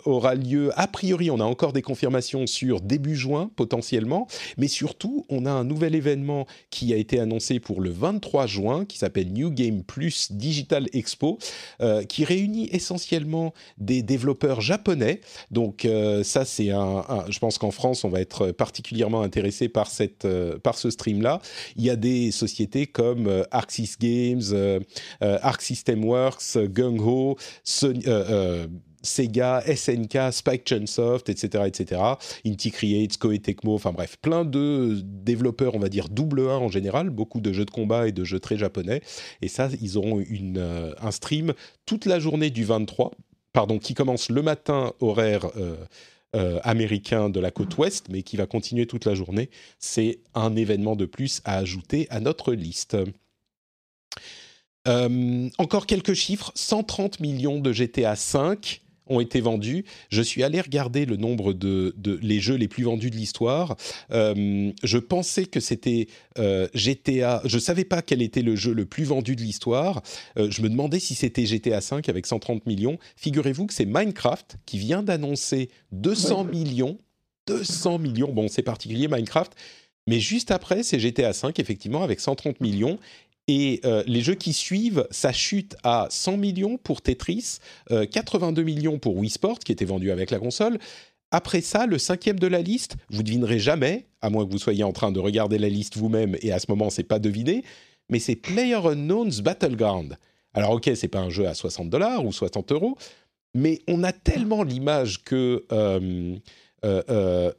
aura 0.04 0.34
lieu, 0.34 0.70
a 0.76 0.86
priori, 0.86 1.30
on 1.30 1.40
a 1.40 1.44
encore 1.44 1.72
des 1.72 1.82
confirmations 1.82 2.46
sur 2.46 2.80
début 2.80 3.16
juin 3.16 3.50
potentiellement, 3.56 4.28
mais 4.58 4.68
surtout, 4.68 5.26
on 5.28 5.44
a 5.44 5.50
un 5.50 5.64
nouvel 5.64 5.96
événement 5.96 6.46
qui 6.70 6.92
a 6.92 6.96
été 6.96 7.18
annoncé 7.18 7.58
pour 7.58 7.80
le 7.80 7.90
23 7.90 8.46
juin, 8.46 8.84
qui 8.84 8.98
s'appelle 8.98 9.32
New 9.32 9.50
Game 9.50 9.82
Plus 9.82 10.30
Digital 10.30 10.86
Expo, 10.92 11.38
qui 12.08 12.24
réunit 12.24 12.68
essentiellement 12.70 13.52
des 13.78 14.02
développeurs 14.02 14.60
japonais. 14.60 15.20
Donc 15.50 15.86
ça, 16.22 16.44
c'est 16.44 16.70
un, 16.70 17.04
je 17.28 17.38
pense 17.40 17.58
qu'en 17.58 17.72
France, 17.72 18.04
on 18.04 18.08
va 18.08 18.20
être 18.20 18.52
particulièrement 18.52 19.22
intéressé 19.22 19.68
par 19.68 19.90
cette, 19.90 20.28
par 20.62 20.78
ce 20.78 20.90
stream-là. 20.90 21.40
Il 21.76 21.84
y 21.84 21.90
a 21.90 21.96
des 21.96 22.30
sociétés 22.30 22.86
comme 22.96 23.26
euh, 23.26 23.42
Arc 23.50 23.72
Sys 23.72 23.96
Games, 24.00 24.40
euh, 24.52 24.80
euh, 25.22 25.38
Arc 25.42 25.60
System 25.60 26.02
Works, 26.02 26.56
Gung 26.56 26.98
Ho, 27.00 27.36
Sega, 29.02 29.62
SNK, 29.66 30.32
Spike 30.32 30.66
Chunsoft, 30.66 31.28
etc., 31.28 31.64
etc., 31.66 32.00
Inti 32.46 32.70
Creates, 32.70 33.18
Koei 33.18 33.38
Tecmo, 33.38 33.74
enfin 33.74 33.92
bref, 33.92 34.16
plein 34.22 34.46
de 34.46 34.98
développeurs, 35.04 35.74
on 35.74 35.78
va 35.78 35.90
dire 35.90 36.08
double 36.08 36.48
A 36.48 36.58
en 36.58 36.68
général, 36.68 37.10
beaucoup 37.10 37.40
de 37.40 37.52
jeux 37.52 37.66
de 37.66 37.70
combat 37.70 38.08
et 38.08 38.12
de 38.12 38.24
jeux 38.24 38.40
très 38.40 38.56
japonais. 38.56 39.02
Et 39.42 39.48
ça, 39.48 39.68
ils 39.82 39.98
auront 39.98 40.18
une, 40.18 40.94
un 40.98 41.10
stream 41.10 41.52
toute 41.84 42.06
la 42.06 42.18
journée 42.18 42.48
du 42.48 42.64
23, 42.64 43.10
pardon, 43.52 43.78
qui 43.78 43.92
commence 43.92 44.30
le 44.30 44.40
matin 44.40 44.94
horaire 45.00 45.50
américain 46.62 47.28
de 47.28 47.40
la 47.40 47.50
côte 47.50 47.76
ouest, 47.78 48.06
mais 48.10 48.22
qui 48.22 48.36
va 48.36 48.46
continuer 48.46 48.86
toute 48.86 49.04
la 49.04 49.14
journée. 49.14 49.50
C'est 49.78 50.20
un 50.34 50.54
événement 50.56 50.96
de 50.96 51.06
plus 51.06 51.40
à 51.44 51.56
ajouter 51.56 52.06
à 52.10 52.20
notre 52.20 52.52
liste. 52.52 52.96
Euh, 54.86 55.48
encore 55.58 55.86
quelques 55.86 56.14
chiffres 56.14 56.52
130 56.54 57.20
millions 57.20 57.58
de 57.58 57.72
GTA 57.72 58.14
5 58.14 58.82
ont 59.06 59.20
été 59.20 59.40
vendus. 59.40 59.84
Je 60.10 60.22
suis 60.22 60.42
allé 60.42 60.60
regarder 60.60 61.06
le 61.06 61.16
nombre 61.16 61.52
de, 61.52 61.94
les 62.22 62.40
jeux 62.40 62.56
les 62.56 62.68
plus 62.68 62.84
vendus 62.84 63.10
de 63.10 63.16
l'histoire. 63.16 63.76
Euh, 64.12 64.72
je 64.82 64.98
pensais 64.98 65.46
que 65.46 65.60
c'était 65.60 66.08
euh, 66.38 66.68
GTA. 66.74 67.42
Je 67.44 67.58
savais 67.58 67.84
pas 67.84 68.02
quel 68.02 68.22
était 68.22 68.42
le 68.42 68.56
jeu 68.56 68.72
le 68.72 68.86
plus 68.86 69.04
vendu 69.04 69.36
de 69.36 69.42
l'histoire. 69.42 70.02
Euh, 70.38 70.50
je 70.50 70.62
me 70.62 70.68
demandais 70.68 71.00
si 71.00 71.14
c'était 71.14 71.46
GTA 71.46 71.80
5 71.80 72.08
avec 72.08 72.26
130 72.26 72.66
millions. 72.66 72.98
Figurez-vous 73.16 73.66
que 73.66 73.74
c'est 73.74 73.86
Minecraft 73.86 74.56
qui 74.66 74.78
vient 74.78 75.02
d'annoncer 75.02 75.70
200 75.92 76.44
millions. 76.44 76.98
200 77.46 77.98
millions. 77.98 78.32
Bon, 78.32 78.48
c'est 78.48 78.62
particulier 78.62 79.08
Minecraft. 79.08 79.52
Mais 80.08 80.20
juste 80.20 80.52
après, 80.52 80.84
c'est 80.84 81.00
GTA 81.00 81.32
5, 81.32 81.58
effectivement, 81.58 82.04
avec 82.04 82.20
130 82.20 82.60
millions. 82.60 82.98
Et 83.48 83.80
euh, 83.84 84.02
les 84.06 84.22
jeux 84.22 84.34
qui 84.34 84.52
suivent, 84.52 85.06
ça 85.10 85.32
chute 85.32 85.76
à 85.84 86.08
100 86.10 86.36
millions 86.36 86.78
pour 86.78 87.00
Tetris, 87.00 87.58
82 87.88 88.60
euh, 88.60 88.64
millions 88.64 88.98
pour 88.98 89.16
Wii 89.16 89.30
Sport, 89.30 89.60
qui 89.60 89.72
était 89.72 89.84
vendu 89.84 90.10
avec 90.10 90.30
la 90.30 90.38
console. 90.38 90.78
Après 91.30 91.60
ça, 91.60 91.86
le 91.86 91.98
cinquième 91.98 92.40
de 92.40 92.46
la 92.46 92.60
liste, 92.60 92.96
vous 93.08 93.22
devinerez 93.22 93.58
jamais, 93.58 94.06
à 94.20 94.30
moins 94.30 94.44
que 94.44 94.50
vous 94.50 94.58
soyez 94.58 94.82
en 94.82 94.92
train 94.92 95.12
de 95.12 95.20
regarder 95.20 95.58
la 95.58 95.68
liste 95.68 95.96
vous-même, 95.96 96.36
et 96.40 96.52
à 96.52 96.58
ce 96.58 96.66
moment, 96.68 96.90
c'est 96.90 97.04
pas 97.04 97.18
deviné, 97.18 97.62
mais 98.10 98.18
c'est 98.18 98.36
Player 98.36 98.74
Unknown's 98.84 99.40
Battleground. 99.40 100.16
Alors 100.52 100.70
ok, 100.70 100.90
c'est 100.94 101.08
pas 101.08 101.20
un 101.20 101.30
jeu 101.30 101.46
à 101.46 101.54
60 101.54 101.90
dollars 101.90 102.24
ou 102.24 102.32
60 102.32 102.72
euros, 102.72 102.96
mais 103.54 103.80
on 103.86 104.02
a 104.02 104.12
tellement 104.12 104.62
l'image 104.62 105.22
que 105.22 105.64
euh, 105.72 107.52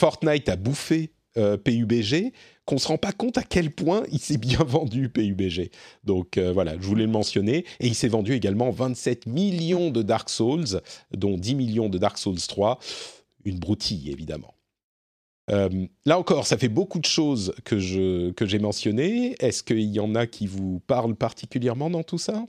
Fortnite 0.00 0.48
a 0.48 0.56
bouffé 0.56 1.10
PUBG 1.34 2.32
qu'on 2.68 2.76
se 2.76 2.88
rend 2.88 2.98
pas 2.98 3.12
compte 3.12 3.38
à 3.38 3.42
quel 3.42 3.70
point 3.70 4.02
il 4.12 4.18
s'est 4.18 4.36
bien 4.36 4.62
vendu 4.66 5.08
PUBG. 5.08 5.70
Donc 6.04 6.36
euh, 6.36 6.52
voilà, 6.52 6.74
je 6.78 6.86
voulais 6.86 7.06
le 7.06 7.10
mentionner. 7.10 7.64
Et 7.80 7.86
il 7.86 7.94
s'est 7.94 8.08
vendu 8.08 8.34
également 8.34 8.70
27 8.70 9.26
millions 9.26 9.90
de 9.90 10.02
Dark 10.02 10.28
Souls, 10.28 10.82
dont 11.16 11.38
10 11.38 11.54
millions 11.54 11.88
de 11.88 11.96
Dark 11.96 12.18
Souls 12.18 12.38
3. 12.46 12.78
Une 13.46 13.58
broutille, 13.58 14.10
évidemment. 14.10 14.52
Euh, 15.50 15.86
là 16.04 16.18
encore, 16.18 16.46
ça 16.46 16.58
fait 16.58 16.68
beaucoup 16.68 16.98
de 16.98 17.06
choses 17.06 17.54
que, 17.64 18.32
que 18.32 18.46
j'ai 18.46 18.58
mentionnées. 18.58 19.34
Est-ce 19.40 19.62
qu'il 19.62 19.80
y 19.80 19.98
en 19.98 20.14
a 20.14 20.26
qui 20.26 20.46
vous 20.46 20.80
parlent 20.86 21.16
particulièrement 21.16 21.88
dans 21.88 22.02
tout 22.02 22.18
ça? 22.18 22.44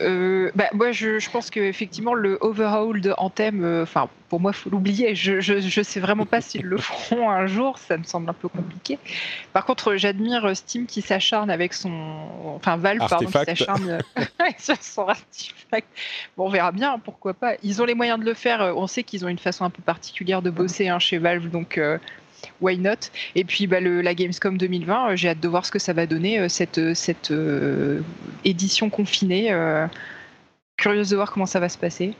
Euh, 0.00 0.50
bah, 0.54 0.68
moi, 0.72 0.92
je, 0.92 1.18
je 1.18 1.30
pense 1.30 1.50
qu'effectivement, 1.50 2.14
le 2.14 2.38
overhaul 2.40 3.00
de 3.00 3.12
Anthem, 3.18 3.62
euh, 3.64 3.84
pour 4.28 4.40
moi, 4.40 4.52
il 4.54 4.58
faut 4.58 4.70
l'oublier. 4.70 5.14
Je, 5.14 5.40
je, 5.40 5.82
sais 5.82 6.00
vraiment 6.00 6.26
pas 6.26 6.40
s'ils 6.40 6.62
le 6.64 6.78
feront 6.78 7.30
un 7.30 7.46
jour, 7.46 7.78
ça 7.78 7.96
me 7.96 8.04
semble 8.04 8.30
un 8.30 8.34
peu 8.34 8.48
compliqué. 8.48 8.98
Par 9.52 9.64
contre, 9.64 9.96
j'admire 9.96 10.56
Steam 10.56 10.86
qui 10.86 11.02
s'acharne 11.02 11.50
avec 11.50 11.74
son. 11.74 11.90
Enfin, 12.56 12.76
Valve, 12.76 12.98
pardon, 12.98 13.26
qui 13.26 13.32
s'acharne 13.32 13.98
sur 14.58 14.82
son 14.82 15.08
artefact. 15.08 15.88
Bon, 16.36 16.46
on 16.46 16.50
verra 16.50 16.72
bien, 16.72 16.98
pourquoi 16.98 17.34
pas. 17.34 17.54
Ils 17.62 17.82
ont 17.82 17.84
les 17.84 17.94
moyens 17.94 18.18
de 18.18 18.24
le 18.24 18.34
faire. 18.34 18.72
On 18.76 18.86
sait 18.86 19.02
qu'ils 19.02 19.24
ont 19.24 19.28
une 19.28 19.38
façon 19.38 19.64
un 19.64 19.70
peu 19.70 19.82
particulière 19.82 20.42
de 20.42 20.50
bosser 20.50 20.88
hein, 20.88 20.98
chez 20.98 21.18
Valve, 21.18 21.48
donc. 21.50 21.78
Euh, 21.78 21.98
why 22.60 22.78
not? 22.78 23.10
Et 23.34 23.44
puis 23.44 23.66
bah, 23.66 23.80
la 23.80 24.14
Gamescom 24.14 24.58
2020, 24.58 25.10
euh, 25.12 25.16
j'ai 25.16 25.28
hâte 25.28 25.40
de 25.40 25.48
voir 25.48 25.64
ce 25.64 25.70
que 25.70 25.78
ça 25.78 25.92
va 25.92 26.06
donner, 26.06 26.38
euh, 26.38 26.48
cette, 26.48 26.78
euh, 26.78 26.94
cette 26.94 27.32
édition 28.44 28.90
confinée. 28.90 29.50
curieuse 30.76 31.10
de 31.10 31.16
voir 31.16 31.30
comment 31.30 31.46
ça 31.46 31.60
va 31.60 31.68
se 31.68 31.78
passer. 31.78 32.14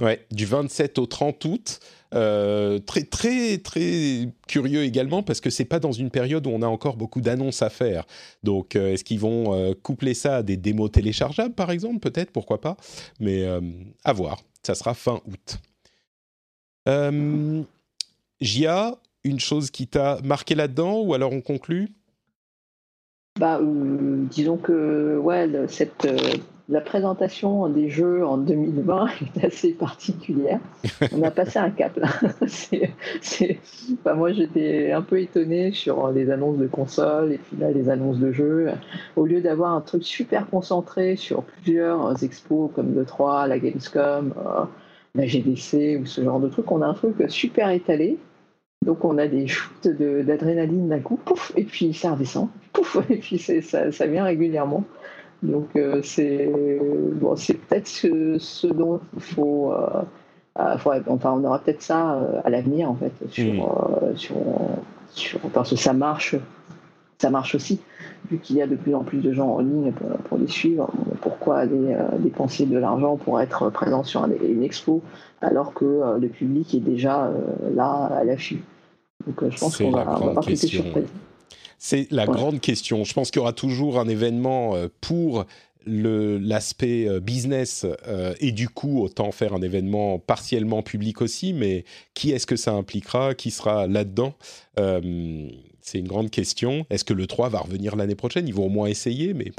Ouais, 0.00 0.24
du 0.30 0.46
27 0.46 0.98
au 0.98 1.06
30 1.06 1.44
août. 1.44 1.80
très 2.10 3.02
très 3.04 3.58
très 3.58 4.28
curieux 4.48 4.82
également 4.82 5.22
parce 5.22 5.40
que 5.40 5.50
c'est 5.50 5.64
pas 5.64 5.78
dans 5.78 5.92
une 5.92 6.10
période 6.10 6.46
où 6.46 6.50
on 6.50 6.62
a 6.62 6.66
encore 6.66 6.96
beaucoup 6.96 7.20
d'annonces 7.20 7.62
à 7.62 7.70
faire. 7.70 8.04
Donc 8.42 8.74
est-ce 8.74 9.04
qu'ils 9.04 9.20
vont 9.20 9.74
coupler 9.82 10.14
ça 10.14 10.36
à 10.36 10.42
des 10.42 10.56
démos 10.56 10.90
téléchargeables 10.90 11.54
par 11.54 11.70
exemple? 11.70 12.00
Peut-être, 12.00 12.32
pourquoi 12.32 12.60
pas 12.60 12.76
Mais 13.20 13.46
à 14.04 14.12
voir. 14.12 14.40
Ça 14.62 14.74
sera 14.74 14.94
fin 14.94 15.20
août. 15.26 15.58
Gia, 18.40 18.98
une 19.24 19.40
chose 19.40 19.70
qui 19.70 19.86
t'a 19.86 20.18
marqué 20.22 20.54
là-dedans 20.54 21.00
ou 21.00 21.14
alors 21.14 21.32
on 21.32 21.40
conclut? 21.40 21.88
Bah, 23.38 23.58
euh, 23.60 24.24
disons 24.30 24.56
que 24.56 25.16
ouais, 25.18 25.48
cette, 25.68 26.04
euh, 26.04 26.16
la 26.70 26.80
présentation 26.80 27.68
des 27.68 27.88
jeux 27.88 28.24
en 28.24 28.38
2020 28.38 29.08
est 29.36 29.44
assez 29.44 29.72
particulière. 29.72 30.60
On 31.12 31.22
a 31.22 31.30
passé 31.30 31.58
un 31.58 31.70
cap 31.70 31.96
là. 31.96 32.08
Bah, 34.04 34.14
moi 34.14 34.32
j'étais 34.32 34.92
un 34.92 35.02
peu 35.02 35.20
étonné 35.20 35.72
sur 35.72 36.10
les 36.10 36.30
annonces 36.30 36.58
de 36.58 36.66
consoles 36.66 37.32
et 37.32 37.38
puis 37.38 37.56
là 37.58 37.70
les 37.70 37.88
annonces 37.88 38.18
de 38.18 38.30
jeux. 38.30 38.70
Au 39.16 39.26
lieu 39.26 39.40
d'avoir 39.40 39.72
un 39.72 39.80
truc 39.80 40.04
super 40.04 40.48
concentré 40.48 41.16
sur 41.16 41.42
plusieurs 41.42 42.22
expos 42.22 42.70
comme 42.74 42.94
le 42.94 43.04
3, 43.04 43.46
la 43.48 43.58
Gamescom, 43.58 44.34
euh, 44.36 44.64
la 45.14 45.26
GDC 45.26 45.98
ou 46.00 46.06
ce 46.06 46.22
genre 46.22 46.40
de 46.40 46.48
truc, 46.48 46.70
on 46.70 46.82
a 46.82 46.86
un 46.86 46.94
truc 46.94 47.16
super 47.28 47.70
étalé 47.70 48.18
donc 48.84 49.04
on 49.04 49.18
a 49.18 49.26
des 49.26 49.46
shoots 49.46 49.88
d'adrénaline 49.88 50.88
d'un 50.88 51.00
coup, 51.00 51.16
pouf, 51.16 51.52
et 51.56 51.64
puis 51.64 51.92
ça 51.92 52.12
redescend, 52.12 52.48
pouf, 52.72 52.96
et 53.10 53.16
puis 53.16 53.38
ça, 53.38 53.92
ça 53.92 54.06
vient 54.06 54.24
régulièrement. 54.24 54.84
Donc 55.42 55.68
euh, 55.76 56.00
c'est 56.02 56.50
bon, 57.14 57.36
c'est 57.36 57.54
peut-être 57.54 57.88
ce, 57.88 58.66
dont 58.66 59.00
il 59.14 59.22
faut, 59.22 59.72
euh, 59.72 60.02
euh, 60.58 60.76
enfin 61.06 61.32
on 61.32 61.44
aura 61.44 61.60
peut-être 61.60 61.82
ça 61.82 62.18
à 62.44 62.50
l'avenir 62.50 62.90
en 62.90 62.94
fait 62.94 63.12
sur, 63.30 63.54
mm. 63.54 64.16
sur, 64.16 64.36
sur, 65.10 65.40
parce 65.52 65.70
que 65.70 65.76
ça 65.76 65.92
marche, 65.94 66.36
ça 67.20 67.30
marche 67.30 67.54
aussi 67.54 67.80
vu 68.30 68.38
qu'il 68.38 68.56
y 68.56 68.62
a 68.62 68.66
de 68.66 68.76
plus 68.76 68.94
en 68.94 69.04
plus 69.04 69.18
de 69.18 69.32
gens 69.32 69.48
en 69.48 69.58
ligne 69.60 69.92
pour, 70.28 70.38
les 70.38 70.48
suivre. 70.48 70.90
Pourquoi 71.20 71.58
aller 71.58 71.96
dépenser 72.18 72.66
de 72.66 72.78
l'argent 72.78 73.16
pour 73.16 73.40
être 73.40 73.70
présent 73.70 74.04
sur 74.04 74.24
une 74.24 74.62
expo 74.62 75.02
alors 75.40 75.74
que 75.74 76.18
le 76.18 76.28
public 76.28 76.74
est 76.74 76.80
déjà 76.80 77.30
là 77.74 78.10
à 78.12 78.24
l'affût? 78.24 78.62
Donc 79.26 79.42
euh, 79.42 79.50
je 79.50 79.58
pense 79.58 79.76
qu'on 79.76 79.90
va, 79.90 80.04
va 80.04 80.34
pas 80.34 80.42
surprise. 80.42 81.06
C'est 81.78 82.10
la 82.10 82.26
grande 82.26 82.60
question. 82.60 83.04
Je 83.04 83.14
pense 83.14 83.30
qu'il 83.30 83.40
y 83.40 83.42
aura 83.42 83.54
toujours 83.54 83.98
un 83.98 84.08
événement 84.08 84.74
euh, 84.74 84.88
pour 85.00 85.46
l'aspect 85.86 87.08
euh, 87.08 87.20
business 87.20 87.86
et 88.38 88.52
du 88.52 88.68
coup 88.68 89.00
autant 89.02 89.32
faire 89.32 89.54
un 89.54 89.62
événement 89.62 90.18
partiellement 90.18 90.82
public 90.82 91.22
aussi, 91.22 91.54
mais 91.54 91.84
qui 92.12 92.32
est-ce 92.32 92.46
que 92.46 92.56
ça 92.56 92.72
impliquera? 92.72 93.34
Qui 93.34 93.50
sera 93.50 93.86
là-dedans? 93.86 94.34
C'est 95.90 95.98
une 95.98 96.06
grande 96.06 96.30
question. 96.30 96.86
Est-ce 96.88 97.02
que 97.02 97.12
le 97.12 97.26
3 97.26 97.48
va 97.48 97.58
revenir 97.58 97.96
l'année 97.96 98.14
prochaine? 98.14 98.46
Ils 98.46 98.54
vont 98.54 98.66
au 98.66 98.68
moins 98.68 98.86
essayer, 98.86 99.34
mais 99.34 99.50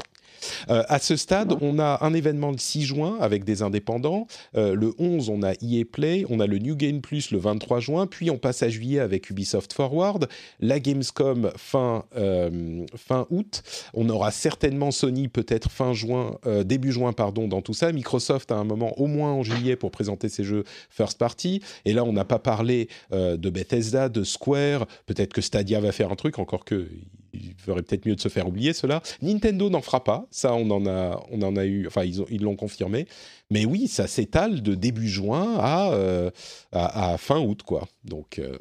Euh, 0.70 0.84
à 0.88 1.00
ce 1.00 1.16
stade, 1.16 1.56
on 1.62 1.80
a 1.80 2.00
un 2.02 2.14
événement 2.14 2.52
le 2.52 2.58
6 2.58 2.84
juin 2.84 3.18
avec 3.20 3.44
des 3.44 3.62
indépendants. 3.62 4.28
Euh, 4.56 4.76
le 4.76 4.94
11, 5.00 5.30
on 5.30 5.44
a 5.44 5.54
EA 5.62 5.86
Play. 5.86 6.26
On 6.30 6.40
a 6.40 6.48
le 6.48 6.58
New 6.58 6.76
Game 6.76 7.02
Plus 7.02 7.32
le 7.32 7.38
23 7.40 7.80
juin. 7.80 8.08
Puis 8.08 8.30
on 8.30 8.38
passe 8.38 8.64
à 8.64 8.70
juillet 8.70 9.00
avec 9.00 9.30
Ubisoft 9.30 9.74
Forward. 9.74 10.28
La 10.60 10.80
Gamescom 10.80 11.52
fin, 11.56 12.06
euh, 12.18 12.86
fin 12.96 13.28
août. 13.30 13.64
On 13.94 14.10
aura 14.10 14.32
certainement 14.32 14.92
Sony 14.92 15.28
peut-être 15.28 15.70
fin 15.70 15.94
juin, 15.94 16.38
début 16.66 16.92
juin, 16.92 17.14
pardon, 17.14 17.48
dans 17.48 17.62
tout 17.62 17.74
ça. 17.74 17.92
Microsoft 17.92 18.52
à 18.52 18.56
un 18.56 18.64
moment 18.64 19.00
au 19.00 19.08
moins 19.08 19.32
en 19.32 19.44
juillet 19.44 19.76
pour 19.76 19.92
présenter 19.92 20.30
ses 20.30 20.44
jeux 20.44 20.64
first 20.90 21.18
party. 21.18 21.62
Et 21.86 21.94
là, 21.94 22.04
on 22.04 22.14
n'a 22.14 22.26
pas 22.26 22.40
parlé 22.40 22.88
de 23.12 23.50
Bethesda, 23.50 24.10
de 24.10 24.24
Square. 24.24 24.86
Peut-être 25.06 25.34
que 25.34 25.42
Stadia 25.42 25.80
va 25.80 25.92
faire 25.92 26.12
un 26.12 26.16
truc, 26.16 26.40
encore 26.40 26.66
que 26.66 26.88
il 27.34 27.54
ferait 27.58 27.82
peut-être 27.82 28.06
mieux 28.06 28.16
de 28.16 28.22
se 28.22 28.30
faire 28.30 28.48
oublier 28.48 28.74
cela. 28.74 29.02
Nintendo 29.22 29.70
n'en 29.70 29.82
fera 29.82 30.04
pas, 30.04 30.28
ça 30.32 30.54
on 30.54 30.70
en 30.70 30.86
a, 30.86 31.20
on 31.32 31.42
en 31.42 31.56
a 31.56 31.66
eu, 31.66 31.88
enfin 31.88 32.04
ils 32.04 32.42
l'ont 32.42 32.56
confirmé. 32.56 33.08
Mais 33.52 33.66
oui, 33.66 33.90
ça 33.90 34.08
s'étale 34.08 34.64
de 34.64 34.76
début 34.76 35.10
juin 35.10 35.58
à, 35.60 35.92
euh, 35.92 36.32
à, 36.72 37.18
fin 37.18 37.40
août, 37.40 37.64
quoi. 37.64 37.86
Donc, 38.06 38.40
euh, 38.40 38.58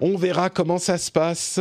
on 0.00 0.16
verra 0.16 0.50
comment 0.50 0.78
ça 0.78 0.98
se 0.98 1.10
passe. 1.10 1.58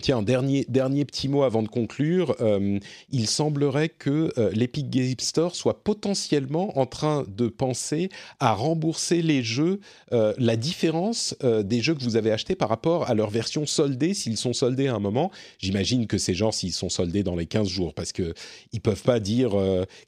Tiens, 0.00 0.22
dernier, 0.22 0.64
dernier 0.68 1.04
petit 1.04 1.28
mot 1.28 1.42
avant 1.42 1.62
de 1.62 1.68
conclure. 1.68 2.34
Euh, 2.40 2.78
il 3.10 3.26
semblerait 3.26 3.90
que 3.90 4.32
euh, 4.38 4.50
l'Epic 4.54 4.88
Game 4.88 5.14
Store 5.18 5.54
soit 5.54 5.84
potentiellement 5.84 6.78
en 6.78 6.86
train 6.86 7.26
de 7.28 7.48
penser 7.48 8.08
à 8.40 8.54
rembourser 8.54 9.20
les 9.20 9.42
jeux, 9.42 9.80
euh, 10.12 10.32
la 10.38 10.56
différence 10.56 11.36
des 11.42 11.80
jeux 11.82 11.94
que 11.94 12.02
vous 12.02 12.16
avez 12.16 12.30
achetés 12.32 12.54
par 12.54 12.68
rapport 12.68 13.08
à 13.10 13.14
leur 13.14 13.28
version 13.28 13.66
soldée, 13.66 14.14
s'ils 14.14 14.36
sont 14.38 14.52
soldés 14.52 14.86
à 14.86 14.94
un 14.94 14.98
moment. 14.98 15.30
J'imagine 15.58 16.06
que 16.06 16.16
ces 16.16 16.34
gens, 16.34 16.52
s'ils 16.52 16.72
sont 16.72 16.88
soldés 16.88 17.22
dans 17.22 17.36
les 17.36 17.46
15 17.46 17.68
jours, 17.68 17.92
parce 17.92 18.12
qu'ils 18.12 18.34
ne 18.72 18.78
peuvent 18.78 19.02
pas 19.02 19.20
dire, 19.20 19.52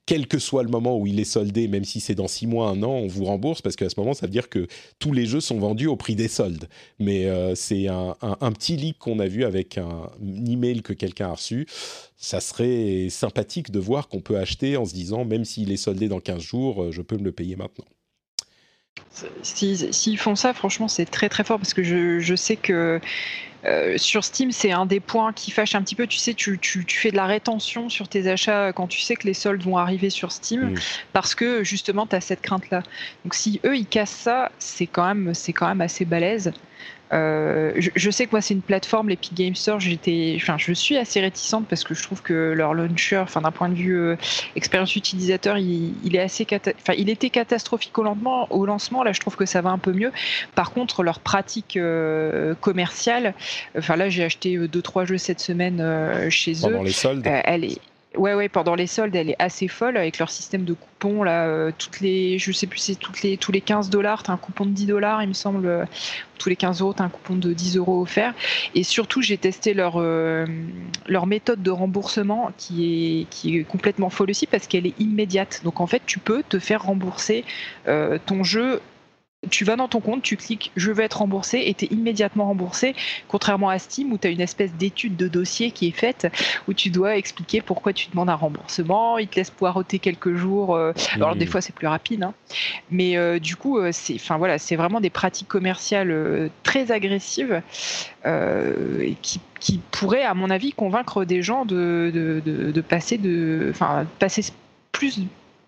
quel 0.06 0.26
que 0.26 0.38
soit 0.38 0.62
le 0.62 0.68
moment 0.68 0.96
où 0.98 1.06
il 1.06 1.20
est 1.20 1.24
soldé, 1.24 1.68
même 1.68 1.84
si 1.84 2.00
c'est 2.00 2.14
dans 2.14 2.28
6 2.28 2.46
mois, 2.46 2.68
un 2.68 2.82
an, 2.82 2.92
on 2.92 3.06
vous 3.06 3.24
rembourse, 3.24 3.60
parce 3.60 3.76
qu'à 3.76 3.88
ce 3.88 3.98
moment, 3.98 4.14
ça 4.14 4.26
veut 4.26 4.32
dire 4.32 4.48
que 4.48 4.66
tous 4.98 5.12
les 5.12 5.26
jeux 5.26 5.40
sont 5.40 5.58
vendus 5.58 5.86
au 5.86 5.96
prix 5.96 6.14
des 6.14 6.28
soldes. 6.28 6.68
Mais 6.98 7.28
c'est 7.54 7.88
un, 7.88 8.16
un 8.22 8.52
petit 8.52 8.76
leak 8.76 8.98
qu'on 8.98 9.18
a 9.18 9.26
vu 9.26 9.44
avec 9.44 9.73
un, 9.78 10.10
email 10.22 10.82
que 10.82 10.92
quelqu'un 10.92 11.28
a 11.28 11.32
reçu, 11.32 11.66
ça 12.16 12.40
serait 12.40 13.08
sympathique 13.10 13.70
de 13.70 13.78
voir 13.78 14.08
qu'on 14.08 14.20
peut 14.20 14.38
acheter 14.38 14.76
en 14.76 14.84
se 14.84 14.94
disant, 14.94 15.24
même 15.24 15.44
s'il 15.44 15.72
est 15.72 15.76
soldé 15.76 16.08
dans 16.08 16.20
15 16.20 16.40
jours, 16.40 16.84
euh, 16.84 16.92
je 16.92 17.02
peux 17.02 17.16
me 17.16 17.24
le 17.24 17.32
payer 17.32 17.56
maintenant. 17.56 17.84
S'ils 19.42 20.18
font 20.18 20.34
ça, 20.34 20.54
franchement, 20.54 20.88
c'est 20.88 21.04
très 21.04 21.28
très 21.28 21.44
fort 21.44 21.58
parce 21.58 21.74
que 21.74 21.82
je, 21.82 22.34
sais 22.34 22.56
que 22.56 23.00
euh, 23.64 23.96
sur 23.96 24.24
Steam, 24.24 24.50
c'est 24.50 24.72
un 24.72 24.86
des 24.86 25.00
points 25.00 25.32
qui 25.32 25.50
fâche 25.52 25.74
un 25.74 25.82
petit 25.82 25.94
peu. 25.94 26.06
Tu 26.06 26.18
sais, 26.18 26.34
tu, 26.34 26.58
fais 26.88 27.10
de 27.10 27.16
la 27.16 27.26
rétention 27.26 27.88
sur 27.88 28.08
tes 28.08 28.28
achats 28.28 28.72
quand 28.72 28.88
tu 28.88 29.00
sais 29.00 29.14
que 29.14 29.26
les 29.26 29.34
soldes 29.34 29.62
vont 29.62 29.78
arriver 29.78 30.10
sur 30.10 30.32
Steam 30.32 30.72
mm. 30.72 30.74
parce 31.12 31.34
que 31.34 31.62
justement, 31.62 32.06
tu 32.06 32.16
as 32.16 32.20
cette 32.20 32.40
crainte-là. 32.40 32.82
Donc, 33.24 33.34
si 33.34 33.60
eux, 33.64 33.76
ils 33.76 33.86
cassent 33.86 34.10
ça, 34.10 34.50
c'est 34.58 34.86
quand, 34.86 35.06
même, 35.06 35.32
quand 35.54 35.68
même 35.68 35.80
assez 35.80 36.04
balèze. 36.04 36.52
Euh, 37.12 37.72
je, 37.76 38.10
sais 38.10 38.26
que 38.26 38.30
moi 38.32 38.40
c'est 38.40 38.54
une 38.54 38.62
plateforme, 38.62 39.10
l'Epic 39.10 39.34
Game 39.34 39.54
Store, 39.54 39.78
j'étais, 39.78 40.34
enfin, 40.36 40.56
je 40.58 40.72
suis 40.72 40.96
assez 40.96 41.20
réticente 41.20 41.66
parce 41.68 41.84
que 41.84 41.94
je 41.94 42.02
trouve 42.02 42.22
que 42.22 42.52
leur 42.56 42.74
launcher, 42.74 43.18
enfin 43.18 43.42
d'un 43.42 43.50
point 43.50 43.68
de 43.68 43.74
vue 43.74 43.96
euh, 43.96 44.16
expérience 44.56 44.96
utilisateur, 44.96 45.58
il, 45.58 46.16
est 46.16 46.20
assez, 46.20 46.46
enfin, 46.50 46.94
il 46.96 47.10
était 47.10 47.30
catastrophique 47.30 47.96
au 47.98 48.02
lancement. 48.02 48.50
Au 48.50 48.66
lancement, 48.66 49.02
là, 49.02 49.12
je 49.12 49.20
trouve 49.20 49.36
que 49.36 49.46
ça 49.46 49.60
va 49.60 49.70
un 49.70 49.78
peu 49.78 49.92
mieux. 49.92 50.12
Par 50.54 50.72
contre, 50.72 51.02
leur 51.02 51.20
pratique 51.20 51.76
euh, 51.76 52.54
commerciale, 52.60 53.34
enfin 53.78 53.96
là, 53.96 54.08
j'ai 54.08 54.24
acheté 54.24 54.56
deux 54.56 54.82
trois 54.82 55.04
jeux 55.04 55.18
cette 55.18 55.40
semaine 55.40 56.30
chez 56.30 56.52
eux. 56.58 56.62
Pendant 56.62 56.82
les 56.82 56.92
soldes. 56.92 57.26
elle 57.26 57.64
est 57.64 57.78
Ouais, 58.16 58.34
ouais, 58.34 58.48
pendant 58.48 58.74
les 58.74 58.86
soldes, 58.86 59.16
elle 59.16 59.30
est 59.30 59.36
assez 59.40 59.66
folle 59.66 59.96
avec 59.96 60.18
leur 60.18 60.30
système 60.30 60.64
de 60.64 60.74
coupons. 60.74 61.24
Là, 61.24 61.46
euh, 61.46 61.72
toutes 61.76 62.00
les, 62.00 62.38
je 62.38 62.52
sais 62.52 62.66
plus, 62.66 62.78
c'est 62.78 62.94
toutes 62.94 63.22
les, 63.22 63.36
tous 63.36 63.50
les 63.50 63.60
15 63.60 63.90
dollars, 63.90 64.22
tu 64.22 64.30
as 64.30 64.34
un 64.34 64.36
coupon 64.36 64.66
de 64.66 64.70
10 64.70 64.86
dollars, 64.86 65.22
il 65.22 65.28
me 65.28 65.34
semble. 65.34 65.66
Euh, 65.66 65.84
tous 66.38 66.48
les 66.48 66.56
15 66.56 66.80
euros, 66.80 66.92
tu 66.92 67.00
as 67.00 67.04
un 67.04 67.08
coupon 67.08 67.36
de 67.36 67.52
10 67.52 67.76
euros 67.76 68.02
offert. 68.02 68.34
Et 68.74 68.82
surtout, 68.82 69.22
j'ai 69.22 69.38
testé 69.38 69.72
leur, 69.72 69.94
euh, 69.96 70.44
leur 71.06 71.26
méthode 71.26 71.62
de 71.62 71.70
remboursement 71.70 72.50
qui 72.58 73.20
est, 73.20 73.30
qui 73.30 73.58
est 73.58 73.64
complètement 73.64 74.10
folle 74.10 74.30
aussi 74.30 74.46
parce 74.46 74.66
qu'elle 74.66 74.86
est 74.86 75.00
immédiate. 75.00 75.60
Donc 75.64 75.80
en 75.80 75.86
fait, 75.86 76.02
tu 76.04 76.18
peux 76.18 76.42
te 76.42 76.58
faire 76.58 76.82
rembourser 76.82 77.44
ton 77.84 78.42
jeu 78.42 78.80
tu 79.50 79.64
vas 79.64 79.76
dans 79.76 79.88
ton 79.88 80.00
compte, 80.00 80.22
tu 80.22 80.36
cliques 80.36 80.72
je 80.76 80.90
veux 80.92 81.02
être 81.02 81.18
remboursé 81.18 81.62
et 81.66 81.74
tu 81.74 81.86
es 81.86 81.88
immédiatement 81.88 82.46
remboursé, 82.46 82.94
contrairement 83.28 83.68
à 83.68 83.78
Steam 83.78 84.12
où 84.12 84.18
tu 84.18 84.26
as 84.26 84.30
une 84.30 84.40
espèce 84.40 84.72
d'étude 84.74 85.16
de 85.16 85.28
dossier 85.28 85.70
qui 85.70 85.88
est 85.88 85.96
faite 85.96 86.26
où 86.68 86.74
tu 86.74 86.90
dois 86.90 87.16
expliquer 87.16 87.60
pourquoi 87.60 87.92
tu 87.92 88.08
demandes 88.10 88.30
un 88.30 88.34
remboursement, 88.34 89.18
il 89.18 89.28
te 89.28 89.36
laisse 89.36 89.50
poireauter 89.50 89.98
quelques 89.98 90.34
jours, 90.34 90.74
euh, 90.74 90.92
alors 91.14 91.36
des 91.36 91.46
fois 91.46 91.60
c'est 91.60 91.74
plus 91.74 91.86
rapide, 91.86 92.22
hein. 92.22 92.34
mais 92.90 93.16
euh, 93.16 93.38
du 93.38 93.56
coup 93.56 93.78
euh, 93.78 93.90
c'est 93.92 94.14
enfin, 94.14 94.38
voilà, 94.38 94.56
vraiment 94.72 95.00
des 95.00 95.10
pratiques 95.10 95.48
commerciales 95.48 96.50
très 96.62 96.90
agressives 96.90 97.62
qui, 99.22 99.40
qui, 99.60 99.80
pourraient 99.90 100.24
à 100.24 100.34
mon 100.34 100.50
avis 100.50 100.72
convaincre 100.72 101.24
des 101.24 101.42
gens 101.42 101.64
de, 101.64 102.10
de, 102.12 102.80
passer, 102.80 103.18
de, 103.18 103.68
enfin, 103.70 104.06
passer 104.18 104.42
plus, 104.92 105.20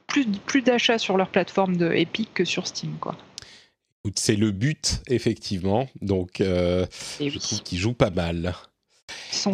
plus, 0.06 0.26
plus 0.26 0.62
d'achats 0.62 0.98
sur 0.98 1.16
leur 1.16 1.28
plateforme 1.28 1.76
de 1.76 1.92
Epic 1.92 2.30
que 2.34 2.44
sur 2.44 2.66
Steam. 2.66 2.92
Quoi. 3.00 3.16
C'est 4.14 4.36
le 4.36 4.50
but, 4.50 5.02
effectivement. 5.08 5.88
Donc, 6.00 6.40
euh, 6.40 6.86
je 7.20 7.38
trouve 7.38 7.62
qu'il 7.62 7.78
joue 7.78 7.94
pas 7.94 8.10
mal. 8.10 8.54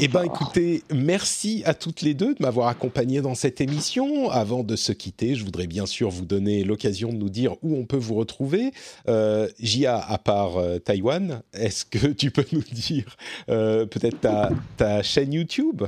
Eh 0.00 0.08
bien, 0.08 0.22
écoutez, 0.22 0.82
merci 0.92 1.62
à 1.66 1.74
toutes 1.74 2.02
les 2.02 2.14
deux 2.14 2.34
de 2.34 2.42
m'avoir 2.42 2.68
accompagné 2.68 3.20
dans 3.20 3.34
cette 3.34 3.60
émission. 3.60 4.30
Avant 4.30 4.62
de 4.62 4.76
se 4.76 4.92
quitter, 4.92 5.34
je 5.34 5.44
voudrais 5.44 5.66
bien 5.66 5.86
sûr 5.86 6.10
vous 6.10 6.24
donner 6.24 6.64
l'occasion 6.64 7.12
de 7.12 7.18
nous 7.18 7.28
dire 7.28 7.56
où 7.62 7.76
on 7.76 7.84
peut 7.84 7.96
vous 7.96 8.14
retrouver. 8.14 8.72
Euh, 9.08 9.48
Jia, 9.58 9.98
à 9.98 10.18
part 10.18 10.56
euh, 10.56 10.78
Taïwan, 10.78 11.42
est-ce 11.52 11.84
que 11.84 12.06
tu 12.06 12.30
peux 12.30 12.46
nous 12.52 12.62
dire 12.72 13.16
euh, 13.48 13.84
peut-être 13.86 14.20
ta, 14.20 14.50
ta 14.76 15.02
chaîne 15.02 15.32
YouTube? 15.32 15.82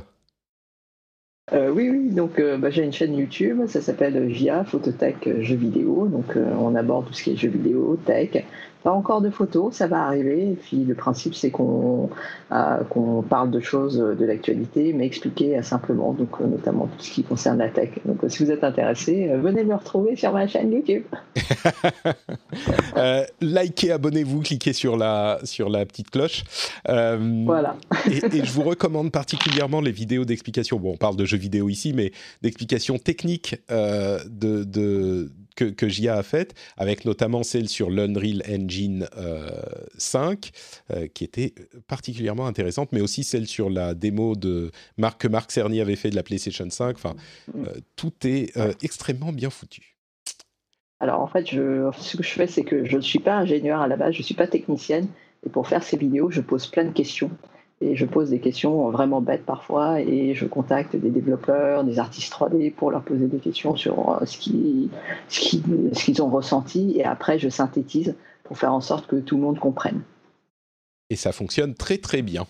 Euh, 1.53 1.69
oui, 1.69 1.89
oui, 1.91 2.09
donc 2.09 2.39
euh, 2.39 2.57
bah, 2.57 2.71
j'ai 2.71 2.83
une 2.83 2.91
chaîne 2.91 3.15
YouTube, 3.15 3.67
ça 3.67 3.79
s'appelle 3.79 4.19
VIA 4.27 4.63
Phototech 4.63 5.41
Jeux 5.41 5.55
vidéo. 5.55 6.07
Donc 6.07 6.35
euh, 6.35 6.55
on 6.59 6.73
aborde 6.73 7.05
tout 7.07 7.13
ce 7.13 7.23
qui 7.23 7.31
est 7.33 7.35
jeux 7.35 7.49
vidéo, 7.49 7.99
tech, 8.03 8.43
pas 8.85 8.91
encore 8.91 9.19
de 9.19 9.31
photos, 9.31 9.73
ça 9.73 9.87
va 9.87 10.03
arriver. 10.03 10.51
Et 10.51 10.53
puis 10.53 10.85
le 10.85 10.93
principe, 10.93 11.33
c'est 11.33 11.49
qu'on 11.49 12.07
euh, 12.51 12.77
qu'on 12.91 13.23
parle 13.23 13.49
de 13.49 13.59
choses 13.59 13.97
de 13.97 14.25
l'actualité, 14.25 14.93
mais 14.93 15.07
expliqué 15.07 15.59
simplement, 15.63 16.13
donc 16.13 16.29
euh, 16.39 16.45
notamment 16.45 16.85
tout 16.85 17.03
ce 17.03 17.09
qui 17.09 17.23
concerne 17.23 17.57
la 17.57 17.69
tech. 17.69 17.89
Donc 18.05 18.23
euh, 18.23 18.29
si 18.29 18.45
vous 18.45 18.51
êtes 18.51 18.63
intéressé, 18.63 19.31
venez 19.41 19.63
me 19.63 19.73
retrouver 19.73 20.15
sur 20.15 20.31
ma 20.31 20.47
chaîne 20.47 20.71
YouTube. 20.71 21.03
likez, 23.41 23.91
abonnez-vous, 23.91 24.41
cliquez 24.41 24.73
sur 24.73 24.97
la, 24.97 25.39
sur 25.43 25.69
la 25.69 25.83
petite 25.87 26.11
cloche. 26.11 26.43
voilà. 26.85 27.77
et, 28.07 28.37
et, 28.37 28.45
je 28.45 28.51
vous 28.51 28.61
recommande 28.61 29.11
particulièrement 29.11 29.81
les 29.81 29.91
vidéos 29.91 30.25
d'explication. 30.25 30.79
Bon, 30.79 30.93
on 30.93 30.97
parle 30.97 31.15
de 31.15 31.25
jeux 31.25 31.39
vidéo 31.39 31.69
ici, 31.69 31.91
mais 31.91 32.11
d'explications 32.43 32.99
techniques 32.99 33.55
de, 33.67 34.63
de 34.63 35.31
que, 35.55 35.65
que 35.65 35.87
JIA 35.87 36.15
a 36.15 36.23
faites, 36.23 36.53
avec 36.77 37.05
notamment 37.05 37.43
celle 37.43 37.69
sur 37.69 37.89
l'Unreal 37.89 38.43
Engine 38.49 39.07
5, 39.97 40.51
euh, 40.91 40.95
euh, 40.95 41.07
qui 41.07 41.23
était 41.23 41.53
particulièrement 41.87 42.47
intéressante, 42.47 42.89
mais 42.91 43.01
aussi 43.01 43.23
celle 43.23 43.47
sur 43.47 43.69
la 43.69 43.93
démo 43.93 44.35
de 44.35 44.71
Marc, 44.97 45.21
que 45.21 45.27
Marc 45.27 45.51
Cerny 45.51 45.81
avait 45.81 45.95
fait 45.95 46.09
de 46.09 46.15
la 46.15 46.23
PlayStation 46.23 46.69
5. 46.69 46.95
Enfin, 46.95 47.15
euh, 47.55 47.65
tout 47.95 48.13
est 48.23 48.53
extrêmement 48.81 49.31
bien 49.31 49.49
foutu. 49.49 49.95
Alors 50.99 51.21
en 51.21 51.27
fait, 51.27 51.49
je, 51.49 51.89
ce 51.97 52.17
que 52.17 52.23
je 52.23 52.29
fais, 52.29 52.47
c'est 52.47 52.63
que 52.63 52.85
je 52.85 52.95
ne 52.95 53.01
suis 53.01 53.19
pas 53.19 53.35
ingénieur 53.35 53.81
à 53.81 53.87
la 53.87 53.97
base, 53.97 54.13
je 54.13 54.19
ne 54.19 54.23
suis 54.23 54.33
pas 54.33 54.47
technicienne, 54.47 55.07
et 55.45 55.49
pour 55.49 55.67
faire 55.67 55.83
ces 55.83 55.97
vidéos, 55.97 56.31
je 56.31 56.41
pose 56.41 56.67
plein 56.67 56.85
de 56.85 56.93
questions 56.93 57.29
et 57.85 57.95
je 57.95 58.05
pose 58.05 58.31
des 58.31 58.39
questions 58.39 58.89
vraiment 58.89 59.21
bêtes 59.21 59.45
parfois 59.45 60.01
et 60.01 60.33
je 60.33 60.45
contacte 60.45 60.95
des 60.95 61.09
développeurs, 61.09 61.83
des 61.83 61.99
artistes 61.99 62.33
3D 62.33 62.71
pour 62.73 62.91
leur 62.91 63.03
poser 63.03 63.27
des 63.27 63.39
questions 63.39 63.75
sur 63.75 64.09
euh, 64.09 64.25
ce 64.25 64.37
qu'ils 64.37 66.21
ont 66.21 66.29
ressenti 66.29 66.95
et 66.97 67.05
après 67.05 67.37
je 67.37 67.49
synthétise 67.49 68.15
pour 68.43 68.57
faire 68.57 68.73
en 68.73 68.81
sorte 68.81 69.07
que 69.07 69.17
tout 69.17 69.35
le 69.35 69.43
monde 69.43 69.59
comprenne. 69.59 70.01
Et 71.09 71.15
ça 71.15 71.31
fonctionne 71.31 71.75
très 71.75 71.97
très 71.97 72.21
bien. 72.21 72.47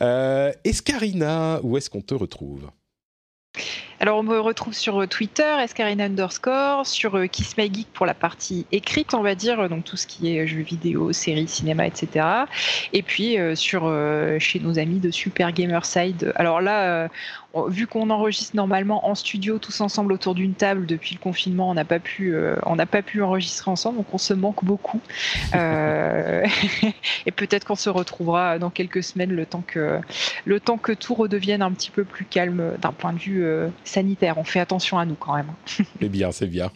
Euh, 0.00 0.52
Escarina, 0.64 1.60
où 1.62 1.76
est-ce 1.76 1.90
qu'on 1.90 2.00
te 2.00 2.14
retrouve? 2.14 2.70
Alors 4.02 4.18
on 4.18 4.24
me 4.24 4.40
retrouve 4.40 4.74
sur 4.74 5.06
Twitter, 5.06 5.44
escarina 5.62 6.06
underscore, 6.06 6.84
sur 6.84 7.22
Kiss 7.30 7.56
My 7.56 7.72
Geek 7.72 7.86
pour 7.92 8.04
la 8.04 8.14
partie 8.14 8.66
écrite, 8.72 9.14
on 9.14 9.22
va 9.22 9.36
dire, 9.36 9.68
donc 9.68 9.84
tout 9.84 9.96
ce 9.96 10.08
qui 10.08 10.36
est 10.36 10.44
jeux 10.44 10.62
vidéo, 10.62 11.12
séries, 11.12 11.46
cinéma, 11.46 11.86
etc. 11.86 12.26
Et 12.92 13.04
puis 13.04 13.36
sur 13.54 13.82
chez 14.40 14.58
nos 14.58 14.80
amis 14.80 14.98
de 14.98 15.12
Super 15.12 15.52
Gamerside. 15.52 16.32
Alors 16.34 16.60
là, 16.60 17.08
vu 17.68 17.86
qu'on 17.86 18.10
enregistre 18.10 18.56
normalement 18.56 19.06
en 19.08 19.14
studio 19.14 19.58
tous 19.58 19.80
ensemble 19.80 20.12
autour 20.12 20.34
d'une 20.34 20.54
table 20.54 20.86
depuis 20.86 21.14
le 21.14 21.20
confinement, 21.20 21.70
on 21.70 21.74
n'a 21.74 21.84
pas 21.84 21.98
pu, 21.98 22.34
euh, 22.34 22.56
on 22.64 22.76
n'a 22.76 22.86
pas 22.86 23.02
pu 23.02 23.22
enregistrer 23.22 23.70
ensemble, 23.70 23.98
donc 23.98 24.06
on 24.12 24.18
se 24.18 24.34
manque 24.34 24.64
beaucoup. 24.64 25.00
Euh, 25.54 26.46
et 27.26 27.30
peut-être 27.30 27.66
qu'on 27.66 27.74
se 27.74 27.90
retrouvera 27.90 28.58
dans 28.58 28.70
quelques 28.70 29.02
semaines, 29.02 29.32
le 29.32 29.44
temps 29.44 29.62
que 29.66 30.00
le 30.44 30.60
temps 30.60 30.78
que 30.78 30.92
tout 30.92 31.14
redevienne 31.14 31.62
un 31.62 31.70
petit 31.72 31.90
peu 31.90 32.04
plus 32.04 32.24
calme 32.24 32.74
d'un 32.80 32.92
point 32.92 33.12
de 33.12 33.18
vue 33.18 33.44
euh, 33.44 33.68
sanitaire. 33.92 34.38
On 34.38 34.44
fait 34.44 34.60
attention 34.60 34.98
à 34.98 35.04
nous 35.04 35.14
quand 35.14 35.34
même. 35.34 35.52
C'est 36.00 36.08
bien, 36.08 36.32
c'est 36.32 36.46
bien. 36.46 36.70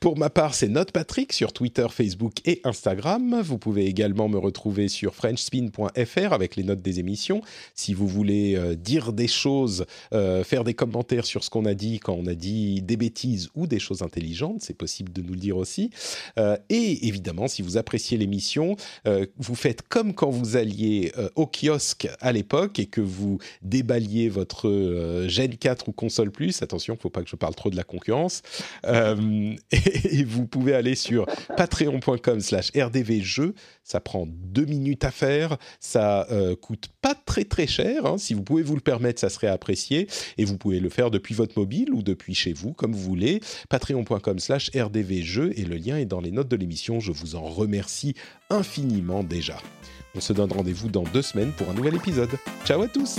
Pour 0.00 0.18
ma 0.18 0.30
part, 0.30 0.54
c'est 0.54 0.68
Note 0.68 0.92
Patrick 0.92 1.32
sur 1.32 1.52
Twitter, 1.52 1.86
Facebook 1.90 2.34
et 2.44 2.60
Instagram. 2.64 3.40
Vous 3.42 3.58
pouvez 3.58 3.86
également 3.86 4.28
me 4.28 4.38
retrouver 4.38 4.88
sur 4.88 5.14
frenchspin.fr 5.14 6.32
avec 6.32 6.56
les 6.56 6.62
notes 6.62 6.82
des 6.82 7.00
émissions. 7.00 7.42
Si 7.74 7.94
vous 7.94 8.06
voulez 8.06 8.54
euh, 8.56 8.74
dire 8.74 9.12
des 9.12 9.28
choses, 9.28 9.86
euh, 10.12 10.44
faire 10.44 10.64
des 10.64 10.74
commentaires 10.74 11.24
sur 11.24 11.44
ce 11.44 11.50
qu'on 11.50 11.64
a 11.64 11.74
dit 11.74 11.98
quand 12.00 12.14
on 12.14 12.26
a 12.26 12.34
dit 12.34 12.82
des 12.82 12.96
bêtises 12.96 13.50
ou 13.54 13.66
des 13.66 13.78
choses 13.78 14.02
intelligentes, 14.02 14.58
c'est 14.60 14.76
possible 14.76 15.12
de 15.12 15.22
nous 15.22 15.32
le 15.32 15.40
dire 15.40 15.56
aussi. 15.56 15.90
Euh, 16.38 16.56
et 16.68 17.08
évidemment, 17.08 17.48
si 17.48 17.62
vous 17.62 17.76
appréciez 17.76 18.18
l'émission, 18.18 18.76
vous 19.38 19.54
faites 19.54 19.82
comme 19.82 20.14
quand 20.14 20.30
vous 20.30 20.56
alliez 20.56 21.12
au 21.34 21.46
kiosque 21.46 22.08
à 22.20 22.32
l'époque 22.32 22.78
et 22.78 22.86
que 22.86 23.00
vous 23.00 23.38
déballiez 23.62 24.28
votre 24.28 25.26
Gen 25.28 25.56
4 25.56 25.88
ou 25.88 25.92
console 25.92 26.30
plus. 26.30 26.62
Attention, 26.62 26.94
il 26.94 26.98
ne 26.98 27.00
faut 27.00 27.10
pas 27.10 27.22
que 27.22 27.28
je 27.28 27.36
parle 27.36 27.54
trop 27.54 27.70
de 27.70 27.76
la 27.76 27.84
concurrence. 27.84 28.42
et, 29.70 30.24
vous 30.24 30.46
pouvez 30.46 30.74
aller 30.74 30.94
sur 30.94 31.26
patreon.com 31.56 32.40
slash 32.40 32.70
rdvjeux. 32.76 33.54
Ça 33.84 34.00
prend 34.00 34.26
deux 34.26 34.64
minutes 34.64 35.04
à 35.04 35.10
faire. 35.10 35.56
Ça 35.80 36.26
euh, 36.30 36.56
coûte 36.56 36.88
pas 37.00 37.14
très 37.14 37.44
très 37.44 37.66
cher. 37.66 38.06
Hein. 38.06 38.18
Si 38.18 38.34
vous 38.34 38.42
pouvez 38.42 38.62
vous 38.62 38.74
le 38.74 38.80
permettre, 38.80 39.20
ça 39.20 39.28
serait 39.28 39.46
apprécié. 39.46 40.08
Et 40.38 40.44
vous 40.44 40.58
pouvez 40.58 40.80
le 40.80 40.88
faire 40.88 41.10
depuis 41.10 41.34
votre 41.34 41.58
mobile 41.58 41.92
ou 41.92 42.02
depuis 42.02 42.34
chez 42.34 42.52
vous, 42.52 42.72
comme 42.72 42.92
vous 42.92 43.02
voulez. 43.02 43.40
Patreon.com 43.68 44.38
slash 44.38 44.70
rdvjeux. 44.74 45.52
Et 45.58 45.64
le 45.64 45.76
lien 45.76 45.96
est 45.98 46.06
dans 46.06 46.20
les 46.20 46.30
notes 46.30 46.48
de 46.48 46.56
l'émission. 46.56 47.00
Je 47.00 47.12
vous 47.12 47.36
en 47.36 47.44
remercie 47.44 48.14
infiniment 48.50 49.22
déjà. 49.22 49.58
On 50.14 50.20
se 50.20 50.32
donne 50.32 50.52
rendez-vous 50.52 50.88
dans 50.88 51.04
deux 51.04 51.22
semaines 51.22 51.52
pour 51.52 51.68
un 51.68 51.74
nouvel 51.74 51.94
épisode. 51.94 52.30
Ciao 52.64 52.82
à 52.82 52.88
tous 52.88 53.18